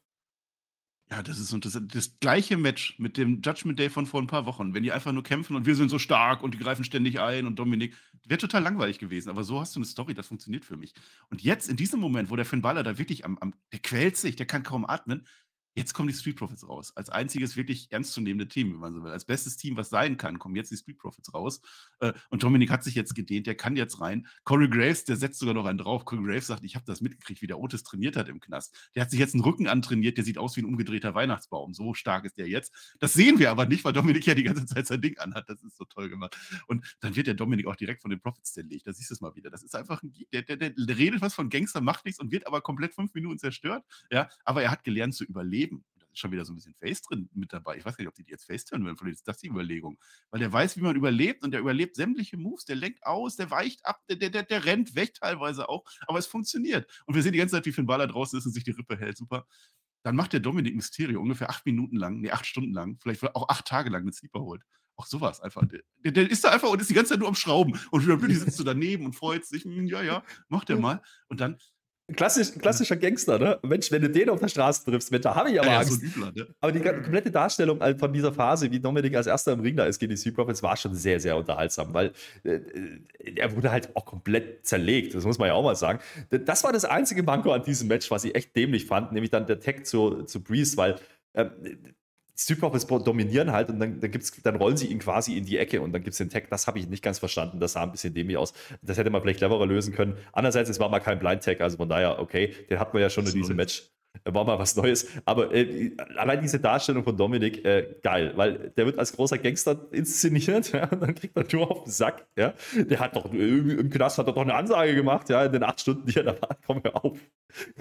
Ja, 1.13 1.23
das 1.23 1.39
ist 1.39 1.53
interessant. 1.53 1.95
Das 1.95 2.19
gleiche 2.21 2.57
Match 2.57 2.99
mit 2.99 3.19
dem 3.19 3.43
Judgment 3.43 3.79
Day 3.79 3.91
von 3.91 4.07
vor 4.07 4.23
ein 4.23 4.29
paar 4.29 4.47
Wochen. 4.47 4.73
Wenn 4.73 4.83
die 4.83 4.93
einfach 4.93 5.13
nur 5.13 5.23
kämpfen 5.23 5.55
und 5.57 5.67
wir 5.67 5.75
sind 5.75 5.91
so 5.91 5.99
stark 5.99 6.43
und 6.43 6.55
die 6.55 6.59
greifen 6.59 6.85
ständig 6.85 7.21
ein 7.21 7.47
und 7.47 7.59
Dominik, 7.59 7.95
wäre 8.25 8.39
total 8.39 8.63
langweilig 8.63 8.99
gewesen. 8.99 9.29
Aber 9.29 9.45
so 9.45 9.61
hast 9.61 9.77
du 9.77 9.81
eine 9.81 9.85
Story, 9.85 10.15
das 10.15 10.29
funktioniert 10.29 10.65
für 10.65 10.79
mich. 10.79 10.95
Und 11.29 11.43
jetzt, 11.43 11.69
in 11.69 11.77
diesem 11.77 12.01
Moment, 12.01 12.31
wo 12.31 12.37
der 12.37 12.47
Finn 12.47 12.63
Balor 12.63 12.83
da 12.83 12.97
wirklich 12.97 13.27
am, 13.27 13.37
am 13.39 13.53
der 13.73 13.81
quält 13.81 14.17
sich, 14.17 14.37
der 14.37 14.47
kann 14.47 14.63
kaum 14.63 14.87
atmen, 14.87 15.27
Jetzt 15.75 15.95
kommen 15.95 16.09
die 16.09 16.15
Street 16.15 16.37
Profits 16.37 16.69
raus. 16.69 16.93
Als 16.97 17.09
einziges 17.09 17.57
wirklich 17.57 17.91
ernstzunehmende 17.91 18.47
Team, 18.47 18.73
wenn 18.73 18.81
man 18.81 18.95
so 18.95 19.03
will. 19.03 19.11
Als 19.11 19.25
bestes 19.25 19.57
Team, 19.57 19.77
was 19.77 19.89
sein 19.89 20.19
kann, 20.19 20.39
kommen 20.39 20.55
jetzt 20.55 20.71
die 20.71 20.77
Street 20.77 20.99
Profits 20.99 21.33
raus. 21.33 21.63
Äh, 22.01 22.13
und 22.29 22.43
Dominik 22.43 22.71
hat 22.71 22.85
sich 22.85 22.95
jetzt 22.95 23.15
gedehnt, 23.15 23.47
der 23.47 23.55
kann 23.55 23.75
jetzt 23.77 24.01
rein. 24.01 24.27
Corey 24.45 24.69
Graves, 24.69 25.05
der 25.05 25.17
setzt 25.17 25.39
sogar 25.39 25.55
noch 25.55 25.65
einen 25.65 25.79
drauf. 25.79 26.05
Corey 26.05 26.25
Graves 26.25 26.47
sagt, 26.47 26.65
ich 26.65 26.75
habe 26.75 26.85
das 26.85 27.01
mitgekriegt, 27.01 27.41
wie 27.41 27.47
der 27.47 27.59
Otis 27.59 27.85
trainiert 27.85 28.17
hat 28.17 28.29
im 28.29 28.39
Knast. 28.39 28.77
Der 28.95 29.03
hat 29.03 29.11
sich 29.11 29.19
jetzt 29.19 29.35
einen 29.35 29.45
Rücken 29.45 29.67
antrainiert, 29.67 30.19
der 30.19 30.25
sieht 30.25 30.37
aus 30.37 30.57
wie 30.57 30.61
ein 30.61 30.67
umgedrehter 30.67 31.15
Weihnachtsbaum. 31.15 31.73
So 31.73 31.95
stark 31.95 32.27
ist 32.27 32.37
der 32.37 32.49
jetzt. 32.49 32.95
Das 32.99 33.15
sehen 33.15 33.39
wir 33.39 33.51
aber 33.51 33.65
nicht, 33.65 33.83
weil 33.85 33.95
Dominik 33.95 34.27
ja 34.27 34.35
die 34.35 34.43
ganze 34.43 34.67
Zeit 34.67 34.87
sein 34.87 35.01
Ding 35.01 35.17
anhat. 35.19 35.49
Das 35.49 35.63
ist 35.63 35.79
so 35.79 35.85
toll 35.87 36.11
gemacht. 36.11 36.37
Und 36.67 36.85
dann 37.01 37.17
wird 37.17 37.29
der 37.29 37.35
Dominik 37.35 37.67
auch 37.67 37.77
direkt 37.77 38.03
von 38.03 38.11
den 38.11 38.21
Profits 38.21 38.53
zerlegt. 38.53 38.87
Da 38.87 38.93
siehst 38.93 39.09
du 39.09 39.15
es 39.15 39.23
mal 39.23 39.35
wieder. 39.37 39.49
Das 39.49 39.63
ist 39.63 39.75
einfach 39.75 40.03
ein, 40.03 40.13
der, 40.35 40.43
der, 40.43 40.57
der 40.57 40.99
redet 40.99 41.23
was 41.23 41.33
von 41.33 41.49
Gangster, 41.49 41.81
macht 41.81 42.05
nichts 42.05 42.21
und 42.21 42.31
wird 42.31 42.47
aber 42.47 42.61
komplett 42.61 42.95
fünf 42.95 43.15
Minuten 43.15 43.39
zerstört. 43.39 43.85
Ja, 44.11 44.29
aber 44.45 44.63
er 44.63 44.71
hat 44.71 44.85
gelernt 44.85 45.15
zu 45.15 45.25
überleben 45.25 45.62
schon 46.15 46.33
wieder 46.33 46.45
so 46.45 46.53
ein 46.53 46.57
bisschen 46.57 46.75
Face 46.75 47.03
drin 47.03 47.29
mit 47.33 47.53
dabei. 47.53 47.77
Ich 47.77 47.85
weiß 47.85 47.99
nicht, 47.99 48.09
ob 48.09 48.15
die, 48.15 48.25
die 48.25 48.31
jetzt 48.31 48.45
Face 48.45 48.65
turnen 48.65 48.85
würden. 48.85 48.97
Vielleicht 48.99 49.17
ist 49.17 49.29
das 49.29 49.39
die 49.39 49.49
Überlegung. 49.49 49.99
Weil 50.31 50.41
der 50.41 50.53
weiß, 50.53 50.77
wie 50.77 50.83
man 50.83 50.97
überlebt 50.97 51.43
und 51.43 51.53
der 51.53 51.61
überlebt 51.61 51.97
sämtliche 51.97 52.37
Moves. 52.37 52.65
Der 52.65 52.77
lenkt 52.77 53.05
aus, 53.05 53.37
der 53.37 53.51
weicht 53.51 53.85
ab, 53.85 54.01
der, 54.09 54.17
der, 54.17 54.43
der 54.43 54.65
rennt 54.65 54.95
weg 54.95 55.15
teilweise 55.15 55.69
auch. 55.69 55.85
Aber 56.07 56.19
es 56.19 56.27
funktioniert. 56.27 56.91
Und 57.07 57.15
wir 57.15 57.23
sehen 57.23 57.33
die 57.33 57.39
ganze 57.39 57.57
Zeit, 57.57 57.67
wie 57.67 57.73
Finn 57.73 57.87
Balor 57.87 58.07
draußen 58.07 58.39
ist 58.39 58.47
und 58.47 58.53
sich 58.53 58.65
die 58.65 58.73
Rippe 58.73 58.97
hält. 58.97 59.17
Super. 59.17 59.47
Dann 60.03 60.17
macht 60.17 60.33
der 60.33 60.41
Dominik 60.41 60.75
Mysterio 60.75 61.21
ungefähr 61.21 61.49
acht 61.49 61.65
Minuten 61.65 61.97
lang, 61.97 62.21
nee, 62.21 62.31
acht 62.31 62.45
Stunden 62.45 62.73
lang, 62.73 62.99
vielleicht 63.01 63.23
auch 63.37 63.49
acht 63.49 63.67
Tage 63.67 63.89
lang 63.89 64.05
mit 64.05 64.15
Sleeper 64.15 64.41
holt. 64.41 64.63
Auch 64.97 65.07
sowas 65.07 65.41
einfach. 65.41 65.65
Der, 66.05 66.13
der, 66.13 66.31
ist 66.31 66.45
da 66.45 66.51
einfach 66.51 66.69
und 66.69 66.81
ist 66.81 66.91
die 66.91 66.95
ganze 66.95 67.11
Zeit 67.11 67.21
nur 67.21 67.29
am 67.29 67.35
Schrauben. 67.35 67.79
Und 67.91 68.05
Blödi 68.05 68.35
sitzt 68.35 68.59
so 68.59 68.65
daneben 68.65 69.07
und 69.07 69.15
freut 69.15 69.47
sich. 69.47 69.65
Hm, 69.65 69.87
ja, 69.87 70.03
ja, 70.03 70.23
macht 70.49 70.69
er 70.71 70.79
mal. 70.79 71.03
Und 71.29 71.41
dann 71.41 71.57
Klassisch, 72.17 72.53
klassischer 72.59 72.97
Gangster, 72.97 73.39
ne? 73.39 73.59
Mensch, 73.63 73.91
wenn 73.93 74.03
du 74.03 74.11
den 74.11 74.29
auf 74.29 74.41
der 74.41 74.49
Straße 74.49 74.85
triffst, 74.85 75.11
Mensch, 75.13 75.23
da 75.23 75.35
habe 75.35 75.51
ich 75.51 75.61
aber 75.61 75.71
ja, 75.71 75.79
Angst. 75.79 76.01
So 76.01 76.07
Übler, 76.07 76.33
ne? 76.35 76.47
Aber 76.61 76.73
die 76.73 76.81
komplette 76.81 77.31
Darstellung 77.31 77.81
von 77.97 78.13
dieser 78.13 78.33
Phase, 78.33 78.71
wie 78.71 78.81
Dominik 78.81 79.15
als 79.15 79.29
erster 79.29 79.53
im 79.53 79.61
Ring 79.61 79.77
da 79.77 79.85
ist 79.85 79.99
gegen 79.99 80.11
die 80.11 80.17
Sea 80.17 80.33
Profits, 80.33 80.63
war 80.63 80.77
schon 80.77 80.95
sehr, 80.95 81.21
sehr 81.21 81.37
unterhaltsam, 81.37 81.95
weil 81.95 82.13
äh, 82.43 82.61
er 83.37 83.55
wurde 83.55 83.71
halt 83.71 83.95
auch 83.95 84.05
komplett 84.05 84.67
zerlegt, 84.67 85.15
das 85.15 85.25
muss 85.25 85.39
man 85.39 85.49
ja 85.49 85.55
auch 85.55 85.63
mal 85.63 85.77
sagen. 85.77 86.01
Das 86.31 86.65
war 86.65 86.73
das 86.73 86.85
einzige 86.85 87.23
Manko 87.23 87.53
an 87.53 87.63
diesem 87.63 87.89
Match, 87.89 88.11
was 88.11 88.25
ich 88.25 88.35
echt 88.35 88.55
dämlich 88.57 88.87
fand, 88.87 89.13
nämlich 89.13 89.31
dann 89.31 89.47
der 89.47 89.61
Tag 89.61 89.87
zu, 89.87 90.25
zu 90.25 90.43
Breeze, 90.43 90.77
weil 90.77 90.97
äh, 91.35 91.47
Superpops 92.35 92.87
dominieren 92.87 93.53
halt 93.53 93.69
und 93.69 93.79
dann, 93.79 94.01
dann, 94.01 94.11
gibt's, 94.11 94.33
dann 94.43 94.57
rollen 94.57 94.77
sie 94.77 94.87
ihn 94.87 94.99
quasi 94.99 95.37
in 95.37 95.45
die 95.45 95.59
Ecke 95.59 95.81
und 95.81 95.93
dann 95.93 96.03
gibt 96.03 96.13
es 96.13 96.19
den 96.19 96.31
Tag. 96.31 96.49
Das 96.51 96.67
habe 96.67 96.79
ich 96.79 96.89
nicht 96.89 97.03
ganz 97.03 97.19
verstanden. 97.19 97.61
Das 97.61 97.73
sah 97.73 97.83
ein 97.83 97.93
bisschen 97.93 98.15
dämlich 98.15 98.37
aus. 98.37 98.53
Das 98.81 98.97
hätte 98.97 99.11
man 99.11 99.21
vielleicht 99.21 99.39
cleverer 99.39 99.67
lösen 99.67 99.95
können. 99.95 100.17
Andererseits, 100.33 100.71
es 100.71 100.81
war 100.81 100.89
mal 100.89 101.01
kein 101.01 101.19
Blind 101.19 101.43
Tag, 101.43 101.61
also 101.61 101.77
von 101.77 101.89
daher, 101.89 102.19
okay, 102.21 102.55
den 102.71 102.79
hat 102.79 102.95
man 102.95 103.03
ja 103.03 103.11
schon 103.11 103.27
in 103.27 103.33
diesem 103.33 103.57
Match. 103.57 103.91
war 104.25 104.45
mal 104.45 104.59
was 104.59 104.77
Neues. 104.77 105.09
Aber 105.25 105.53
äh, 105.55 105.95
allein 106.17 106.41
diese 106.41 106.59
Darstellung 106.59 107.05
von 107.05 107.17
Dominik, 107.17 107.65
äh, 107.65 107.97
geil, 108.03 108.33
weil 108.37 108.73
der 108.77 108.87
wird 108.87 108.99
als 108.99 109.13
großer 109.13 109.39
Gangster 109.39 109.87
inszeniert 109.91 110.73
ja, 110.73 110.89
und 110.89 111.03
dann 111.03 111.15
kriegt 111.15 111.37
er 111.37 111.45
nur 111.53 111.71
auf 111.71 111.85
den 111.85 111.93
Sack. 111.93 112.27
Ja. 112.37 112.55
Der 112.75 113.01
hat 113.01 113.15
doch 113.15 113.31
im 113.33 113.91
Knast 113.91 114.19
hat 114.19 114.27
er 114.27 114.33
doch 114.33 114.43
eine 114.43 114.55
Ansage 114.55 114.95
gemacht, 114.95 115.29
ja, 115.29 115.45
in 115.45 115.53
den 115.53 115.63
acht 115.63 115.81
Stunden, 115.81 116.07
die 116.07 116.17
er 116.17 116.25
da 116.25 116.41
war. 116.41 116.57
Komm 116.67 116.83
hör 116.83 117.05
auf. 117.05 117.19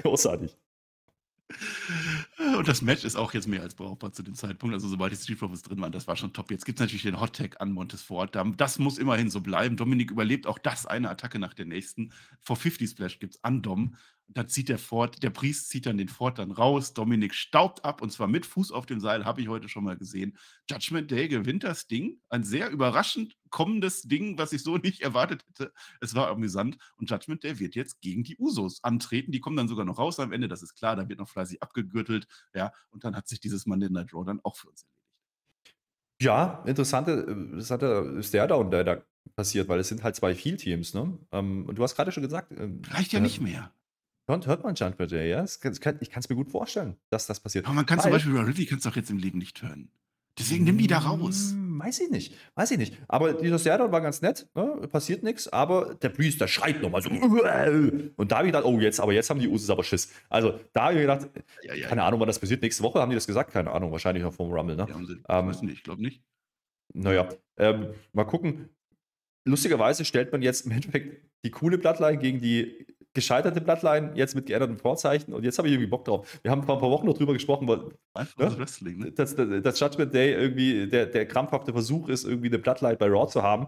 Großartig. 0.01 0.57
Und 2.57 2.67
das 2.67 2.81
Match 2.81 3.03
ist 3.03 3.15
auch 3.15 3.33
jetzt 3.33 3.47
mehr 3.47 3.61
als 3.61 3.75
brauchbar 3.75 4.11
zu 4.13 4.23
dem 4.23 4.35
Zeitpunkt. 4.35 4.73
Also, 4.73 4.87
sobald 4.87 5.11
die 5.11 5.17
Street 5.17 5.39
Profits 5.39 5.61
drin 5.61 5.79
waren, 5.81 5.91
das 5.91 6.07
war 6.07 6.15
schon 6.15 6.33
top. 6.33 6.51
Jetzt 6.51 6.65
gibt 6.65 6.79
es 6.79 6.81
natürlich 6.81 7.03
den 7.03 7.19
Hot 7.19 7.35
Tag 7.35 7.61
an 7.61 7.71
Montesfort. 7.71 8.29
Das 8.57 8.79
muss 8.79 8.97
immerhin 8.97 9.29
so 9.29 9.41
bleiben. 9.41 9.77
Dominik 9.77 10.11
überlebt 10.11 10.47
auch 10.47 10.57
das 10.57 10.85
eine 10.85 11.09
Attacke 11.09 11.39
nach 11.39 11.53
der 11.53 11.65
nächsten. 11.65 12.11
Vor 12.39 12.55
50 12.55 12.89
Splash 12.89 13.19
gibt 13.19 13.35
es 13.35 13.43
an 13.43 13.61
Dom 13.61 13.95
dann 14.33 14.47
zieht 14.47 14.69
der 14.69 14.77
Ford, 14.77 15.21
der 15.23 15.29
Priest 15.29 15.69
zieht 15.69 15.85
dann 15.85 15.97
den 15.97 16.07
Ford 16.07 16.39
dann 16.39 16.51
raus. 16.51 16.93
Dominik 16.93 17.33
staubt 17.33 17.83
ab 17.83 18.01
und 18.01 18.11
zwar 18.11 18.27
mit 18.27 18.45
Fuß 18.45 18.71
auf 18.71 18.85
dem 18.85 18.99
Seil, 18.99 19.25
habe 19.25 19.41
ich 19.41 19.47
heute 19.47 19.69
schon 19.69 19.83
mal 19.83 19.97
gesehen. 19.97 20.37
Judgment 20.69 21.11
Day 21.11 21.27
gewinnt 21.27 21.63
das 21.63 21.87
Ding. 21.87 22.21
Ein 22.29 22.43
sehr 22.43 22.69
überraschend 22.69 23.35
kommendes 23.49 24.03
Ding, 24.03 24.37
was 24.37 24.53
ich 24.53 24.63
so 24.63 24.77
nicht 24.77 25.01
erwartet 25.01 25.43
hätte. 25.47 25.73
Es 25.99 26.15
war 26.15 26.29
amüsant. 26.29 26.77
Und 26.97 27.09
Judgment 27.09 27.43
Day 27.43 27.59
wird 27.59 27.75
jetzt 27.75 28.01
gegen 28.01 28.23
die 28.23 28.37
Usos 28.37 28.83
antreten. 28.83 29.31
Die 29.31 29.39
kommen 29.39 29.57
dann 29.57 29.67
sogar 29.67 29.85
noch 29.85 29.97
raus 29.97 30.19
am 30.19 30.31
Ende, 30.31 30.47
das 30.47 30.63
ist 30.63 30.75
klar. 30.75 30.95
Da 30.95 31.09
wird 31.09 31.19
noch 31.19 31.29
fleißig 31.29 31.61
abgegürtelt. 31.61 32.27
Ja, 32.53 32.71
und 32.89 33.03
dann 33.03 33.15
hat 33.15 33.27
sich 33.27 33.39
dieses 33.39 33.65
Monday 33.65 33.89
Night 33.89 34.13
Raw 34.13 34.25
dann 34.25 34.39
auch 34.43 34.55
für 34.55 34.69
uns 34.69 34.83
erledigt. 34.83 35.01
Ja, 36.21 36.63
interessante, 36.67 37.11
interessanter 37.11 38.21
Stairdown, 38.21 38.69
der 38.69 38.83
da 38.83 39.01
passiert, 39.35 39.67
weil 39.67 39.79
es 39.79 39.87
sind 39.87 40.03
halt 40.03 40.15
zwei 40.15 40.35
Field-Teams, 40.35 40.93
ne? 40.93 41.17
Ähm, 41.31 41.65
und 41.65 41.77
du 41.77 41.83
hast 41.83 41.95
gerade 41.95 42.11
schon 42.11 42.23
gesagt. 42.23 42.51
Ähm, 42.51 42.81
Reicht 42.89 43.11
ja 43.11 43.19
äh, 43.19 43.23
nicht 43.23 43.41
mehr. 43.41 43.73
Hört, 44.31 44.47
hört 44.47 44.63
man 44.63 44.75
Judgment 44.75 45.11
Day, 45.11 45.29
ja? 45.29 45.45
Kann, 45.59 45.97
ich 45.99 46.09
kann 46.09 46.21
es 46.21 46.29
mir 46.29 46.37
gut 46.37 46.49
vorstellen, 46.49 46.95
dass 47.09 47.27
das 47.27 47.41
passiert. 47.41 47.65
Aber 47.65 47.73
man 47.73 47.85
kann 47.85 47.97
Weil, 47.97 48.03
zum 48.03 48.11
Beispiel 48.13 48.37
Ridley 48.37 48.65
kannst 48.65 48.85
du 48.85 48.89
auch 48.89 48.95
jetzt 48.95 49.09
im 49.09 49.17
Leben 49.17 49.39
nicht 49.39 49.61
hören. 49.61 49.89
Deswegen 50.39 50.63
nimm 50.63 50.77
die 50.77 50.87
da 50.87 50.99
raus. 50.99 51.51
Hm, 51.51 51.77
weiß 51.79 51.99
ich 51.99 52.09
nicht. 52.09 52.35
Weiß 52.55 52.71
ich 52.71 52.77
nicht. 52.77 52.97
Aber 53.09 53.33
dieser 53.33 53.59
Stairdown 53.59 53.91
war 53.91 53.99
ganz 53.99 54.21
nett. 54.21 54.47
Ne? 54.55 54.87
Passiert 54.89 55.23
nichts. 55.23 55.49
Aber 55.49 55.95
der 55.95 56.07
Priest, 56.07 56.39
der 56.39 56.47
schreit 56.47 56.81
nochmal 56.81 57.01
so. 57.01 57.09
Und 58.15 58.31
da 58.31 58.37
habe 58.37 58.47
ich 58.47 58.53
gedacht, 58.53 58.63
oh, 58.63 58.79
jetzt, 58.79 59.01
aber 59.01 59.11
jetzt 59.11 59.29
haben 59.29 59.41
die 59.41 59.49
Usos 59.49 59.69
aber 59.69 59.83
Schiss. 59.83 60.13
Also 60.29 60.57
da 60.71 60.85
habe 60.85 60.93
ich 60.93 61.01
gedacht, 61.01 61.29
ja, 61.63 61.73
ja, 61.73 61.87
keine 61.89 62.01
ja. 62.01 62.07
Ahnung, 62.07 62.21
wann 62.21 62.27
das 62.27 62.39
passiert. 62.39 62.61
Nächste 62.61 62.83
Woche 62.83 62.99
haben 63.01 63.09
die 63.09 63.15
das 63.15 63.27
gesagt. 63.27 63.51
Keine 63.51 63.71
Ahnung. 63.71 63.91
Wahrscheinlich 63.91 64.23
noch 64.23 64.33
vom 64.33 64.49
Rumble. 64.49 64.77
Ne? 64.77 64.87
Ja, 64.87 65.05
sie, 65.05 65.21
ähm, 65.27 65.47
nicht. 65.67 65.79
Ich 65.79 65.83
glaube 65.83 66.01
nicht. 66.01 66.23
Naja. 66.93 67.27
Ähm, 67.57 67.89
mal 68.13 68.23
gucken. 68.23 68.69
Lustigerweise 69.43 70.05
stellt 70.05 70.31
man 70.31 70.41
jetzt 70.41 70.65
im 70.65 70.71
Endeffekt 70.71 71.29
die 71.43 71.51
coole 71.51 71.77
Bloodline 71.77 72.17
gegen 72.17 72.39
die 72.39 72.87
gescheiterte 73.13 73.61
Bloodline, 73.61 74.11
jetzt 74.15 74.35
mit 74.35 74.45
geänderten 74.45 74.77
Vorzeichen 74.77 75.33
und 75.33 75.43
jetzt 75.43 75.57
habe 75.57 75.67
ich 75.67 75.73
irgendwie 75.73 75.89
Bock 75.89 76.05
drauf. 76.05 76.39
Wir 76.41 76.51
haben 76.51 76.63
vor 76.63 76.75
ein 76.75 76.81
paar 76.81 76.91
Wochen 76.91 77.05
noch 77.05 77.17
drüber 77.17 77.33
gesprochen, 77.33 77.67
weil, 77.67 77.77
ne? 78.37 78.57
Wrestling, 78.57 78.99
ne? 78.99 79.11
Dass, 79.11 79.35
dass, 79.35 79.79
Judgment 79.79 80.13
Day 80.13 80.33
irgendwie 80.33 80.87
der, 80.87 81.07
der 81.07 81.25
krampfhafte 81.25 81.73
Versuch 81.73 82.07
ist, 82.07 82.23
irgendwie 82.23 82.47
eine 82.47 82.59
Bloodline 82.59 82.95
bei 82.95 83.07
Raw 83.07 83.27
zu 83.27 83.43
haben. 83.43 83.67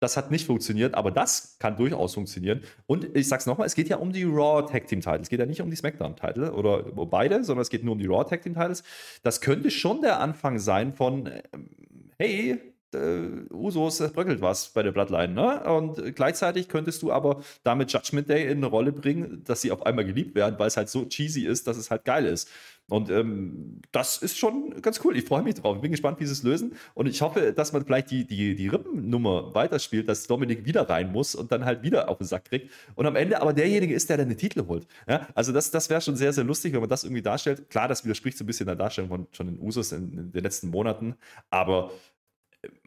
Das 0.00 0.16
hat 0.16 0.32
nicht 0.32 0.46
funktioniert, 0.46 0.96
aber 0.96 1.12
das 1.12 1.58
kann 1.60 1.76
durchaus 1.76 2.14
funktionieren. 2.14 2.62
Und 2.86 3.16
ich 3.16 3.28
sag's 3.28 3.46
nochmal, 3.46 3.68
es 3.68 3.76
geht 3.76 3.88
ja 3.88 3.98
um 3.98 4.12
die 4.12 4.24
Raw 4.24 4.66
Tag 4.66 4.88
Team 4.88 5.00
Titles. 5.00 5.22
Es 5.22 5.28
geht 5.28 5.38
ja 5.38 5.46
nicht 5.46 5.60
um 5.60 5.70
die 5.70 5.76
SmackDown 5.76 6.16
Title 6.16 6.52
oder 6.52 6.82
beide, 7.06 7.44
sondern 7.44 7.62
es 7.62 7.70
geht 7.70 7.84
nur 7.84 7.92
um 7.92 8.00
die 8.00 8.06
Raw 8.06 8.24
Tag 8.24 8.42
Team 8.42 8.54
Titles. 8.54 8.82
Das 9.22 9.40
könnte 9.40 9.70
schon 9.70 10.00
der 10.00 10.18
Anfang 10.18 10.58
sein 10.58 10.92
von, 10.92 11.30
ähm, 11.52 11.70
hey, 12.18 12.71
äh, 12.94 13.52
Usos, 13.52 14.00
es 14.00 14.12
bröckelt 14.12 14.40
was 14.40 14.68
bei 14.70 14.82
der 14.82 14.92
Bloodline. 14.92 15.34
Ne? 15.34 15.62
Und 15.64 16.14
gleichzeitig 16.14 16.68
könntest 16.68 17.02
du 17.02 17.12
aber 17.12 17.42
damit 17.62 17.92
Judgment 17.92 18.28
Day 18.28 18.44
in 18.44 18.58
eine 18.58 18.66
Rolle 18.66 18.92
bringen, 18.92 19.42
dass 19.44 19.60
sie 19.60 19.72
auf 19.72 19.84
einmal 19.86 20.04
geliebt 20.04 20.34
werden, 20.34 20.58
weil 20.58 20.68
es 20.68 20.76
halt 20.76 20.88
so 20.88 21.04
cheesy 21.04 21.46
ist, 21.46 21.66
dass 21.66 21.76
es 21.76 21.90
halt 21.90 22.04
geil 22.04 22.26
ist. 22.26 22.48
Und 22.88 23.10
ähm, 23.10 23.80
das 23.90 24.18
ist 24.18 24.38
schon 24.38 24.82
ganz 24.82 25.00
cool. 25.04 25.16
Ich 25.16 25.24
freue 25.24 25.42
mich 25.42 25.54
drauf. 25.54 25.76
Ich 25.76 25.82
bin 25.82 25.92
gespannt, 25.92 26.20
wie 26.20 26.26
sie 26.26 26.32
es 26.32 26.42
lösen. 26.42 26.74
Und 26.94 27.06
ich 27.06 27.22
hoffe, 27.22 27.52
dass 27.52 27.72
man 27.72 27.84
vielleicht 27.86 28.10
die, 28.10 28.26
die, 28.26 28.54
die 28.54 28.68
Rippennummer 28.68 29.54
weiterspielt, 29.54 30.08
dass 30.08 30.26
Dominik 30.26 30.66
wieder 30.66 30.88
rein 30.90 31.10
muss 31.10 31.34
und 31.34 31.52
dann 31.52 31.64
halt 31.64 31.82
wieder 31.82 32.08
auf 32.08 32.18
den 32.18 32.26
Sack 32.26 32.46
kriegt. 32.46 32.70
Und 32.94 33.06
am 33.06 33.16
Ende 33.16 33.40
aber 33.40 33.52
derjenige 33.52 33.94
ist, 33.94 34.10
der 34.10 34.18
dann 34.18 34.28
den 34.28 34.36
Titel 34.36 34.66
holt. 34.66 34.86
Ja? 35.08 35.26
Also 35.34 35.52
das, 35.52 35.70
das 35.70 35.88
wäre 35.88 36.00
schon 36.00 36.16
sehr, 36.16 36.32
sehr 36.32 36.44
lustig, 36.44 36.74
wenn 36.74 36.80
man 36.80 36.90
das 36.90 37.04
irgendwie 37.04 37.22
darstellt. 37.22 37.70
Klar, 37.70 37.88
das 37.88 38.04
widerspricht 38.04 38.36
so 38.36 38.44
ein 38.44 38.46
bisschen 38.46 38.66
der 38.66 38.76
Darstellung 38.76 39.08
von 39.08 39.26
schon 39.32 39.46
den 39.46 39.58
Usos 39.58 39.92
in, 39.92 40.12
in 40.12 40.32
den 40.32 40.42
letzten 40.42 40.68
Monaten. 40.68 41.14
Aber 41.48 41.92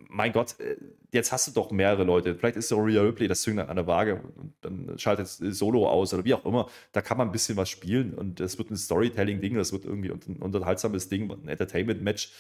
mein 0.10 0.32
Gott, 0.32 0.60
äh, 0.60 0.78
jetzt 1.12 1.32
hast 1.32 1.48
du 1.48 1.52
doch 1.52 1.72
mehrere 1.72 2.04
Leute. 2.04 2.36
Vielleicht 2.36 2.58
ist 2.58 2.70
so 2.70 2.78
Rhea 2.78 3.02
Ripley 3.02 3.28
das 3.28 3.42
Zünglein 3.42 3.70
an 3.70 3.76
der 3.76 3.88
Waage 3.88 4.22
und 4.38 4.54
dann 4.62 4.98
schaltet 4.98 5.28
Solo 5.28 5.88
aus 5.90 6.14
oder 6.14 6.26
wie 6.26 6.34
auch 6.34 6.46
immer. 6.46 6.70
Da 6.92 7.02
kann 7.02 7.18
man 7.18 7.28
ein 7.28 7.32
bisschen 7.32 7.58
was 7.58 7.70
spielen 7.70 8.14
und 8.14 8.40
es 8.40 8.58
wird 8.58 8.72
ein 8.72 8.78
Storytelling-Ding, 8.78 9.56
das 9.56 9.74
wird 9.74 9.86
irgendwie 9.86 10.12
ein 10.12 10.38
unterhaltsames 10.38 11.10
Ding, 11.10 11.32
ein 11.32 11.48
Entertainment-Match. 11.48 12.32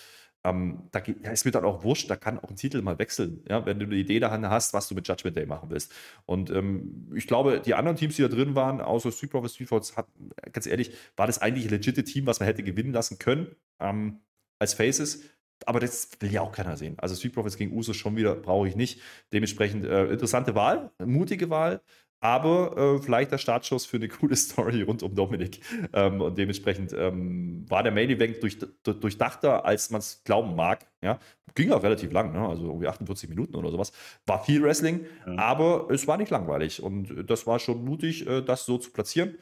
Ähm, 0.44 0.90
da 0.92 1.00
ist 1.32 1.46
mir 1.46 1.52
dann 1.52 1.66
auch 1.66 1.84
wurscht, 1.84 2.10
da 2.10 2.16
kann 2.16 2.38
auch 2.38 2.50
ein 2.50 2.56
Titel 2.56 2.82
mal 2.84 3.00
wechseln, 3.00 3.44
ja, 3.50 3.66
wenn 3.66 3.80
du 3.80 3.86
eine 3.86 3.96
Idee 3.96 4.20
daran 4.20 4.48
hast, 4.48 4.76
was 4.76 4.88
du 4.88 4.94
mit 4.94 5.08
Judgment 5.08 5.36
Day 5.36 5.48
machen 5.48 5.72
willst. 5.72 5.92
Und 6.28 6.52
ähm, 6.52 7.12
ich 7.16 7.26
glaube, 7.26 7.62
die 7.66 7.74
anderen 7.74 7.98
Teams, 7.98 8.16
die 8.16 8.22
da 8.22 8.28
drin 8.28 8.54
waren, 8.54 8.80
außer 8.80 9.12
Street 9.12 9.32
Profits, 9.32 9.56
Street 9.56 9.70
Profits, 9.70 9.98
hat, 9.98 10.08
ganz 10.52 10.68
ehrlich, 10.68 10.92
war 11.16 11.26
das 11.26 11.42
eigentlich 11.42 11.66
ein 11.66 11.72
legitime 11.72 12.04
Team, 12.04 12.28
was 12.28 12.40
man 12.40 12.48
hätte 12.48 12.62
gewinnen 12.62 12.94
lassen 12.94 13.18
können 13.18 13.56
ähm, 13.80 14.20
als 14.60 14.76
Faces 14.76 15.24
aber 15.66 15.80
das 15.80 16.10
will 16.20 16.32
ja 16.32 16.41
auch 16.41 16.51
keiner 16.51 16.78
sehen. 16.78 16.95
Also 16.97 17.16
Street 17.16 17.34
Profits 17.34 17.58
gegen 17.58 17.76
Usos 17.76 17.95
schon 17.95 18.16
wieder 18.16 18.36
brauche 18.36 18.68
ich 18.68 18.76
nicht. 18.76 19.01
Dementsprechend 19.34 19.86
äh, 19.86 20.06
interessante 20.06 20.56
Wahl, 20.56 20.91
mutige 21.03 21.49
Wahl, 21.49 21.82
aber 22.20 22.76
äh, 22.78 22.99
vielleicht 23.01 23.32
der 23.32 23.38
Startschuss 23.38 23.86
für 23.86 23.97
eine 23.97 24.08
coole 24.10 24.36
Story 24.36 24.82
rund 24.82 25.03
um 25.03 25.14
Dominik. 25.14 25.62
Ähm, 25.93 26.22
und 26.22 26.38
dementsprechend 26.38 26.93
ähm, 26.93 27.66
war 27.70 27.84
der 27.84 27.91
Main 27.91 28.10
Event 28.10 28.41
durch, 28.41 28.58
durch, 28.84 28.99
durchdachter, 28.99 29.66
als 29.66 29.91
man 29.91 29.99
es 29.99 30.24
glauben 30.24 30.56
mag. 30.56 30.86
Ja? 31.01 31.20
Ging 31.53 31.72
auch 31.72 31.84
relativ 31.84 32.12
lang, 32.12 32.34
ne? 32.34 32.47
also 32.47 32.66
irgendwie 32.66 32.88
48 32.88 33.30
Minuten 33.30 33.56
oder 33.56 33.70
sowas. 33.70 33.91
War 34.26 34.43
viel 34.43 34.62
Wrestling, 34.64 35.06
ja. 35.26 35.38
aber 35.38 35.88
es 35.91 36.08
war 36.08 36.18
nicht 36.18 36.32
langweilig. 36.32 36.82
Und 36.82 37.30
das 37.30 37.45
war 37.45 37.60
schon 37.60 37.86
mutig, 37.86 38.28
äh, 38.28 38.41
das 38.41 38.66
so 38.66 38.78
zu 38.78 38.91
platzieren 38.91 39.38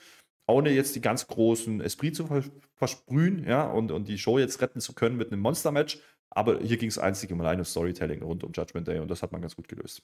ohne 0.46 0.72
jetzt 0.72 0.96
die 0.96 1.02
ganz 1.02 1.28
großen 1.28 1.82
Esprit 1.82 2.16
zu 2.16 2.28
versprühen, 2.76 3.46
ja, 3.48 3.64
und, 3.64 3.92
und 3.92 4.08
die 4.08 4.18
Show 4.18 4.38
jetzt 4.40 4.62
retten 4.62 4.82
zu 4.82 4.94
können 4.94 5.18
mit 5.18 5.32
einem 5.32 5.42
Monster-Match. 5.42 6.00
Aber 6.30 6.60
hier 6.60 6.78
ging 6.78 6.90
es 6.90 6.98
einzig 6.98 7.32
und 7.32 7.40
allein 7.42 7.60
um 7.60 7.66
Storytelling 7.66 8.24
rund 8.24 8.44
um 8.44 8.52
Judgment 8.54 8.88
Day 8.88 9.00
und 9.00 9.10
das 9.10 9.22
hat 9.22 9.32
man 9.32 9.42
ganz 9.42 9.56
gut 9.56 9.68
gelöst. 9.68 10.02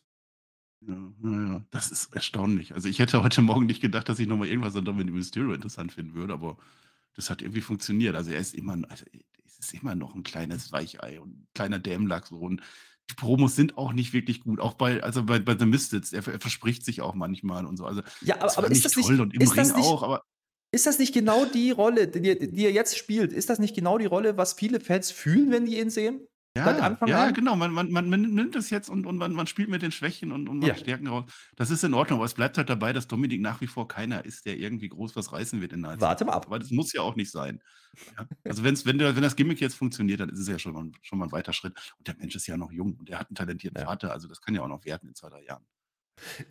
Ja, 0.81 1.11
ja, 1.23 1.65
das 1.71 1.91
ist 1.91 2.13
erstaunlich. 2.15 2.73
Also 2.73 2.87
ich 2.87 2.99
hätte 2.99 3.21
heute 3.21 3.41
Morgen 3.41 3.65
nicht 3.65 3.81
gedacht, 3.81 4.07
dass 4.07 4.19
ich 4.19 4.27
nochmal 4.27 4.47
irgendwas 4.47 4.75
an 4.75 4.85
Dominic 4.85 5.13
Mysterio 5.13 5.53
interessant 5.53 5.91
finden 5.91 6.13
würde, 6.13 6.33
aber 6.33 6.57
das 7.15 7.29
hat 7.29 7.41
irgendwie 7.41 7.61
funktioniert. 7.61 8.15
Also 8.15 8.31
er 8.31 8.39
ist 8.39 8.53
immer, 8.53 8.77
also 8.87 9.05
es 9.45 9.59
ist 9.59 9.73
immer 9.73 9.95
noch 9.95 10.15
ein 10.15 10.23
kleines 10.23 10.71
Weichei 10.71 11.19
und 11.19 11.31
ein 11.31 11.47
kleiner 11.53 11.79
Dämlachs 11.79 12.31
und 12.31 12.61
die 13.09 13.15
Promos 13.15 13.55
sind 13.55 13.77
auch 13.77 13.93
nicht 13.93 14.13
wirklich 14.13 14.41
gut. 14.41 14.59
Auch 14.59 14.73
bei, 14.73 15.01
also 15.01 15.23
bei, 15.23 15.39
bei 15.39 15.57
The 15.57 15.65
Misfits, 15.65 16.13
er, 16.13 16.27
er 16.27 16.39
verspricht 16.39 16.85
sich 16.85 17.01
auch 17.01 17.15
manchmal 17.15 17.65
und 17.65 17.77
so. 17.77 17.85
Also 17.85 18.01
ja, 18.21 18.35
aber, 18.35 18.57
aber 18.57 18.71
ist 18.71 18.85
das 18.85 18.95
nicht, 18.95 19.09
und 19.09 19.33
im 19.33 19.47
Ring 19.47 19.67
nicht, 19.67 19.75
auch, 19.75 20.03
aber 20.03 20.23
ist 20.71 20.85
das 20.85 20.99
nicht 20.99 21.13
genau 21.13 21.45
die 21.45 21.71
Rolle, 21.71 22.07
die, 22.07 22.51
die, 22.51 22.63
er 22.63 22.71
jetzt 22.71 22.97
spielt? 22.97 23.33
Ist 23.33 23.49
das 23.49 23.59
nicht 23.59 23.75
genau 23.75 23.97
die 23.97 24.05
Rolle, 24.05 24.37
was 24.37 24.53
viele 24.53 24.79
Fans 24.79 25.11
fühlen, 25.11 25.49
wenn 25.51 25.65
die 25.65 25.79
ihn 25.79 25.89
sehen? 25.89 26.27
Ja, 26.65 27.07
ja 27.07 27.23
an? 27.25 27.33
genau. 27.33 27.55
Man, 27.55 27.71
man, 27.71 27.91
man, 27.91 28.09
nimmt 28.09 28.55
es 28.55 28.69
jetzt 28.69 28.89
und, 28.89 29.05
und 29.05 29.17
man, 29.17 29.33
man 29.33 29.47
spielt 29.47 29.69
mit 29.69 29.81
den 29.81 29.91
Schwächen 29.91 30.31
und, 30.31 30.47
und 30.49 30.61
ja. 30.61 30.75
Stärken 30.75 31.07
raus. 31.07 31.25
Das 31.55 31.69
ist 31.69 31.83
in 31.83 31.93
Ordnung, 31.93 32.19
aber 32.19 32.25
es 32.25 32.33
bleibt 32.33 32.57
halt 32.57 32.69
dabei, 32.69 32.93
dass 32.93 33.07
Dominik 33.07 33.41
nach 33.41 33.61
wie 33.61 33.67
vor 33.67 33.87
keiner 33.87 34.25
ist, 34.25 34.45
der 34.45 34.57
irgendwie 34.57 34.89
groß 34.89 35.15
was 35.15 35.31
reißen 35.31 35.61
wird 35.61 35.73
in 35.73 35.83
der 35.83 35.99
Warte 35.99 36.25
mal 36.25 36.33
ab. 36.33 36.47
Aber 36.47 36.59
das 36.59 36.71
muss 36.71 36.93
ja 36.93 37.01
auch 37.01 37.15
nicht 37.15 37.31
sein. 37.31 37.61
Ja? 38.17 38.27
Also 38.45 38.63
wenn's, 38.63 38.85
wenn, 38.85 38.97
der, 38.97 39.15
wenn 39.15 39.23
das 39.23 39.35
Gimmick 39.35 39.59
jetzt 39.61 39.75
funktioniert, 39.75 40.19
dann 40.19 40.29
ist 40.29 40.39
es 40.39 40.47
ja 40.47 40.59
schon 40.59 40.73
mal, 40.73 40.91
schon 41.01 41.19
mal 41.19 41.25
ein 41.25 41.31
weiter 41.31 41.53
Schritt. 41.53 41.73
Und 41.97 42.07
der 42.07 42.15
Mensch 42.17 42.35
ist 42.35 42.47
ja 42.47 42.57
noch 42.57 42.71
jung 42.71 42.95
und 42.95 43.09
er 43.09 43.19
hat 43.19 43.29
einen 43.29 43.35
talentierten 43.35 43.81
ja. 43.81 43.87
Vater, 43.87 44.11
also 44.11 44.27
das 44.27 44.41
kann 44.41 44.55
ja 44.55 44.61
auch 44.61 44.67
noch 44.67 44.85
werden 44.85 45.09
in 45.09 45.15
zwei, 45.15 45.29
drei 45.29 45.43
Jahren. 45.43 45.65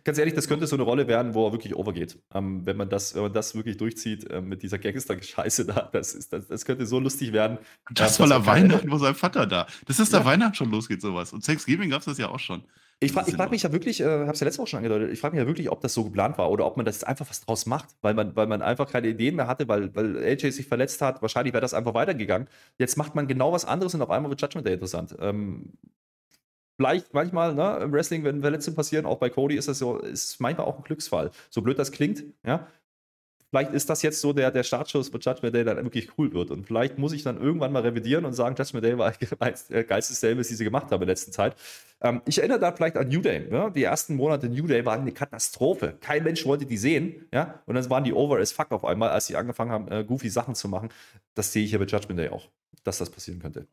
Ganz 0.03 0.17
ehrlich, 0.17 0.33
das 0.33 0.47
könnte 0.47 0.67
so 0.67 0.75
eine 0.75 0.83
Rolle 0.83 1.07
werden, 1.07 1.33
wo 1.33 1.47
er 1.47 1.51
wirklich 1.51 1.75
overgeht. 1.75 2.19
Ähm, 2.33 2.65
wenn, 2.65 2.77
man 2.77 2.89
das, 2.89 3.15
wenn 3.15 3.23
man 3.23 3.33
das 3.33 3.55
wirklich 3.55 3.77
durchzieht 3.77 4.29
äh, 4.29 4.41
mit 4.41 4.63
dieser 4.63 4.79
Gangster-Scheiße 4.79 5.65
da, 5.65 5.89
das, 5.91 6.13
ist, 6.13 6.33
das, 6.33 6.47
das 6.47 6.65
könnte 6.65 6.85
so 6.85 6.99
lustig 6.99 7.33
werden. 7.33 7.57
Das 7.91 8.15
äh, 8.15 8.23
voller 8.23 8.45
Weihnachten, 8.45 8.91
wo 8.91 8.97
sein 8.97 9.15
Vater 9.15 9.47
da. 9.47 9.67
Das 9.85 9.99
ist 9.99 10.13
der 10.13 10.21
ja. 10.21 10.25
Weihnachten 10.25 10.55
schon 10.55 10.71
losgeht, 10.71 11.01
sowas. 11.01 11.33
Und 11.33 11.45
Thanksgiving 11.45 11.89
gab 11.89 11.99
es 11.99 12.05
das 12.05 12.17
ja 12.17 12.29
auch 12.29 12.39
schon. 12.39 12.63
Ich 13.01 13.13
frage 13.13 13.49
mich 13.49 13.63
ja 13.63 13.71
wirklich, 13.71 14.01
äh, 14.01 14.03
habe 14.03 14.31
es 14.31 14.41
ja 14.41 14.45
letzte 14.45 14.61
Woche 14.61 14.71
schon 14.71 14.77
angedeutet, 14.79 15.11
ich 15.13 15.21
frage 15.21 15.35
mich 15.35 15.41
ja 15.41 15.47
wirklich, 15.47 15.71
ob 15.71 15.79
das 15.79 15.93
so 15.93 16.03
geplant 16.03 16.37
war 16.37 16.51
oder 16.51 16.65
ob 16.65 16.75
man 16.75 16.85
das 16.85 17.05
einfach 17.05 17.29
was 17.29 17.39
draus 17.39 17.65
macht, 17.65 17.95
weil 18.01 18.13
man, 18.13 18.35
weil 18.35 18.47
man 18.47 18.61
einfach 18.61 18.91
keine 18.91 19.07
Ideen 19.07 19.37
mehr 19.37 19.47
hatte, 19.47 19.69
weil, 19.69 19.95
weil 19.95 20.17
AJ 20.17 20.51
sich 20.51 20.67
verletzt 20.67 21.01
hat. 21.01 21.21
Wahrscheinlich 21.21 21.53
wäre 21.53 21.61
das 21.61 21.73
einfach 21.73 21.93
weitergegangen. 21.93 22.49
Jetzt 22.77 22.97
macht 22.97 23.15
man 23.15 23.27
genau 23.27 23.53
was 23.53 23.63
anderes 23.63 23.93
und 23.95 24.01
auf 24.01 24.09
einmal 24.09 24.29
wird 24.29 24.41
Judgment 24.41 24.67
Day 24.67 24.73
interessant. 24.73 25.15
Ähm, 25.21 25.71
vielleicht 26.79 27.13
manchmal, 27.13 27.53
ne, 27.53 27.77
im 27.83 27.91
Wrestling, 27.91 28.23
wenn 28.23 28.39
Verletzungen 28.39 28.77
passieren, 28.77 29.05
auch 29.05 29.17
bei 29.17 29.29
Cody 29.29 29.55
ist 29.57 29.67
das 29.67 29.79
so, 29.79 29.97
ist 29.97 30.39
manchmal 30.39 30.65
auch 30.65 30.77
ein 30.77 30.83
Glücksfall. 30.83 31.29
So 31.49 31.61
blöd 31.61 31.77
das 31.77 31.91
klingt, 31.91 32.23
ja. 32.45 32.67
vielleicht 33.49 33.73
ist 33.73 33.89
das 33.89 34.01
jetzt 34.01 34.21
so 34.21 34.31
der, 34.31 34.49
der 34.49 34.63
Startschuss, 34.63 35.13
wo 35.13 35.17
Judgment 35.17 35.53
Day 35.53 35.65
dann 35.65 35.83
wirklich 35.83 36.17
cool 36.17 36.31
wird. 36.31 36.51
Und 36.51 36.67
vielleicht 36.67 36.97
muss 36.97 37.11
ich 37.11 37.21
dann 37.21 37.37
irgendwann 37.37 37.73
mal 37.73 37.81
revidieren 37.81 38.23
und 38.23 38.31
sagen, 38.31 38.55
Judgment 38.57 38.85
Day 38.85 38.97
war 38.97 39.11
der 39.69 39.83
geilste 39.83 40.13
Service, 40.13 40.47
die 40.47 40.55
sie 40.55 40.63
gemacht 40.63 40.85
haben 40.85 41.01
in 41.01 41.07
der 41.07 41.07
letzten 41.07 41.33
Zeit. 41.33 41.57
Ähm, 41.99 42.21
ich 42.25 42.37
erinnere 42.37 42.59
da 42.59 42.71
vielleicht 42.71 42.95
an 42.95 43.09
New 43.09 43.19
Day. 43.19 43.45
Ja? 43.51 43.69
Die 43.69 43.83
ersten 43.83 44.15
Monate 44.15 44.47
New 44.47 44.65
Day 44.65 44.85
waren 44.85 45.01
eine 45.01 45.11
Katastrophe. 45.11 45.97
Kein 45.99 46.23
Mensch 46.23 46.45
wollte 46.45 46.65
die 46.65 46.77
sehen. 46.77 47.27
Ja? 47.33 47.61
Und 47.65 47.75
dann 47.75 47.89
waren 47.89 48.05
die 48.05 48.13
over 48.13 48.37
as 48.37 48.53
fuck 48.53 48.71
auf 48.71 48.85
einmal, 48.85 49.09
als 49.09 49.27
sie 49.27 49.35
angefangen 49.35 49.71
haben, 49.71 49.91
äh, 49.91 50.05
goofy 50.05 50.29
Sachen 50.29 50.55
zu 50.55 50.69
machen. 50.69 50.87
Das 51.35 51.51
sehe 51.51 51.65
ich 51.65 51.71
hier 51.71 51.79
bei 51.79 51.85
Judgment 51.85 52.21
Day 52.21 52.29
auch, 52.29 52.47
dass 52.85 52.99
das 52.99 53.09
passieren 53.09 53.41
könnte 53.41 53.67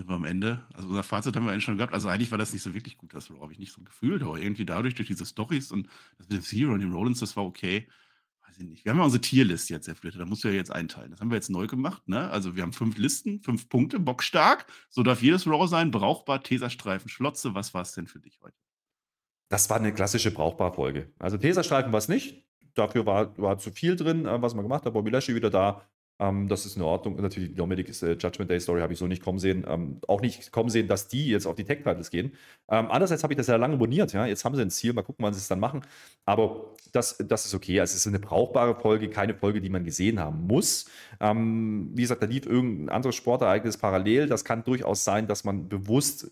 sind 0.00 0.08
wir 0.08 0.16
am 0.16 0.24
Ende. 0.24 0.64
Also 0.72 0.88
unser 0.88 1.02
Fazit 1.02 1.36
haben 1.36 1.44
wir 1.44 1.52
eigentlich 1.52 1.64
schon 1.64 1.76
gehabt. 1.76 1.92
Also 1.92 2.08
eigentlich 2.08 2.30
war 2.30 2.38
das 2.38 2.52
nicht 2.52 2.62
so 2.62 2.74
wirklich 2.74 2.96
gut, 2.96 3.14
das 3.14 3.28
habe 3.30 3.52
ich 3.52 3.58
nicht 3.58 3.72
so 3.72 3.82
gefühlt, 3.82 4.22
aber 4.22 4.38
irgendwie 4.38 4.64
dadurch, 4.64 4.94
durch 4.94 5.08
diese 5.08 5.26
Stories 5.26 5.72
und 5.72 5.88
das 6.18 6.28
mit 6.28 6.38
dem 6.38 6.42
Zero 6.42 6.72
und 6.72 6.80
dem 6.80 6.92
Rollins, 6.92 7.20
das 7.20 7.36
war 7.36 7.44
okay. 7.44 7.86
Weiß 8.46 8.58
ich 8.58 8.66
nicht. 8.66 8.84
Wir 8.84 8.92
haben 8.92 8.98
ja 8.98 9.04
unsere 9.04 9.20
Tierlist 9.20 9.68
jetzt, 9.68 9.86
Herr 9.88 9.94
Flitter, 9.94 10.18
da 10.18 10.24
musst 10.24 10.42
du 10.42 10.48
ja 10.48 10.54
jetzt 10.54 10.72
einteilen. 10.72 11.10
Das 11.10 11.20
haben 11.20 11.30
wir 11.30 11.36
jetzt 11.36 11.50
neu 11.50 11.66
gemacht, 11.66 12.08
ne? 12.08 12.30
Also 12.30 12.56
wir 12.56 12.62
haben 12.62 12.72
fünf 12.72 12.96
Listen, 12.96 13.40
fünf 13.42 13.68
Punkte, 13.68 14.00
bockstark. 14.00 14.66
So 14.88 15.02
darf 15.02 15.22
jedes 15.22 15.46
Raw 15.46 15.68
sein, 15.68 15.90
brauchbar, 15.90 16.42
Teserstreifen, 16.42 17.10
Schlotze. 17.10 17.54
Was 17.54 17.74
war 17.74 17.82
es 17.82 17.92
denn 17.92 18.06
für 18.06 18.20
dich 18.20 18.40
heute? 18.42 18.56
Das 19.50 19.68
war 19.68 19.76
eine 19.76 19.92
klassische 19.92 20.30
Brauchbar-Folge. 20.30 21.12
Also 21.18 21.36
Teserstreifen 21.36 21.92
war 21.92 21.98
es 21.98 22.08
nicht. 22.08 22.44
Dafür 22.74 23.04
war, 23.04 23.36
war 23.36 23.58
zu 23.58 23.70
viel 23.70 23.96
drin, 23.96 24.24
äh, 24.26 24.40
was 24.40 24.54
man 24.54 24.64
gemacht 24.64 24.86
hat. 24.86 24.92
Bobby 24.94 25.10
Lashley 25.10 25.34
wieder 25.34 25.50
da. 25.50 25.84
Ähm, 26.20 26.48
das 26.48 26.66
ist 26.66 26.76
in 26.76 26.82
Ordnung. 26.82 27.16
Und 27.16 27.22
natürlich 27.22 27.48
die 27.48 27.54
Dominic's 27.54 28.02
äh, 28.02 28.12
Judgment 28.12 28.50
Day 28.50 28.60
Story 28.60 28.82
habe 28.82 28.92
ich 28.92 28.98
so 28.98 29.06
nicht 29.06 29.24
kommen 29.24 29.38
sehen. 29.38 29.64
Ähm, 29.66 30.00
auch 30.06 30.20
nicht 30.20 30.52
kommen 30.52 30.68
sehen, 30.68 30.86
dass 30.86 31.08
die 31.08 31.28
jetzt 31.28 31.46
auf 31.46 31.54
die 31.56 31.64
Tech-Titles 31.64 32.10
gehen. 32.10 32.32
Ähm, 32.68 32.88
andererseits 32.90 33.22
habe 33.22 33.32
ich 33.32 33.38
das 33.38 33.46
ja 33.46 33.56
lange 33.56 33.74
abonniert. 33.74 34.12
Ja? 34.12 34.26
Jetzt 34.26 34.44
haben 34.44 34.54
sie 34.54 34.62
ein 34.62 34.70
Ziel. 34.70 34.92
Mal 34.92 35.02
gucken, 35.02 35.24
wann 35.24 35.32
sie 35.32 35.38
es 35.38 35.48
dann 35.48 35.60
machen. 35.60 35.80
Aber 36.26 36.74
das, 36.92 37.16
das 37.26 37.46
ist 37.46 37.54
okay. 37.54 37.80
Also 37.80 37.94
es 37.94 38.00
ist 38.00 38.06
eine 38.06 38.18
brauchbare 38.18 38.74
Folge, 38.74 39.08
keine 39.08 39.34
Folge, 39.34 39.62
die 39.62 39.70
man 39.70 39.84
gesehen 39.84 40.20
haben 40.20 40.46
muss. 40.46 40.84
Ähm, 41.20 41.90
wie 41.94 42.02
gesagt, 42.02 42.22
da 42.22 42.26
lief 42.26 42.44
irgendein 42.44 42.90
anderes 42.90 43.16
Sportereignis 43.16 43.78
parallel. 43.78 44.26
Das 44.26 44.44
kann 44.44 44.62
durchaus 44.62 45.04
sein, 45.04 45.26
dass 45.26 45.44
man 45.44 45.68
bewusst 45.70 46.30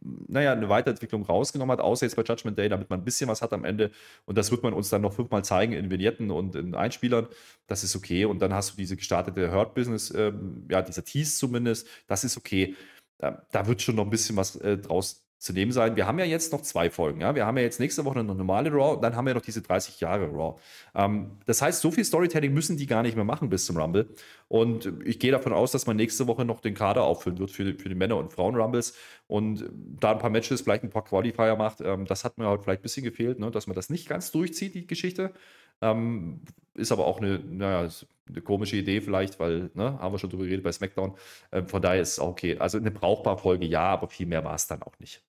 naja, 0.00 0.52
eine 0.52 0.68
Weiterentwicklung 0.68 1.24
rausgenommen 1.24 1.72
hat, 1.72 1.80
außer 1.80 2.06
jetzt 2.06 2.16
bei 2.16 2.22
Judgment 2.22 2.58
Day, 2.58 2.68
damit 2.68 2.90
man 2.90 3.00
ein 3.00 3.04
bisschen 3.04 3.28
was 3.28 3.42
hat 3.42 3.52
am 3.52 3.64
Ende. 3.64 3.90
Und 4.26 4.38
das 4.38 4.50
wird 4.50 4.62
man 4.62 4.72
uns 4.72 4.88
dann 4.90 5.02
noch 5.02 5.12
fünfmal 5.12 5.44
zeigen 5.44 5.72
in 5.72 5.90
Vignetten 5.90 6.30
und 6.30 6.54
in 6.54 6.74
Einspielern. 6.74 7.26
Das 7.66 7.84
ist 7.84 7.96
okay. 7.96 8.24
Und 8.24 8.40
dann 8.40 8.54
hast 8.54 8.72
du 8.72 8.76
diese 8.76 8.96
gestartete 8.96 9.52
Hurt-Business, 9.52 10.12
ähm, 10.14 10.66
ja, 10.70 10.82
dieser 10.82 11.04
Tease 11.04 11.36
zumindest. 11.36 11.88
Das 12.06 12.24
ist 12.24 12.36
okay. 12.36 12.76
Da, 13.18 13.42
da, 13.50 13.66
wird 13.66 13.82
schon 13.82 13.96
noch 13.96 14.04
ein 14.04 14.10
bisschen 14.10 14.36
was 14.36 14.56
äh, 14.56 14.78
draus 14.78 15.27
zu 15.38 15.52
dem 15.52 15.70
sein. 15.70 15.94
Wir 15.96 16.06
haben 16.06 16.18
ja 16.18 16.24
jetzt 16.24 16.52
noch 16.52 16.62
zwei 16.62 16.90
Folgen. 16.90 17.20
Ja? 17.20 17.34
Wir 17.34 17.46
haben 17.46 17.56
ja 17.56 17.62
jetzt 17.62 17.78
nächste 17.78 18.04
Woche 18.04 18.18
eine 18.18 18.34
normale 18.34 18.70
Raw 18.70 18.96
und 18.96 19.02
dann 19.02 19.14
haben 19.14 19.26
wir 19.26 19.34
noch 19.34 19.42
diese 19.42 19.62
30 19.62 20.00
Jahre 20.00 20.26
Raw. 20.26 20.58
Ähm, 20.94 21.38
das 21.46 21.62
heißt, 21.62 21.80
so 21.80 21.90
viel 21.90 22.04
Storytelling 22.04 22.52
müssen 22.52 22.76
die 22.76 22.86
gar 22.86 23.02
nicht 23.02 23.14
mehr 23.14 23.24
machen 23.24 23.48
bis 23.48 23.66
zum 23.66 23.76
Rumble. 23.76 24.08
Und 24.48 24.92
ich 25.04 25.18
gehe 25.20 25.30
davon 25.30 25.52
aus, 25.52 25.72
dass 25.72 25.86
man 25.86 25.96
nächste 25.96 26.26
Woche 26.26 26.44
noch 26.44 26.60
den 26.60 26.74
Kader 26.74 27.04
auffüllen 27.04 27.38
wird 27.38 27.50
für, 27.50 27.74
für 27.74 27.88
die 27.88 27.94
Männer- 27.94 28.16
und 28.16 28.32
Frauen-Rumbles 28.32 28.94
und 29.28 29.68
da 30.00 30.12
ein 30.12 30.18
paar 30.18 30.30
Matches, 30.30 30.62
vielleicht 30.62 30.82
ein 30.82 30.90
paar 30.90 31.04
Qualifier 31.04 31.54
macht. 31.56 31.80
Ähm, 31.80 32.04
das 32.06 32.24
hat 32.24 32.38
mir 32.38 32.46
halt 32.46 32.62
vielleicht 32.62 32.80
ein 32.80 32.82
bisschen 32.82 33.04
gefehlt, 33.04 33.38
ne? 33.38 33.50
dass 33.50 33.66
man 33.66 33.76
das 33.76 33.90
nicht 33.90 34.08
ganz 34.08 34.32
durchzieht, 34.32 34.74
die 34.74 34.86
Geschichte. 34.86 35.32
Ähm, 35.80 36.40
ist 36.74 36.92
aber 36.92 37.06
auch 37.06 37.20
eine, 37.20 37.38
naja, 37.38 37.88
eine 38.28 38.40
komische 38.42 38.76
Idee 38.76 39.00
vielleicht, 39.00 39.38
weil, 39.40 39.70
ne, 39.74 39.98
haben 39.98 40.12
wir 40.14 40.18
schon 40.18 40.30
drüber 40.30 40.44
geredet 40.44 40.64
bei 40.64 40.72
SmackDown. 40.72 41.14
Ähm, 41.52 41.66
von 41.68 41.82
daher 41.82 42.00
ist 42.00 42.12
es 42.12 42.20
okay. 42.20 42.58
Also 42.58 42.78
eine 42.78 42.90
brauchbare 42.90 43.38
Folge, 43.38 43.66
ja, 43.66 43.82
aber 43.82 44.08
viel 44.08 44.26
mehr 44.26 44.44
war 44.44 44.54
es 44.54 44.66
dann 44.66 44.82
auch 44.82 44.98
nicht. 44.98 45.22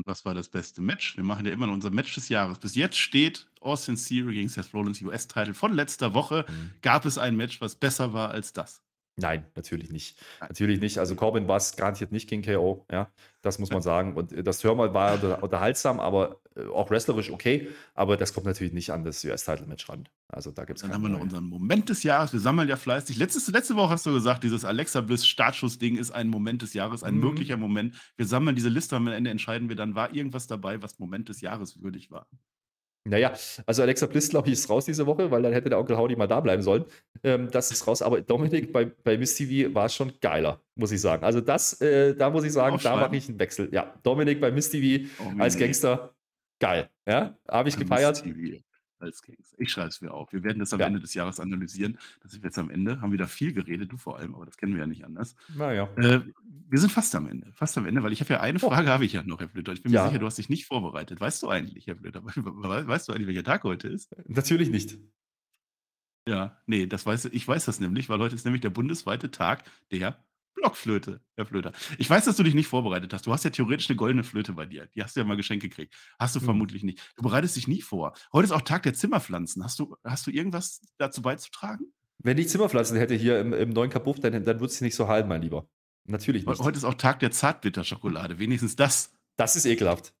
Und 0.00 0.06
was 0.06 0.24
war 0.24 0.32
das 0.32 0.48
beste 0.48 0.80
Match? 0.80 1.18
Wir 1.18 1.24
machen 1.24 1.44
ja 1.44 1.52
immer 1.52 1.66
noch 1.66 1.74
unser 1.74 1.90
Match 1.90 2.14
des 2.14 2.30
Jahres. 2.30 2.58
Bis 2.58 2.74
jetzt 2.74 2.96
steht 2.96 3.46
Austin 3.60 3.96
Theory 3.96 4.32
gegen 4.32 4.48
Seth 4.48 4.72
Rollins 4.72 5.02
US-Title 5.02 5.52
von 5.52 5.74
letzter 5.74 6.14
Woche. 6.14 6.46
Mhm. 6.48 6.70
Gab 6.80 7.04
es 7.04 7.18
ein 7.18 7.36
Match, 7.36 7.60
was 7.60 7.74
besser 7.74 8.14
war 8.14 8.30
als 8.30 8.54
das? 8.54 8.80
Nein, 9.16 9.44
natürlich 9.54 9.90
nicht. 9.90 10.18
Natürlich 10.40 10.80
nicht. 10.80 10.98
Also 10.98 11.14
Corbin 11.14 11.46
war 11.48 11.56
es 11.56 11.76
garantiert 11.76 12.12
nicht 12.12 12.28
gegen 12.28 12.42
KO, 12.42 12.86
ja. 12.90 13.10
Das 13.42 13.58
muss 13.58 13.70
man 13.70 13.82
sagen. 13.82 14.14
Und 14.14 14.32
äh, 14.32 14.42
das 14.42 14.62
Hörmal 14.64 14.94
war 14.94 15.42
unterhaltsam, 15.42 16.00
aber 16.00 16.40
äh, 16.56 16.66
auch 16.66 16.90
wrestlerisch 16.90 17.30
okay. 17.30 17.68
Aber 17.94 18.16
das 18.16 18.34
kommt 18.34 18.46
natürlich 18.46 18.72
nicht 18.72 18.90
an 18.90 19.04
das 19.04 19.24
US-Title-Match 19.24 19.88
ran. 19.88 20.08
Also 20.28 20.50
da 20.50 20.64
gibt 20.64 20.78
es 20.78 20.82
Dann 20.82 20.92
haben 20.92 21.02
wir 21.02 21.08
noch 21.08 21.20
unseren 21.20 21.44
Moment 21.44 21.88
des 21.88 22.02
Jahres. 22.02 22.32
Wir 22.32 22.40
sammeln 22.40 22.68
ja 22.68 22.76
fleißig. 22.76 23.16
Letzte, 23.16 23.50
letzte 23.50 23.76
Woche 23.76 23.90
hast 23.90 24.06
du 24.06 24.12
gesagt, 24.12 24.44
dieses 24.44 24.64
Alexa 24.64 25.00
Bliss 25.00 25.26
Startschuss-Ding 25.26 25.96
ist 25.96 26.10
ein 26.10 26.28
Moment 26.28 26.62
des 26.62 26.74
Jahres, 26.74 27.02
ein 27.02 27.14
mhm. 27.14 27.20
möglicher 27.20 27.56
Moment. 27.56 27.96
Wir 28.16 28.26
sammeln 28.26 28.56
diese 28.56 28.68
Liste, 28.68 28.96
am 28.96 29.06
Ende 29.08 29.30
entscheiden 29.30 29.68
wir 29.68 29.76
dann, 29.76 29.94
war 29.94 30.14
irgendwas 30.14 30.46
dabei, 30.46 30.82
was 30.82 30.98
Moment 30.98 31.28
des 31.28 31.40
Jahres 31.40 31.82
würdig 31.82 32.10
war. 32.10 32.26
Naja, 33.10 33.32
also 33.66 33.82
Alexa 33.82 34.06
Bliss, 34.06 34.28
glaube 34.30 34.48
ich, 34.48 34.54
ist 34.54 34.70
raus 34.70 34.84
diese 34.84 35.04
Woche, 35.04 35.30
weil 35.30 35.42
dann 35.42 35.52
hätte 35.52 35.68
der 35.68 35.78
Onkel 35.78 35.96
Howdy 35.96 36.14
mal 36.14 36.28
da 36.28 36.40
bleiben 36.40 36.62
sollen. 36.62 36.84
Ähm, 37.24 37.50
das 37.50 37.70
ist 37.72 37.86
raus. 37.86 38.02
Aber 38.02 38.20
Dominik 38.20 38.72
bei, 38.72 38.84
bei 38.84 39.18
Miss 39.18 39.34
TV 39.34 39.74
war 39.74 39.88
schon 39.88 40.12
geiler, 40.20 40.60
muss 40.76 40.92
ich 40.92 41.00
sagen. 41.00 41.24
Also 41.24 41.40
das, 41.40 41.80
äh, 41.80 42.14
da 42.14 42.30
muss 42.30 42.44
ich 42.44 42.52
sagen, 42.52 42.78
da 42.82 42.96
mache 42.96 43.16
ich 43.16 43.28
einen 43.28 43.38
Wechsel. 43.38 43.68
Ja, 43.72 43.94
Dominik 44.04 44.40
bei 44.40 44.52
Miss 44.52 44.70
TV 44.70 45.08
oh, 45.18 45.40
als 45.42 45.58
Gangster, 45.58 46.14
geil. 46.60 46.88
Ja, 47.06 47.36
habe 47.48 47.68
ich 47.68 47.76
gefeiert. 47.76 48.22
Als 49.00 49.22
Kings. 49.22 49.54
Ich 49.58 49.70
schreibe 49.70 49.88
es 49.88 50.00
mir 50.00 50.12
auf. 50.12 50.32
Wir 50.32 50.42
werden 50.44 50.58
das 50.58 50.72
am 50.72 50.80
ja. 50.80 50.86
Ende 50.86 51.00
des 51.00 51.14
Jahres 51.14 51.40
analysieren. 51.40 51.98
Das 52.22 52.34
ist 52.34 52.44
jetzt 52.44 52.58
am 52.58 52.70
Ende. 52.70 53.00
Haben 53.00 53.12
wir 53.12 53.18
da 53.18 53.26
viel 53.26 53.52
geredet, 53.52 53.90
du 53.92 53.96
vor 53.96 54.18
allem, 54.18 54.34
aber 54.34 54.46
das 54.46 54.56
kennen 54.56 54.74
wir 54.74 54.80
ja 54.80 54.86
nicht 54.86 55.04
anders. 55.04 55.34
Naja. 55.56 55.88
Äh, 55.96 56.20
wir 56.68 56.78
sind 56.78 56.90
fast 56.90 57.14
am 57.14 57.26
Ende. 57.26 57.50
Fast 57.52 57.76
am 57.78 57.86
Ende, 57.86 58.02
weil 58.02 58.12
ich 58.12 58.20
habe 58.20 58.32
ja 58.34 58.40
eine 58.40 58.58
oh. 58.62 58.68
Frage, 58.68 58.90
habe 58.90 59.04
ich 59.04 59.14
ja 59.14 59.22
noch, 59.22 59.40
Herr 59.40 59.48
Blöder. 59.48 59.72
Ich 59.72 59.82
bin 59.82 59.92
ja. 59.92 60.02
mir 60.02 60.08
sicher, 60.08 60.20
du 60.20 60.26
hast 60.26 60.38
dich 60.38 60.48
nicht 60.48 60.66
vorbereitet. 60.66 61.20
Weißt 61.20 61.42
du 61.42 61.48
eigentlich, 61.48 61.86
Herr 61.86 61.94
Blöder, 61.94 62.22
weißt 62.24 63.08
du 63.08 63.12
eigentlich, 63.12 63.26
welcher 63.26 63.44
Tag 63.44 63.64
heute 63.64 63.88
ist? 63.88 64.14
Natürlich 64.28 64.70
nicht. 64.70 64.98
Ja, 66.28 66.58
nee, 66.66 66.86
das 66.86 67.06
weiß 67.06 67.26
ich 67.26 67.48
weiß 67.48 67.64
das 67.64 67.80
nämlich, 67.80 68.08
weil 68.08 68.18
heute 68.20 68.34
ist 68.34 68.44
nämlich 68.44 68.60
der 68.60 68.70
bundesweite 68.70 69.30
Tag 69.30 69.64
der 69.90 70.18
Blockflöte, 70.60 71.20
Herr 71.36 71.46
Flöter. 71.46 71.72
Ich 71.98 72.08
weiß, 72.08 72.24
dass 72.24 72.36
du 72.36 72.42
dich 72.42 72.54
nicht 72.54 72.68
vorbereitet 72.68 73.12
hast. 73.12 73.26
Du 73.26 73.32
hast 73.32 73.44
ja 73.44 73.50
theoretisch 73.50 73.88
eine 73.88 73.96
goldene 73.96 74.24
Flöte 74.24 74.52
bei 74.52 74.66
dir. 74.66 74.86
Die 74.94 75.02
hast 75.02 75.16
du 75.16 75.20
ja 75.20 75.26
mal 75.26 75.36
geschenkt 75.36 75.62
gekriegt. 75.62 75.94
Hast 76.18 76.36
du 76.36 76.40
mhm. 76.40 76.44
vermutlich 76.44 76.82
nicht. 76.82 77.00
Du 77.16 77.22
bereitest 77.22 77.56
dich 77.56 77.66
nie 77.66 77.82
vor. 77.82 78.14
Heute 78.32 78.46
ist 78.46 78.52
auch 78.52 78.62
Tag 78.62 78.82
der 78.82 78.94
Zimmerpflanzen. 78.94 79.64
Hast 79.64 79.78
du, 79.78 79.96
hast 80.04 80.26
du 80.26 80.30
irgendwas 80.30 80.82
dazu 80.98 81.22
beizutragen? 81.22 81.92
Wenn 82.22 82.38
ich 82.38 82.48
Zimmerpflanzen 82.48 82.96
hätte 82.98 83.14
hier 83.14 83.40
im, 83.40 83.52
im 83.52 83.70
neuen 83.70 83.90
Kabuff, 83.90 84.20
dann, 84.20 84.32
dann 84.32 84.44
würde 84.44 84.66
es 84.66 84.80
nicht 84.80 84.94
so 84.94 85.08
halten, 85.08 85.28
mein 85.28 85.42
Lieber. 85.42 85.66
Natürlich 86.04 86.46
nicht. 86.46 86.60
Heute 86.60 86.76
ist 86.76 86.84
auch 86.84 86.94
Tag 86.94 87.20
der 87.20 87.30
Zartbitterschokolade. 87.30 88.38
Wenigstens 88.38 88.76
das. 88.76 89.12
Das 89.36 89.56
ist 89.56 89.64
ekelhaft 89.64 90.12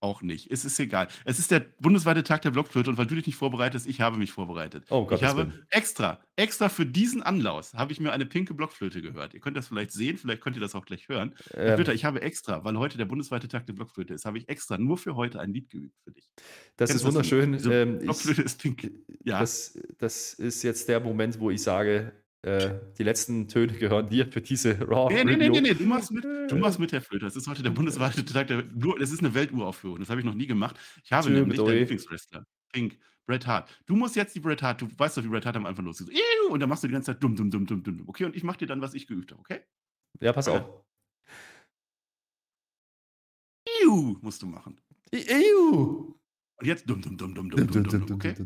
auch 0.00 0.22
nicht. 0.22 0.50
Es 0.50 0.64
ist 0.64 0.78
egal. 0.78 1.08
Es 1.24 1.38
ist 1.38 1.50
der 1.50 1.60
bundesweite 1.80 2.22
Tag 2.22 2.42
der 2.42 2.50
Blockflöte 2.50 2.90
und 2.90 2.98
weil 2.98 3.06
du 3.06 3.14
dich 3.14 3.26
nicht 3.26 3.36
vorbereitest, 3.36 3.86
ich 3.86 4.00
habe 4.00 4.16
mich 4.16 4.32
vorbereitet. 4.32 4.84
Oh 4.90 5.06
Gott, 5.06 5.20
ich 5.20 5.24
habe 5.26 5.48
Willen. 5.48 5.66
extra, 5.70 6.20
extra 6.36 6.68
für 6.68 6.86
diesen 6.86 7.22
Anlass 7.22 7.74
habe 7.74 7.92
ich 7.92 8.00
mir 8.00 8.12
eine 8.12 8.26
pinke 8.26 8.54
Blockflöte 8.54 9.02
gehört. 9.02 9.34
Ihr 9.34 9.40
könnt 9.40 9.56
das 9.56 9.68
vielleicht 9.68 9.92
sehen, 9.92 10.18
vielleicht 10.18 10.42
könnt 10.42 10.56
ihr 10.56 10.60
das 10.60 10.74
auch 10.74 10.84
gleich 10.84 11.08
hören. 11.08 11.34
Ähm. 11.54 11.76
Flöter, 11.76 11.94
ich 11.94 12.04
habe 12.04 12.22
extra, 12.22 12.64
weil 12.64 12.78
heute 12.78 12.98
der 12.98 13.06
bundesweite 13.06 13.48
Tag 13.48 13.66
der 13.66 13.72
Blockflöte 13.72 14.14
ist, 14.14 14.24
habe 14.24 14.38
ich 14.38 14.48
extra 14.48 14.78
nur 14.78 14.98
für 14.98 15.16
heute 15.16 15.40
ein 15.40 15.52
Lied 15.52 15.70
geübt 15.70 15.96
für 16.04 16.12
dich. 16.12 16.30
Das 16.76 16.90
Kennst 16.90 17.02
ist 17.02 17.08
wunderschön. 17.08 17.58
Ähm, 17.70 17.98
Blockflöte 17.98 18.42
ist 18.42 18.60
pink. 18.60 18.90
Ja. 19.24 19.40
Das, 19.40 19.78
das 19.98 20.34
ist 20.34 20.62
jetzt 20.62 20.88
der 20.88 21.00
Moment, 21.00 21.40
wo 21.40 21.50
ich 21.50 21.62
sage, 21.62 22.12
äh, 22.46 22.78
die 22.96 23.02
letzten 23.02 23.48
Töne 23.48 23.72
gehören 23.72 24.08
dir 24.08 24.26
für 24.26 24.40
diese 24.40 24.78
Raw. 24.78 25.12
Nee, 25.12 25.24
nee, 25.24 25.36
nee, 25.36 25.48
nee, 25.48 25.60
nee, 25.60 25.74
du 25.74 25.84
machst 25.84 26.12
mit, 26.12 26.24
du 26.24 26.56
machst 26.56 26.78
mit 26.78 26.92
Herr 26.92 27.00
Flöter. 27.00 27.26
Das 27.26 27.34
ist 27.34 27.48
heute 27.48 27.64
der 27.64 27.70
bundesweite 27.70 28.24
Tag 28.24 28.46
der. 28.46 28.62
Das 28.62 29.10
ist 29.10 29.18
eine 29.18 29.34
Welturaufführung. 29.34 29.98
Das 29.98 30.10
habe 30.10 30.20
ich 30.20 30.24
noch 30.24 30.34
nie 30.34 30.46
gemacht. 30.46 30.78
Ich 31.02 31.12
habe 31.12 31.26
Tschö, 31.26 31.34
nämlich 31.34 31.58
deinen 31.58 31.78
Lieblingswrestler, 31.78 32.46
Pink, 32.72 32.98
Bret 33.26 33.48
Hart. 33.48 33.68
Du 33.86 33.96
musst 33.96 34.14
jetzt 34.14 34.32
die 34.36 34.40
Bret 34.40 34.62
Hart, 34.62 34.80
du 34.80 34.88
weißt 34.96 35.16
doch, 35.16 35.24
wie 35.24 35.28
Bret 35.28 35.44
Hart 35.44 35.56
am 35.56 35.66
Anfang 35.66 35.84
losgeht. 35.84 36.08
Und 36.48 36.60
dann 36.60 36.68
machst 36.68 36.84
du 36.84 36.86
die 36.86 36.92
ganze 36.92 37.12
Zeit 37.12 37.22
dumm, 37.22 37.34
dumm, 37.34 37.50
dumm, 37.50 37.66
dumm, 37.66 37.82
dumm. 37.82 38.04
Okay, 38.06 38.24
und 38.24 38.36
ich 38.36 38.44
mache 38.44 38.58
dir 38.58 38.66
dann, 38.66 38.80
was 38.80 38.94
ich 38.94 39.08
geübt 39.08 39.32
habe, 39.32 39.40
okay? 39.40 39.60
Ja, 40.20 40.32
pass 40.32 40.46
auf. 40.46 40.84
Iu, 43.82 44.18
musst 44.22 44.40
du 44.40 44.46
machen. 44.46 44.80
Iu. 45.12 46.14
Und 46.58 46.66
jetzt 46.66 46.88
dumm, 46.88 47.02
dumm, 47.02 47.16
dumm, 47.16 47.34
dumm, 47.34 47.50
dumm, 47.50 47.70
dumm, 47.70 48.06
dumm, 48.06 48.14
okay? 48.14 48.36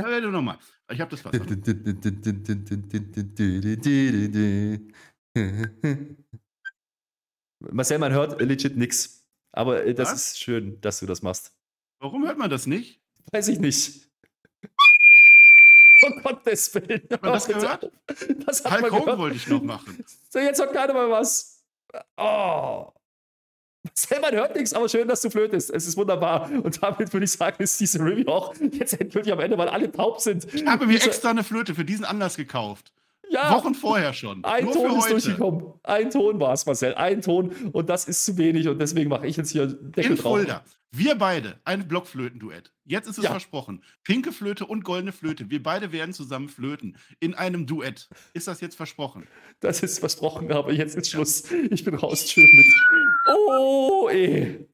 Ja, 0.00 0.20
du 0.20 0.30
nochmal. 0.30 0.58
Ich 0.90 1.00
habe 1.00 1.10
das 1.10 1.24
was. 1.24 1.32
Marcel, 7.70 7.98
man 7.98 8.12
hört 8.12 8.40
legit 8.40 8.76
nix. 8.76 9.24
Aber 9.52 9.84
äh, 9.84 9.94
das 9.94 10.12
was? 10.12 10.32
ist 10.32 10.40
schön, 10.40 10.80
dass 10.80 11.00
du 11.00 11.06
das 11.06 11.22
machst. 11.22 11.52
Warum 12.00 12.26
hört 12.26 12.38
man 12.38 12.50
das 12.50 12.66
nicht? 12.66 13.00
Weiß 13.30 13.48
ich 13.48 13.60
nicht. 13.60 14.08
Oh 16.04 16.10
Gottes 16.22 16.74
Willen. 16.74 17.06
Hat 17.10 17.22
man 17.22 17.32
das 17.32 17.46
gehört? 17.46 17.92
Das 18.46 18.64
hat 18.64 18.72
Hulk 18.72 18.90
man 18.90 19.00
Hogan 19.00 19.18
wollte 19.18 19.36
ich 19.36 19.46
noch 19.46 19.62
machen. 19.62 20.04
So, 20.30 20.38
jetzt 20.38 20.60
hat 20.60 20.72
keiner 20.72 20.94
mal 20.94 21.10
was. 21.10 21.62
Oh. 22.16 22.92
Man 24.22 24.32
hört 24.32 24.54
nichts, 24.54 24.72
aber 24.72 24.88
schön, 24.88 25.08
dass 25.08 25.22
du 25.22 25.30
flötest. 25.30 25.70
Es 25.70 25.86
ist 25.86 25.96
wunderbar. 25.96 26.50
Und 26.62 26.82
damit 26.82 27.12
würde 27.12 27.24
ich 27.24 27.32
sagen, 27.32 27.62
ist 27.62 27.80
diese 27.80 27.98
Review 27.98 28.28
auch 28.28 28.54
jetzt 28.70 29.00
endgültig 29.00 29.32
am 29.32 29.40
Ende, 29.40 29.58
weil 29.58 29.68
alle 29.68 29.90
taub 29.90 30.20
sind. 30.20 30.46
Ich 30.54 30.64
habe 30.66 30.86
mir 30.86 31.02
extra 31.02 31.30
eine 31.30 31.44
Flöte 31.44 31.74
für 31.74 31.84
diesen 31.84 32.04
Anlass 32.04 32.36
gekauft. 32.36 32.92
Ja. 33.32 33.54
Wochen 33.54 33.74
vorher 33.74 34.12
schon. 34.12 34.44
Ein 34.44 34.66
Nur 34.66 34.74
Ton 34.74 34.98
ist 34.98 35.10
durchgekommen. 35.10 35.72
Ein 35.82 36.10
Ton 36.10 36.38
war 36.38 36.52
es, 36.52 36.66
Marcel. 36.66 36.94
Ein 36.94 37.22
Ton. 37.22 37.52
Und 37.72 37.88
das 37.88 38.06
ist 38.06 38.24
zu 38.24 38.36
wenig. 38.36 38.68
Und 38.68 38.78
deswegen 38.78 39.08
mache 39.08 39.26
ich 39.26 39.36
jetzt 39.36 39.50
hier 39.50 39.66
Deckel 39.66 40.12
In 40.12 40.16
drauf. 40.18 40.32
Fulda. 40.38 40.64
Wir 40.94 41.14
beide, 41.14 41.58
ein 41.64 41.88
Blockflötenduett. 41.88 42.70
Jetzt 42.84 43.08
ist 43.08 43.16
es 43.16 43.24
ja. 43.24 43.30
versprochen. 43.30 43.82
Pinke 44.04 44.30
Flöte 44.30 44.66
und 44.66 44.84
goldene 44.84 45.12
Flöte. 45.12 45.48
Wir 45.48 45.62
beide 45.62 45.90
werden 45.90 46.12
zusammen 46.12 46.50
flöten. 46.50 46.98
In 47.18 47.34
einem 47.34 47.66
Duett. 47.66 48.10
Ist 48.34 48.46
das 48.46 48.60
jetzt 48.60 48.76
versprochen? 48.76 49.26
Das 49.60 49.82
ist 49.82 50.00
versprochen, 50.00 50.52
aber 50.52 50.70
jetzt 50.70 50.94
ist 50.94 51.10
Schluss. 51.10 51.44
Ich 51.70 51.84
bin 51.84 51.94
raus. 51.94 52.26
Tschüss 52.26 52.44
mit. 52.52 52.66
Oh, 53.26 54.10
eh. 54.10 54.66